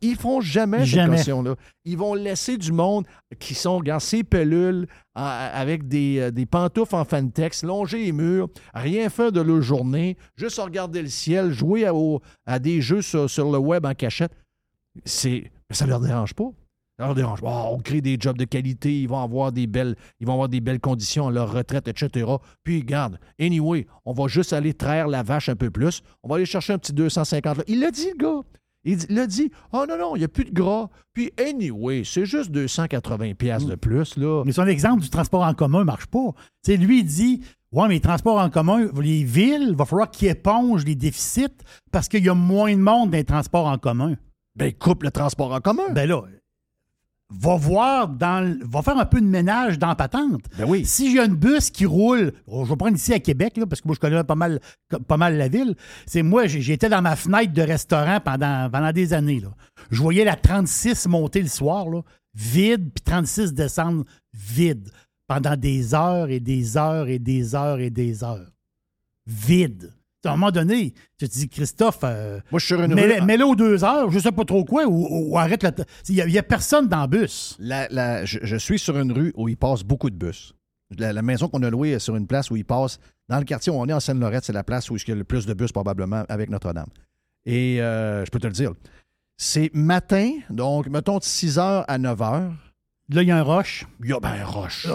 Ils 0.01 0.15
font 0.15 0.39
jamais, 0.41 0.85
Jamais. 0.85 1.17
cette 1.17 1.25
caution-là. 1.25 1.55
Ils 1.85 1.97
vont 1.97 2.13
laisser 2.13 2.57
du 2.57 2.71
monde 2.71 3.05
qui 3.39 3.53
sont, 3.53 3.77
regarde, 3.77 4.01
ces 4.01 4.23
pelules 4.23 4.87
avec 5.15 5.87
des, 5.87 6.19
euh, 6.19 6.31
des 6.31 6.45
pantoufles 6.45 6.95
en 6.95 7.03
fantex, 7.03 7.63
longer 7.63 8.05
les 8.05 8.11
murs, 8.13 8.47
rien 8.73 9.09
faire 9.09 9.31
de 9.31 9.41
leur 9.41 9.61
journée, 9.61 10.15
juste 10.37 10.57
regarder 10.59 11.01
le 11.01 11.09
ciel, 11.09 11.51
jouer 11.51 11.85
à, 11.85 11.93
au- 11.93 12.21
à 12.45 12.59
des 12.59 12.81
jeux 12.81 13.01
sur, 13.01 13.29
sur 13.29 13.51
le 13.51 13.57
web 13.57 13.85
en 13.85 13.93
cachette. 13.93 14.31
C'est, 15.05 15.51
ça 15.71 15.85
leur 15.85 15.99
dérange 15.99 16.33
pas. 16.33 16.49
Ça 16.97 17.05
leur 17.05 17.15
dérange 17.15 17.41
pas. 17.41 17.49
Ah, 17.49 17.69
on 17.71 17.79
crée 17.79 18.01
des 18.01 18.17
jobs 18.19 18.37
de 18.37 18.43
qualité, 18.45 19.01
ils 19.01 19.07
vont 19.07 19.21
avoir 19.23 19.51
des 19.53 19.67
belles, 19.67 19.95
ils 20.19 20.27
vont 20.27 20.33
avoir 20.33 20.49
des 20.49 20.59
belles 20.59 20.81
conditions 20.81 21.27
à 21.27 21.31
leur 21.31 21.51
retraite, 21.53 21.87
etc. 21.87 22.29
Puis, 22.63 22.79
regarde, 22.79 23.19
anyway, 23.39 23.87
on 24.05 24.11
va 24.13 24.27
juste 24.27 24.51
aller 24.53 24.73
traire 24.73 25.07
la 25.07 25.23
vache 25.23 25.47
un 25.49 25.55
peu 25.55 25.69
plus. 25.71 26.01
On 26.23 26.29
va 26.29 26.35
aller 26.35 26.45
chercher 26.45 26.73
un 26.73 26.77
petit 26.77 26.91
250. 26.93 27.57
là. 27.57 27.63
Il 27.67 27.79
l'a 27.79 27.91
dit, 27.91 28.09
le 28.17 28.17
gars. 28.17 28.41
Il 29.09 29.19
a 29.19 29.27
dit, 29.27 29.51
oh 29.73 29.85
non, 29.87 29.97
non, 29.97 30.15
il 30.15 30.19
n'y 30.19 30.25
a 30.25 30.29
plus 30.29 30.45
de 30.45 30.51
gras. 30.51 30.89
Puis, 31.13 31.31
anyway, 31.37 32.03
c'est 32.05 32.25
juste 32.25 32.51
280 32.51 33.33
pièces 33.33 33.65
de 33.65 33.75
plus, 33.75 34.17
là. 34.17 34.43
Mais 34.45 34.51
son 34.51 34.67
exemple 34.67 35.01
du 35.01 35.09
transport 35.09 35.43
en 35.43 35.53
commun 35.53 35.79
ne 35.79 35.83
marche 35.85 36.07
pas. 36.07 36.33
Tu 36.63 36.71
sais, 36.71 36.77
lui, 36.77 36.99
il 36.99 37.05
dit 37.05 37.41
Ouais, 37.71 37.87
mais 37.87 37.95
les 37.95 37.99
transports 37.99 38.39
en 38.39 38.49
commun, 38.49 38.87
les 38.99 39.23
villes, 39.23 39.67
il 39.69 39.75
va 39.75 39.85
falloir 39.85 40.09
qu'ils 40.09 40.29
épongent 40.29 40.85
les 40.85 40.95
déficits 40.95 41.45
parce 41.91 42.07
qu'il 42.07 42.25
y 42.25 42.29
a 42.29 42.33
moins 42.33 42.73
de 42.73 42.81
monde 42.81 43.11
dans 43.11 43.17
les 43.17 43.23
transports 43.23 43.67
en 43.67 43.77
commun. 43.77 44.15
Ben, 44.55 44.73
coupe 44.73 45.03
le 45.03 45.11
transport 45.11 45.53
en 45.53 45.59
commun. 45.59 45.83
Ben 45.91 46.09
là, 46.09 46.23
va 47.31 47.55
voir 47.55 48.07
dans 48.09 48.57
va 48.61 48.81
faire 48.81 48.97
un 48.97 49.05
peu 49.05 49.21
de 49.21 49.25
ménage 49.25 49.77
dans 49.77 49.87
la 49.87 49.95
patente. 49.95 50.41
Ben 50.57 50.65
oui. 50.67 50.85
Si 50.85 51.11
j'ai 51.11 51.19
une 51.19 51.35
bus 51.35 51.69
qui 51.69 51.85
roule, 51.85 52.33
oh, 52.47 52.65
je 52.65 52.69
vais 52.69 52.75
prendre 52.75 52.95
ici 52.95 53.13
à 53.13 53.19
Québec, 53.19 53.57
là, 53.57 53.65
parce 53.65 53.81
que 53.81 53.87
moi 53.87 53.95
je 53.95 53.99
connais 53.99 54.23
pas 54.23 54.35
mal, 54.35 54.59
pas 55.07 55.17
mal 55.17 55.37
la 55.37 55.47
ville. 55.47 55.75
C'est 56.05 56.23
moi, 56.23 56.47
j'étais 56.47 56.89
dans 56.89 57.01
ma 57.01 57.15
fenêtre 57.15 57.53
de 57.53 57.61
restaurant 57.61 58.19
pendant, 58.19 58.69
pendant 58.69 58.91
des 58.91 59.13
années. 59.13 59.39
Là. 59.39 59.49
Je 59.91 60.01
voyais 60.01 60.23
la 60.23 60.35
36 60.35 61.07
monter 61.07 61.41
le 61.41 61.47
soir, 61.47 61.87
là, 61.87 62.01
vide, 62.33 62.91
puis 62.93 63.03
36 63.03 63.53
descendre 63.53 64.05
vide. 64.33 64.89
Pendant 65.27 65.55
des 65.55 65.93
heures 65.93 66.31
et 66.31 66.39
des 66.39 66.75
heures 66.75 67.07
et 67.07 67.19
des 67.19 67.53
heures 67.53 67.79
et 67.79 67.91
des 67.91 68.23
heures. 68.23 68.49
Vide. 69.27 69.93
À 70.25 70.29
un 70.29 70.35
moment 70.35 70.51
donné, 70.51 70.93
tu 71.17 71.29
te 71.29 71.33
dis, 71.33 71.47
Christophe, 71.47 71.99
euh, 72.03 72.39
Moi, 72.51 72.59
je 72.59 72.65
suis 72.65 72.75
sur 72.75 72.83
une 72.83 72.93
mets-le 72.93 73.45
aux 73.45 73.55
deux 73.55 73.83
heures, 73.85 74.11
je 74.11 74.19
sais 74.19 74.31
pas 74.33 74.43
trop 74.43 74.65
quoi, 74.65 74.85
ou, 74.85 75.07
ou 75.31 75.37
arrête 75.37 75.63
la. 75.63 75.71
Il 76.09 76.25
n'y 76.25 76.37
a, 76.37 76.43
personne 76.43 76.87
dans 76.89 77.03
le 77.03 77.07
bus. 77.07 77.55
La- 77.59 77.87
la- 77.89 78.25
je, 78.25 78.39
je 78.41 78.55
suis 78.57 78.79
sur 78.79 78.97
une 78.99 79.11
rue 79.13 79.31
où 79.35 79.47
il 79.47 79.55
passe 79.55 79.83
beaucoup 79.83 80.09
de 80.09 80.15
bus. 80.17 80.53
La, 80.97 81.13
la 81.13 81.21
maison 81.21 81.47
qu'on 81.47 81.63
a 81.63 81.69
louée 81.69 81.91
est 81.91 81.99
sur 81.99 82.15
une 82.17 82.27
place 82.27 82.51
où 82.51 82.57
il 82.57 82.65
passe. 82.65 82.99
Dans 83.29 83.37
le 83.37 83.45
quartier 83.45 83.71
où 83.71 83.75
on 83.75 83.85
est, 83.87 83.93
en 83.93 83.99
Seine-Lorette, 83.99 84.43
c'est 84.43 84.53
la 84.53 84.63
place 84.63 84.89
où 84.89 84.97
il 84.97 85.07
y 85.07 85.11
a 85.11 85.15
le 85.15 85.23
plus 85.23 85.45
de 85.45 85.53
bus, 85.53 85.71
probablement, 85.71 86.25
avec 86.27 86.49
Notre-Dame. 86.49 86.89
Et 87.45 87.81
euh, 87.81 88.25
je 88.25 88.31
peux 88.31 88.39
te 88.39 88.47
le 88.47 88.53
dire. 88.53 88.73
C'est 89.37 89.71
matin, 89.73 90.31
donc, 90.49 90.87
mettons, 90.89 91.19
de 91.19 91.23
6 91.23 91.57
h 91.57 91.85
à 91.87 91.97
9 91.97 92.19
h. 92.19 92.51
Là, 93.11 93.21
il 93.21 93.27
y 93.27 93.31
a 93.31 93.37
un 93.37 93.41
roche. 93.43 93.85
Il 94.03 94.09
y 94.09 94.13
a 94.13 94.19
ben, 94.19 94.33
un 94.41 94.45
roche. 94.45 94.85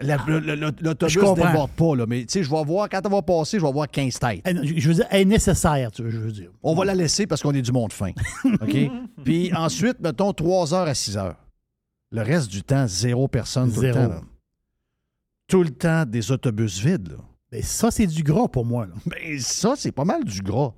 Je 0.00 0.82
L'autobus 0.84 1.16
ne 1.16 1.20
comprends. 1.22 1.46
déborde 1.46 1.70
pas, 1.72 1.96
là, 1.96 2.06
mais 2.06 2.20
tu 2.24 2.26
sais, 2.32 2.42
je 2.42 2.50
vais 2.50 2.64
voir, 2.64 2.88
quand 2.88 3.00
elle 3.04 3.10
va 3.10 3.22
passer, 3.22 3.58
je 3.58 3.64
vais 3.66 3.72
voir 3.72 3.88
15 3.90 4.18
têtes. 4.18 4.40
Elle- 4.44 4.66
Je 4.78 4.88
veux 4.88 4.94
dire, 4.94 5.06
elle 5.10 5.22
est 5.22 5.24
nécessaire, 5.26 5.90
tu 5.92 6.02
veux, 6.02 6.10
je 6.10 6.18
veux 6.18 6.32
dire. 6.32 6.50
On 6.62 6.74
va 6.74 6.84
la 6.84 6.94
laisser 6.94 7.26
parce 7.26 7.42
qu'on 7.42 7.52
est 7.52 7.62
du 7.62 7.72
monde 7.72 7.92
fin. 7.92 8.10
OK? 8.62 8.76
Puis 9.24 9.52
ensuite, 9.54 10.00
mettons 10.00 10.32
3 10.32 10.72
heures 10.74 10.88
à 10.88 10.94
6 10.94 11.16
heures. 11.16 11.36
Le 12.12 12.22
reste 12.22 12.48
du 12.50 12.62
temps, 12.62 12.86
zéro 12.88 13.28
personne 13.28 13.72
tout 13.72 13.80
le 13.82 13.92
temps. 13.92 14.08
là. 14.08 14.20
Tout 15.46 15.62
le 15.62 15.70
temps, 15.70 16.04
des 16.04 16.30
autobus 16.32 16.78
vides. 16.80 17.08
Là. 17.10 17.16
Ben, 17.52 17.62
ça, 17.62 17.90
c'est 17.90 18.06
du 18.06 18.22
gras 18.22 18.48
pour 18.48 18.64
moi. 18.64 18.86
là. 18.86 18.94
Ben, 19.06 19.38
ça, 19.40 19.74
c'est 19.76 19.92
pas 19.92 20.04
mal 20.04 20.24
du 20.24 20.40
gras. 20.42 20.72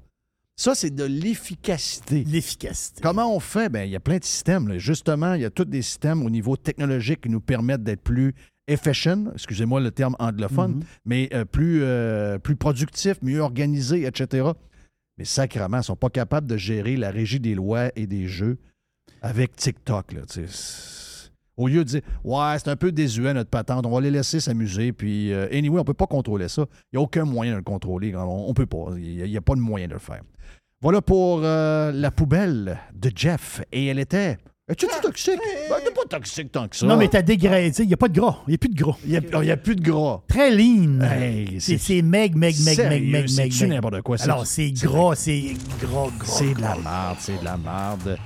Ça, 0.56 0.74
c'est 0.74 0.90
de 0.94 1.04
l'efficacité. 1.04 2.24
L'efficacité. 2.26 3.00
Comment 3.02 3.34
on 3.34 3.40
fait? 3.40 3.68
Ben, 3.68 3.84
il 3.84 3.90
y 3.90 3.96
a 3.96 4.00
plein 4.00 4.18
de 4.18 4.24
systèmes. 4.24 4.68
là. 4.68 4.78
Justement, 4.78 5.34
il 5.34 5.42
y 5.42 5.44
a 5.44 5.50
tous 5.50 5.64
des 5.64 5.82
systèmes 5.82 6.22
au 6.24 6.30
niveau 6.30 6.56
technologique 6.56 7.22
qui 7.22 7.28
nous 7.30 7.40
permettent 7.40 7.82
d'être 7.82 8.02
plus 8.02 8.34
efficient, 8.68 9.26
excusez-moi 9.34 9.80
le 9.80 9.90
terme 9.90 10.16
anglophone, 10.18 10.76
Mhm. 10.76 10.82
mais 11.04 11.28
euh, 11.34 11.44
plus, 11.44 11.80
euh, 11.82 12.38
plus 12.38 12.56
productifs, 12.56 13.20
mieux 13.22 13.40
organisés, 13.40 14.06
etc. 14.06 14.50
Mais 15.18 15.24
sacrément, 15.24 15.76
ils 15.78 15.80
ne 15.80 15.84
sont 15.84 15.96
pas 15.96 16.10
capables 16.10 16.46
de 16.46 16.56
gérer 16.56 16.96
la 16.96 17.10
régie 17.10 17.40
des 17.40 17.54
lois 17.54 17.90
et 17.96 18.06
des 18.06 18.26
jeux 18.28 18.58
avec 19.20 19.56
TikTok. 19.56 20.12
Là, 20.12 20.22
au 21.56 21.68
lieu 21.68 21.84
de 21.84 21.88
dire 21.88 22.00
Ouais, 22.24 22.56
c'est 22.58 22.68
un 22.70 22.76
peu 22.76 22.92
désuet 22.92 23.34
notre 23.34 23.50
patente, 23.50 23.84
on 23.84 23.90
va 23.90 24.00
les 24.00 24.10
laisser 24.10 24.40
s'amuser, 24.40 24.92
puis 24.92 25.32
euh, 25.32 25.46
anyway, 25.52 25.76
on 25.76 25.82
ne 25.82 25.86
peut 25.86 25.92
pas 25.94 26.06
contrôler 26.06 26.48
ça. 26.48 26.64
Il 26.92 26.96
n'y 26.96 26.98
a 26.98 27.02
aucun 27.02 27.24
moyen 27.24 27.52
de 27.52 27.56
le 27.58 27.62
contrôler. 27.62 28.14
On 28.16 28.48
ne 28.48 28.54
peut 28.54 28.66
pas. 28.66 28.86
Il 28.96 29.22
n'y 29.24 29.36
a, 29.36 29.40
pas 29.42 29.54
de 29.54 29.60
moyen 29.60 29.86
de 29.88 29.92
le 29.92 29.98
faire. 29.98 30.22
Voilà 30.80 31.02
pour 31.02 31.40
la 31.40 32.10
poubelle 32.10 32.78
de 32.94 33.10
Jeff. 33.14 33.60
Et 33.70 33.86
elle 33.86 33.98
était. 33.98 34.38
Es-tu 34.72 34.86
toxique? 35.02 35.38
Ben, 35.68 35.76
t'es 35.84 35.90
pas 35.90 36.06
toxique 36.08 36.50
tant 36.50 36.66
que 36.66 36.74
ça. 36.76 36.86
Non, 36.86 36.96
mais 36.96 37.06
t'as 37.08 37.20
dégradé. 37.20 37.70
Il 37.80 37.86
n'y 37.88 37.92
a 37.92 37.96
pas 37.98 38.08
de 38.08 38.18
gras. 38.18 38.38
Il 38.46 38.50
n'y 38.52 38.54
a 38.54 38.58
plus 38.58 38.68
de 38.70 38.74
gras. 38.82 38.96
Il 39.04 39.10
n'y 39.10 39.16
a, 39.50 39.56
plus 39.58 39.76
de 39.76 39.82
gras. 39.82 40.22
Très 40.26 40.50
lean. 40.50 41.00
Hey, 41.02 41.56
c'est 41.60 41.76
c'est- 41.76 41.96
c'est 41.96 42.02
meg, 42.02 42.34
meg, 42.34 42.54
meg, 42.64 42.78
meg, 42.78 42.88
meg, 43.10 43.30
meg. 43.36 43.52
meg. 43.60 43.68
n'importe 43.68 44.00
quoi, 44.00 44.16
ça? 44.16 44.24
Alors, 44.24 44.46
c'est 44.46 44.72
C'est- 44.74 44.86
gras, 44.86 45.14
c'est 45.14 45.54
gras, 45.80 46.08
gras. 46.18 46.26
C'est 46.26 46.54
de 46.54 46.60
la 46.62 46.76
merde, 46.76 47.16
c'est 47.18 47.38
de 47.38 47.44
la 47.44 47.56
merde. 47.58 48.18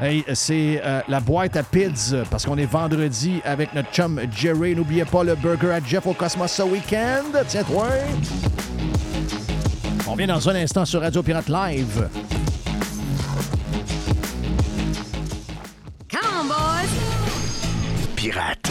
Hey, 0.00 0.24
c'est 0.34 0.80
euh, 0.84 1.00
la 1.06 1.20
boîte 1.20 1.56
à 1.56 1.62
pids 1.62 2.12
parce 2.28 2.44
qu'on 2.44 2.58
est 2.58 2.66
vendredi 2.66 3.40
avec 3.44 3.72
notre 3.72 3.92
chum 3.92 4.20
Jerry. 4.34 4.74
N'oubliez 4.74 5.04
pas 5.04 5.22
le 5.22 5.36
burger 5.36 5.70
à 5.70 5.80
Jeff 5.84 6.04
au 6.08 6.12
Cosmos 6.12 6.50
ce 6.50 6.62
week-end. 6.62 7.22
Tiens-toi. 7.46 7.86
On 10.08 10.16
vient 10.16 10.26
dans 10.26 10.48
un 10.48 10.56
instant 10.56 10.84
sur 10.84 11.00
Radio 11.02 11.22
Pirate 11.22 11.48
Live. 11.48 12.08
Come 16.12 16.26
on, 16.26 16.46
boys! 16.46 16.90
Pirate. 18.16 18.70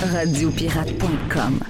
Radiopirate.com 0.00 1.60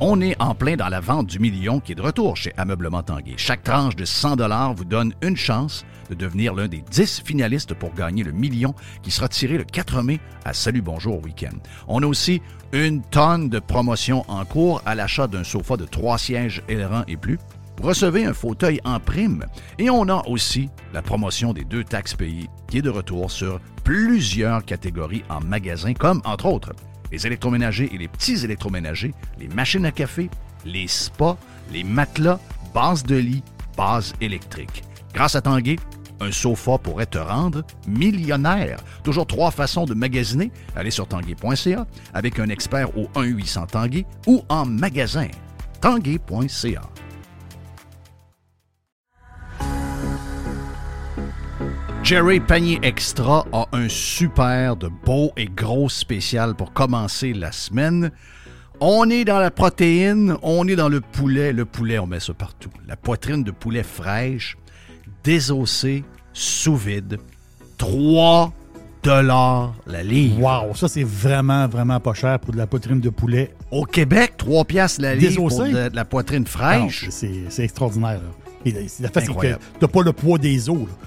On 0.00 0.20
est 0.20 0.40
en 0.40 0.54
plein 0.54 0.76
dans 0.76 0.88
la 0.88 1.00
vente 1.00 1.26
du 1.26 1.40
million 1.40 1.80
qui 1.80 1.90
est 1.92 1.96
de 1.96 2.02
retour 2.02 2.36
chez 2.36 2.52
Ameublement 2.56 3.02
Tanguay. 3.02 3.34
Chaque 3.36 3.64
tranche 3.64 3.96
de 3.96 4.04
100 4.04 4.36
vous 4.74 4.84
donne 4.84 5.12
une 5.22 5.36
chance 5.36 5.84
de 6.08 6.14
devenir 6.14 6.54
l'un 6.54 6.68
des 6.68 6.82
10 6.88 7.22
finalistes 7.24 7.74
pour 7.74 7.92
gagner 7.92 8.22
le 8.22 8.32
million 8.32 8.74
qui 9.02 9.10
sera 9.10 9.28
tiré 9.28 9.58
le 9.58 9.64
4 9.64 10.02
mai 10.02 10.20
à 10.44 10.54
Salut 10.54 10.82
Bonjour 10.82 11.20
Week-end. 11.24 11.58
On 11.88 12.04
a 12.04 12.06
aussi 12.06 12.40
une 12.72 13.02
tonne 13.02 13.48
de 13.48 13.58
promotions 13.58 14.24
en 14.28 14.44
cours 14.44 14.82
à 14.86 14.94
l'achat 14.94 15.26
d'un 15.26 15.42
sofa 15.42 15.76
de 15.76 15.84
3 15.84 16.16
sièges 16.16 16.62
ailerons 16.68 17.02
et 17.08 17.16
plus. 17.16 17.40
Recevez 17.82 18.26
un 18.26 18.34
fauteuil 18.34 18.80
en 18.84 19.00
prime. 19.00 19.46
Et 19.78 19.88
on 19.88 20.08
a 20.08 20.22
aussi 20.28 20.68
la 20.92 21.02
promotion 21.02 21.52
des 21.52 21.64
deux 21.64 21.84
taxes 21.84 22.14
payées 22.14 22.48
qui 22.68 22.78
est 22.78 22.82
de 22.82 22.90
retour 22.90 23.30
sur 23.30 23.60
plusieurs 23.84 24.64
catégories 24.64 25.24
en 25.28 25.40
magasin, 25.40 25.94
comme 25.94 26.20
entre 26.24 26.46
autres 26.46 26.72
les 27.10 27.26
électroménagers 27.26 27.90
et 27.92 27.98
les 27.98 28.08
petits 28.08 28.44
électroménagers, 28.44 29.12
les 29.38 29.48
machines 29.48 29.84
à 29.84 29.90
café, 29.90 30.30
les 30.64 30.86
spas, 30.86 31.36
les 31.72 31.82
matelas, 31.82 32.38
bases 32.74 33.02
de 33.02 33.16
lit, 33.16 33.42
bases 33.76 34.14
électriques. 34.20 34.84
Grâce 35.12 35.34
à 35.34 35.40
Tanguay, 35.40 35.76
un 36.20 36.30
sofa 36.30 36.78
pourrait 36.78 37.06
te 37.06 37.18
rendre 37.18 37.64
millionnaire. 37.88 38.78
Toujours 39.02 39.26
trois 39.26 39.50
façons 39.50 39.86
de 39.86 39.94
magasiner. 39.94 40.52
Allez 40.76 40.90
sur 40.90 41.08
tanguay.ca 41.08 41.86
avec 42.12 42.38
un 42.38 42.48
expert 42.48 42.96
au 42.96 43.04
1-800 43.18 43.66
Tanguay 43.68 44.06
ou 44.26 44.44
en 44.48 44.66
magasin. 44.66 45.28
tanguay.ca. 45.80 46.82
Jerry 52.10 52.40
Panier 52.40 52.80
Extra 52.82 53.46
a 53.52 53.68
un 53.70 53.88
super 53.88 54.74
de 54.74 54.88
beau 54.88 55.30
et 55.36 55.44
gros 55.46 55.88
spécial 55.88 56.56
pour 56.56 56.72
commencer 56.72 57.32
la 57.32 57.52
semaine. 57.52 58.10
On 58.80 59.08
est 59.08 59.24
dans 59.24 59.38
la 59.38 59.52
protéine, 59.52 60.36
on 60.42 60.66
est 60.66 60.74
dans 60.74 60.88
le 60.88 61.00
poulet. 61.00 61.52
Le 61.52 61.64
poulet, 61.66 62.00
on 62.00 62.08
met 62.08 62.18
ça 62.18 62.34
partout. 62.34 62.70
La 62.88 62.96
poitrine 62.96 63.44
de 63.44 63.52
poulet 63.52 63.84
fraîche, 63.84 64.56
désossée, 65.22 66.02
sous 66.32 66.74
vide. 66.74 67.18
3 67.78 68.52
dollars 69.04 69.72
la 69.86 70.02
livre. 70.02 70.40
Wow, 70.40 70.74
ça 70.74 70.88
c'est 70.88 71.04
vraiment, 71.04 71.68
vraiment 71.68 72.00
pas 72.00 72.14
cher 72.14 72.40
pour 72.40 72.50
de 72.52 72.58
la 72.58 72.66
poitrine 72.66 72.98
de 72.98 73.10
poulet. 73.10 73.54
Au 73.70 73.84
Québec, 73.84 74.32
3 74.36 74.64
piastres 74.64 75.00
la 75.00 75.14
livre 75.14 75.46
pour 75.46 75.62
de, 75.62 75.88
de 75.90 75.94
la 75.94 76.04
poitrine 76.04 76.44
fraîche. 76.44 77.02
Ah 77.02 77.06
non, 77.06 77.12
C'est 77.12 77.44
c'est 77.50 77.62
extraordinaire. 77.62 78.14
là. 78.18 78.50
Et 78.64 78.72
la- 78.72 78.88
c'est 78.88 79.04
la 79.04 79.10
c'est 79.14 79.32
que 79.32 79.58
t'as 79.78 79.86
pas 79.86 80.02
le 80.02 80.12
poids 80.12 80.38
des 80.38 80.68
os. 80.68 80.76
là. 80.76 81.06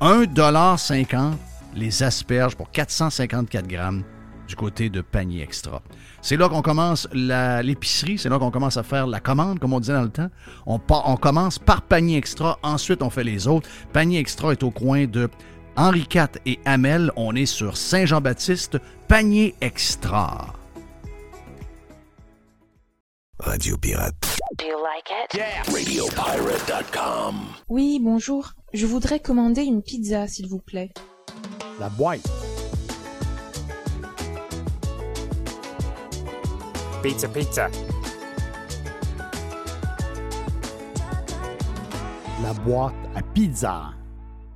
1,50 0.00 1.32
les 1.74 2.02
asperges 2.02 2.56
pour 2.56 2.70
454 2.70 3.66
grammes 3.66 4.04
du 4.46 4.54
côté 4.54 4.90
de 4.90 5.00
panier 5.00 5.42
extra. 5.42 5.82
C'est 6.22 6.36
là 6.36 6.48
qu'on 6.48 6.62
commence 6.62 7.08
l'épicerie, 7.12 8.18
c'est 8.18 8.28
là 8.28 8.38
qu'on 8.38 8.50
commence 8.50 8.76
à 8.76 8.82
faire 8.82 9.06
la 9.06 9.20
commande, 9.20 9.58
comme 9.58 9.72
on 9.72 9.80
disait 9.80 9.92
dans 9.92 10.02
le 10.02 10.08
temps. 10.08 10.30
On, 10.66 10.80
on 10.88 11.16
commence 11.16 11.58
par 11.58 11.82
panier 11.82 12.16
extra, 12.16 12.58
ensuite 12.62 13.02
on 13.02 13.10
fait 13.10 13.24
les 13.24 13.46
autres. 13.46 13.68
Panier 13.92 14.18
extra 14.18 14.52
est 14.52 14.62
au 14.62 14.70
coin 14.70 15.06
de 15.06 15.28
Henri 15.76 16.06
IV 16.12 16.28
et 16.46 16.58
Hamel. 16.64 17.12
On 17.16 17.34
est 17.34 17.46
sur 17.46 17.76
Saint-Jean-Baptiste, 17.76 18.78
panier 19.06 19.54
extra. 19.60 20.54
Radio 23.40 23.76
Pirate. 23.76 24.16
Do 24.58 24.66
you 24.66 24.82
like 24.82 25.08
it? 25.10 25.30
Radiopirate.com. 25.72 27.36
Oui, 27.68 28.00
bonjour. 28.02 28.54
Je 28.72 28.84
voudrais 28.84 29.20
commander 29.20 29.62
une 29.62 29.80
pizza, 29.80 30.26
s'il 30.26 30.48
vous 30.48 30.58
plaît. 30.58 30.90
La 31.78 31.88
boîte. 31.88 32.28
Pizza, 37.00 37.28
pizza. 37.28 37.68
La 42.42 42.52
boîte 42.64 42.94
à 43.14 43.22
pizza. 43.22 43.92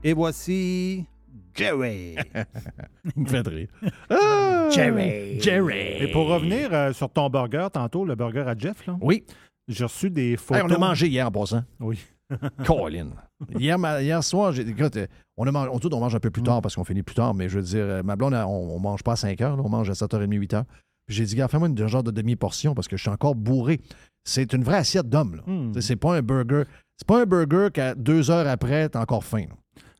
Et 0.02 0.12
voici 0.12 1.06
Jerry. 1.54 2.16
Il 3.16 3.22
me 3.22 3.26
fait 3.28 3.46
rire. 3.46 3.68
Jerry. 4.70 5.40
Jerry. 5.40 6.02
Et 6.02 6.08
pour 6.12 6.28
revenir 6.28 6.72
euh, 6.72 6.92
sur 6.92 7.10
ton 7.10 7.28
burger 7.28 7.68
tantôt, 7.72 8.04
le 8.04 8.14
burger 8.14 8.44
à 8.46 8.56
Jeff, 8.56 8.86
là? 8.86 8.96
Oui. 9.00 9.24
J'ai 9.68 9.84
reçu 9.84 10.10
des 10.10 10.30
Hey, 10.32 10.36
photos. 10.36 10.62
on 10.64 10.74
a 10.74 10.78
mangé 10.78 11.08
hier 11.08 11.26
en 11.26 11.30
passant. 11.30 11.62
Oui. 11.80 11.98
Colin. 12.66 13.08
Hier, 13.58 13.76
hier 14.00 14.24
soir, 14.24 14.52
j'ai, 14.52 14.66
écoute, 14.68 14.96
euh, 14.96 15.06
on, 15.36 15.46
a 15.46 15.52
mangé, 15.52 15.70
on, 15.72 15.94
on 15.94 16.00
mange 16.00 16.14
un 16.14 16.20
peu 16.20 16.30
plus 16.30 16.42
tard 16.42 16.62
parce 16.62 16.74
qu'on 16.74 16.84
finit 16.84 17.02
plus 17.02 17.14
tard, 17.14 17.34
mais 17.34 17.48
je 17.48 17.58
veux 17.58 17.64
dire, 17.64 17.84
euh, 17.84 18.02
ma 18.02 18.16
blonde, 18.16 18.34
on, 18.34 18.46
on 18.48 18.78
mange 18.78 19.02
pas 19.02 19.12
à 19.12 19.16
5 19.16 19.40
heures, 19.42 19.56
là, 19.56 19.62
on 19.64 19.68
mange 19.68 19.90
à 19.90 19.92
7h30, 19.92 20.26
8h. 20.28 20.64
Puis 21.06 21.16
j'ai 21.16 21.24
dit, 21.24 21.34
gars, 21.36 21.48
fais-moi 21.48 21.68
une 21.68 21.86
genre 21.88 22.02
de 22.02 22.10
demi-portion 22.10 22.74
parce 22.74 22.88
que 22.88 22.96
je 22.96 23.02
suis 23.02 23.10
encore 23.10 23.34
bourré. 23.34 23.80
C'est 24.24 24.52
une 24.52 24.62
vraie 24.62 24.76
assiette 24.78 25.08
d'homme. 25.08 25.36
là. 25.36 25.42
Sais, 25.74 25.80
C'est 25.88 25.96
pas 25.96 26.14
un 26.16 26.22
burger. 26.22 26.62
C'est 26.96 27.06
pas 27.06 27.20
un 27.22 27.26
burger 27.26 27.68
qu'à 27.72 27.94
deux 27.94 28.30
heures 28.30 28.46
après, 28.46 28.88
t'es 28.88 28.98
encore 28.98 29.24
faim. 29.24 29.46
là. 29.48 29.56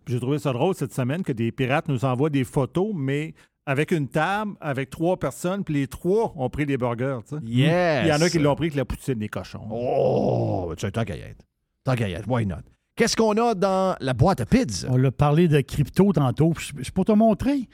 J'ai 0.06 0.18
trouvé 0.20 0.38
ça 0.38 0.52
drôle 0.52 0.74
cette 0.74 0.92
semaine 0.94 1.22
que 1.22 1.32
des 1.32 1.52
pirates 1.52 1.88
nous 1.88 2.04
envoient 2.04 2.30
des 2.30 2.44
photos, 2.44 2.92
mais 2.94 3.34
avec 3.66 3.92
une 3.92 4.08
table, 4.08 4.52
avec 4.60 4.90
trois 4.90 5.16
personnes, 5.16 5.62
puis 5.64 5.74
les 5.74 5.86
trois 5.86 6.32
ont 6.36 6.50
pris 6.50 6.66
des 6.66 6.76
burgers. 6.76 7.20
tu 7.28 7.36
sais. 7.36 7.42
Yes! 7.44 8.04
Il 8.04 8.08
y 8.08 8.12
en 8.12 8.20
a 8.20 8.28
qui 8.28 8.38
l'ont 8.40 8.54
pris 8.56 8.66
avec 8.66 8.74
la 8.76 8.84
poutine 8.84 9.14
des 9.14 9.28
cochons. 9.28 9.66
Oh, 9.70 10.66
ben, 10.68 10.74
tu 10.76 10.80
sais, 10.86 10.90
tant 10.90 11.04
qu'à 11.04 11.16
y 11.16 11.20
être. 11.20 11.44
Tant 11.84 11.94
qu'à 11.94 12.08
y 12.08 12.12
être, 12.12 12.28
why 12.28 12.44
not? 12.46 12.56
Qu'est-ce 12.96 13.16
qu'on 13.16 13.32
a 13.38 13.54
dans 13.54 13.96
la 14.00 14.12
boîte 14.14 14.40
à 14.40 14.46
pizza? 14.46 14.88
On 14.90 15.02
a 15.04 15.10
parlé 15.10 15.48
de 15.48 15.60
crypto 15.60 16.12
tantôt. 16.12 16.52
C'est 16.82 16.90
pour 16.92 17.04
te 17.04 17.12
montrer. 17.12 17.68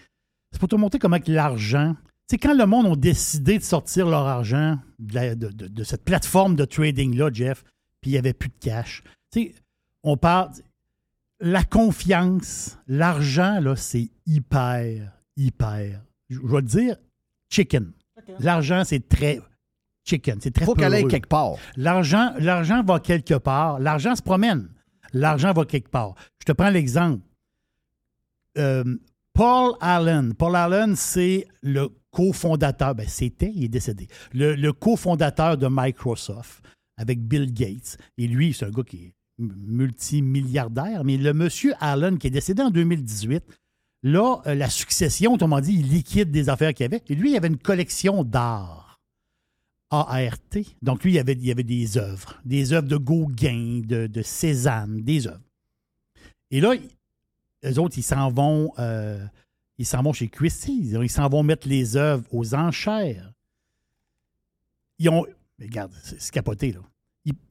C'est 0.52 0.60
pour 0.60 0.68
te 0.68 0.76
montrer 0.76 0.98
comment 0.98 1.18
que 1.18 1.32
l'argent. 1.32 1.96
C'est 2.30 2.38
quand 2.38 2.54
le 2.54 2.66
monde 2.66 2.86
a 2.86 2.94
décidé 2.94 3.58
de 3.58 3.62
sortir 3.64 4.06
leur 4.08 4.26
argent 4.26 4.78
de, 4.98 5.14
la- 5.14 5.34
de- 5.34 5.48
de- 5.48 5.66
de 5.68 5.84
cette 5.84 6.04
plateforme 6.04 6.54
de 6.56 6.64
trading-là, 6.66 7.30
Jeff, 7.32 7.64
puis 8.00 8.10
il 8.10 8.12
n'y 8.12 8.18
avait 8.18 8.34
plus 8.34 8.48
de 8.50 8.54
cash. 8.60 9.02
Tu 9.32 9.40
sais, 9.46 9.54
on 10.04 10.16
parle. 10.16 10.50
La 11.40 11.62
confiance, 11.62 12.78
l'argent, 12.88 13.60
là, 13.60 13.76
c'est 13.76 14.10
hyper, 14.26 15.12
hyper. 15.36 16.02
Je 16.28 16.40
vais 16.40 16.62
te 16.62 16.66
dire, 16.66 16.96
chicken. 17.48 17.92
L'argent, 18.40 18.82
c'est 18.84 19.08
très 19.08 19.40
chicken. 20.04 20.38
C'est 20.40 20.50
très 20.50 20.64
Faut 20.64 20.74
qu'elle 20.74 20.94
aille 20.94 21.06
quelque 21.06 21.28
part. 21.28 21.54
L'argent, 21.76 22.32
l'argent 22.38 22.82
va 22.82 22.98
quelque 22.98 23.34
part. 23.34 23.78
L'argent 23.78 24.16
se 24.16 24.22
promène. 24.22 24.68
L'argent 25.12 25.52
va 25.52 25.64
quelque 25.64 25.90
part. 25.90 26.14
Je 26.40 26.46
te 26.46 26.52
prends 26.52 26.70
l'exemple. 26.70 27.22
Euh, 28.58 28.84
Paul 29.32 29.74
Allen. 29.80 30.34
Paul 30.34 30.56
Allen, 30.56 30.96
c'est 30.96 31.46
le 31.62 31.88
cofondateur. 32.10 32.94
Ben, 32.94 33.06
c'était, 33.06 33.52
il 33.54 33.64
est 33.64 33.68
décédé. 33.68 34.08
Le, 34.32 34.54
le 34.56 34.72
cofondateur 34.72 35.56
de 35.56 35.68
Microsoft 35.70 36.64
avec 36.96 37.20
Bill 37.20 37.52
Gates. 37.52 37.96
Et 38.18 38.26
lui, 38.26 38.52
c'est 38.52 38.66
un 38.66 38.70
gars 38.70 38.82
qui 38.82 38.96
est 38.96 39.14
multimilliardaire. 39.38 41.04
Mais 41.04 41.16
le 41.16 41.32
monsieur 41.32 41.74
Allen, 41.80 42.18
qui 42.18 42.26
est 42.26 42.30
décédé 42.30 42.62
en 42.62 42.70
2018, 42.70 43.44
là, 44.02 44.40
euh, 44.46 44.54
la 44.54 44.68
succession, 44.68 45.34
autrement 45.34 45.60
dit, 45.60 45.74
il 45.74 45.88
liquide 45.88 46.30
des 46.30 46.48
affaires 46.48 46.74
qu'il 46.74 46.86
avait. 46.86 47.02
Et 47.08 47.14
lui, 47.14 47.32
il 47.32 47.36
avait 47.36 47.48
une 47.48 47.58
collection 47.58 48.24
d'art 48.24 49.00
ART. 49.90 50.38
Donc, 50.82 51.02
lui, 51.04 51.12
il 51.12 51.14
y 51.14 51.18
avait, 51.18 51.32
il 51.32 51.50
avait 51.50 51.62
des 51.62 51.96
œuvres, 51.96 52.40
des 52.44 52.72
œuvres 52.72 52.88
de 52.88 52.96
Gauguin, 52.96 53.80
de, 53.84 54.22
Cézanne, 54.22 55.02
des 55.02 55.26
œuvres. 55.26 55.40
Et 56.50 56.60
là, 56.60 56.74
eux 57.64 57.78
autres, 57.78 57.98
ils 57.98 58.02
s'en 58.02 58.30
vont, 58.30 58.72
euh, 58.78 59.24
ils 59.78 59.86
s'en 59.86 60.02
vont 60.02 60.12
chez 60.12 60.28
Christie. 60.28 60.90
Ils 60.90 61.10
s'en 61.10 61.28
vont 61.28 61.42
mettre 61.42 61.68
les 61.68 61.96
œuvres 61.96 62.24
aux 62.32 62.54
enchères. 62.54 63.32
Ils 64.98 65.08
ont. 65.08 65.26
mais 65.58 65.66
Regarde, 65.66 65.92
c'est 66.02 66.30
capoté, 66.30 66.72
là. 66.72 66.80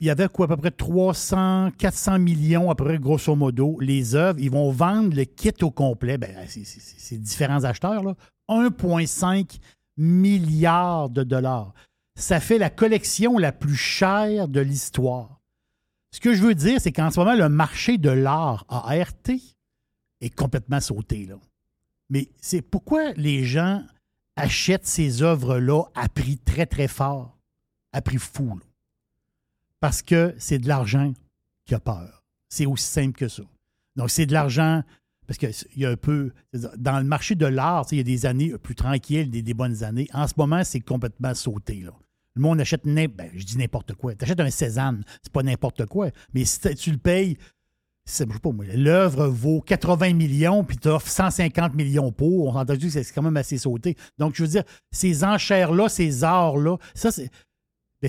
Il 0.00 0.06
y 0.06 0.10
avait 0.10 0.28
quoi, 0.28 0.46
à 0.46 0.48
peu 0.48 0.56
près 0.56 0.70
300, 0.70 1.70
400 1.78 2.18
millions, 2.18 2.70
à 2.70 2.74
peu 2.74 2.84
près, 2.84 2.98
grosso 2.98 3.34
modo, 3.36 3.78
les 3.80 4.14
œuvres. 4.14 4.38
Ils 4.40 4.50
vont 4.50 4.70
vendre 4.72 5.14
le 5.14 5.24
kit 5.24 5.52
au 5.62 5.70
complet. 5.70 6.18
Ben, 6.18 6.34
c'est 6.48 7.18
différents 7.18 7.64
acheteurs, 7.64 8.02
là. 8.02 8.14
1,5 8.48 9.58
milliard 9.96 11.10
de 11.10 11.22
dollars. 11.22 11.74
Ça 12.16 12.40
fait 12.40 12.58
la 12.58 12.70
collection 12.70 13.38
la 13.38 13.52
plus 13.52 13.76
chère 13.76 14.48
de 14.48 14.60
l'histoire. 14.60 15.40
Ce 16.10 16.20
que 16.20 16.34
je 16.34 16.42
veux 16.42 16.54
dire, 16.54 16.80
c'est 16.80 16.92
qu'en 16.92 17.10
ce 17.10 17.20
moment, 17.20 17.34
le 17.34 17.48
marché 17.48 17.98
de 17.98 18.10
l'art 18.10 18.64
à 18.68 18.90
ART 18.92 19.30
est 20.20 20.34
complètement 20.34 20.80
sauté. 20.80 21.26
Là. 21.26 21.36
Mais 22.10 22.28
c'est 22.40 22.62
pourquoi 22.62 23.12
les 23.12 23.44
gens 23.44 23.84
achètent 24.36 24.86
ces 24.86 25.22
œuvres-là 25.22 25.84
à 25.94 26.08
prix 26.08 26.38
très, 26.38 26.66
très 26.66 26.88
fort, 26.88 27.36
à 27.92 28.00
prix 28.00 28.18
fou. 28.18 28.58
là. 28.58 28.67
Parce 29.80 30.02
que 30.02 30.34
c'est 30.38 30.58
de 30.58 30.68
l'argent 30.68 31.12
qui 31.64 31.74
a 31.74 31.80
peur. 31.80 32.22
C'est 32.48 32.66
aussi 32.66 32.86
simple 32.86 33.16
que 33.16 33.28
ça. 33.28 33.42
Donc, 33.96 34.10
c'est 34.10 34.26
de 34.26 34.32
l'argent, 34.32 34.82
parce 35.26 35.38
qu'il 35.38 35.52
y 35.76 35.84
a 35.84 35.90
un 35.90 35.96
peu, 35.96 36.32
dans 36.76 36.98
le 36.98 37.04
marché 37.04 37.34
de 37.34 37.46
l'art, 37.46 37.86
il 37.92 37.98
y 37.98 38.00
a 38.00 38.04
des 38.04 38.26
années 38.26 38.52
plus 38.62 38.74
tranquilles, 38.74 39.30
des, 39.30 39.54
bonnes 39.54 39.84
années. 39.84 40.08
En 40.12 40.26
ce 40.26 40.34
moment, 40.36 40.64
c'est 40.64 40.80
complètement 40.80 41.34
sauté. 41.34 41.84
Le 42.34 42.42
monde 42.42 42.60
achète, 42.60 42.84
ben, 42.84 43.10
je 43.34 43.44
dis 43.44 43.58
n'importe 43.58 43.94
quoi. 43.94 44.14
Tu 44.14 44.24
achètes 44.24 44.40
un 44.40 44.50
Cézanne, 44.50 45.02
c'est 45.22 45.32
pas 45.32 45.42
n'importe 45.42 45.86
quoi. 45.86 46.10
Mais 46.32 46.44
si 46.44 46.60
tu 46.76 46.92
le 46.92 46.98
payes, 46.98 47.36
c'est- 48.06 48.26
l'œuvre 48.74 49.26
vaut 49.26 49.60
80 49.60 50.14
millions, 50.14 50.64
puis 50.64 50.78
tu 50.78 50.88
offres 50.88 51.10
150 51.10 51.74
millions 51.74 52.10
pour, 52.10 52.46
on 52.46 52.52
s'entend 52.54 52.76
que 52.76 52.88
c'est 52.88 53.02
c'est 53.02 53.12
quand 53.12 53.22
même 53.22 53.36
assez 53.36 53.58
sauté. 53.58 53.96
Donc, 54.16 54.34
je 54.34 54.44
veux 54.44 54.48
dire, 54.48 54.64
ces 54.90 55.24
enchères-là, 55.24 55.88
ces 55.88 56.24
arts-là, 56.24 56.78
ça, 56.94 57.10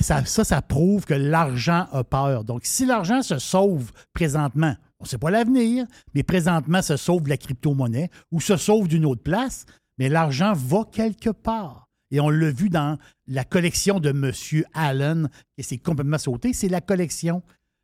ça, 0.01 0.23
ça, 0.25 0.61
prouve 0.61 1.05
que 1.05 1.13
l'argent 1.15 1.87
a 1.91 2.03
peur. 2.03 2.43
Donc, 2.43 2.61
si 2.65 2.85
l'argent 2.85 3.21
se 3.21 3.39
sauve 3.39 3.91
présentement, 4.13 4.75
on 4.99 5.05
ne 5.05 5.07
sait 5.09 5.17
pas 5.17 5.31
l'avenir, 5.31 5.85
mais 6.13 6.23
présentement 6.23 6.81
se 6.81 6.95
sauve 6.97 7.27
la 7.27 7.37
crypto-monnaie 7.37 8.09
ou 8.31 8.39
se 8.41 8.55
sauve 8.57 8.87
d'une 8.87 9.05
autre 9.05 9.23
place, 9.23 9.65
mais 9.97 10.09
l'argent 10.09 10.53
va 10.53 10.83
quelque 10.91 11.29
part. 11.31 11.87
Et 12.11 12.19
on 12.19 12.29
l'a 12.29 12.51
vu 12.51 12.69
dans 12.69 12.97
la 13.27 13.43
collection 13.43 13.99
de 13.99 14.09
M. 14.09 14.31
Allen, 14.73 15.29
et 15.57 15.63
c'est 15.63 15.77
complètement 15.77 16.17
sauté. 16.17 16.53
C'est 16.53 16.69
la 16.69 16.81
collection 16.81 17.41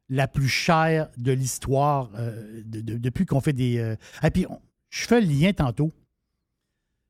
la 0.10 0.28
plus 0.28 0.48
chère 0.48 1.10
de 1.18 1.32
l'histoire 1.32 2.10
euh, 2.16 2.62
de- 2.66 2.82
de- 2.82 2.98
depuis 2.98 3.26
qu'on 3.26 3.42
fait 3.42 3.54
des. 3.54 3.78
euh, 3.80 3.96
Ah, 4.22 4.30
puis, 4.32 4.46
je 4.92 5.06
fais 5.08 5.22
le 5.22 5.28
lien 5.28 5.54
tantôt. 5.54 5.92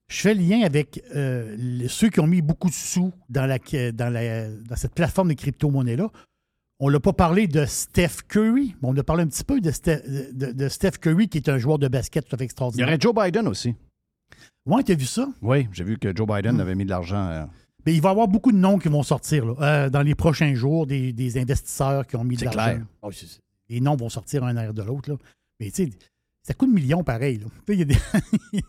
Je 0.08 0.22
fais 0.22 0.34
le 0.36 0.42
lien 0.42 0.62
avec 0.64 1.04
euh, 1.16 1.88
ceux 1.88 2.10
qui 2.10 2.20
ont 2.20 2.28
mis 2.28 2.42
beaucoup 2.42 2.70
de 2.70 2.74
sous 2.76 3.12
dans, 3.30 3.46
la, 3.48 3.58
dans, 3.92 4.10
la- 4.14 4.50
dans 4.50 4.76
cette 4.76 4.94
plateforme 4.94 5.30
de 5.30 5.34
crypto-monnaie-là. 5.34 6.10
On 6.80 6.90
l'a 6.90 7.00
pas 7.00 7.14
parlé 7.14 7.48
de 7.48 7.66
Steph 7.66 8.24
Curry, 8.28 8.76
mais 8.82 8.90
on 8.90 8.98
a 8.98 9.04
parlé 9.04 9.24
un 9.24 9.28
petit 9.28 9.44
peu 9.44 9.62
de, 9.62 9.72
Ste- 9.72 10.04
de- 10.34 10.52
de 10.52 10.70
Steph 10.70 10.98
Curry, 11.02 11.28
qui 11.30 11.38
est 11.38 11.50
un 11.50 11.58
joueur 11.58 11.80
de 11.80 11.88
basket 11.88 12.28
tout 12.28 12.36
à 12.36 12.38
fait 12.38 12.44
Il 12.44 12.46
y 12.46 12.46
extraordinaire. 12.46 12.88
aurait 12.88 12.98
Joe 13.00 13.16
Biden 13.16 13.48
aussi. 13.48 13.74
Ouais, 14.66 14.84
t'as 14.84 14.96
vu 14.96 15.06
ça? 15.06 15.28
Oui, 15.42 15.68
j'ai 15.72 15.84
vu 15.84 15.98
que 15.98 16.16
Joe 16.16 16.28
Hmm. 16.28 16.36
Biden 16.36 16.60
avait 16.60 16.76
mis 16.76 16.86
de 16.86 16.90
l'argent. 16.90 17.28
euh, 17.30 17.46
Mais 17.86 17.94
il 17.96 18.02
va 18.02 18.10
y 18.10 18.12
avoir 18.12 18.28
beaucoup 18.28 18.52
de 18.52 18.58
noms 18.58 18.78
qui 18.78 18.90
vont 18.90 19.04
sortir 19.04 19.46
là, 19.46 19.54
euh, 19.62 19.90
dans 19.90 20.02
les 20.02 20.16
prochains 20.16 20.54
jours, 20.54 20.86
des, 20.86 21.14
des 21.14 21.38
investisseurs 21.40 22.06
qui 22.06 22.16
ont 22.16 22.24
mis 22.24 22.36
de 22.36 22.46
l'argent. 22.46 22.60
clair. 22.60 22.86
Oh, 23.02 23.10
les 23.70 23.80
noms 23.80 23.96
vont 23.96 24.10
sortir 24.10 24.44
un 24.44 24.54
derrière 24.54 24.74
de 24.74 24.84
l'autre. 24.84 25.10
là. 25.12 25.18
Mais 25.60 25.72
tu 25.72 25.86
sais, 25.86 25.90
ça 26.44 26.54
coûte 26.54 26.70
millions 26.70 27.04
pareil. 27.04 27.38
là. 27.38 27.46
Tu 27.66 27.74
Il 27.74 27.80
y, 27.80 27.82
a 27.84 27.86
des- 27.86 27.96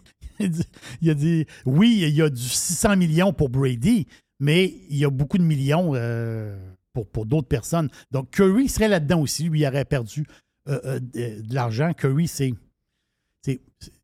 il 1.00 1.10
a 1.10 1.14
des- 1.14 1.46
Oui, 1.64 1.98
il 2.02 2.14
y 2.14 2.22
a 2.22 2.28
du 2.30 2.40
600 2.42 2.96
millions 2.96 3.32
pour 3.32 3.48
Brady, 3.48 4.06
mais 4.40 4.74
il 4.90 4.96
y 4.96 5.04
a 5.04 5.10
beaucoup 5.10 5.38
de 5.38 5.42
millions 5.42 5.92
euh, 5.94 6.56
pour, 6.92 7.06
pour 7.08 7.26
d'autres 7.26 7.48
personnes. 7.48 7.88
Donc 8.10 8.30
Curry 8.30 8.68
serait 8.68 8.88
là-dedans 8.88 9.20
aussi. 9.20 9.44
Lui, 9.44 9.60
il 9.60 9.66
aurait 9.66 9.84
perdu 9.84 10.26
euh, 10.68 10.80
euh, 10.84 11.00
de, 11.00 11.42
de 11.42 11.54
l'argent. 11.54 11.92
Curry, 11.94 12.28
c'est. 12.28 12.52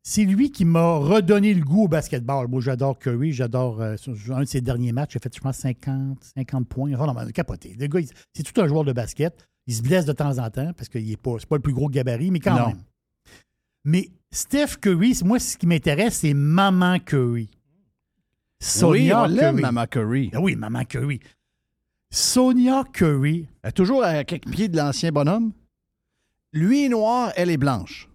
C'est 0.03 0.23
lui 0.23 0.51
qui 0.51 0.63
m'a 0.63 0.97
redonné 0.97 1.53
le 1.53 1.61
goût 1.63 1.83
au 1.85 1.87
basketball. 1.87 2.47
Moi, 2.47 2.61
j'adore 2.61 2.97
Curry. 2.99 3.33
J'adore 3.33 3.81
euh, 3.81 3.95
un 4.31 4.41
de 4.41 4.45
ses 4.45 4.61
derniers 4.61 4.91
matchs. 4.93 5.15
Il 5.15 5.17
a 5.17 5.19
fait, 5.19 5.35
je 5.35 5.41
pense, 5.41 5.57
50, 5.57 6.17
50 6.37 6.67
points. 6.67 6.93
Enfin, 6.93 7.07
non, 7.07 7.13
mais 7.13 7.31
capoté. 7.33 7.75
Le 7.77 7.87
gars, 7.87 7.99
c'est 8.33 8.43
tout 8.43 8.61
un 8.61 8.67
joueur 8.67 8.83
de 8.85 8.93
basket. 8.93 9.45
Il 9.67 9.73
se 9.73 9.81
blesse 9.81 10.05
de 10.05 10.13
temps 10.13 10.37
en 10.37 10.49
temps 10.49 10.71
parce 10.77 10.87
qu'il 10.89 11.05
n'est 11.07 11.17
pas, 11.17 11.31
c'est 11.39 11.47
pas 11.49 11.55
le 11.57 11.61
plus 11.61 11.73
gros 11.73 11.89
gabarit, 11.89 12.31
mais 12.31 12.39
quand 12.39 12.57
Non. 12.57 12.67
même. 12.67 12.77
Mais 13.83 14.09
Steph 14.31 14.77
Curry, 14.81 15.19
moi, 15.23 15.39
ce 15.39 15.57
qui 15.57 15.67
m'intéresse, 15.67 16.19
c'est 16.19 16.33
Maman 16.33 16.99
Curry. 16.99 17.49
Oui, 18.83 19.11
on 19.13 19.25
l'aime, 19.25 19.55
Curry. 19.57 19.61
Maman 19.61 19.87
Curry. 19.87 20.31
Ah 20.33 20.39
oui, 20.41 20.55
Maman 20.55 20.85
Curry. 20.85 21.19
Sonia 22.11 22.83
Curry. 22.93 23.47
Elle 23.61 23.69
est 23.69 23.71
toujours 23.73 24.03
à 24.03 24.23
quelques 24.23 24.49
pieds 24.49 24.69
de 24.69 24.77
l'ancien 24.77 25.11
bonhomme. 25.11 25.51
Lui 26.53 26.85
est 26.85 26.89
noir, 26.89 27.33
elle 27.35 27.49
est 27.49 27.57
blanche. 27.57 28.07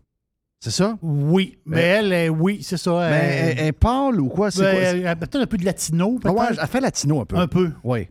C'est 0.61 0.71
ça? 0.71 0.99
Oui, 1.03 1.59
mais 1.67 1.77
Mais- 1.77 1.83
elle, 1.83 2.13
est- 2.13 2.29
oui, 2.29 2.63
c'est 2.63 2.77
ça. 2.79 3.09
Mais 3.11 3.17
elle, 3.17 3.59
elle 3.59 3.67
est 3.67 3.73
pâle 3.73 4.21
ou 4.21 4.29
quoi? 4.29 4.51
C'est 4.51 4.63
Ben, 4.63 4.73
quoi? 4.75 4.81
elle 4.83 5.07
a 5.07 5.17
peut-être 5.17 5.37
un 5.37 5.47
peu 5.47 5.57
de 5.57 5.65
latino. 5.65 6.19
Ah 6.25 6.33
ouais, 6.33 6.47
elle 6.51 6.67
fait 6.67 6.81
latino 6.81 7.21
un 7.21 7.25
peu. 7.27 7.37
Un 7.37 7.47
peu. 7.49 7.73
Oui. 7.85 8.09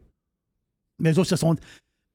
Mais 0.99 1.11
les 1.11 1.19
autres, 1.19 1.29
ce 1.29 1.35
sont 1.35 1.55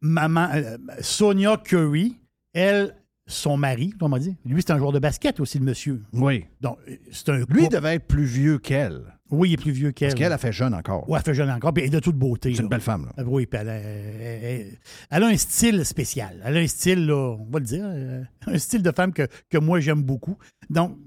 maman, 0.01 0.48
euh, 0.55 0.78
Sonia 1.01 1.56
Curry, 1.59 2.16
elle, 2.55 2.94
son 3.28 3.57
mari, 3.57 3.94
on 4.01 4.09
m'a 4.09 4.19
dit? 4.19 4.36
Lui, 4.44 4.62
c'est 4.62 4.73
un 4.73 4.78
joueur 4.78 4.93
de 4.93 4.99
basket 4.99 5.39
aussi, 5.40 5.59
le 5.59 5.65
monsieur. 5.65 6.03
Oui. 6.12 6.44
Donc, 6.61 6.78
euh, 6.89 6.97
c'est 7.12 7.28
un 7.28 7.36
Lui 7.39 7.44
couple- 7.47 7.69
devait 7.69 7.94
être 7.94 8.07
plus 8.07 8.24
vieux 8.24 8.59
qu'elle. 8.59 9.03
Oui, 9.31 9.51
il 9.51 9.53
est 9.55 9.57
plus 9.57 9.70
vieux 9.70 9.93
qu'elle. 9.93 10.09
Parce 10.11 10.19
qu'elle 10.19 10.32
a 10.32 10.39
fait 10.39 10.53
jeune 10.53 10.74
encore. 10.74 11.09
Ouais, 11.09 11.19
elle 11.19 11.24
fait 11.24 11.32
jeune 11.35 11.49
encore, 11.51 11.73
puis 11.73 11.82
elle 11.85 11.89
est 11.89 11.93
de 11.93 12.01
toute 12.01 12.16
beauté. 12.16 12.53
C'est 12.55 12.62
une 12.62 12.69
belle 12.69 12.81
femme. 12.82 13.07
Là. 13.07 13.12
Ah 13.19 13.23
Oui, 13.27 13.47
puis 13.47 13.59
elle 13.61 13.69
a, 13.70 13.74
elle- 13.77 14.44
elle- 14.44 14.78
elle 15.11 15.23
a 15.23 15.27
un 15.28 15.36
style 15.36 15.85
spécial. 15.86 16.43
Elle 16.44 16.57
a 16.57 16.61
un 16.61 16.66
style, 16.66 17.07
là, 17.07 17.36
on 17.40 17.49
va 17.51 17.59
le 17.61 17.65
dire, 17.65 17.85
euh, 17.86 18.23
un 18.47 18.59
style 18.59 18.82
de 18.82 18.90
femme 18.90 19.12
que, 19.12 19.27
que 19.49 19.57
moi 19.59 19.81
j'aime 19.81 20.03
beaucoup. 20.03 20.36
Donc, 20.69 20.99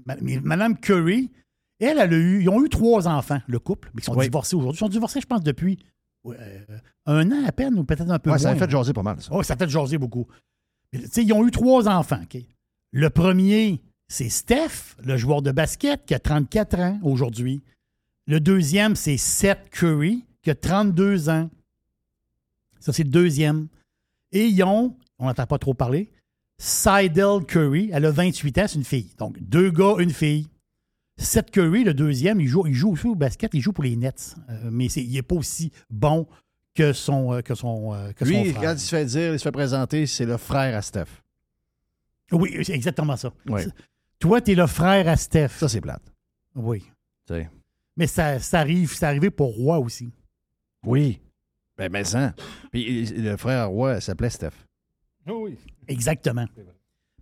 Madame 0.42 0.76
Curry, 0.78 1.30
elle, 1.78 1.98
elle 1.98 2.14
a 2.14 2.16
eu, 2.16 2.40
ils 2.42 2.48
ont 2.48 2.64
eu 2.64 2.68
trois 2.68 3.06
enfants, 3.06 3.40
le 3.46 3.58
couple, 3.58 3.90
mais 3.94 4.00
ils 4.00 4.04
sont 4.04 4.16
Oui. 4.16 4.24
divorcés 4.24 4.56
aujourd'hui. 4.56 4.78
Ils 4.78 4.80
sont 4.80 4.88
divorcés, 4.88 5.20
je 5.20 5.26
pense, 5.26 5.42
depuis 5.42 5.78
euh, 6.26 6.34
un 7.04 7.30
an 7.30 7.44
à 7.46 7.52
peine, 7.52 7.78
ou 7.78 7.84
peut-être 7.84 8.10
un 8.10 8.18
peu 8.18 8.30
Ouais, 8.30 8.36
moins. 8.36 8.38
ça 8.38 8.50
a 8.50 8.56
fait 8.56 8.68
jaser 8.68 8.92
pas 8.92 9.02
mal, 9.04 9.20
ça. 9.20 9.32
Oui, 9.32 9.44
ça 9.44 9.54
a 9.54 9.56
fait 9.56 9.68
jaser 9.68 9.98
beaucoup. 9.98 10.26
Ils 11.16 11.32
ont 11.32 11.46
eu 11.46 11.50
trois 11.50 11.88
enfants. 11.88 12.22
Le 12.92 13.10
premier, 13.10 13.82
c'est 14.08 14.28
Steph, 14.28 14.96
le 15.04 15.16
joueur 15.16 15.42
de 15.42 15.52
basket, 15.52 16.04
qui 16.06 16.14
a 16.14 16.18
34 16.18 16.78
ans 16.78 17.00
aujourd'hui. 17.02 17.62
Le 18.26 18.40
deuxième, 18.40 18.96
c'est 18.96 19.16
Seth 19.16 19.70
Curry, 19.70 20.24
qui 20.42 20.50
a 20.50 20.54
32 20.54 21.28
ans. 21.28 21.50
Ça, 22.80 22.92
c'est 22.92 23.04
le 23.04 23.10
deuxième. 23.10 23.68
Et 24.32 24.46
ils 24.46 24.62
ont, 24.62 24.96
on 25.18 25.26
n'entend 25.26 25.46
pas 25.46 25.58
trop 25.58 25.74
parler, 25.74 26.10
Seidel 26.58 27.44
Curry, 27.46 27.90
elle 27.92 28.06
a 28.06 28.10
28 28.10 28.58
ans, 28.58 28.64
c'est 28.68 28.76
une 28.76 28.84
fille. 28.84 29.10
Donc, 29.18 29.38
deux 29.40 29.70
gars, 29.70 29.96
une 29.98 30.10
fille. 30.10 30.46
Seth 31.18 31.50
Curry, 31.50 31.84
le 31.84 31.94
deuxième, 31.94 32.40
il 32.40 32.46
joue, 32.46 32.66
il 32.66 32.74
joue 32.74 32.92
aussi 32.92 33.06
au 33.06 33.14
basket, 33.14 33.52
il 33.54 33.60
joue 33.60 33.72
pour 33.72 33.84
les 33.84 33.96
Nets. 33.96 34.36
Euh, 34.50 34.70
mais 34.70 34.86
il 34.86 35.12
n'est 35.12 35.22
pas 35.22 35.34
aussi 35.34 35.72
bon 35.90 36.26
que 36.76 36.92
son, 36.92 37.32
euh, 37.32 37.40
que 37.40 37.54
son, 37.54 37.92
euh, 37.94 38.12
que 38.12 38.24
son 38.24 38.30
Lui, 38.30 38.50
frère. 38.52 38.62
quand 38.62 38.72
il 38.74 38.78
se 38.78 38.88
fait 38.88 39.04
dire, 39.06 39.32
il 39.32 39.38
se 39.38 39.42
fait 39.44 39.52
présenter, 39.52 40.06
c'est 40.06 40.26
le 40.26 40.36
frère 40.36 40.76
à 40.76 40.82
Steph. 40.82 41.06
Oui, 42.32 42.56
c'est 42.64 42.72
exactement 42.74 43.16
ça. 43.16 43.32
Oui. 43.48 43.62
Toi, 44.18 44.40
tu 44.40 44.52
es 44.52 44.54
le 44.54 44.66
frère 44.66 45.08
à 45.08 45.16
Steph. 45.16 45.48
Ça, 45.58 45.68
c'est 45.68 45.80
plate. 45.80 46.02
Oui. 46.54 46.84
Mais 47.96 48.06
ça, 48.06 48.38
ça 48.38 48.60
arrive, 48.60 48.92
c'est 48.94 49.06
arrivé 49.06 49.30
pour 49.30 49.54
Roy 49.54 49.78
aussi. 49.78 50.10
Oui. 50.84 51.20
Ben, 51.76 51.90
mais 51.90 52.04
ça. 52.04 52.34
Puis 52.70 53.06
le 53.06 53.36
frère 53.36 53.62
à 53.62 53.64
Roy 53.66 54.00
s'appelait 54.00 54.30
Steph. 54.30 54.52
Oui. 55.26 55.56
Exactement. 55.88 56.46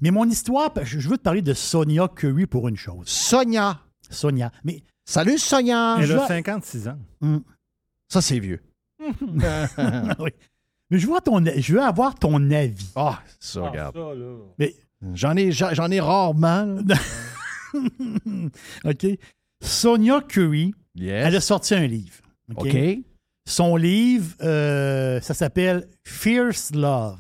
Mais 0.00 0.10
mon 0.10 0.28
histoire, 0.28 0.72
je 0.82 1.08
veux 1.08 1.16
te 1.16 1.22
parler 1.22 1.42
de 1.42 1.54
Sonia 1.54 2.08
Curry 2.08 2.46
pour 2.46 2.68
une 2.68 2.76
chose. 2.76 3.08
Sonia. 3.08 3.80
Sonia. 4.10 4.50
Mais 4.64 4.82
Salut, 5.06 5.38
Sonia. 5.38 5.96
Elle 5.98 6.06
Je 6.06 6.12
a 6.14 6.16
vois- 6.16 6.26
56 6.28 6.88
ans. 6.88 6.98
Hum. 7.20 7.42
Ça, 8.08 8.20
c'est 8.22 8.38
vieux. 8.38 8.62
Oui. 10.18 10.30
Mais 10.90 10.98
je 10.98 11.06
veux, 11.06 11.20
ton, 11.24 11.42
je 11.44 11.72
veux 11.74 11.80
avoir 11.82 12.14
ton 12.14 12.50
avis. 12.50 12.90
Ah, 12.94 13.20
ça, 13.40 13.60
Ah, 13.64 13.70
regarde. 13.70 13.94
ça, 13.96 14.14
là. 14.14 14.36
Mais, 14.58 14.74
J'en 15.12 15.36
ai, 15.36 15.50
j'en 15.52 15.90
ai 15.90 16.00
rarement. 16.00 16.78
OK. 18.84 19.06
Sonia 19.60 20.20
Curry, 20.22 20.74
Yes. 20.94 21.26
elle 21.26 21.36
a 21.36 21.40
sorti 21.40 21.74
un 21.74 21.86
livre. 21.86 22.14
OK? 22.56 22.66
OK. 22.66 22.98
Son 23.46 23.76
livre, 23.76 24.34
euh, 24.42 25.20
ça 25.20 25.34
s'appelle 25.34 25.86
Fierce 26.04 26.70
Love. 26.74 27.18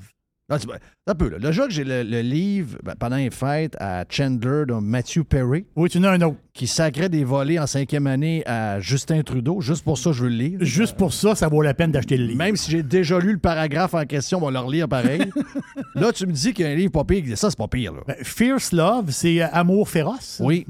Là, 0.50 0.58
tu- 0.58 0.66
un 1.06 1.14
peu, 1.14 1.30
là. 1.30 1.38
Déjà 1.38 1.64
que 1.66 1.72
j'ai 1.72 1.84
le, 1.84 2.02
le 2.02 2.20
livre 2.20 2.78
ben, 2.82 2.94
pendant 2.98 3.16
les 3.16 3.30
fêtes 3.30 3.76
à 3.80 4.04
Chandler 4.10 4.64
de 4.68 4.74
Matthew 4.74 5.22
Perry. 5.24 5.64
Oui, 5.74 5.88
tu 5.88 5.96
en 5.98 6.04
as 6.04 6.10
un 6.10 6.20
autre. 6.20 6.36
Qui 6.52 6.66
sacrait 6.66 7.08
des 7.08 7.24
volets 7.24 7.58
en 7.58 7.66
cinquième 7.66 8.06
année 8.06 8.42
à 8.46 8.78
Justin 8.78 9.22
Trudeau. 9.22 9.60
Juste 9.62 9.82
pour 9.84 9.96
ça, 9.96 10.12
je 10.12 10.22
veux 10.24 10.28
le 10.28 10.36
lire. 10.36 10.58
Juste 10.60 10.96
pour 10.98 11.14
ça, 11.14 11.34
ça 11.34 11.48
vaut 11.48 11.62
la 11.62 11.72
peine 11.72 11.92
d'acheter 11.92 12.16
le 12.18 12.26
livre. 12.26 12.38
Même 12.38 12.56
si 12.56 12.70
j'ai 12.70 12.82
déjà 12.82 13.18
lu 13.18 13.32
le 13.32 13.38
paragraphe 13.38 13.94
en 13.94 14.04
question, 14.04 14.38
on 14.38 14.44
va 14.44 14.50
le 14.50 14.58
relire 14.58 14.86
pareil. 14.88 15.22
là, 15.94 16.12
tu 16.12 16.26
me 16.26 16.32
dis 16.32 16.52
qu'il 16.52 16.66
y 16.66 16.68
a 16.68 16.72
un 16.72 16.76
livre 16.76 16.92
pas 16.92 17.04
pire. 17.04 17.24
Ça, 17.38 17.48
c'est 17.48 17.58
pas 17.58 17.68
pire, 17.68 17.94
là. 17.94 18.02
Ben, 18.06 18.16
Fierce 18.22 18.72
Love, 18.72 19.10
c'est 19.12 19.42
euh, 19.42 19.46
Amour 19.50 19.88
féroce. 19.88 20.42
Oui. 20.44 20.66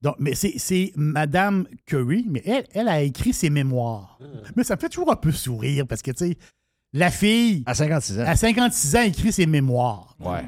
Donc, 0.00 0.14
mais 0.18 0.34
c'est, 0.34 0.54
c'est 0.58 0.92
Madame 0.96 1.66
Curry, 1.86 2.26
mais 2.28 2.42
elle, 2.44 2.64
elle 2.72 2.88
a 2.88 3.02
écrit 3.02 3.32
ses 3.32 3.50
mémoires. 3.50 4.18
Mais 4.56 4.64
ça 4.64 4.76
me 4.76 4.80
fait 4.80 4.88
toujours 4.88 5.10
un 5.12 5.16
peu 5.16 5.30
sourire 5.32 5.86
parce 5.88 6.02
que, 6.02 6.10
tu 6.12 6.28
sais, 6.28 6.36
la 6.92 7.10
fille. 7.10 7.62
À 7.66 7.74
56 7.74 8.20
ans. 8.20 8.24
À 8.26 8.36
56 8.36 8.96
ans, 8.96 9.02
écrit 9.02 9.32
ses 9.32 9.46
mémoires. 9.46 10.16
Ouais. 10.20 10.44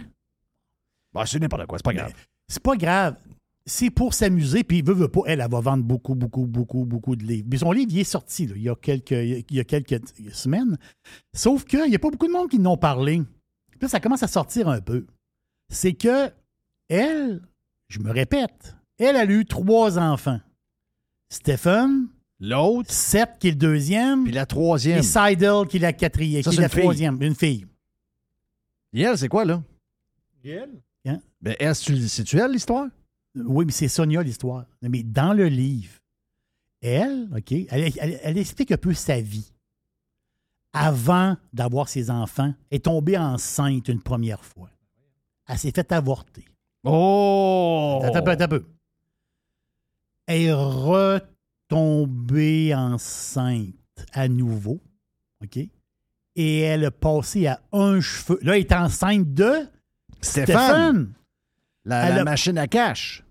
Bah, 1.13 1.25
c'est 1.27 1.39
n'importe 1.39 1.67
quoi, 1.67 1.79
c'est 1.79 1.85
pas 1.85 1.95
grave. 1.95 2.13
C'est 2.49 2.63
pas 2.63 2.77
grave. 2.77 3.17
C'est 3.67 3.91
pour 3.91 4.13
s'amuser, 4.13 4.63
puis 4.63 4.83
veut, 4.83 4.93
veut 4.93 5.09
pas, 5.09 5.23
elle, 5.27 5.41
elle 5.41 5.51
va 5.51 5.61
vendre 5.61 5.85
beaucoup, 5.85 6.15
beaucoup, 6.15 6.45
beaucoup, 6.45 6.85
beaucoup 6.85 7.17
de 7.17 7.25
livres. 7.25 7.49
Mais 7.51 7.57
son 7.57 7.73
livre, 7.73 7.91
il 7.93 8.01
est 8.01 8.05
sorti 8.05 8.47
là, 8.47 8.55
il, 8.57 8.63
y 8.63 8.69
a 8.69 8.75
quelques, 8.75 9.13
il 9.13 9.45
y 9.51 9.61
a 9.61 9.65
quelques 9.65 10.03
semaines. 10.35 10.77
Sauf 11.35 11.65
qu'il 11.65 11.89
n'y 11.89 11.95
a 11.95 11.99
pas 11.99 12.11
beaucoup 12.11 12.27
de 12.27 12.33
monde 12.33 12.51
qui 12.51 12.59
n'ont 12.59 12.77
parlé. 12.77 13.23
Puis 13.71 13.79
là, 13.81 13.89
ça 13.89 14.01
commence 14.01 14.23
à 14.23 14.29
sortir 14.29 14.69
un 14.69 14.83
peu. 14.83 15.07
C'est 15.73 15.95
que 15.95 16.31
elle, 16.91 17.41
je 17.89 18.01
me 18.01 18.11
répète, 18.11 18.77
elle, 18.99 19.17
elle 19.17 19.31
a 19.31 19.33
eu 19.33 19.47
trois 19.47 19.99
enfants. 19.99 20.41
Stephen. 21.31 22.09
L'autre. 22.47 22.93
Seth, 22.93 23.39
qui 23.39 23.49
est 23.49 23.53
le 23.53 23.57
deuxième. 23.57 24.25
Puis 24.25 24.33
la 24.33 24.47
troisième. 24.47 24.99
Et 24.99 25.03
Seidel, 25.03 25.67
qui 25.69 25.79
est 25.79 25.81
la 25.81 25.93
quatrième. 25.93 26.43
Ça, 26.43 26.51
qui 26.51 26.57
est 26.57 26.61
la 26.61 26.67
une 26.67 26.71
fille. 26.71 26.81
troisième. 26.83 27.23
Une 27.23 27.35
fille. 27.35 27.67
Et 28.93 29.03
elle, 29.03 29.17
c'est 29.19 29.29
quoi, 29.29 29.45
là? 29.45 29.63
Hein? 31.07 31.21
Ben, 31.41 31.57
c'est-tu 31.75 32.39
elle, 32.39 32.53
l'histoire? 32.53 32.87
Oui, 33.35 33.65
mais 33.65 33.73
c'est 33.73 33.89
Sonia 33.89 34.23
l'histoire. 34.23 34.67
Mais 34.83 35.03
dans 35.03 35.33
le 35.33 35.47
livre, 35.49 35.95
elle, 36.81 37.29
OK, 37.37 37.51
elle, 37.53 37.93
elle- 37.99 38.21
elle 38.23 38.39
explique 38.39 38.71
un 38.73 38.77
peu 38.77 38.93
sa 38.95 39.21
vie. 39.21 39.51
Avant 40.73 41.37
d'avoir 41.53 41.89
ses 41.89 42.11
enfants, 42.11 42.53
elle 42.71 42.77
est 42.77 42.85
tombée 42.85 43.17
enceinte 43.19 43.89
une 43.89 44.03
première 44.03 44.45
fois. 44.45 44.71
Elle 45.49 45.59
s'est 45.59 45.73
fait 45.73 45.91
avorter. 45.93 46.45
Oh! 46.85 48.01
Attends 48.05 48.19
un 48.19 48.23
peu, 48.23 48.31
attends 48.31 48.45
un 48.45 48.49
peu. 48.49 48.65
Elle 50.27 50.43
est 50.43 50.53
retombée 51.71 52.75
enceinte 52.75 53.75
à 54.13 54.29
nouveau. 54.29 54.81
OK? 55.43 55.59
Et 56.37 56.59
elle 56.61 56.85
a 56.87 56.91
passé 56.91 57.47
à 57.47 57.61
un 57.73 58.01
cheveu. 58.01 58.39
Là, 58.43 58.55
elle 58.57 58.61
est 58.63 58.73
enceinte 58.73 59.33
de 59.35 59.53
Stéphane. 60.21 61.13
La, 61.85 62.09
Elle 62.09 62.15
la 62.17 62.21
a- 62.23 62.25
machine 62.25 62.59
à 62.59 62.67
cash. 62.67 63.23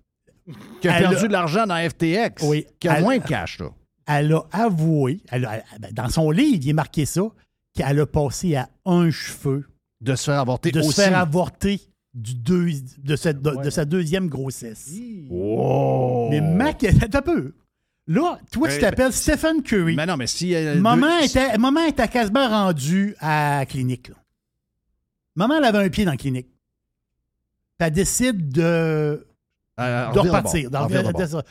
Qui 0.81 0.87
a 0.89 0.97
Elle 0.97 1.03
perdu 1.03 1.25
a- 1.25 1.27
de 1.27 1.31
l'argent 1.33 1.65
dans 1.65 1.75
FTX. 1.89 2.43
Oui. 2.47 2.65
Qui 2.79 2.87
a 2.87 2.97
Elle- 2.97 3.03
moins 3.03 3.17
de 3.17 3.23
cash, 3.23 3.59
là. 3.59 3.69
elle 4.07 4.33
a 4.33 4.41
avoué, 4.51 5.21
elle 5.31 5.45
a- 5.45 5.63
ben, 5.79 5.91
dans 5.91 6.09
son 6.09 6.29
livre, 6.31 6.59
il 6.61 6.69
est 6.69 6.73
marqué 6.73 7.05
ça, 7.05 7.23
qu'elle 7.73 7.99
a 7.99 8.05
passé 8.05 8.55
à 8.55 8.69
un 8.85 9.09
cheveu 9.09 9.65
De 10.01 10.15
se 10.15 10.25
faire 10.25 10.39
avorter 10.39 10.71
de 10.71 10.81
se 10.81 10.91
faire 10.93 11.17
avorter 11.17 11.79
du 12.13 12.35
deux, 12.35 12.67
de, 12.99 13.15
cette- 13.15 13.41
de- 13.41 13.63
de 13.63 13.69
sa 13.69 13.85
deuxième 13.85 14.27
grossesse. 14.27 14.91
Oh! 15.31 16.27
Mais 16.29 16.41
Mac, 16.41 16.83
attends 16.83 17.17
un 17.19 17.21
peu. 17.21 17.53
Là, 18.07 18.37
toi, 18.51 18.67
tu 18.67 18.75
Ben, 18.75 18.81
t'appelles 18.81 19.13
Stephen 19.13 19.63
Curry. 19.63 19.95
Mais 19.95 20.05
non, 20.05 20.17
mais 20.17 20.27
si. 20.27 20.53
euh, 20.53 20.75
Maman 20.79 21.19
deux- 21.19 21.25
était, 21.25 21.57
maman 21.57 21.85
était 21.85 22.07
quasiment 22.07 22.47
rendue 22.49 23.15
à 23.19 23.59
la 23.59 23.65
clinique. 23.65 24.09
là. 24.09 24.15
Maman, 25.35 25.57
elle 25.57 25.63
avait 25.65 25.85
un 25.85 25.89
pied 25.89 26.03
dans 26.05 26.11
la 26.11 26.17
clinique. 26.17 26.47
Elle 27.79 27.91
décide 27.91 28.49
de, 28.49 29.25
Euh, 29.79 30.11
de 30.11 30.19
revire 30.19 30.33
repartir. 30.33 31.41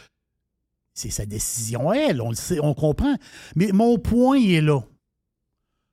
C'est 0.95 1.11
sa 1.11 1.25
décision 1.27 1.93
elle, 1.93 2.21
on 2.21 2.29
le 2.31 2.35
sait, 2.35 2.59
on 2.61 2.75
comprend. 2.75 3.17
Mais 3.57 3.73
mon 3.73 3.99
point 3.99 4.37
il 4.39 4.53
est 4.55 4.61
là. 4.61 4.81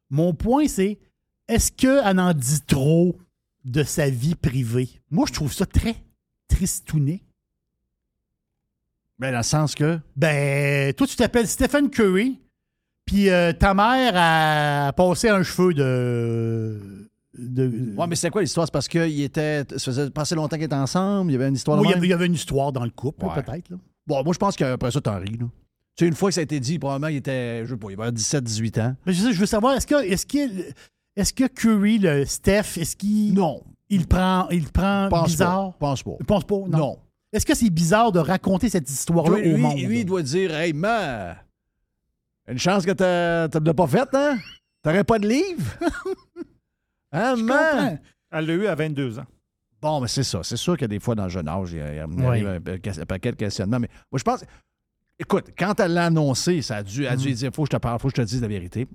Mon 0.10 0.34
point, 0.34 0.68
c'est 0.68 1.00
est-ce 1.48 1.72
qu'elle 1.72 2.20
en 2.20 2.34
dit 2.34 2.62
trop 2.62 3.18
de 3.66 3.84
sa 3.84 4.10
vie 4.10 4.36
privée? 4.36 4.90
Moi, 5.10 5.26
je 5.28 5.34
trouve 5.34 5.54
ça 5.54 5.66
très 5.66 5.96
tristouné. 6.48 7.24
Ben, 9.20 9.32
dans 9.32 9.38
le 9.40 9.44
sens 9.44 9.76
que? 9.76 10.00
Ben, 10.16 10.94
toi, 10.94 11.06
tu 11.08 11.16
t'appelles 11.16 11.48
Stephen 11.48 11.90
Curry, 11.90 12.40
puis 13.06 13.30
euh, 13.30 13.52
ta 13.54 13.74
mère 13.74 14.14
a 14.16 14.94
passé 14.94 15.30
un 15.30 15.44
cheveu 15.44 15.74
de. 15.74 17.10
de 17.38 17.96
Ouais, 17.98 18.08
mais 18.08 18.16
c'est 18.16 18.30
quoi 18.30 18.42
l'histoire? 18.42 18.66
C'est 18.68 18.72
parce 18.74 18.88
qu'il 18.88 19.22
était. 19.22 19.64
Ça 19.72 19.78
faisait 19.80 20.10
passer 20.10 20.36
longtemps 20.36 20.56
qu'ils 20.56 20.66
étaient 20.66 20.76
ensemble. 20.76 21.32
Il 21.32 21.34
y 21.34 21.38
avait 21.38 21.50
une 21.50 21.56
histoire 21.56 21.78
Oui, 21.80 21.88
il 21.88 21.92
y 21.92 21.94
avait- 21.94 22.08
il 22.08 22.10
y 22.10 22.14
avait 22.14 22.26
une 22.28 22.34
histoire 22.34 22.72
dans 22.72 22.84
le 22.86 22.92
couple, 22.92 23.26
Ouais. 23.26 23.42
peut-être. 23.44 23.70
là. 23.70 23.78
Bon, 24.08 24.24
moi, 24.24 24.34
je 24.34 24.40
pense 24.40 24.56
qu'après 24.56 24.92
ça, 24.92 25.02
t'en 25.02 25.20
ris, 25.20 25.38
là. 25.38 25.46
Tu 25.96 26.06
sais, 26.06 26.08
une 26.08 26.16
fois 26.16 26.30
que 26.30 26.36
ça 26.36 26.40
a 26.40 26.44
été 26.44 26.60
dit, 26.62 26.80
probablement, 26.80 27.10
il 27.10 27.18
était, 27.18 27.66
je 27.66 27.72
sais 27.74 27.78
pas, 27.78 27.88
il 27.92 28.00
avait 28.02 28.12
17-18 28.14 28.78
ans. 28.80 28.96
Mais 29.06 29.12
je, 29.14 29.22
sais- 29.22 29.34
je 29.34 29.40
veux 29.40 29.46
savoir, 29.46 29.76
est-ce 29.76 29.86
que, 29.86 30.02
est-ce 30.02 30.26
que, 30.26 30.38
est-ce 31.18 31.34
que 31.34 31.46
Curry, 31.48 32.00
le 32.00 32.24
Steph, 32.26 32.78
est-ce 32.78 32.96
qu'il. 32.96 33.34
Non. 33.34 33.62
Il 33.90 34.08
prend, 34.08 34.48
il 34.50 34.66
prend 34.72 35.10
Pense 35.10 35.28
bizarre? 35.28 35.74
pas. 35.74 35.88
Pense 35.88 36.04
pas. 36.04 36.12
Il 36.22 36.26
pense 36.26 36.44
pas? 36.46 36.56
Non. 36.70 36.78
Non. 36.78 37.00
Est-ce 37.32 37.46
que 37.46 37.54
c'est 37.56 37.70
bizarre 37.70 38.12
de 38.12 38.20
raconter 38.20 38.70
cette 38.70 38.90
histoire-là 38.90 39.34
au 39.38 39.42
lui- 39.42 39.56
monde? 39.58 39.78
lui, 39.80 40.00
il 40.02 40.06
doit 40.06 40.24
dire 40.24 40.54
Hey, 40.56 40.74
man, 40.74 41.36
une 42.48 42.58
chance 42.58 42.86
que 42.86 42.92
t'as 42.92 43.48
t'as 43.48 43.60
de 43.60 43.72
pas 43.72 43.88
fait, 43.88 44.08
hein? 44.14 44.38
T'aurais 44.82 45.04
pas 45.04 45.20
de 45.20 45.28
livre? 45.28 45.64
hein, 47.12 47.36
man? 47.36 48.00
Elle 48.32 48.46
l'a 48.46 48.54
eu 48.54 48.68
à 48.68 48.76
22 48.76 49.20
ans. 49.20 49.26
Bon, 49.82 50.02
mais 50.02 50.08
c'est 50.08 50.24
ça. 50.24 50.42
C'est 50.44 50.58
sûr 50.58 50.78
que 50.78 50.86
des 50.86 51.00
fois, 51.00 51.16
dans 51.16 51.24
le 51.24 51.30
jeune 51.30 51.48
âge, 51.48 51.72
il 51.72 51.78
y 51.78 51.82
a, 51.82 52.04
il 52.06 52.06
Oui. 52.06 52.46
un, 52.46 53.06
paquet 53.06 53.32
de 53.32 53.38
questionnements. 53.38 53.80
Mais 53.80 53.90
moi, 54.12 54.18
je 54.20 54.24
pense. 54.24 54.44
Écoute, 55.18 55.48
quand 55.58 55.80
elle 55.80 55.94
l'a 55.94 56.06
annoncé, 56.06 56.62
ça 56.62 56.78
a 56.78 56.84
dû, 56.84 57.04
elle 57.04 57.14
a 57.14 57.16
dû 57.16 57.30
Mhm. 57.30 57.34
dire 57.36 57.52
faut 57.54 57.64
que 57.64 57.68
je 57.72 57.78
te 57.78 57.82
parle, 57.82 58.00
faut 58.00 58.08
que 58.10 58.16
je 58.18 58.22
te 58.22 58.28
dise 58.28 58.42
la 58.42 58.48
vérité. 58.48 58.88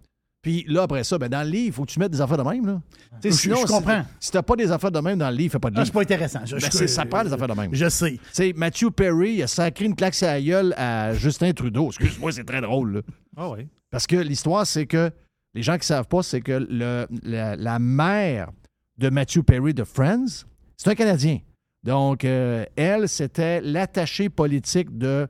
Puis 0.44 0.64
là, 0.68 0.82
après 0.82 1.02
ça, 1.04 1.16
ben, 1.18 1.28
dans 1.28 1.42
le 1.42 1.48
livre, 1.50 1.66
il 1.68 1.72
faut 1.72 1.84
que 1.86 1.90
tu 1.90 1.98
mettes 1.98 2.12
des 2.12 2.20
affaires 2.20 2.36
de 2.36 2.42
même. 2.42 2.66
Là. 2.66 2.80
Je- 3.24 3.30
sinon, 3.30 3.56
je 3.62 3.66
si- 3.66 3.72
comprends. 3.72 4.02
Si, 4.20 4.30
t'as 4.30 4.42
pas 4.42 4.54
des 4.56 4.70
affaires 4.70 4.92
de 4.92 5.00
même 5.00 5.18
dans 5.18 5.30
le 5.30 5.36
livre, 5.36 5.52
fais 5.52 5.58
pas 5.58 5.70
de 5.70 5.76
Ah, 5.76 5.80
livre. 5.80 5.86
c'est 5.86 5.92
pas 5.94 6.02
intéressant. 6.02 6.40
Je- 6.44 6.56
Ben, 6.56 6.70
je- 6.70 6.86
ça 6.86 7.06
prend 7.06 7.24
des 7.24 7.32
affaires 7.32 7.48
de 7.48 7.54
même. 7.54 7.70
Je 7.74 7.88
sais. 7.88 8.20
Sais, 8.30 8.52
Matthew 8.54 8.90
Perry 8.94 9.42
a 9.42 9.46
sacré 9.46 9.86
une 9.86 9.96
claque 9.96 10.14
sur 10.14 10.26
la 10.26 10.40
gueule 10.40 10.74
à 10.76 11.14
Justin 11.14 11.52
Trudeau. 11.52 11.86
Excuse-moi, 11.88 12.30
c'est 12.30 12.44
très 12.44 12.60
drôle. 12.60 12.96
là. 12.96 13.00
Ah 13.38 13.48
oui. 13.50 13.66
Parce 13.90 14.06
que 14.06 14.16
l'histoire, 14.16 14.66
c'est 14.66 14.84
que 14.86 15.10
les 15.54 15.62
gens 15.62 15.78
qui 15.78 15.86
savent 15.86 16.06
pas, 16.08 16.22
c'est 16.22 16.42
que 16.42 16.66
le- 16.68 17.06
la, 17.22 17.56
la 17.56 17.78
mère 17.78 18.50
de 18.98 19.08
Matthew 19.08 19.40
Perry 19.42 19.72
de 19.72 19.84
Friends, 19.84 20.44
c'est 20.76 20.90
un 20.90 20.94
Canadien. 20.94 21.38
Donc, 21.82 22.24
euh, 22.24 22.64
elle, 22.76 23.08
c'était 23.08 23.60
l'attaché 23.62 24.28
politique 24.28 24.96
de 24.98 25.26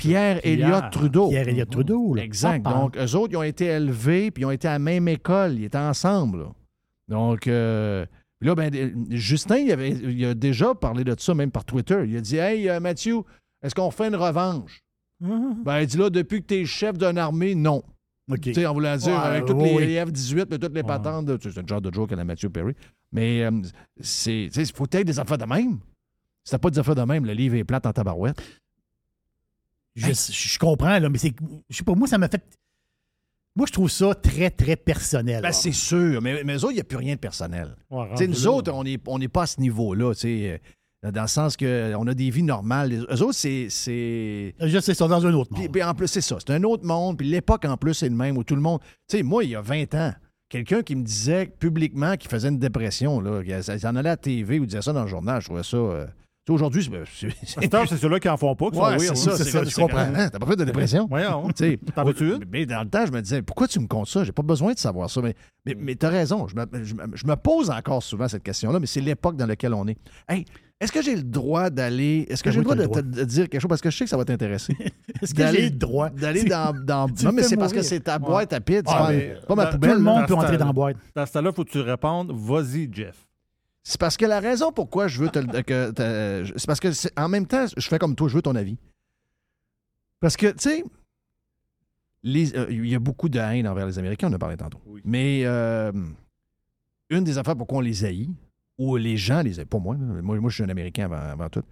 Pierre 0.00 0.40
Elliott 0.44 0.90
Trudeau. 0.90 1.28
Pierre 1.28 1.48
Elliott 1.48 1.70
Trudeau. 1.70 2.14
là. 2.14 2.22
Exact. 2.24 2.62
Papa. 2.62 2.76
Donc, 2.78 2.96
eux 2.96 3.16
autres, 3.16 3.32
ils 3.32 3.36
ont 3.36 3.42
été 3.42 3.66
élevés, 3.66 4.30
puis 4.30 4.42
ils 4.42 4.46
ont 4.46 4.50
été 4.50 4.68
à 4.68 4.72
la 4.72 4.78
même 4.78 5.08
école. 5.08 5.54
Ils 5.58 5.64
étaient 5.64 5.78
ensemble. 5.78 6.38
là. 6.40 6.48
Donc, 7.08 7.46
euh, 7.46 8.06
là, 8.40 8.54
ben, 8.54 8.74
euh, 8.74 8.90
Justin, 9.10 9.56
il, 9.58 9.72
avait, 9.72 9.90
il 9.90 10.24
a 10.24 10.34
déjà 10.34 10.74
parlé 10.74 11.04
de 11.04 11.14
ça, 11.18 11.34
même 11.34 11.50
par 11.50 11.64
Twitter. 11.64 12.02
Il 12.06 12.16
a 12.16 12.20
dit 12.20 12.36
Hey, 12.36 12.68
euh, 12.68 12.80
Mathieu, 12.80 13.18
est-ce 13.62 13.74
qu'on 13.74 13.90
fait 13.90 14.08
une 14.08 14.16
revanche? 14.16 14.82
Ben, 15.20 15.80
il 15.80 15.86
dit 15.86 15.98
là, 15.98 16.08
depuis 16.08 16.40
que 16.40 16.46
tu 16.46 16.54
es 16.54 16.64
chef 16.64 16.96
d'une 16.96 17.18
armée, 17.18 17.54
non. 17.54 17.82
Tu 18.40 18.54
sais, 18.54 18.64
en 18.64 18.72
voulant 18.74 18.96
dire, 18.96 19.12
Ouais, 19.12 19.18
avec 19.18 19.44
toutes 19.44 19.56
oui, 19.56 19.70
les, 19.78 20.00
oui. 20.02 20.10
F-18, 20.12 20.46
mais 20.50 20.58
toutes 20.58 20.74
les 20.74 20.84
patentes, 20.84 21.26
de- 21.26 21.38
c'est 21.42 21.58
un 21.58 21.66
genre 21.66 21.80
de 21.80 21.92
joke 21.92 22.12
à 22.12 22.16
la 22.16 22.24
Mathieu 22.24 22.48
Perry. 22.48 22.74
Mais 23.12 23.42
euh, 23.44 23.50
c'est, 24.00 24.46
tu 24.52 24.52
sais, 24.52 24.62
il 24.62 24.72
faut 24.74 24.86
être 24.90 25.04
des 25.04 25.18
affaires 25.18 25.36
de 25.36 25.44
même. 25.46 25.80
Si 26.44 26.52
t'as 26.52 26.58
pas 26.58 26.70
des 26.70 26.78
affaires 26.78 26.94
de 26.94 27.02
même, 27.02 27.26
le 27.26 27.32
livre 27.32 27.56
est 27.56 27.64
plate 27.64 27.84
en 27.86 27.92
tabarouette. 27.92 28.40
Je, 29.96 30.12
je 30.12 30.58
comprends, 30.58 30.98
là, 30.98 31.08
mais 31.08 31.18
c'est. 31.18 31.34
Je 31.68 31.76
sais 31.76 31.84
pas, 31.84 31.94
moi, 31.94 32.06
ça 32.08 32.18
m'a 32.18 32.28
fait. 32.28 32.42
Moi, 33.56 33.66
je 33.66 33.72
trouve 33.72 33.90
ça 33.90 34.14
très, 34.14 34.50
très 34.50 34.76
personnel. 34.76 35.42
Ben, 35.42 35.52
c'est 35.52 35.72
sûr, 35.72 36.22
mais, 36.22 36.44
mais 36.44 36.54
eux 36.54 36.58
autres, 36.64 36.70
il 36.72 36.76
n'y 36.76 36.80
a 36.80 36.84
plus 36.84 36.96
rien 36.96 37.14
de 37.14 37.20
personnel. 37.20 37.74
Ouais, 37.90 38.26
nous 38.26 38.46
autres, 38.46 38.72
on 38.72 38.84
n'est 38.84 38.98
on 39.06 39.18
n'est 39.18 39.28
pas 39.28 39.42
à 39.42 39.46
ce 39.46 39.60
niveau-là, 39.60 40.14
tu 40.14 40.20
sais, 40.20 40.60
euh, 41.04 41.10
dans 41.10 41.22
le 41.22 41.28
sens 41.28 41.56
qu'on 41.56 42.06
a 42.06 42.14
des 42.14 42.30
vies 42.30 42.44
normales. 42.44 42.90
Les- 42.90 42.98
Eux 42.98 43.22
autres, 43.22 43.34
c'est... 43.34 43.66
c'est... 43.68 44.54
Je 44.60 44.78
sais, 44.78 44.92
ils 44.92 44.94
sont 44.94 45.08
dans 45.08 45.26
un 45.26 45.32
autre 45.34 45.50
monde. 45.52 45.62
Puis, 45.62 45.68
puis 45.68 45.82
en 45.82 45.94
plus, 45.94 46.06
c'est 46.06 46.20
ça, 46.20 46.36
c'est 46.38 46.50
un 46.52 46.62
autre 46.62 46.84
monde. 46.86 47.18
Puis 47.18 47.26
l'époque, 47.28 47.64
en 47.64 47.76
plus, 47.76 47.94
c'est 47.94 48.08
le 48.08 48.14
même, 48.14 48.36
où 48.38 48.44
tout 48.44 48.54
le 48.54 48.60
monde... 48.60 48.80
Tu 49.08 49.16
sais, 49.16 49.22
moi, 49.24 49.42
il 49.42 49.50
y 49.50 49.56
a 49.56 49.60
20 49.62 49.94
ans, 49.94 50.12
quelqu'un 50.48 50.82
qui 50.82 50.94
me 50.94 51.02
disait 51.02 51.46
publiquement 51.46 52.16
qu'il 52.16 52.30
faisait 52.30 52.48
une 52.48 52.58
dépression, 52.58 53.18
là, 53.20 53.42
qu'il 53.42 53.50
il 53.50 53.86
en 53.86 53.96
allait 53.96 54.10
à 54.10 54.12
la 54.12 54.16
TV 54.16 54.60
ou 54.60 54.66
disait 54.66 54.82
ça 54.82 54.92
dans 54.92 55.02
le 55.02 55.08
journal, 55.08 55.40
je 55.40 55.46
trouvais 55.46 55.64
ça... 55.64 55.76
euh, 55.76 56.06
aujourd'hui, 56.48 56.82
c'est... 56.82 57.28
c'est- 57.44 57.96
ceux-là 57.96 58.18
qui 58.18 58.28
en 58.28 58.36
font 58.36 58.54
pas, 58.56 58.70
qui 58.70 58.78
Ouais, 58.78 58.98
sont 58.98 59.14
c'est 59.14 59.16
ça, 59.16 59.30
hein. 59.32 59.34
c'est 59.36 59.44
ça, 59.44 59.64
je 59.64 59.74
comprends. 59.74 59.98
Hein, 59.98 60.28
T'as 60.30 60.38
pas 60.38 60.46
fait 60.46 60.56
de 60.56 60.64
dépression? 60.64 61.06
Voyons. 61.08 61.48
T'en 61.94 62.04
veux-tu 62.04 62.34
une? 62.34 62.44
Mais 62.50 62.66
dans 62.66 62.82
le 62.82 62.88
temps, 62.88 63.06
je 63.06 63.12
me 63.12 63.20
disais, 63.20 63.42
pourquoi 63.42 63.68
tu 63.68 63.78
me 63.80 63.86
comptes 63.86 64.08
ça? 64.08 64.24
J'ai 64.24 64.32
pas 64.32 64.42
besoin 64.42 64.72
de 64.72 64.78
savoir 64.78 65.08
ça. 65.10 65.20
Mais, 65.20 65.34
mais, 65.66 65.76
mais 65.78 65.94
t'as 65.94 66.08
raison. 66.08 66.48
Je 66.48 66.56
me, 66.56 66.64
je 66.84 66.94
me- 66.94 67.02
je 67.14 67.26
me 67.26 67.36
pose 67.36 67.70
encore 67.70 68.02
souvent 68.02 68.26
cette 68.28 68.42
question-là, 68.42 68.80
mais 68.80 68.86
c'est 68.86 69.00
l'époque 69.00 69.36
dans 69.36 69.46
laquelle 69.46 69.74
on 69.74 69.86
est. 69.86 69.96
Hey, 70.28 70.44
Est-ce 70.80 70.92
que 70.92 71.02
j'ai 71.02 71.14
le 71.14 71.22
droit 71.22 71.68
d'aller. 71.68 72.26
Est-ce 72.30 72.42
que 72.42 72.48
Ben 72.48 72.52
j'ai 72.54 72.58
le 72.58 72.64
droit 72.64 72.74
de 72.76 72.82
le 72.82 72.88
te 72.88 73.00
de 73.00 73.24
dire 73.24 73.48
quelque 73.48 73.60
chose? 73.60 73.68
Parce 73.68 73.82
que 73.82 73.90
je 73.90 73.96
sais 73.98 74.04
que 74.04 74.10
ça 74.10 74.16
va 74.16 74.24
t'intéresser. 74.24 74.74
Est-ce 75.22 75.34
que 75.34 75.46
j'ai 75.52 75.64
le 75.64 75.70
droit? 75.76 76.08
D'aller 76.10 76.44
dans. 76.44 76.72
non, 77.22 77.32
mais 77.32 77.42
c'est 77.42 77.56
parce 77.58 77.72
que 77.72 77.82
c'est 77.82 78.00
ta 78.00 78.18
boîte 78.18 78.52
à 78.54 78.60
pizza. 78.60 78.82
Ah, 78.86 79.10
pas, 79.12 79.46
pas 79.46 79.54
ma 79.54 79.66
poubelle. 79.66 79.90
Tout 79.92 79.96
le 79.98 80.02
monde 80.02 80.26
peut 80.26 80.34
entrer 80.34 80.56
dans 80.56 80.66
la 80.66 80.72
boîte. 80.72 80.96
Dans 81.14 81.26
ce 81.26 81.32
temps-là, 81.32 81.50
il 81.52 81.54
faut 81.54 81.64
que 81.64 81.70
tu 81.70 81.80
répondes. 81.80 82.32
Vas-y, 82.34 82.88
Jeff. 82.92 83.26
C'est 83.82 83.98
parce 83.98 84.16
que 84.16 84.26
la 84.26 84.40
raison 84.40 84.72
pourquoi 84.72 85.08
je 85.08 85.20
veux 85.20 85.30
te 85.30 85.38
le- 85.38 85.62
que 85.62 85.90
te- 85.90 86.52
c'est 86.58 86.66
parce 86.66 86.80
que 86.80 86.92
c'est- 86.92 87.18
en 87.18 87.28
même 87.28 87.46
temps, 87.46 87.66
je 87.76 87.88
fais 87.88 87.98
comme 87.98 88.14
toi, 88.14 88.28
je 88.28 88.34
veux 88.36 88.42
ton 88.42 88.54
avis. 88.54 88.76
Parce 90.20 90.36
que, 90.36 90.48
tu 90.48 90.58
sais, 90.58 90.84
les- 92.22 92.54
euh, 92.56 92.66
il 92.70 92.86
y 92.86 92.94
a 92.94 92.98
beaucoup 92.98 93.28
de 93.28 93.38
haine 93.38 93.66
envers 93.66 93.86
les 93.86 93.98
Américains, 93.98 94.28
on 94.28 94.32
en 94.32 94.34
a 94.34 94.38
parlé 94.38 94.56
tantôt. 94.56 94.80
Mais 95.04 95.42
euh, 95.44 95.92
une 97.08 97.24
des 97.24 97.38
affaires 97.38 97.56
pourquoi 97.56 97.78
on 97.78 97.80
les 97.80 98.04
haït, 98.04 98.28
ou 98.78 98.96
les 98.96 99.16
gens 99.16 99.40
les 99.42 99.58
haït, 99.58 99.66
pas 99.68 99.78
moi, 99.78 99.94
là. 99.94 100.00
moi, 100.22 100.38
moi 100.38 100.50
je 100.50 100.54
suis 100.56 100.64
un 100.64 100.68
Américain 100.68 101.04
avant, 101.04 101.16
avant 101.16 101.48
tout, 101.48 101.62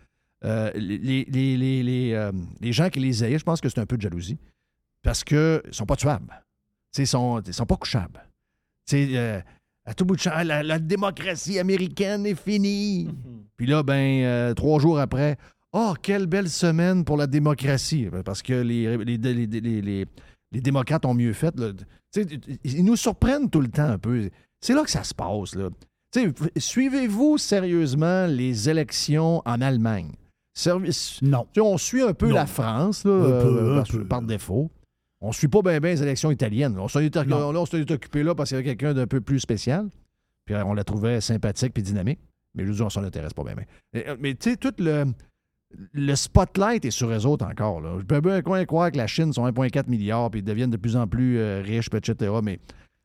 Euh, 0.44 0.70
les, 0.76 0.98
les- 0.98 1.24
les- 1.24 1.56
les- 1.56 1.82
les, 1.82 2.12
euh, 2.12 2.30
les 2.60 2.72
gens 2.72 2.90
qui 2.90 3.00
les 3.00 3.24
haïssent, 3.24 3.40
je 3.40 3.44
pense 3.44 3.60
que 3.60 3.68
c'est 3.68 3.80
un 3.80 3.86
peu 3.86 3.96
de 3.96 4.02
jalousie, 4.02 4.38
parce 5.02 5.24
qu'ils 5.24 5.36
ne 5.66 5.72
sont 5.72 5.84
pas 5.84 5.96
tuables. 5.96 6.28
Tu 6.92 6.98
sais, 6.98 7.02
Ils 7.02 7.06
sont, 7.08 7.40
ils 7.40 7.52
sont 7.52 7.66
pas 7.66 7.76
couchables. 7.76 8.22
Tu 8.86 9.08
sais, 9.08 9.16
euh, 9.18 9.40
à 9.88 9.94
tout 9.94 10.04
bout 10.04 10.16
de 10.16 10.20
champ, 10.20 10.32
la, 10.44 10.62
la 10.62 10.78
démocratie 10.78 11.58
américaine 11.58 12.26
est 12.26 12.34
finie. 12.34 13.08
Puis 13.56 13.66
là, 13.66 13.82
ben, 13.82 14.22
euh, 14.24 14.54
trois 14.54 14.78
jours 14.80 14.98
après, 14.98 15.36
oh, 15.72 15.94
quelle 16.02 16.26
belle 16.26 16.48
semaine 16.50 17.04
pour 17.04 17.16
la 17.16 17.26
démocratie. 17.26 18.06
Ben, 18.06 18.22
Parce 18.22 18.42
que 18.42 18.52
les, 18.52 18.96
les, 18.98 19.16
les- 19.16 19.46
les- 19.46 19.80
les- 19.80 20.06
les 20.52 20.60
démocrates 20.60 21.04
ont 21.06 21.14
mieux 21.14 21.32
fait. 21.32 21.58
là. 21.58 21.72
Ils 22.64 22.84
nous 22.84 22.96
surprennent 22.96 23.50
tout 23.50 23.60
le 23.60 23.68
temps 23.68 23.88
un 23.88 23.98
peu. 23.98 24.30
C'est 24.60 24.74
là 24.74 24.82
que 24.82 24.90
ça 24.90 25.04
se 25.04 25.14
passe. 25.14 25.56
Suivez-vous 26.56 27.38
sérieusement 27.38 28.26
les 28.26 28.68
élections 28.68 29.42
en 29.44 29.60
Allemagne? 29.60 30.12
Non. 30.66 31.46
Tu 31.52 31.60
sais, 31.60 31.60
on 31.60 31.78
suit 31.78 32.02
un 32.02 32.12
peu 32.14 32.28
Non. 32.28 32.34
la 32.34 32.46
France 32.46 33.04
là, 33.04 33.12
Un 33.12 33.42
peu, 33.42 33.58
euh, 33.58 33.72
un 33.74 33.76
parce- 33.78 33.90
peu. 33.90 34.04
par 34.04 34.22
défaut. 34.22 34.70
On 35.20 35.32
suit 35.32 35.48
pas 35.48 35.62
bien 35.62 35.80
les 35.80 36.02
élections 36.02 36.30
italiennes. 36.30 36.78
On 36.78 36.86
s'en 36.88 37.00
est, 37.00 37.16
occupé 37.90 38.22
là 38.22 38.34
parce 38.34 38.50
qu'il 38.50 38.56
y 38.56 38.60
avait 38.60 38.68
quelqu'un 38.68 38.94
d'un 38.94 39.06
peu 39.06 39.20
plus 39.20 39.40
spécial. 39.40 39.88
Puis 40.44 40.54
euh, 40.54 40.64
on 40.64 40.74
la 40.74 40.84
trouvait 40.84 41.20
sympathique 41.20 41.74
puis 41.74 41.82
dynamique. 41.82 42.20
Mais 42.54 42.64
je 42.64 42.68
veux 42.70 42.74
dire, 42.76 42.86
on 42.86 42.90
s'en 42.90 43.02
intéresse 43.04 43.32
pas 43.34 43.44
bien. 43.44 43.54
Mais, 43.92 44.06
mais 44.20 44.34
tu 44.34 44.50
sais, 44.50 44.56
tout 44.56 44.72
le, 44.78 45.04
le 45.92 46.14
spotlight 46.14 46.84
est 46.84 46.90
sur 46.90 47.10
eux 47.10 47.26
autres 47.26 47.44
encore. 47.46 47.80
Là. 47.80 47.96
Je 47.98 48.04
peux 48.04 48.20
bien 48.20 48.40
croire- 48.42 48.64
croire 48.66 48.92
que 48.92 48.96
la 48.96 49.06
Chine 49.06 49.32
sont 49.32 49.46
1,4 49.46 49.88
milliard 49.90 50.30
puis 50.30 50.40
ils 50.40 50.44
deviennent 50.44 50.70
de 50.70 50.76
plus 50.76 50.96
en 50.96 51.06
plus 51.06 51.38
euh, 51.38 51.62
riches, 51.64 51.88
etc. 51.92 52.32
Mais 52.42 52.60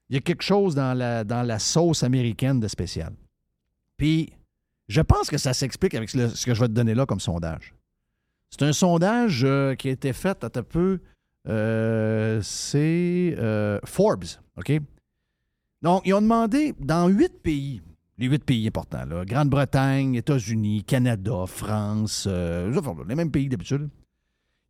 il 0.10 0.16
y 0.16 0.18
a 0.18 0.22
quelque 0.22 0.44
chose 0.44 0.76
dans 0.76 0.94
la, 0.98 1.24
dans 1.24 1.42
la 1.44 1.58
sauce 1.60 2.04
américaine 2.04 2.60
de 2.60 2.68
spécial. 2.68 3.14
Puis 3.98 4.32
je 4.88 5.02
pense 5.02 5.30
que 5.30 5.38
ça 5.38 5.54
s'explique 5.54 5.96
avec 5.96 6.14
le- 6.14 6.30
ce 6.30 6.46
que 6.46 6.54
je 6.54 6.60
vais 6.62 6.68
te 6.68 6.74
donner 6.74 6.94
là 6.94 7.06
comme 7.06 7.20
sondage. 7.20 7.74
C'est 8.52 8.64
un 8.64 8.74
sondage 8.74 9.44
euh, 9.44 9.74
qui 9.76 9.90
a 9.90 9.92
été 9.92 10.14
fait 10.14 10.44
à 10.44 10.50
un 10.56 10.64
peu. 10.64 11.00
Euh, 11.48 12.40
c'est 12.42 13.36
euh, 13.38 13.80
Forbes, 13.84 14.26
OK? 14.58 14.72
Donc, 15.82 16.04
ils 16.06 16.14
ont 16.14 16.22
demandé 16.22 16.74
dans 16.80 17.10
huit 17.10 17.42
pays, 17.42 17.82
les 18.18 18.28
huit 18.28 18.44
pays 18.44 18.68
importants, 18.68 19.06
là, 19.06 19.26
Grande-Bretagne, 19.26 20.16
États-Unis, 20.16 20.84
Canada, 20.86 21.46
France, 21.46 22.26
euh, 22.30 22.72
les 23.08 23.16
mêmes 23.16 23.32
pays 23.32 23.50
d'habitude. 23.50 23.90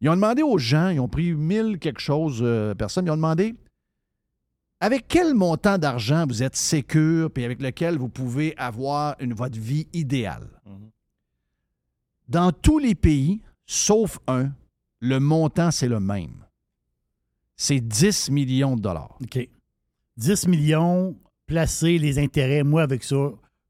Ils 0.02 0.10
ont 0.10 0.16
demandé 0.16 0.41
aux 0.41 0.58
gens, 0.58 0.90
ils 0.90 1.00
ont 1.00 1.08
pris 1.08 1.34
mille 1.34 1.78
quelque 1.80 2.02
chose 2.02 2.44
personnes, 2.78 3.06
ils 3.06 3.12
ont 3.12 3.16
demandé 3.16 3.56
avec 4.82 5.08
quel 5.08 5.34
montant 5.34 5.78
d'argent 5.78 6.26
vous 6.28 6.44
êtes 6.44 6.58
sécure 6.58 7.32
puis 7.32 7.45
avec 7.45 7.62
lequel 7.62 7.98
vous 7.98 8.10
pouvez 8.10 8.54
avoir 8.58 9.16
une, 9.22 9.34
votre 9.34 9.58
vie 9.58 9.88
idéale? 9.94 10.50
Dans 12.28 12.52
tous 12.52 12.80
les 12.80 12.95
pays, 12.95 13.41
sauf 13.66 14.20
un, 14.28 14.52
le 15.00 15.20
montant, 15.20 15.72
c'est 15.72 15.88
le 15.88 16.02
même. 16.02 16.43
C'est 17.65 17.80
10 17.80 18.30
millions 18.30 18.76
de 18.76 18.81
dollars. 18.81 19.18
OK. 19.23 19.48
10 20.18 20.48
millions, 20.49 21.15
placer 21.48 21.98
les 21.98 22.19
intérêts, 22.19 22.61
moi, 22.61 22.81
avec 22.84 23.06
ça, 23.06 23.15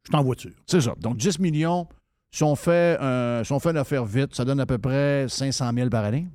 je 0.03 0.09
suis 0.09 0.15
en 0.19 0.23
voiture. 0.23 0.49
C'est 0.65 0.81
ça. 0.81 0.95
Donc, 0.99 1.17
10 1.17 1.37
millions, 1.37 1.87
si 2.31 2.43
on 2.43 2.55
fait, 2.55 2.99
euh, 2.99 3.43
si 3.43 3.51
on 3.51 3.59
fait 3.59 3.69
une 3.69 3.77
affaire 3.77 4.03
vite, 4.03 4.33
ça 4.33 4.45
donne 4.45 4.59
à 4.59 4.65
peu 4.65 4.79
près 4.79 5.27
500 5.29 5.71
000 5.75 5.89
par 5.91 6.05
année. 6.05 6.25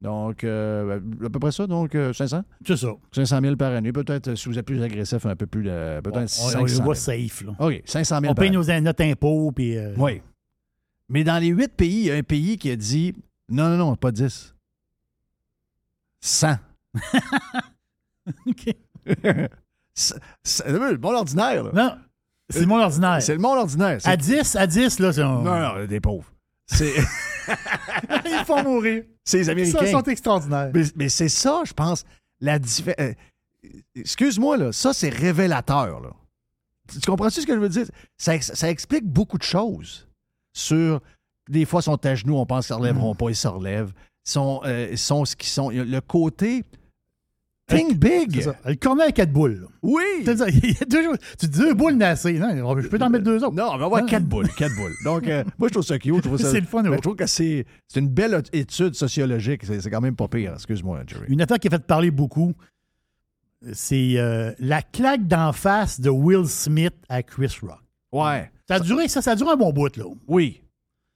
Donc, 0.00 0.44
euh, 0.44 1.00
à 1.24 1.28
peu 1.28 1.40
près 1.40 1.50
ça, 1.50 1.66
donc 1.66 1.96
euh, 1.96 2.12
500? 2.12 2.44
C'est 2.64 2.76
ça. 2.76 2.92
500 3.10 3.40
000 3.42 3.56
par 3.56 3.72
année. 3.72 3.92
Peut-être, 3.92 4.28
euh, 4.28 4.36
si 4.36 4.48
vous 4.48 4.56
êtes 4.56 4.64
plus 4.64 4.80
agressif, 4.80 5.26
un 5.26 5.34
peu 5.34 5.46
plus, 5.48 5.64
peut-être 5.64 6.16
On, 6.16 6.22
on 6.22 6.26
500 6.28 6.60
le 6.62 6.68
000. 6.68 6.84
voit 6.84 6.94
safe. 6.94 7.42
Là. 7.42 7.56
OK, 7.58 7.82
500 7.84 8.20
000 8.20 8.30
On 8.30 8.34
par 8.36 8.42
paye 8.44 8.52
nos, 8.52 8.62
notre 8.80 9.02
impôt, 9.02 9.50
puis... 9.50 9.76
euh, 9.76 9.92
Oui. 9.98 10.22
Mais 11.08 11.24
dans 11.24 11.38
les 11.42 11.48
huit 11.48 11.72
pays, 11.74 11.98
il 12.02 12.04
y 12.06 12.10
a 12.12 12.14
un 12.14 12.22
pays 12.22 12.56
qui 12.58 12.70
a 12.70 12.76
dit 12.76 13.12
non, 13.48 13.70
non, 13.70 13.76
non, 13.78 13.96
pas 13.96 14.12
10. 14.12 14.54
100. 16.20 16.54
OK. 18.46 18.74
C'est 19.94 20.66
le 20.68 20.96
monde 20.98 21.14
ordinaire. 21.14 21.64
là. 21.64 21.70
Non, 21.74 21.96
c'est 22.50 22.60
le 22.60 22.66
monde 22.66 22.80
ordinaire. 22.82 23.22
C'est 23.22 23.32
le 23.34 23.40
monde 23.40 23.58
ordinaire. 23.58 23.98
À 24.04 24.16
10, 24.16 24.56
à 24.56 24.66
10, 24.66 24.98
là, 25.00 25.12
c'est... 25.12 25.22
un- 25.22 25.42
Non, 25.42 25.58
non, 25.78 25.84
des 25.86 26.00
pauvres. 26.00 26.30
C'est 26.66 26.94
Ils 28.26 28.44
font 28.46 28.62
mourir. 28.62 29.04
c'est 29.24 29.38
les 29.38 29.48
Américains. 29.50 29.78
Ça, 29.78 29.86
ils 29.86 29.90
sont 29.92 30.02
extraordinaires. 30.02 30.70
Mais, 30.74 30.82
mais 30.96 31.08
c'est 31.08 31.28
ça, 31.30 31.62
je 31.64 31.72
pense, 31.72 32.04
la 32.40 32.58
euh, 33.00 33.12
Excuse-moi, 33.94 34.56
là, 34.58 34.72
ça, 34.72 34.92
c'est 34.92 35.08
révélateur. 35.08 36.00
Là. 36.00 36.10
Tu 36.90 37.00
tu 37.00 37.10
comprends-tu 37.10 37.40
ce 37.40 37.46
que 37.46 37.54
je 37.54 37.58
veux 37.58 37.68
dire? 37.68 37.86
Ça, 38.18 38.34
ex- 38.34 38.52
ça 38.54 38.70
explique 38.70 39.04
beaucoup 39.04 39.38
de 39.38 39.42
choses 39.42 40.08
sur. 40.52 41.00
Des 41.48 41.64
fois, 41.64 41.80
ils 41.80 41.84
sont 41.84 42.06
à 42.06 42.14
genoux, 42.14 42.36
on 42.36 42.44
pense 42.44 42.66
qu'ils 42.66 42.76
ne 42.76 42.80
relèveront 42.80 43.14
pas, 43.14 43.30
ils 43.30 43.34
se 43.36 43.48
relèvent. 43.48 43.92
Sont, 44.28 44.60
euh, 44.64 44.94
sont 44.96 45.24
ce 45.24 45.34
qu'ils 45.36 45.48
sont. 45.48 45.70
Le 45.70 46.00
côté. 46.00 46.64
Think 47.66 47.98
big! 47.98 48.42
Ça. 48.42 48.54
Le 48.66 48.74
cornet 48.76 49.04
à 49.04 49.12
quatre 49.12 49.32
boules. 49.32 49.60
là. 49.62 49.66
Oui! 49.82 50.02
C'est 50.24 50.36
ça, 50.38 50.48
il 50.48 50.70
y 50.70 50.76
a 50.82 50.84
deux, 50.86 51.16
tu 51.38 51.46
dis 51.48 51.58
deux 51.58 51.74
boules 51.74 51.94
nassées. 51.94 52.38
Non, 52.38 52.78
je 52.80 52.88
peux 52.88 52.98
t'en 52.98 53.10
mettre 53.10 53.24
deux 53.24 53.44
autres. 53.44 53.54
Non, 53.54 53.70
on 53.72 53.76
va 53.78 53.84
avoir 53.86 54.06
quatre 54.06 54.24
boules. 54.24 54.48
Quatre 54.56 54.74
boules. 54.76 54.94
Donc, 55.04 55.26
euh, 55.28 55.44
moi, 55.58 55.68
je 55.68 55.72
trouve 55.74 55.84
ça 55.84 55.98
cute. 55.98 56.14
Je 56.16 56.20
trouve 56.20 56.38
ça- 56.38 56.50
C'est 56.50 56.60
le 56.60 56.66
fun, 56.66 56.82
Ben, 56.82 56.90
ouais. 56.90 56.96
Je 56.96 57.02
trouve 57.02 57.16
que 57.16 57.26
c'est 57.26 57.66
c'est 57.86 58.00
une 58.00 58.08
belle 58.08 58.42
étude 58.54 58.94
sociologique. 58.94 59.62
C'est 59.66 59.80
c'est 59.82 59.90
quand 59.90 60.00
même 60.00 60.16
pas 60.16 60.28
pire. 60.28 60.52
Excuse-moi, 60.54 61.02
Jerry. 61.06 61.24
Une 61.28 61.40
affaire 61.42 61.58
qui 61.58 61.68
a 61.68 61.70
fait 61.70 61.86
parler 61.86 62.10
beaucoup, 62.10 62.54
c'est 63.72 64.14
euh, 64.16 64.52
la 64.58 64.82
claque 64.82 65.26
d'en 65.26 65.52
face 65.52 66.00
de 66.00 66.08
Will 66.10 66.46
Smith 66.46 66.94
à 67.10 67.22
Chris 67.22 67.54
Rock. 67.62 67.80
Ouais. 68.12 68.50
Ça 68.66 68.74
a 68.76 68.80
duré, 68.80 69.08
ça, 69.08 69.20
ça 69.22 69.32
a 69.32 69.36
duré 69.36 69.50
un 69.52 69.56
bon 69.56 69.72
bout, 69.72 69.94
là. 69.96 70.04
Oui. 70.26 70.62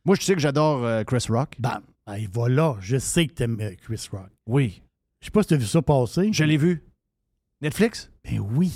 Moi, 0.04 0.16
je 0.18 0.22
sais 0.24 0.34
que 0.34 0.40
j'adore 0.40 0.84
euh, 0.84 1.02
Chris 1.04 1.24
Rock. 1.28 1.54
Bam. 1.58 1.80
Ben, 2.06 2.26
voilà, 2.32 2.76
je 2.80 2.96
sais 2.98 3.26
que 3.26 3.32
t'aimes 3.34 3.60
euh, 3.60 3.74
Chris 3.80 4.08
Rock. 4.10 4.30
Oui. 4.46 4.82
Je 5.20 5.26
sais 5.26 5.30
pas 5.30 5.42
si 5.42 5.50
t'as 5.50 5.56
vu 5.56 5.66
ça 5.66 5.82
passer. 5.82 6.32
Je 6.32 6.44
l'ai 6.44 6.56
vu. 6.56 6.82
Netflix? 7.60 8.10
Ben 8.24 8.40
oui. 8.40 8.72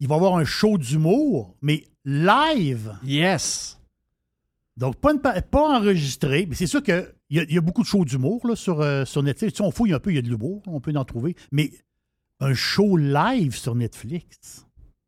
Il 0.00 0.08
va 0.08 0.16
y 0.16 0.18
avoir 0.18 0.36
un 0.36 0.44
show 0.44 0.76
d'humour, 0.76 1.56
mais 1.62 1.84
live. 2.04 2.96
Yes. 3.04 3.80
Donc, 4.76 4.96
pas, 4.96 5.12
une 5.12 5.20
pa- 5.20 5.40
pas 5.42 5.78
enregistré. 5.78 6.46
Mais 6.46 6.56
c'est 6.56 6.66
sûr 6.66 6.82
qu'il 6.82 6.94
y, 7.30 7.38
a- 7.38 7.44
il 7.44 7.54
y 7.54 7.58
a 7.58 7.60
beaucoup 7.60 7.82
de 7.82 7.86
shows 7.86 8.04
d'humour 8.04 8.44
là, 8.48 8.56
sur, 8.56 8.80
euh, 8.80 9.04
sur 9.04 9.22
Netflix. 9.22 9.54
Si 9.54 9.62
on 9.62 9.70
fouille 9.70 9.92
un 9.92 10.00
peu, 10.00 10.10
il 10.10 10.16
y 10.16 10.18
a 10.18 10.22
de 10.22 10.28
l'humour. 10.28 10.62
On 10.66 10.80
peut 10.80 10.92
en 10.96 11.04
trouver. 11.04 11.36
Mais 11.52 11.70
un 12.40 12.54
show 12.54 12.96
live 12.96 13.54
sur 13.54 13.76
Netflix, 13.76 14.66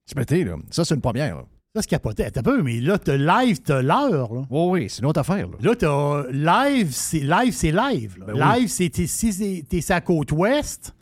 Tu 0.09 0.15
m'étais, 0.17 0.45
là. 0.45 0.57
Ça, 0.71 0.85
c'est 0.85 0.95
une 0.95 1.01
première. 1.01 1.39
là. 1.39 1.47
Ça, 1.77 1.83
c'est 1.83 1.89
capoté. 1.89 2.31
T'as 2.31 2.43
peu, 2.43 2.63
mais 2.63 2.81
là, 2.81 2.99
t'as 2.99 3.17
live, 3.17 3.61
t'as 3.63 3.83
l'heure. 3.83 4.33
Là, 4.35 4.43
Oui, 4.51 4.69
oui, 4.83 4.91
c'est 4.91 5.01
une 5.01 5.07
autre 5.07 5.21
affaire. 5.21 5.47
Là. 5.49 5.57
Là, 5.61 5.75
t'as 5.77 6.31
live, 6.31 6.91
c'est 6.93 7.21
live, 7.21 7.53
c'est 7.53 7.73
live. 7.73 8.19
là. 8.19 8.27
Ben 8.27 8.33
oui. 8.35 8.61
live, 8.61 8.69
c'est 8.69 8.89
t'es- 8.89 9.07
si 9.07 9.33
c'est- 9.33 9.65
t'es 9.69 9.81
la 9.89 10.01
côte 10.01 10.33
ouest, 10.33 10.95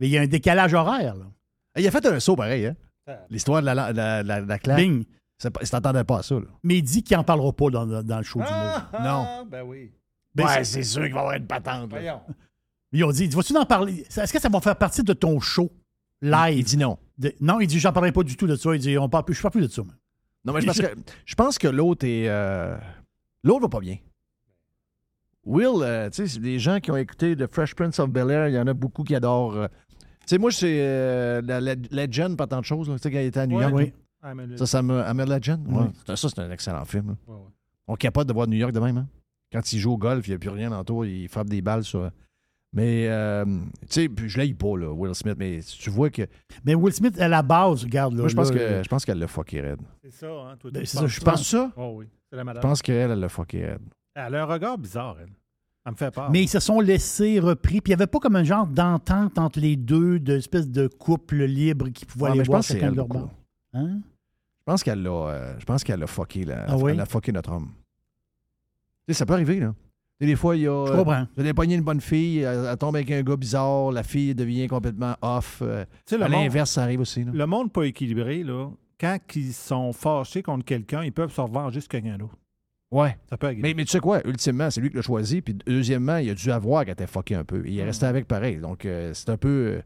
mais 0.00 0.08
il 0.08 0.12
y 0.12 0.18
a 0.18 0.22
un 0.22 0.26
décalage 0.26 0.74
horaire. 0.74 1.14
Là. 1.16 1.24
Il 1.76 1.86
a 1.86 1.90
fait 1.90 2.04
un 2.06 2.20
saut 2.20 2.36
pareil, 2.36 2.66
hein? 2.66 2.76
L'histoire 3.30 3.60
de 3.60 3.66
la, 3.66 3.74
la, 3.74 3.92
la, 3.92 4.22
la- 4.22 4.40
la 4.40 4.58
claque. 4.58 4.76
Bing. 4.78 5.04
C'est 5.38 5.50
pas- 5.50 5.60
Il 5.62 5.66
s'attendait 5.66 6.04
pas 6.04 6.18
à 6.18 6.22
ça, 6.22 6.36
là. 6.36 6.46
Mais 6.62 6.78
il 6.78 6.82
dit 6.82 7.02
qu'il 7.02 7.16
n'en 7.16 7.24
parlera 7.24 7.52
pas 7.52 7.68
dans, 7.70 7.84
dans- 7.86 8.02
dans 8.02 8.18
le 8.18 8.22
show 8.22 8.38
d'humour. 8.38 8.82
Non. 9.02 9.46
Ben 9.50 9.62
oui. 9.64 9.92
Ben, 10.34 10.44
ouais, 10.46 10.64
c'est- 10.64 10.64
c'est 10.64 10.82
sûr 10.84 11.02
qu'il 11.02 11.12
va 11.12 11.18
y 11.18 11.22
avoir 11.22 11.34
une 11.36 11.46
patente. 11.46 11.82
là. 11.92 11.98
Voyons. 11.98 12.20
Ils 12.92 13.04
ont 13.04 13.10
dit, 13.10 13.26
vas-tu 13.28 13.56
en 13.56 13.64
parler? 13.66 14.04
Est-ce 14.16 14.32
que 14.32 14.40
ça 14.40 14.48
va 14.48 14.60
faire 14.60 14.76
partie 14.76 15.02
de 15.02 15.12
ton 15.12 15.40
show? 15.40 15.70
Live? 16.20 16.58
Il 16.58 16.64
dit 16.64 16.76
non. 16.76 16.98
De- 17.18 17.34
non, 17.40 17.58
il 17.60 17.66
dit, 17.66 17.80
j'en 17.80 17.92
parlerai 17.92 18.12
pas 18.12 18.22
du 18.22 18.36
tout 18.36 18.46
de 18.46 18.54
ça. 18.54 18.74
Il 18.74 18.80
dit, 18.80 18.96
on 18.98 19.08
parle 19.08 19.24
plus, 19.24 19.34
je 19.34 19.42
parle 19.42 19.52
plus 19.52 19.62
de 19.66 19.72
ça. 19.72 19.82
moi. 19.82 19.92
Non, 20.44 20.52
mais 20.52 20.60
je 20.60 20.66
pense 20.66 20.80
que, 20.80 20.86
je 21.24 21.34
pense 21.34 21.58
que 21.58 21.68
l'autre 21.68 22.04
est. 22.06 22.28
euh, 22.28 22.76
L'autre 23.44 23.62
va 23.62 23.68
pas 23.68 23.80
bien. 23.80 23.96
Will, 25.44 25.82
euh, 25.82 26.08
tu 26.10 26.16
sais, 26.16 26.26
c'est 26.28 26.40
des 26.40 26.58
gens 26.58 26.78
qui 26.78 26.90
ont 26.92 26.96
écouté 26.96 27.36
The 27.36 27.52
Fresh 27.52 27.74
Prince 27.74 27.98
of 27.98 28.10
Bel 28.10 28.30
Air, 28.30 28.48
il 28.48 28.54
y 28.54 28.58
en 28.58 28.66
a 28.68 28.74
beaucoup 28.74 29.02
qui 29.02 29.14
adorent. 29.14 29.56
euh, 29.56 29.66
Tu 30.20 30.26
sais, 30.26 30.38
moi, 30.38 30.52
c'est 30.52 30.78
euh, 30.80 31.42
la, 31.44 31.60
la 31.60 31.74
Legend, 32.06 32.36
pas 32.36 32.46
tant 32.46 32.60
de 32.60 32.64
choses. 32.64 32.88
là. 32.88 32.94
Tu 32.96 33.02
sais, 33.02 33.10
quand 33.10 33.18
il 33.18 33.26
était 33.26 33.40
à 33.40 33.46
New 33.46 33.56
Ouais. 33.56 33.62
York. 33.64 33.74
Oui. 33.74 33.86
là. 33.86 33.92
Ah, 34.22 34.34
le- 34.34 34.56
Ça, 34.56 34.66
ça 34.66 34.82
me. 34.82 35.00
Amel 35.02 35.28
Legend? 35.28 35.66
Ouais. 35.68 35.86
Ça, 36.06 36.28
c'est 36.28 36.38
un 36.38 36.50
excellent 36.52 36.84
film. 36.84 37.08
là. 37.08 37.16
Ouais, 37.26 37.34
ouais. 37.40 37.48
On 37.88 37.96
capote 37.96 38.28
de 38.28 38.32
voir 38.32 38.46
New 38.46 38.56
York 38.56 38.72
de 38.72 38.78
même. 38.78 38.98
Hein? 38.98 39.08
Quand 39.52 39.72
il 39.72 39.78
joue 39.80 39.92
au 39.94 39.98
golf, 39.98 40.26
il 40.28 40.30
n'y 40.30 40.36
a 40.36 40.38
plus 40.38 40.48
rien 40.50 40.70
autour, 40.78 41.04
il 41.04 41.28
frappe 41.28 41.48
des 41.48 41.60
balles 41.60 41.82
sur. 41.84 42.08
Mais, 42.74 43.06
euh, 43.08 43.44
tu 43.82 43.86
sais, 43.90 44.08
je 44.26 44.38
l'aille 44.38 44.54
pas, 44.54 44.76
là, 44.78 44.90
Will 44.92 45.14
Smith, 45.14 45.36
mais 45.38 45.60
tu 45.60 45.90
vois 45.90 46.08
que. 46.08 46.22
Mais 46.64 46.74
Will 46.74 46.92
Smith, 46.94 47.20
à 47.20 47.28
la 47.28 47.42
base, 47.42 47.84
regarde. 47.84 48.14
Là, 48.14 48.20
Moi, 48.20 48.28
je 48.28 48.34
pense 48.34 48.50
là, 48.52 48.58
que- 48.58 48.82
je 48.82 48.88
pense 48.88 49.04
qu'elle 49.04 49.18
l'a 49.18 49.28
fucké 49.28 49.60
raide. 49.60 49.80
C'est 50.02 50.10
ça, 50.12 50.26
hein? 50.26 50.56
Toi, 50.58 50.70
Ben, 50.72 50.80
tu 50.80 50.86
c'est 50.86 50.98
penses 50.98 51.10
ça, 51.10 51.18
je 51.18 51.20
pense 51.20 51.46
ça. 51.48 51.72
Oh 51.76 51.92
oui, 51.96 52.06
c'est 52.30 52.36
la 52.42 52.54
Je 52.54 52.60
pense 52.60 52.80
qu'elle, 52.80 53.10
elle 53.10 53.20
l'a 53.20 53.28
fucké 53.28 53.66
raide. 53.66 53.82
Elle 54.14 54.34
a 54.36 54.42
un 54.42 54.46
regard 54.46 54.78
bizarre, 54.78 55.16
elle. 55.20 55.28
Elle 55.84 55.92
me 55.92 55.96
fait 55.96 56.10
peur. 56.14 56.30
Mais 56.30 56.42
ils 56.44 56.48
se 56.48 56.60
sont 56.60 56.80
laissés 56.80 57.40
repris. 57.40 57.80
Puis 57.80 57.90
il 57.92 57.96
n'y 57.96 58.02
avait 58.02 58.06
pas 58.06 58.20
comme 58.20 58.36
un 58.36 58.44
genre 58.44 58.66
d'entente 58.66 59.36
entre 59.36 59.58
les 59.60 59.76
deux, 59.76 60.18
d'espèce 60.20 60.68
de 60.68 60.86
couple 60.86 61.42
libre 61.44 61.88
qui 61.90 62.06
pouvait 62.06 62.24
Ouais, 62.26 62.30
aller 62.30 62.42
voir 62.44 62.62
chacun 62.62 62.90
de 62.92 62.96
leur 62.96 63.08
bord. 63.08 63.30
Hein? 63.74 63.98
Je 64.60 64.64
pense 64.64 64.82
qu'elle 64.84 65.02
l'a, 65.02 65.10
euh, 65.10 65.54
je 65.58 65.64
pense 65.64 65.82
qu'elle 65.82 65.98
l'a 65.98 66.06
fucké, 66.06 66.44
là. 66.44 66.64
Ah 66.68 66.76
oui? 66.78 66.92
Elle 66.92 67.00
a 67.00 67.06
fucké 67.06 67.32
notre 67.32 67.50
homme. 67.52 67.68
Tu 69.08 69.12
sais, 69.12 69.18
ça 69.18 69.26
peut 69.26 69.32
arriver, 69.34 69.58
là. 69.58 69.74
Des 70.26 70.36
fois, 70.36 70.56
il 70.56 70.62
y 70.62 70.66
a. 70.68 70.86
Je 70.86 70.92
comprends. 70.92 71.26
Vous 71.34 71.40
allez 71.42 71.52
pogner 71.52 71.74
une 71.74 71.82
bonne 71.82 72.00
fille, 72.00 72.38
elle, 72.38 72.66
elle 72.70 72.76
tombe 72.78 72.94
avec 72.96 73.10
un 73.10 73.22
gars 73.22 73.36
bizarre, 73.36 73.90
la 73.92 74.02
fille 74.02 74.34
devient 74.34 74.68
complètement 74.68 75.14
off. 75.20 75.60
euh, 75.62 75.84
à 76.12 76.28
l'inverse, 76.28 76.70
ça 76.70 76.82
arrive 76.84 77.00
aussi. 77.00 77.24
Là. 77.24 77.32
Le 77.34 77.46
monde 77.46 77.72
pas 77.72 77.82
équilibré, 77.84 78.42
là, 78.44 78.70
quand 79.00 79.18
ils 79.34 79.52
sont 79.52 79.92
fâchés 79.92 80.42
contre 80.42 80.64
quelqu'un, 80.64 81.02
ils 81.04 81.12
peuvent 81.12 81.32
se 81.32 81.40
revenger 81.40 81.80
sur 81.80 81.88
quelqu'un 81.88 82.16
d'autre. 82.18 82.36
Ouais. 82.92 83.16
Ça 83.30 83.36
peut 83.38 83.46
arriver. 83.46 83.62
Mais, 83.62 83.74
mais 83.74 83.84
tu 83.84 83.90
sais 83.90 84.00
quoi, 84.00 84.20
ultimement, 84.26 84.70
c'est 84.70 84.80
lui 84.80 84.90
qui 84.90 84.96
l'a 84.96 85.02
choisi. 85.02 85.40
Puis 85.40 85.54
deuxièmement, 85.66 86.18
il 86.18 86.28
a 86.30 86.34
dû 86.34 86.50
avoir 86.52 86.84
qu'elle 86.84 86.92
était 86.92 87.06
fucké 87.06 87.34
un 87.34 87.44
peu. 87.44 87.62
Il 87.66 87.78
est 87.78 87.82
Hmm. 87.82 87.86
resté 87.86 88.06
avec 88.06 88.28
pareil. 88.28 88.58
Donc, 88.58 88.84
euh, 88.84 89.12
c'est 89.14 89.30
un 89.30 89.36
peu. 89.38 89.48
euh, 89.78 89.82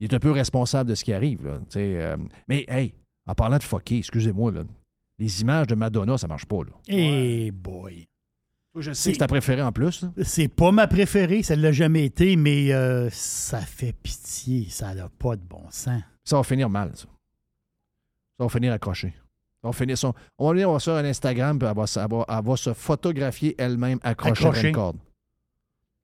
il 0.00 0.10
est 0.10 0.14
un 0.14 0.18
peu 0.18 0.30
responsable 0.30 0.88
de 0.90 0.94
ce 0.94 1.04
qui 1.04 1.12
arrive. 1.12 1.44
Là, 1.44 1.58
tu 1.58 1.64
sais, 1.70 2.00
euh, 2.02 2.16
mais, 2.48 2.64
hey, 2.68 2.94
en 3.26 3.34
parlant 3.34 3.58
de 3.58 3.62
fucké, 3.62 3.98
excusez-moi, 3.98 4.50
là, 4.52 4.62
les 5.18 5.42
images 5.42 5.66
de 5.66 5.74
Madonna, 5.74 6.16
ça 6.16 6.26
marche 6.26 6.46
pas. 6.46 6.58
Là. 6.64 6.70
Eh 6.88 7.50
boy. 7.50 8.06
Je 8.76 8.92
sais 8.92 9.10
que 9.10 9.14
c'est 9.14 9.18
ta 9.18 9.26
préférée 9.26 9.62
en 9.62 9.72
plus. 9.72 10.04
C'est 10.22 10.48
pas 10.48 10.70
ma 10.70 10.86
préférée, 10.86 11.42
ça 11.42 11.56
ne 11.56 11.62
l'a 11.62 11.72
jamais 11.72 12.04
été, 12.04 12.36
mais 12.36 12.72
euh, 12.72 13.08
ça 13.10 13.60
fait 13.60 13.92
pitié. 13.92 14.66
Ça 14.70 14.94
n'a 14.94 15.08
pas 15.08 15.36
de 15.36 15.42
bon 15.42 15.62
sens. 15.70 16.02
Ça 16.24 16.36
va 16.36 16.42
finir 16.44 16.68
mal, 16.68 16.90
ça. 16.94 17.06
Ça 18.38 18.44
va 18.44 18.48
finir 18.48 18.72
accroché. 18.72 19.14
Ça 19.64 19.72
finir 19.72 19.98
son... 19.98 20.14
On 20.38 20.46
va 20.46 20.52
venir, 20.52 20.70
on 20.70 20.74
va 20.74 20.78
sur 20.78 20.92
Instagram, 20.94 21.58
puis 21.58 21.66
elle 21.68 21.74
va, 21.74 21.86
se- 21.88 21.98
elle 21.98 22.06
va- 22.08 22.24
elle 22.28 22.44
va 22.44 22.56
se 22.56 22.72
photographier 22.72 23.56
elle-même 23.58 23.98
accrochée 24.02 24.44
à 24.44 24.68
une 24.68 24.74
corde. 24.74 24.96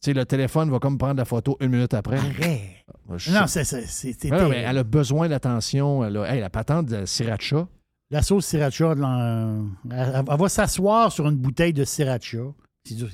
Tu 0.03 0.11
sais, 0.11 0.13
le 0.15 0.25
téléphone 0.27 0.69
va 0.71 0.81
comme 0.81 0.99
prendre 0.99 1.19
la 1.19 1.25
photo 1.25 1.57
une 1.61 1.69
minute 1.71 1.95
après. 1.95 2.19
Arrête. 2.19 2.85
Je 3.17 3.31
Non, 3.31 3.47
c'est- 3.47 3.63
c'était- 3.87 4.29
elle 4.65 4.79
a 4.79 4.83
besoin 4.85 5.29
d'attention. 5.29 6.05
Elle 6.05 6.17
a, 6.17 6.35
hey, 6.35 6.41
la 6.41 6.51
patente 6.51 6.87
de 6.87 7.05
sriracha. 7.07 7.69
La 8.15 8.23
sauce 8.23 8.47
sriracha, 8.47 8.95
là, 8.95 9.57
elle, 9.91 10.25
va 10.25 10.49
s'asseoir 10.49 11.11
sur 11.11 11.27
une 11.29 11.35
bouteille 11.35 11.73
de 11.73 11.85
sriracha. 11.85 12.39
C'est 12.85 12.95
dur. 12.95 13.09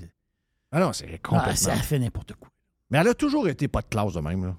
Ah 0.71 0.79
non, 0.79 0.93
c'est 0.93 1.07
complètement. 1.23 1.53
Ah, 1.53 1.57
ça 1.57 1.75
fait 1.77 1.99
n'importe 1.99 2.35
quoi. 2.35 2.51
Mais 2.91 2.99
elle 2.99 3.09
a 3.09 3.15
toujours 3.15 3.49
été 3.49 3.67
pas 3.67 3.81
de 3.81 3.87
classe 3.87 4.13
de 4.13 4.21
même. 4.21 4.45
Là. 4.45 4.57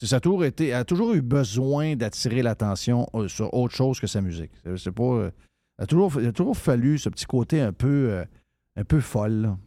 Ça 0.00 0.16
a 0.16 0.20
toujours 0.20 0.44
été, 0.44 0.68
elle 0.68 0.74
a 0.76 0.84
toujours 0.84 1.14
eu 1.14 1.20
besoin 1.20 1.96
d'attirer 1.96 2.42
l'attention 2.42 3.08
euh, 3.14 3.26
sur 3.26 3.52
autre 3.54 3.74
chose 3.74 3.98
que 3.98 4.06
sa 4.06 4.20
musique. 4.20 4.52
C'est, 4.76 4.92
pas, 4.92 5.02
euh, 5.02 5.30
elle 5.78 5.82
a 5.82 5.86
toujours, 5.88 6.12
il 6.20 6.28
a 6.28 6.32
toujours 6.32 6.56
fallu 6.56 6.96
ce 6.96 7.08
petit 7.08 7.26
côté 7.26 7.60
un 7.60 7.72
peu, 7.72 8.10
euh, 8.12 8.24
un 8.76 8.84
peu 8.84 9.00
folle. 9.00 9.32
là. 9.42 9.58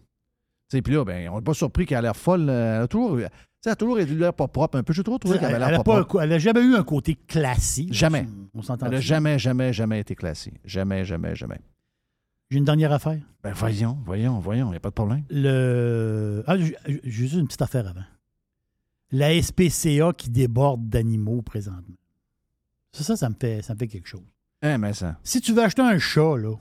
Puis 0.81 0.93
là, 0.93 1.03
ben, 1.03 1.27
on 1.27 1.35
n'est 1.39 1.43
pas 1.43 1.53
surpris 1.53 1.85
qu'elle 1.85 1.97
a 1.97 2.01
l'air 2.03 2.15
folle. 2.15 2.47
euh, 2.49 2.77
Elle 2.77 2.83
a 2.83 2.87
toujours, 2.87 3.19
sais, 3.61 3.69
elle 3.69 3.71
a 3.73 3.75
toujours 3.75 3.97
l'air 3.97 4.33
pas 4.33 4.47
propre 4.47 4.77
un 4.77 4.83
peu. 4.83 4.93
J'ai 4.93 5.03
toujours 5.03 5.19
trouvé 5.19 5.35
Elle 5.35 5.41
qu'elle 5.41 5.55
avait 5.55 5.59
n'a 5.59 5.71
l'air 5.71 5.83
pas 5.83 6.03
propre. 6.03 6.21
elle 6.21 6.33
a 6.33 6.39
jamais 6.39 6.61
eu 6.61 6.75
un 6.75 6.83
côté 6.83 7.15
classique. 7.15 7.93
Jamais. 7.93 8.27
On 8.53 8.61
s'entend. 8.61 8.85
Elle 8.87 8.93
n'a 8.93 8.99
jamais, 8.99 9.39
jamais, 9.39 9.73
jamais 9.73 9.99
été 9.99 10.15
classée. 10.15 10.53
Jamais, 10.63 11.05
jamais, 11.05 11.35
jamais. 11.35 11.59
J'ai 12.49 12.57
une 12.57 12.65
dernière 12.65 12.91
affaire. 12.91 13.19
Ben 13.43 13.53
voyons, 13.53 13.97
voyons, 14.05 14.39
voyons, 14.39 14.67
il 14.67 14.71
n'y 14.71 14.77
a 14.77 14.79
pas 14.79 14.89
de 14.89 14.95
problème. 14.95 15.23
Le... 15.29 16.43
Ah, 16.47 16.57
j'ai 16.57 16.73
juste 17.03 17.35
une 17.35 17.45
petite 17.45 17.61
affaire 17.61 17.87
avant. 17.87 18.05
La 19.11 19.39
SPCA 19.41 20.13
qui 20.13 20.29
déborde 20.29 20.87
d'animaux 20.89 21.41
présentement. 21.41 21.95
Ça, 22.91 23.03
ça, 23.03 23.15
ça 23.15 23.29
me 23.29 23.35
fait, 23.39 23.61
ça 23.61 23.75
me 23.75 23.79
fait 23.79 23.87
quelque 23.87 24.07
chose. 24.07 24.25
Hein, 24.61 24.77
mais 24.79 24.93
ça. 24.93 25.19
Si 25.23 25.41
tu 25.41 25.53
veux 25.53 25.61
acheter 25.63 25.81
un 25.81 25.99
chat, 25.99 26.37
là, 26.37 26.55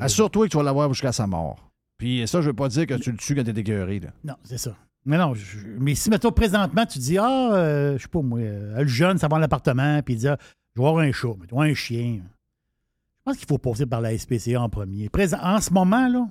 Assure-toi 0.00 0.46
que 0.46 0.50
tu 0.52 0.56
vas 0.56 0.62
l'avoir 0.62 0.92
jusqu'à 0.92 1.12
sa 1.12 1.26
mort. 1.26 1.70
Puis 1.98 2.26
ça, 2.26 2.40
je 2.40 2.48
veux 2.48 2.54
pas 2.54 2.68
dire 2.68 2.86
que 2.86 2.94
tu 2.94 3.10
le 3.10 3.18
tues 3.18 3.34
quand 3.34 3.44
t'es. 3.44 3.52
Là. 3.62 4.12
Non, 4.24 4.34
c'est 4.44 4.58
ça. 4.58 4.76
Mais 5.06 5.16
non, 5.16 5.34
je- 5.34 5.66
mais 5.78 5.94
si, 5.94 6.10
mettons, 6.10 6.30
présentement, 6.32 6.84
tu 6.86 6.98
dis, 6.98 7.16
ah, 7.18 7.54
euh, 7.54 7.96
je 7.96 8.02
sais 8.02 8.08
pas, 8.08 8.20
moi, 8.22 8.40
euh, 8.40 8.80
le 8.82 8.86
jeune, 8.88 9.16
ça 9.18 9.26
va 9.28 9.36
dans 9.36 9.38
l'appartement, 9.40 10.02
puis 10.02 10.14
il 10.14 10.18
dit, 10.18 10.28
ah, 10.28 10.36
je 10.76 10.80
vais 10.82 10.86
avoir 10.86 11.02
un 11.04 11.12
chat, 11.12 11.34
mettons, 11.40 11.60
un 11.60 11.74
chien. 11.74 12.20
Je 12.22 13.22
pense 13.24 13.36
qu'il 13.38 13.46
faut 13.48 13.58
passer 13.58 13.86
par 13.86 14.00
la 14.00 14.16
SPCA 14.16 14.60
en 14.60 14.68
premier. 14.68 15.08
Présent, 15.08 15.38
en 15.42 15.60
ce 15.60 15.72
moment, 15.72 16.08
là, 16.08 16.26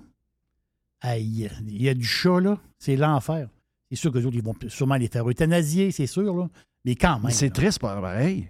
aïe, 1.01 1.49
il 1.67 1.81
y 1.81 1.89
a 1.89 1.93
du 1.93 2.03
chat, 2.05 2.39
là, 2.39 2.57
c'est 2.77 2.95
l'enfer. 2.95 3.47
C'est 3.89 3.95
sûr 3.97 4.11
que 4.11 4.19
les 4.19 4.25
autres, 4.25 4.35
ils 4.37 4.43
vont 4.43 4.55
sûrement 4.67 4.95
les 4.95 5.07
faire 5.07 5.27
euthanasier, 5.27 5.91
c'est 5.91 6.07
sûr, 6.07 6.35
là. 6.35 6.47
Mais 6.85 6.95
quand 6.95 7.15
même. 7.15 7.25
Mais 7.25 7.31
c'est 7.31 7.49
triste, 7.49 7.79
pareil. 7.79 8.49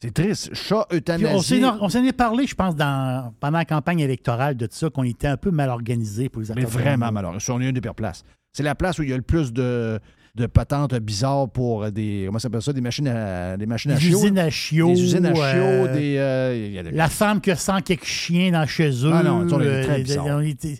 C'est 0.00 0.12
triste. 0.12 0.52
Chat 0.54 0.86
euthanasié. 0.92 1.64
on 1.80 1.88
s'en 1.88 2.02
est 2.02 2.12
parlé, 2.12 2.46
je 2.48 2.54
pense, 2.56 2.74
dans, 2.74 3.32
pendant 3.38 3.58
la 3.58 3.64
campagne 3.64 4.00
électorale 4.00 4.56
de 4.56 4.66
tout 4.66 4.74
ça, 4.74 4.90
qu'on 4.90 5.04
était 5.04 5.28
un 5.28 5.36
peu 5.36 5.52
mal 5.52 5.70
organisé 5.70 6.28
pour 6.28 6.42
les 6.42 6.48
Mais 6.56 6.64
vraiment 6.64 7.06
d'animaux. 7.06 7.12
malheureux. 7.30 7.38
On 7.50 7.60
est 7.60 7.66
une 7.68 7.72
des 7.72 7.80
pires 7.80 7.94
places. 7.94 8.24
C'est 8.52 8.62
la 8.62 8.74
place 8.74 8.98
où 8.98 9.02
il 9.02 9.10
y 9.10 9.12
a 9.12 9.16
le 9.16 9.22
plus 9.22 9.52
de, 9.52 9.98
de 10.34 10.46
patentes 10.46 10.94
bizarres 10.96 11.48
pour 11.50 11.90
des. 11.90 12.24
Comment 12.26 12.38
ça 12.38 12.44
s'appelle 12.44 12.62
ça? 12.62 12.72
Des 12.72 12.80
machines 12.80 13.08
à, 13.08 13.56
des 13.56 13.66
machines 13.66 13.90
à 13.92 13.94
Des 13.94 14.00
chiots. 14.00 14.18
usines 14.18 14.38
à 14.38 14.50
chiots. 14.50 14.88
Des 14.88 15.02
usines 15.02 15.26
à 15.26 15.34
chiots. 15.34 15.42
euh, 15.42 15.92
des, 15.94 16.16
euh, 16.18 16.66
il 16.66 16.72
y 16.72 16.78
a 16.78 16.82
des- 16.82 16.90
La 16.90 17.08
femme 17.08 17.40
qui 17.40 17.54
sent 17.56 17.80
quelques 17.84 18.04
chiens 18.04 18.50
dans 18.52 18.66
chez 18.66 18.90
eux. 19.06 19.10
Ah 19.12 19.22
non, 19.22 19.46
on 19.50 19.60
est 19.60 19.66
euh, 19.66 19.84
très 19.84 20.02
bizarre. 20.02 20.40
Tu 20.42 20.78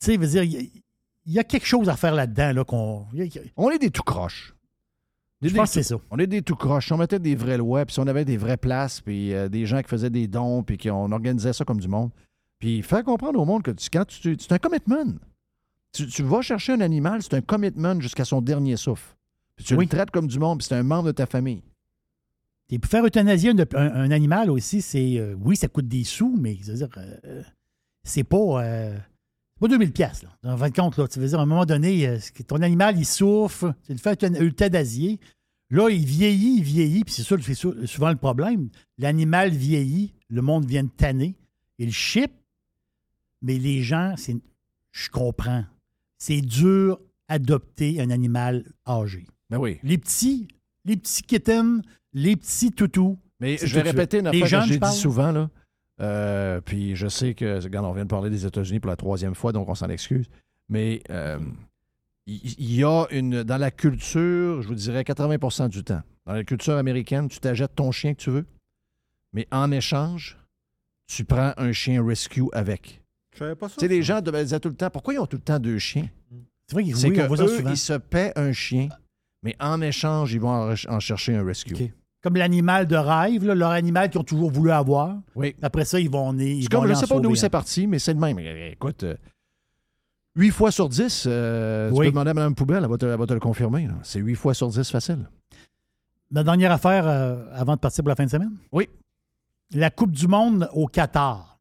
sais, 0.00 0.16
veut 0.16 0.26
dire, 0.26 0.42
il 0.42 0.52
y 0.52 0.56
a- 0.56 0.60
il 1.26 1.32
y, 1.32 1.38
a 1.38 1.44
quelque 1.44 1.66
chose 1.66 1.88
à 1.88 1.94
faire 1.96 2.14
là-dedans. 2.14 2.52
Là, 2.52 2.64
qu'on, 2.64 3.06
il 3.14 3.24
y 3.24 3.38
a- 3.38 3.42
On 3.56 3.70
est 3.70 3.78
des 3.78 3.90
tout 3.90 4.02
croches. 4.02 4.54
Des- 5.40 5.48
Je 5.48 5.54
pense 5.54 5.68
que 5.70 5.74
c'est 5.74 5.82
ça. 5.84 5.96
On 6.10 6.18
est 6.18 6.26
des 6.26 6.42
tout 6.42 6.56
croches. 6.56 6.86
Si 6.86 6.92
on 6.92 6.96
mettait 6.98 7.18
des 7.20 7.34
vraies 7.36 7.56
lois, 7.58 7.84
puis 7.86 7.94
si 7.94 8.00
on 8.00 8.06
avait 8.08 8.24
des 8.24 8.36
vraies 8.36 8.56
places, 8.56 9.00
puis 9.00 9.32
euh, 9.32 9.48
des 9.48 9.64
gens 9.64 9.80
qui 9.82 9.88
faisaient 9.88 10.10
des 10.10 10.26
dons, 10.26 10.62
puis 10.64 10.76
qu'on 10.78 11.10
organisait 11.12 11.52
ça 11.52 11.64
comme 11.64 11.78
du 11.80 11.88
monde, 11.88 12.10
puis 12.58 12.82
faire 12.82 13.04
comprendre 13.04 13.38
au 13.40 13.44
monde 13.44 13.62
que 13.62 13.70
tu- 13.70 13.88
quand 13.92 14.04
tu, 14.04 14.36
c'est 14.40 14.52
un 14.52 14.58
commitment. 14.58 15.04
Tu, 15.92 16.06
tu 16.06 16.22
vas 16.22 16.40
chercher 16.42 16.72
un 16.72 16.80
animal, 16.80 17.22
c'est 17.22 17.34
un 17.34 17.40
commitment 17.42 18.00
jusqu'à 18.00 18.24
son 18.24 18.40
dernier 18.40 18.76
souffle. 18.76 19.14
Puis 19.56 19.64
tu 19.66 19.74
Oui. 19.74 19.84
le 19.84 19.90
traites 19.90 20.10
comme 20.10 20.26
du 20.26 20.38
monde, 20.38 20.58
puis 20.58 20.66
c'est 20.68 20.74
un 20.74 20.82
membre 20.82 21.08
de 21.08 21.12
ta 21.12 21.26
famille. 21.26 21.62
Et 22.70 22.78
pour 22.78 22.90
faire 22.90 23.04
euthanasier 23.04 23.50
un, 23.50 23.58
un- 23.58 23.94
un 23.94 24.10
animal 24.10 24.50
aussi, 24.50 24.80
c'est. 24.80 25.18
euh, 25.18 25.34
oui, 25.40 25.56
ça 25.56 25.68
coûte 25.68 25.88
des 25.88 26.04
sous, 26.04 26.34
mais 26.40 26.54
dire, 26.54 26.88
euh, 26.96 27.42
c'est 28.02 28.24
pas. 28.24 28.64
euh, 28.64 28.98
pas 29.60 29.68
2000 29.68 29.92
pièces 29.92 30.24
En 30.42 30.56
fin 30.56 30.70
de 30.70 30.74
compte, 30.74 30.96
là, 30.96 31.06
tu 31.06 31.20
veux 31.20 31.28
dire, 31.28 31.38
à 31.38 31.42
un 31.42 31.46
moment 31.46 31.66
donné, 31.66 32.08
euh, 32.08 32.18
ton 32.48 32.62
animal, 32.62 32.98
il 32.98 33.04
souffre, 33.04 33.74
tu 33.86 33.92
le 33.92 33.98
fais 33.98 34.14
euthan- 34.14 34.40
euthanasier. 34.42 35.20
Là, 35.70 35.88
il 35.90 36.04
vieillit, 36.04 36.56
il 36.58 36.62
vieillit, 36.64 37.04
puis 37.04 37.14
c'est 37.14 37.22
ça, 37.22 37.36
c'est 37.40 37.86
souvent 37.86 38.10
le 38.10 38.16
problème. 38.16 38.70
L'animal 38.98 39.50
vieillit, 39.50 40.14
le 40.28 40.42
monde 40.42 40.64
vient 40.66 40.84
de 40.84 40.90
tanner, 40.90 41.34
il 41.78 41.92
chip, 41.92 42.32
mais 43.42 43.58
les 43.58 43.82
gens, 43.82 44.14
c'est, 44.16 44.36
je 44.90 45.08
comprends, 45.10 45.64
c'est 46.22 46.40
dur 46.40 47.00
adopter 47.26 48.00
un 48.00 48.10
animal 48.10 48.64
âgé. 48.86 49.26
Ben 49.50 49.58
oui. 49.58 49.80
Les 49.82 49.98
petits, 49.98 50.46
les 50.84 50.96
petits 50.96 51.24
kittens, 51.24 51.82
les 52.12 52.36
petits 52.36 52.70
toutous. 52.70 53.18
Mais 53.40 53.56
je 53.56 53.74
vais 53.74 53.82
répéter 53.82 54.20
une 54.20 54.28
affaire 54.28 54.40
que 54.42 54.46
je 54.46 54.72
j'ai 54.72 54.78
dit 54.78 54.92
souvent, 54.92 55.32
là. 55.32 55.50
Euh, 56.00 56.60
puis 56.60 56.94
je 56.94 57.08
sais 57.08 57.34
que, 57.34 57.60
regarde, 57.60 57.86
on 57.86 57.92
vient 57.92 58.04
de 58.04 58.08
parler 58.08 58.30
des 58.30 58.46
États-Unis 58.46 58.78
pour 58.78 58.90
la 58.90 58.96
troisième 58.96 59.34
fois, 59.34 59.50
donc 59.50 59.68
on 59.68 59.74
s'en 59.74 59.88
excuse. 59.88 60.26
Mais 60.68 61.02
euh, 61.10 61.40
il 62.26 62.54
il 62.56 62.72
y, 62.72 62.84
a 62.84 63.06
une. 63.10 63.42
Dans 63.42 63.58
la 63.58 63.72
culture, 63.72 64.62
je 64.62 64.68
vous 64.68 64.76
dirais 64.76 65.02
80% 65.02 65.70
du 65.70 65.82
temps, 65.82 66.02
dans 66.24 66.34
la 66.34 66.44
culture 66.44 66.76
américaine, 66.76 67.28
tu 67.28 67.40
t'achètes 67.40 67.74
ton 67.74 67.90
chien 67.90 68.14
que 68.14 68.20
tu 68.20 68.30
veux, 68.30 68.46
mais 69.32 69.48
en 69.50 69.72
échange, 69.72 70.38
tu 71.08 71.24
prends 71.24 71.52
un 71.56 71.72
chien 71.72 72.04
rescue 72.04 72.46
avec. 72.52 73.01
Je 73.32 73.38
savais 73.38 73.54
pas 73.54 73.68
ça. 73.68 73.74
Tu 73.78 73.80
sais, 73.80 73.88
les 73.88 74.02
gens 74.02 74.16
me 74.16 74.42
disaient 74.42 74.60
tout 74.60 74.68
le 74.68 74.74
temps, 74.74 74.90
pourquoi 74.90 75.14
ils 75.14 75.18
ont 75.18 75.26
tout 75.26 75.36
le 75.36 75.42
temps 75.42 75.58
deux 75.58 75.78
chiens? 75.78 76.08
C'est 76.66 76.74
vrai 76.74 76.84
qu'ils 76.84 76.96
C'est 76.96 77.08
oui, 77.08 77.20
on 77.22 77.26
voit 77.28 77.36
ça 77.36 77.44
que 77.44 77.50
eux, 77.50 77.56
souvent. 77.58 77.70
ils 77.70 77.76
se 77.76 77.92
paient 77.94 78.32
un 78.36 78.52
chien, 78.52 78.88
mais 79.42 79.56
en 79.60 79.80
échange, 79.80 80.32
ils 80.32 80.40
vont 80.40 80.50
en, 80.50 80.74
en 80.88 81.00
chercher 81.00 81.34
un 81.36 81.44
rescue. 81.44 81.74
OK. 81.74 81.90
Comme 82.22 82.36
l'animal 82.36 82.86
de 82.86 82.94
rêve, 82.94 83.44
là, 83.44 83.54
leur 83.54 83.70
animal 83.70 84.08
qu'ils 84.08 84.20
ont 84.20 84.24
toujours 84.24 84.50
voulu 84.50 84.70
avoir. 84.70 85.16
Oui. 85.34 85.56
Après 85.60 85.84
ça, 85.84 85.98
ils 85.98 86.08
vont 86.10 86.32
ils 86.38 86.62
C'est 86.62 86.72
vont 86.72 86.80
comme, 86.80 86.88
je 86.88 86.92
aller 86.92 87.00
sais 87.00 87.06
pas 87.08 87.16
d'où 87.16 87.22
sauver 87.24 87.36
c'est 87.36 87.50
parti, 87.50 87.86
mais 87.88 87.98
c'est 87.98 88.14
le 88.14 88.20
même. 88.20 88.38
Eh, 88.38 88.70
Écoute, 88.72 89.02
euh, 89.02 89.16
8 90.36 90.50
fois 90.50 90.70
sur 90.70 90.88
10, 90.88 91.24
euh, 91.26 91.90
tu 91.90 91.96
Oui. 91.96 92.06
peux 92.06 92.10
demander 92.12 92.30
à 92.30 92.34
Mme 92.34 92.54
Poubelle, 92.54 92.84
elle 92.84 92.88
va 92.90 92.96
te, 92.96 93.06
elle 93.06 93.18
va 93.18 93.26
te 93.26 93.34
le 93.34 93.40
confirmer. 93.40 93.86
là. 93.88 93.94
C'est 94.04 94.20
8 94.20 94.34
fois 94.36 94.54
sur 94.54 94.68
10 94.68 94.88
facile. 94.90 95.28
Ma 96.30 96.44
dernière 96.44 96.70
affaire 96.72 97.06
euh, 97.08 97.44
avant 97.52 97.74
de 97.74 97.80
partir 97.80 98.04
pour 98.04 98.08
la 98.10 98.14
fin 98.16 98.24
de 98.24 98.30
semaine. 98.30 98.52
Oui. 98.70 98.88
La 99.72 99.90
Coupe 99.90 100.12
du 100.12 100.28
Monde 100.28 100.68
au 100.74 100.86
Qatar. 100.86 101.51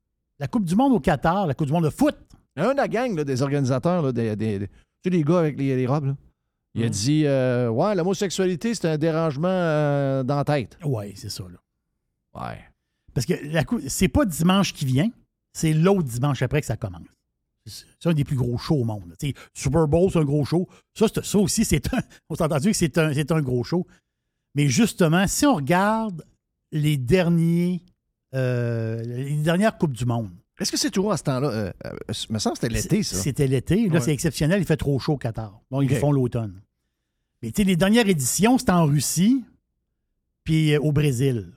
La 0.41 0.47
Coupe 0.47 0.65
du 0.65 0.75
Monde 0.75 0.93
au 0.93 0.99
Qatar, 0.99 1.45
la 1.45 1.53
Coupe 1.53 1.67
du 1.67 1.71
Monde 1.73 1.83
de 1.85 1.89
foot. 1.91 2.15
Un 2.55 2.71
de 2.73 2.77
la 2.77 2.87
gang 2.87 3.15
là, 3.15 3.23
des 3.23 3.41
organisateurs, 3.43 4.01
là, 4.01 4.11
des, 4.11 4.35
des- 4.35 4.57
des- 4.59 4.67
tu 4.67 4.73
sais, 5.05 5.09
les 5.11 5.23
gars 5.23 5.37
avec 5.39 5.57
les, 5.57 5.75
les 5.75 5.85
robes, 5.87 6.05
là, 6.07 6.15
il 6.73 6.83
a 6.83 6.87
Mm. 6.87 6.89
dit 6.89 7.23
euh, 7.25 7.69
Ouais, 7.69 7.93
l'homosexualité, 7.95 8.73
c'est 8.73 8.89
un 8.89 8.97
dérangement 8.97 9.47
euh, 9.47 10.23
dans 10.23 10.35
la 10.37 10.43
tête. 10.43 10.77
Oui, 10.83 11.13
c'est 11.15 11.29
ça. 11.29 11.43
Là. 11.43 11.59
Ouais. 12.41 12.59
Parce 13.13 13.25
que 13.27 13.33
la 13.53 13.63
c'est 13.87 14.07
pas 14.07 14.25
dimanche 14.25 14.73
qui 14.73 14.85
vient, 14.85 15.09
c'est 15.53 15.73
l'autre 15.73 16.03
dimanche 16.07 16.41
après 16.41 16.59
que 16.61 16.67
ça 16.67 16.75
commence. 16.77 17.05
C'est 17.67 18.09
un 18.09 18.13
des 18.13 18.23
plus 18.23 18.35
gros 18.37 18.57
shows 18.57 18.77
au 18.77 18.83
monde. 18.83 19.13
Super 19.53 19.87
Bowl, 19.87 20.09
c'est 20.11 20.17
un 20.19 20.23
gros 20.25 20.43
show. 20.45 20.67
Ça, 20.97 21.05
c'est- 21.13 21.23
ça 21.23 21.37
aussi, 21.37 21.63
c'est 21.65 21.93
un. 21.93 21.99
On 22.29 22.35
s'est 22.35 22.43
entendu 22.43 22.71
que 22.71 22.77
c'est 22.77 22.97
un, 22.97 23.13
c'est 23.13 23.31
un 23.31 23.41
gros 23.41 23.63
show. 23.63 23.85
Mais 24.55 24.67
justement, 24.67 25.27
si 25.27 25.45
on 25.45 25.55
regarde 25.55 26.25
les 26.71 26.97
derniers. 26.97 27.83
Euh, 28.33 29.01
les 29.03 29.35
dernières 29.37 29.77
Coupes 29.77 29.93
du 29.93 30.05
Monde. 30.05 30.29
Est-ce 30.59 30.71
que 30.71 30.77
c'est 30.77 30.91
toujours 30.91 31.11
à 31.11 31.17
ce 31.17 31.23
temps-là? 31.23 31.49
Euh, 31.49 31.71
euh, 31.85 31.91
me 32.29 32.37
semble 32.39 32.55
que 32.55 32.61
c'était 32.61 32.73
l'été, 32.73 33.03
ça. 33.03 33.15
C'était 33.15 33.47
l'été. 33.47 33.87
Là, 33.87 33.95
Ouais. 33.95 33.99
c'est 34.01 34.13
exceptionnel. 34.13 34.61
Il 34.61 34.65
fait 34.65 34.77
trop 34.77 34.99
chaud 34.99 35.13
au 35.13 35.17
Qatar. 35.17 35.59
Donc, 35.71 35.83
ils 35.83 35.95
font 35.95 36.11
l'automne. 36.11 36.61
Mais 37.41 37.51
tu 37.51 37.61
sais, 37.61 37.67
les 37.67 37.75
dernières 37.75 38.07
éditions, 38.07 38.57
c'était 38.59 38.71
en 38.71 38.85
Russie, 38.85 39.43
puis 40.43 40.73
euh, 40.75 40.79
au 40.81 40.91
Brésil. 40.91 41.51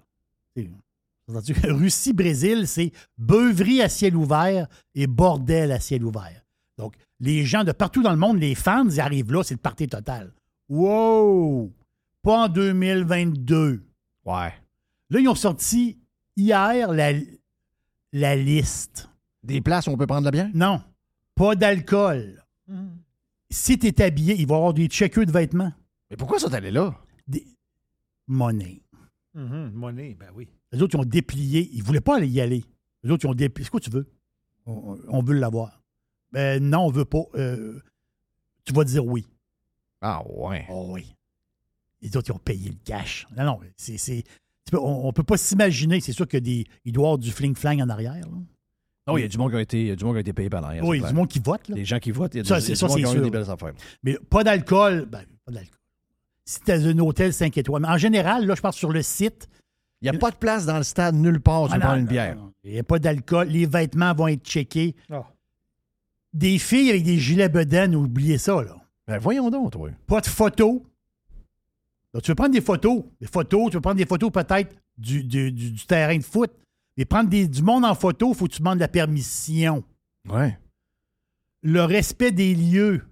Russie-Brésil, 1.29 2.67
c'est 2.67 2.93
beuverie 3.19 3.81
à 3.83 3.89
ciel 3.89 4.17
ouvert 4.17 4.67
et 4.95 5.07
bordel 5.07 5.73
à 5.73 5.81
ciel 5.81 6.05
ouvert. 6.05 6.43
Donc, 6.79 6.95
les 7.21 7.45
gens 7.45 7.65
de 7.65 7.73
partout 7.73 8.03
dans 8.03 8.11
le 8.11 8.17
monde, 8.19 8.39
les 8.39 8.55
fans, 8.55 8.89
ils 8.89 9.01
arrivent 9.01 9.33
là, 9.33 9.43
c'est 9.43 9.55
le 9.55 9.61
party 9.61 9.89
total. 9.89 10.33
Wow! 10.69 11.73
Pas 12.23 12.45
en 12.45 12.49
2022. 12.49 13.83
Ouais. 14.25 14.53
Là, 15.11 15.21
ils 15.21 15.29
ont 15.29 15.35
sorti 15.35 15.99
hier 16.37 16.93
la, 16.93 17.13
la 18.13 18.37
liste. 18.37 19.09
Des 19.43 19.61
places 19.61 19.87
où 19.87 19.91
on 19.91 19.97
peut 19.97 20.07
prendre 20.07 20.23
de 20.23 20.27
la 20.27 20.31
bière? 20.31 20.51
Non. 20.55 20.83
Pas 21.35 21.55
d'alcool. 21.55 22.43
Si 23.51 23.79
tu 23.79 23.89
es 23.89 24.03
habillé, 24.03 24.35
il 24.39 24.47
va 24.47 24.55
y 24.55 24.57
avoir 24.57 24.75
des 24.75 24.87
checkers 24.87 25.27
de 25.27 25.33
vêtements. 25.33 25.73
Mais 26.11 26.17
pourquoi 26.17 26.39
ça 26.39 26.49
allé 26.55 26.71
là? 26.71 26.99
Des... 27.27 27.47
Monnaie. 28.27 28.81
Mhm, 29.35 29.73
monnaie, 29.75 30.15
ben 30.15 30.31
oui. 30.35 30.49
Les 30.73 30.81
autres, 30.81 30.97
ils 30.97 31.01
ont 31.01 31.05
déplié. 31.05 31.69
Ils 31.73 31.81
ne 31.81 31.85
voulaient 31.85 32.01
pas 32.01 32.17
aller 32.17 32.29
y 32.29 32.41
aller. 32.41 32.65
Les 33.03 33.11
autres, 33.11 33.27
ils 33.27 33.29
ont 33.29 33.35
déplié. 33.35 33.65
C'est 33.65 33.71
quoi 33.71 33.81
tu 33.81 33.91
veux? 33.91 34.11
On, 34.67 34.99
on 35.09 35.23
veut 35.23 35.35
l'avoir. 35.35 35.83
Ben 36.33 36.63
non, 36.63 36.87
on 36.87 36.91
veut 36.91 37.05
pas. 37.05 37.25
Euh, 37.35 37.81
tu 38.65 38.73
vas 38.73 38.85
dire 38.85 39.05
oui. 39.05 39.27
Ah 40.01 40.23
ouais. 40.27 40.67
Oh 40.71 40.87
oui. 40.91 41.15
Les 42.01 42.17
autres, 42.17 42.31
ils 42.31 42.35
ont 42.35 42.39
payé 42.39 42.71
le 42.71 42.79
cash. 42.85 43.27
Non, 43.37 43.45
non, 43.45 43.61
c'est. 43.77 44.25
On 44.73 45.07
ne 45.07 45.13
peut 45.13 45.23
pas 45.23 45.37
s'imaginer. 45.37 46.01
C'est 46.01 46.13
sûr 46.13 46.27
qu'il 46.27 46.43
doit 46.43 46.53
y 46.87 46.97
avoir 46.97 47.19
du 47.19 47.31
fling-flang 47.31 47.83
en 47.83 47.89
arrière. 47.89 48.15
là. 48.15 48.39
Non, 49.07 49.19
il 49.19 49.21
y 49.21 49.25
a 49.25 49.29
du 49.29 49.37
monde 49.37 49.51
qui 49.51 49.57
a 49.57 49.61
été, 49.61 49.97
du 49.97 50.05
monde 50.05 50.15
qui 50.15 50.19
a 50.19 50.21
été 50.21 50.33
payé 50.33 50.49
par 50.49 50.63
l'arrière. 50.63 50.83
Oui, 50.85 50.97
il 50.97 51.01
y 51.01 51.03
a 51.03 51.09
clair. 51.09 51.13
du 51.13 51.17
monde 51.19 51.29
qui 51.29 51.39
vote. 51.39 51.69
Là. 51.69 51.77
Les 51.77 51.85
gens 51.85 51.99
qui 51.99 52.11
votent, 52.11 52.35
il 52.35 52.39
y 52.39 52.41
a 52.41 52.45
Ça, 52.45 52.59
du, 52.59 52.67
du 52.69 52.77
ça, 52.77 52.87
monde 52.87 52.97
c'est 52.97 53.03
qui 53.03 53.07
ont 53.07 53.13
eu 53.13 53.17
sûr. 53.17 53.23
des 53.25 53.31
belles 53.31 53.51
affaires. 53.51 53.73
Mais 54.03 54.17
pas 54.31 54.43
d'alcool, 54.45 55.07
ben, 55.11 55.21
pas 55.45 55.53
d'alcool. 55.53 55.79
Si 56.47 56.61
tu 56.61 56.73
un 56.73 56.99
hôtel 56.99 57.33
5 57.33 57.57
étoiles. 57.59 57.83
Mais 57.83 57.89
en 57.89 57.99
général, 57.99 58.47
là, 58.47 58.55
je 58.55 58.63
parle 58.63 58.75
sur 58.75 58.91
le 58.93 59.03
site. 59.03 59.49
Il 60.01 60.11
n'y 60.11 60.17
a 60.17 60.19
pas 60.19 60.31
de 60.31 60.37
place 60.37 60.67
dans 60.67 60.77
le 60.79 60.83
stade 60.83 61.15
nulle 61.15 61.41
part 61.41 61.69
tu 61.69 61.75
Ah 61.75 61.81
prendre 61.81 61.97
une 61.97 62.07
bière. 62.07 62.37
Il 62.63 62.73
n'y 62.73 62.79
a 62.79 62.83
pas 62.83 62.99
d'alcool. 62.99 63.49
Les 63.49 63.65
vêtements 63.67 64.15
vont 64.15 64.29
être 64.29 64.45
checkés. 64.45 64.95
Ah. 65.11 65.25
Des 66.33 66.59
filles 66.59 66.91
avec 66.91 67.05
des 67.05 67.19
gilets 67.19 67.49
bedaines, 67.49 67.95
oubliez 67.95 68.39
ça, 68.39 68.63
là. 68.63 68.77
Ben 69.07 69.19
voyons 69.19 69.51
donc, 69.51 69.73
toi. 69.73 69.91
Pas 70.07 70.21
de 70.21 70.27
photos. 70.27 70.81
Tu 72.23 72.31
veux 72.31 72.35
prendre 72.35 72.53
des 72.53 72.61
photos. 72.61 73.03
Des 73.21 73.27
photos, 73.27 73.71
tu 73.71 73.77
veux 73.77 73.81
prendre 73.81 73.97
des 73.97 74.07
photos 74.07 74.31
peut-être 74.31 74.75
du, 74.97 75.25
du- 75.25 75.51
du- 75.53 75.71
du 75.73 75.87
terrain 75.87 76.17
de 76.17 76.23
foot. 76.23 76.51
Mais 76.97 77.05
prendre 77.05 77.29
des- 77.29 77.49
du 77.49 77.63
monde 77.63 77.85
en 77.85 77.95
photo, 77.95 78.31
il 78.33 78.37
faut 78.37 78.47
que 78.47 78.53
tu 78.53 78.61
demandes 78.61 78.79
la 78.79 78.89
permission. 78.89 79.83
Ouais. 80.29 80.57
Le 81.63 81.83
respect 81.85 82.31
des 82.33 82.55
lieux 82.55 83.03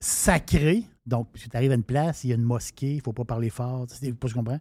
sacrés. 0.00 0.84
Donc, 1.06 1.28
si 1.34 1.48
tu 1.48 1.56
arrives 1.56 1.72
à 1.72 1.74
une 1.74 1.82
place, 1.82 2.24
il 2.24 2.28
y 2.30 2.32
a 2.32 2.36
une 2.36 2.42
mosquée, 2.42 2.92
il 2.92 2.96
ne 2.98 3.02
faut 3.02 3.12
pas 3.12 3.24
parler 3.24 3.50
fort. 3.50 3.86
Tu 3.88 3.96
sais 3.96 4.12
pas 4.12 4.14
ce 4.14 4.20
que 4.20 4.28
je 4.28 4.34
comprends. 4.34 4.60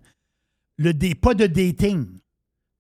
Le 0.78 0.94
dé, 0.94 1.14
pas 1.14 1.34
de 1.36 1.46
dating. 1.46 2.08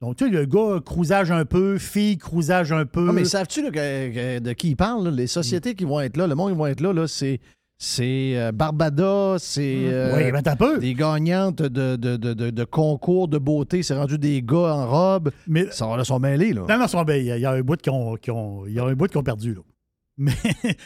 Donc, 0.02 0.16
tu 0.16 0.26
sais, 0.26 0.32
le 0.32 0.46
gars, 0.46 0.80
cruisage 0.84 1.30
un 1.32 1.46
peu, 1.46 1.78
fille, 1.78 2.18
cruisage 2.18 2.72
un 2.72 2.86
peu. 2.88 3.08
Ah, 3.10 3.14
mais 3.14 3.24
là, 3.62 3.72
que- 3.72 4.14
que- 4.14 4.40
de 4.40 4.54
qui 4.54 4.70
ils 4.72 4.76
parlent? 4.76 5.04
là? 5.04 5.12
Les 5.12 5.28
sociétés 5.28 5.76
qui 5.76 5.84
vont 5.86 6.00
être 6.00 6.18
là, 6.18 6.26
le 6.26 6.34
monde 6.34 6.52
qui 6.54 6.58
vont 6.58 6.66
être 6.66 6.82
là, 6.82 6.92
là 6.94 7.08
c'est, 7.08 7.40
c'est 7.84 8.34
euh, 8.38 8.52
Barbada, 8.52 9.38
c'est 9.40 9.86
euh, 9.88 10.32
Oui, 10.32 10.42
t'as 10.44 10.56
peu. 10.56 10.78
des 10.78 10.94
gagnantes 10.94 11.64
de, 11.64 11.96
de, 11.96 12.16
de, 12.16 12.34
de- 12.36 12.50
de 12.52 12.64
concours 12.64 13.28
de 13.28 13.40
beauté. 13.40 13.82
C'est 13.82 13.96
rendu 13.96 14.20
des 14.20 14.44
gars 14.44 14.76
en 14.76 14.88
robe. 14.88 15.32
Mais, 15.48 15.62
Ils 15.64 15.74
sont, 15.74 15.96
là, 15.96 16.04
sont 16.04 16.20
mêlés. 16.20 16.54
Là. 16.54 16.66
Non, 16.70 16.78
non, 16.78 16.88
sont- 16.88 17.04
il 17.08 17.24
y, 17.26 17.46
a- 17.46 17.52
un 17.52 17.62
bout 17.62 17.82
qui 17.82 17.90
ont, 17.90 18.18
qui 18.18 18.30
ont- 18.30 18.68
il 18.68 18.74
y 18.74 18.80
a 18.80 18.84
un 18.86 18.94
bout 18.94 19.08
qui 19.08 19.18
ont 19.18 19.24
perdu. 19.24 19.56
Là. 19.56 19.62
Mais, 20.18 20.34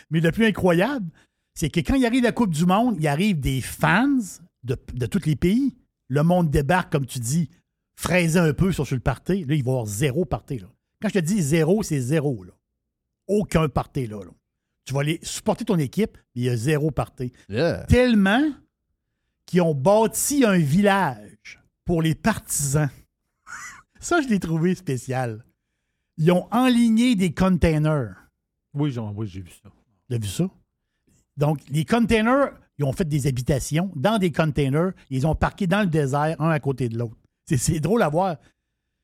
mais 0.09 0.21
le 0.21 0.31
plus 0.31 0.45
incroyable, 0.45 1.07
c'est 1.53 1.69
que 1.69 1.81
quand 1.81 1.95
il 1.95 2.05
arrive 2.05 2.23
la 2.23 2.31
Coupe 2.31 2.51
du 2.53 2.65
Monde, 2.65 2.95
il 2.97 3.07
arrive 3.07 3.41
des 3.41 3.59
fans 3.59 4.07
de, 4.63 4.77
de 4.93 5.05
tous 5.07 5.25
les 5.25 5.35
pays. 5.35 5.75
Le 6.07 6.23
monde 6.23 6.49
débarque, 6.49 6.93
comme 6.93 7.05
tu 7.05 7.19
dis, 7.19 7.49
fraisé 7.99 8.39
un 8.39 8.53
peu 8.53 8.71
sur, 8.71 8.85
sur 8.87 8.95
le 8.95 9.01
party. 9.01 9.43
Là, 9.43 9.55
il 9.55 9.63
va 9.63 9.69
y 9.71 9.73
avoir 9.73 9.85
zéro 9.85 10.23
party. 10.23 10.59
Là. 10.59 10.67
Quand 11.01 11.09
je 11.09 11.15
te 11.15 11.19
dis 11.19 11.41
zéro, 11.41 11.83
c'est 11.83 11.99
zéro. 11.99 12.43
Là. 12.45 12.53
Aucun 13.27 13.67
party 13.67 14.07
là, 14.07 14.19
là. 14.23 14.31
Tu 14.85 14.93
vas 14.93 15.01
aller 15.01 15.19
supporter 15.23 15.65
ton 15.65 15.77
équipe, 15.79 16.17
mais 16.35 16.41
il 16.41 16.45
y 16.45 16.49
a 16.49 16.55
zéro 16.55 16.91
party. 16.91 17.31
Yeah. 17.49 17.85
Tellement 17.85 18.51
qu'ils 19.45 19.61
ont 19.61 19.75
bâti 19.75 20.45
un 20.45 20.57
village 20.57 21.59
pour 21.85 22.01
les 22.01 22.15
partisans. 22.15 22.89
Ça, 23.99 24.21
je 24.21 24.27
l'ai 24.27 24.39
trouvé 24.39 24.75
spécial. 24.75 25.43
Ils 26.17 26.31
ont 26.31 26.47
enligné 26.51 27.15
des 27.15 27.33
containers. 27.33 28.15
Oui, 28.73 28.91
j'ai 28.91 29.41
vu 29.41 29.51
ça. 29.51 29.69
Tu 30.09 30.15
as 30.15 30.19
vu 30.19 30.27
ça? 30.27 30.49
Donc, 31.37 31.59
les 31.69 31.85
containers, 31.85 32.51
ils 32.77 32.85
ont 32.85 32.93
fait 32.93 33.07
des 33.07 33.27
habitations 33.27 33.91
dans 33.95 34.17
des 34.17 34.31
containers. 34.31 34.91
Ils 35.09 35.25
ont 35.25 35.35
parqué 35.35 35.67
dans 35.67 35.81
le 35.81 35.87
désert, 35.87 36.39
un 36.39 36.49
à 36.49 36.59
côté 36.59 36.89
de 36.89 36.97
l'autre. 36.97 37.17
C'est, 37.45 37.57
c'est 37.57 37.79
drôle 37.79 38.01
à 38.01 38.09
voir. 38.09 38.37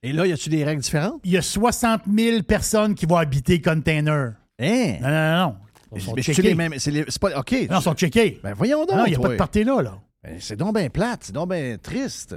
Et 0.04 0.14
là, 0.14 0.26
y 0.26 0.32
a-tu 0.32 0.50
des 0.50 0.64
règles 0.64 0.82
différentes? 0.82 1.22
Il 1.24 1.32
y 1.32 1.38
a 1.38 1.42
60 1.42 2.04
000 2.14 2.44
personnes 2.44 2.96
qui 2.96 3.06
vont 3.06 3.18
habiter 3.18 3.62
container. 3.62 4.36
Hein? 4.60 4.98
Non, 5.02 5.10
non, 5.10 5.32
non, 5.32 5.48
non. 5.48 5.58
Sont 6.00 6.14
Mais 6.16 6.22
c'est 6.22 6.34
checkés. 6.34 6.50
les 6.50 6.56
mêmes. 6.56 6.74
C'est, 6.78 6.92
les- 6.92 7.06
pas. 7.20 7.38
OK. 7.40 7.52
Non, 7.70 7.80
ils 7.80 7.82
sont 7.82 7.94
checkés. 7.94 8.40
Ben 8.44 8.54
voyons 8.54 8.86
donc. 8.86 8.98
Non, 8.98 9.06
il 9.06 9.10
n'y 9.10 9.16
a 9.16 9.18
toi. 9.18 9.28
pas 9.28 9.34
de 9.34 9.38
party 9.38 9.64
là, 9.64 9.82
là. 9.82 10.00
Ben, 10.24 10.38
c'est 10.40 10.56
donc 10.56 10.76
bien 10.76 10.90
plate, 10.90 11.20
c'est 11.24 11.34
donc 11.34 11.50
bien 11.50 11.78
triste. 11.82 12.36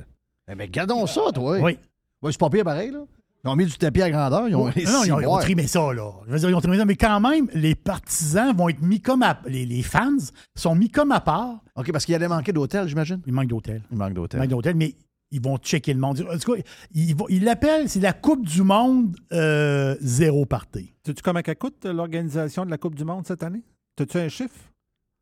Eh 0.50 0.54
ben, 0.54 0.68
gardons 0.70 1.06
ça, 1.06 1.22
toi. 1.32 1.58
Oui. 1.60 1.78
Ouais, 2.22 2.32
c'est 2.32 2.40
pas 2.40 2.50
pire 2.50 2.64
pareil, 2.64 2.90
là. 2.90 3.00
Ils 3.44 3.48
ont 3.50 3.56
mis 3.56 3.66
du 3.66 3.72
tapis 3.76 4.00
à 4.00 4.10
grandeur. 4.10 4.48
Ils 4.48 4.56
ont 4.56 4.64
non, 4.66 4.72
non, 4.72 4.72
ils 4.74 4.88
ont, 4.88 5.04
ils 5.04 5.12
ont 5.12 5.18
ciboires. 5.18 5.40
trimé 5.42 5.66
ça, 5.66 5.92
là. 5.92 6.10
Je 6.26 6.32
veux 6.32 6.38
dire, 6.38 6.48
ils 6.48 6.54
ont 6.54 6.60
trimé 6.62 6.78
ça, 6.78 6.86
mais 6.86 6.96
quand 6.96 7.20
même, 7.20 7.46
les 7.52 7.74
partisans 7.74 8.56
vont 8.56 8.70
être 8.70 8.80
mis 8.80 9.02
comme 9.02 9.22
à. 9.22 9.38
Les, 9.46 9.66
les 9.66 9.82
fans 9.82 10.16
sont 10.54 10.74
mis 10.74 10.88
comme 10.88 11.12
à 11.12 11.20
part. 11.20 11.60
OK, 11.76 11.92
parce 11.92 12.06
qu'il 12.06 12.14
allait 12.14 12.26
manquer 12.28 12.52
d'hôtel, 12.52 12.88
j'imagine? 12.88 13.20
Il 13.26 13.34
manque 13.34 13.48
d'hôtel. 13.48 13.82
Il 13.92 13.98
manque 13.98 14.10
Il 14.10 14.14
d'hôtel. 14.14 14.40
manque 14.40 14.48
d'hôtel, 14.48 14.74
mais 14.76 14.94
ils 15.34 15.42
vont 15.42 15.56
checker 15.58 15.92
le 15.92 16.00
monde. 16.00 16.24
En 16.32 16.38
tout 16.38 16.54
cas, 16.54 16.62
ils 16.92 17.44
l'appellent, 17.44 17.88
c'est 17.88 18.00
la 18.00 18.12
Coupe 18.12 18.46
du 18.46 18.62
Monde 18.62 19.16
euh, 19.32 19.96
zéro 20.00 20.46
party. 20.46 20.94
Sais-tu 21.04 21.22
comment 21.22 21.42
qu'elle 21.42 21.56
coûte 21.58 21.84
l'organisation 21.84 22.64
de 22.64 22.70
la 22.70 22.78
Coupe 22.78 22.94
du 22.94 23.04
Monde 23.04 23.26
cette 23.26 23.42
année? 23.42 23.62
As-tu 24.00 24.16
un 24.18 24.28
chiffre? 24.28 24.54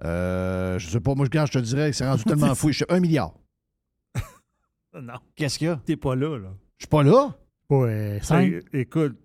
Euh, 0.04 0.78
je 0.78 0.88
sais 0.90 1.00
pas, 1.00 1.14
moi, 1.14 1.26
quand 1.32 1.46
je 1.46 1.52
te 1.52 1.58
dirais 1.58 1.90
que 1.90 1.96
c'est 1.96 2.06
rendu 2.08 2.24
tellement 2.26 2.54
fou. 2.54 2.68
Je 2.68 2.76
suis 2.76 2.84
un 2.88 3.00
milliard. 3.00 3.34
Non. 5.00 5.14
Qu'est-ce 5.36 5.58
qu'il 5.58 5.68
y 5.68 5.70
a? 5.70 5.76
T'es 5.86 5.96
pas 5.96 6.14
là, 6.14 6.38
là. 6.38 6.48
Je 6.78 6.84
suis 6.84 6.88
pas 6.88 7.02
là? 7.02 7.34
Ouais, 7.70 8.20
Écoute, 8.74 9.16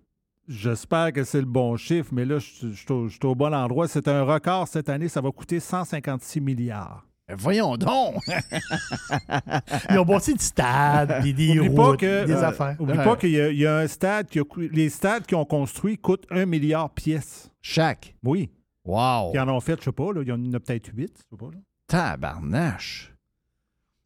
j'espère 0.48 1.12
que 1.12 1.24
c'est 1.24 1.40
le 1.40 1.46
bon 1.46 1.76
chiffre, 1.76 2.08
mais 2.12 2.24
là, 2.24 2.38
je 2.38 2.46
je- 2.62 2.72
je 2.72 3.08
je 3.08 3.14
suis 3.14 3.26
au 3.26 3.34
bon 3.34 3.52
endroit. 3.52 3.86
C'est 3.88 4.08
un 4.08 4.22
record 4.22 4.66
cette 4.68 4.88
année. 4.88 5.08
Ça 5.08 5.20
va 5.20 5.30
coûter 5.30 5.60
156 5.60 6.40
milliards. 6.40 7.04
Voyons 7.36 7.76
donc. 7.76 8.22
Ils 9.90 9.98
ont 9.98 10.04
bâti 10.04 10.32
du 10.34 10.42
stade, 10.44 11.20
puis 11.20 11.34
des 11.34 11.68
pas 11.70 11.82
routes, 11.88 12.00
que, 12.00 12.24
des 12.24 12.32
euh, 12.32 12.42
affaires. 12.48 12.76
Oublie 12.80 12.96
Ouais. 12.98 13.04
pas 13.04 13.16
qu'il 13.16 13.30
y, 13.30 13.40
a- 13.40 13.50
il 13.50 13.58
y 13.58 13.66
a 13.66 13.76
un 13.78 13.86
stade 13.86 14.26
qui 14.28 14.38
a 14.40 14.44
les 14.72 14.88
stades 14.88 15.26
qui 15.26 15.34
ont 15.34 15.44
construit 15.44 15.98
coûtent 15.98 16.24
un 16.30 16.46
milliard 16.46 16.90
pièces. 16.90 17.50
Chaque? 17.60 18.14
Oui. 18.24 18.50
Wow. 18.84 19.32
Ils 19.34 19.40
en 19.40 19.48
ont 19.48 19.60
fait, 19.60 19.78
je 19.78 19.84
sais 19.84 19.92
pas, 19.92 20.12
là, 20.12 20.22
il 20.22 20.28
y 20.28 20.32
en 20.32 20.42
a 20.54 20.60
peut-être 20.60 20.88
huit. 20.94 21.12
je 21.16 21.36
sais 21.36 21.38
pas, 21.38 21.50
là. 21.52 21.58
Tabarnache. 21.86 23.12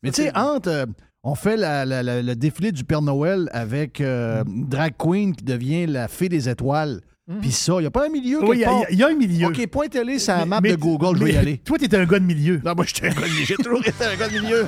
Mais 0.03 0.11
tu 0.11 0.23
sais, 0.23 0.37
entre. 0.37 0.69
euh, 0.69 0.87
on 1.23 1.37
fait 1.37 1.57
la- 1.57 1.85
la- 1.85 2.03
la- 2.03 2.21
le 2.23 2.35
défilé 2.35 2.73
du 2.73 2.83
Père 2.83 3.03
Noël 3.03 3.49
avec 3.53 4.01
euh, 4.01 4.43
une 4.45 4.69
drag 4.69 4.95
queen 4.99 5.37
qui 5.37 5.45
devient 5.45 5.87
la 5.87 6.09
fée 6.09 6.29
des 6.29 6.49
étoiles. 6.49 7.01
Puis 7.41 7.53
ça, 7.53 7.75
il 7.75 7.81
n'y 7.83 7.87
a 7.87 7.91
pas 7.91 8.07
un 8.07 8.09
milieu 8.09 8.41
Oui, 8.43 8.59
il 8.59 8.63
y, 8.63 8.65
part? 8.65 8.83
il 8.91 8.99
y 8.99 9.03
a 9.05 9.09
un 9.09 9.15
milieu. 9.15 9.47
OK, 9.47 9.65
pointez-les 9.69 10.19
sur 10.19 10.35
la 10.35 10.45
map 10.45 10.61
mais- 10.61 10.71
de 10.73 10.77
Google, 10.77 11.19
je 11.19 11.25
vais 11.25 11.33
y 11.33 11.37
aller. 11.37 11.59
Toi, 11.65 11.79
t'es 11.79 11.97
un 11.97 12.05
gars 12.05 12.19
de 12.19 12.25
milieu. 12.25 12.61
Non, 12.65 12.73
moi, 12.75 12.85
j'étais 12.85 13.07
un 13.07 13.11
gars 13.13 13.21
de 13.21 13.33
milieu. 13.33 13.45
J'ai 13.45 13.55
toujours 13.57 13.79
été 13.87 14.05
un 14.05 14.17
gars 14.17 14.29
de 14.29 14.41
milieu. 14.41 14.67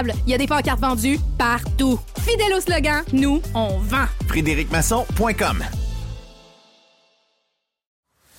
Il 0.25 0.31
y 0.31 0.33
a 0.33 0.37
des 0.37 0.47
pancartes 0.47 0.79
vendues 0.79 1.19
partout. 1.37 1.99
Fidèle 2.19 2.53
au 2.55 2.61
slogan, 2.61 3.03
nous, 3.13 3.41
on 3.53 3.77
vend. 3.79 4.05
FrédéricMasson.com 4.27 5.63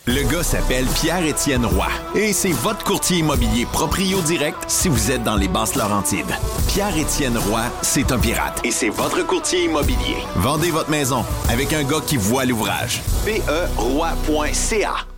Le 0.07 0.33
gars 0.33 0.43
s'appelle 0.43 0.87
Pierre-Étienne 0.87 1.65
Roy 1.67 1.89
et 2.15 2.33
c'est 2.33 2.53
votre 2.53 2.85
courtier 2.85 3.19
immobilier 3.19 3.67
proprio 3.67 4.21
direct 4.23 4.65
si 4.67 4.89
vous 4.89 5.11
êtes 5.11 5.23
dans 5.23 5.37
les 5.37 5.49
basses 5.49 5.77
Laurentides. 5.77 6.35
Pierre-Étienne 6.69 7.39
Roy, 7.39 7.63
c'est 7.83 8.11
un 8.13 8.19
pirate 8.19 8.61
et 8.65 8.71
c'est 8.71 8.91
votre 8.91 9.25
courtier 9.27 9.65
immobilier. 9.65 10.17
Vendez 10.37 10.71
votre 10.71 10.91
maison 10.91 11.25
avec 11.49 11.73
un 11.73 11.85
gars 11.85 12.01
qui 12.05 12.17
voit 12.17 12.45
l'ouvrage. 12.45 13.03
PERoy.ca 13.25 15.12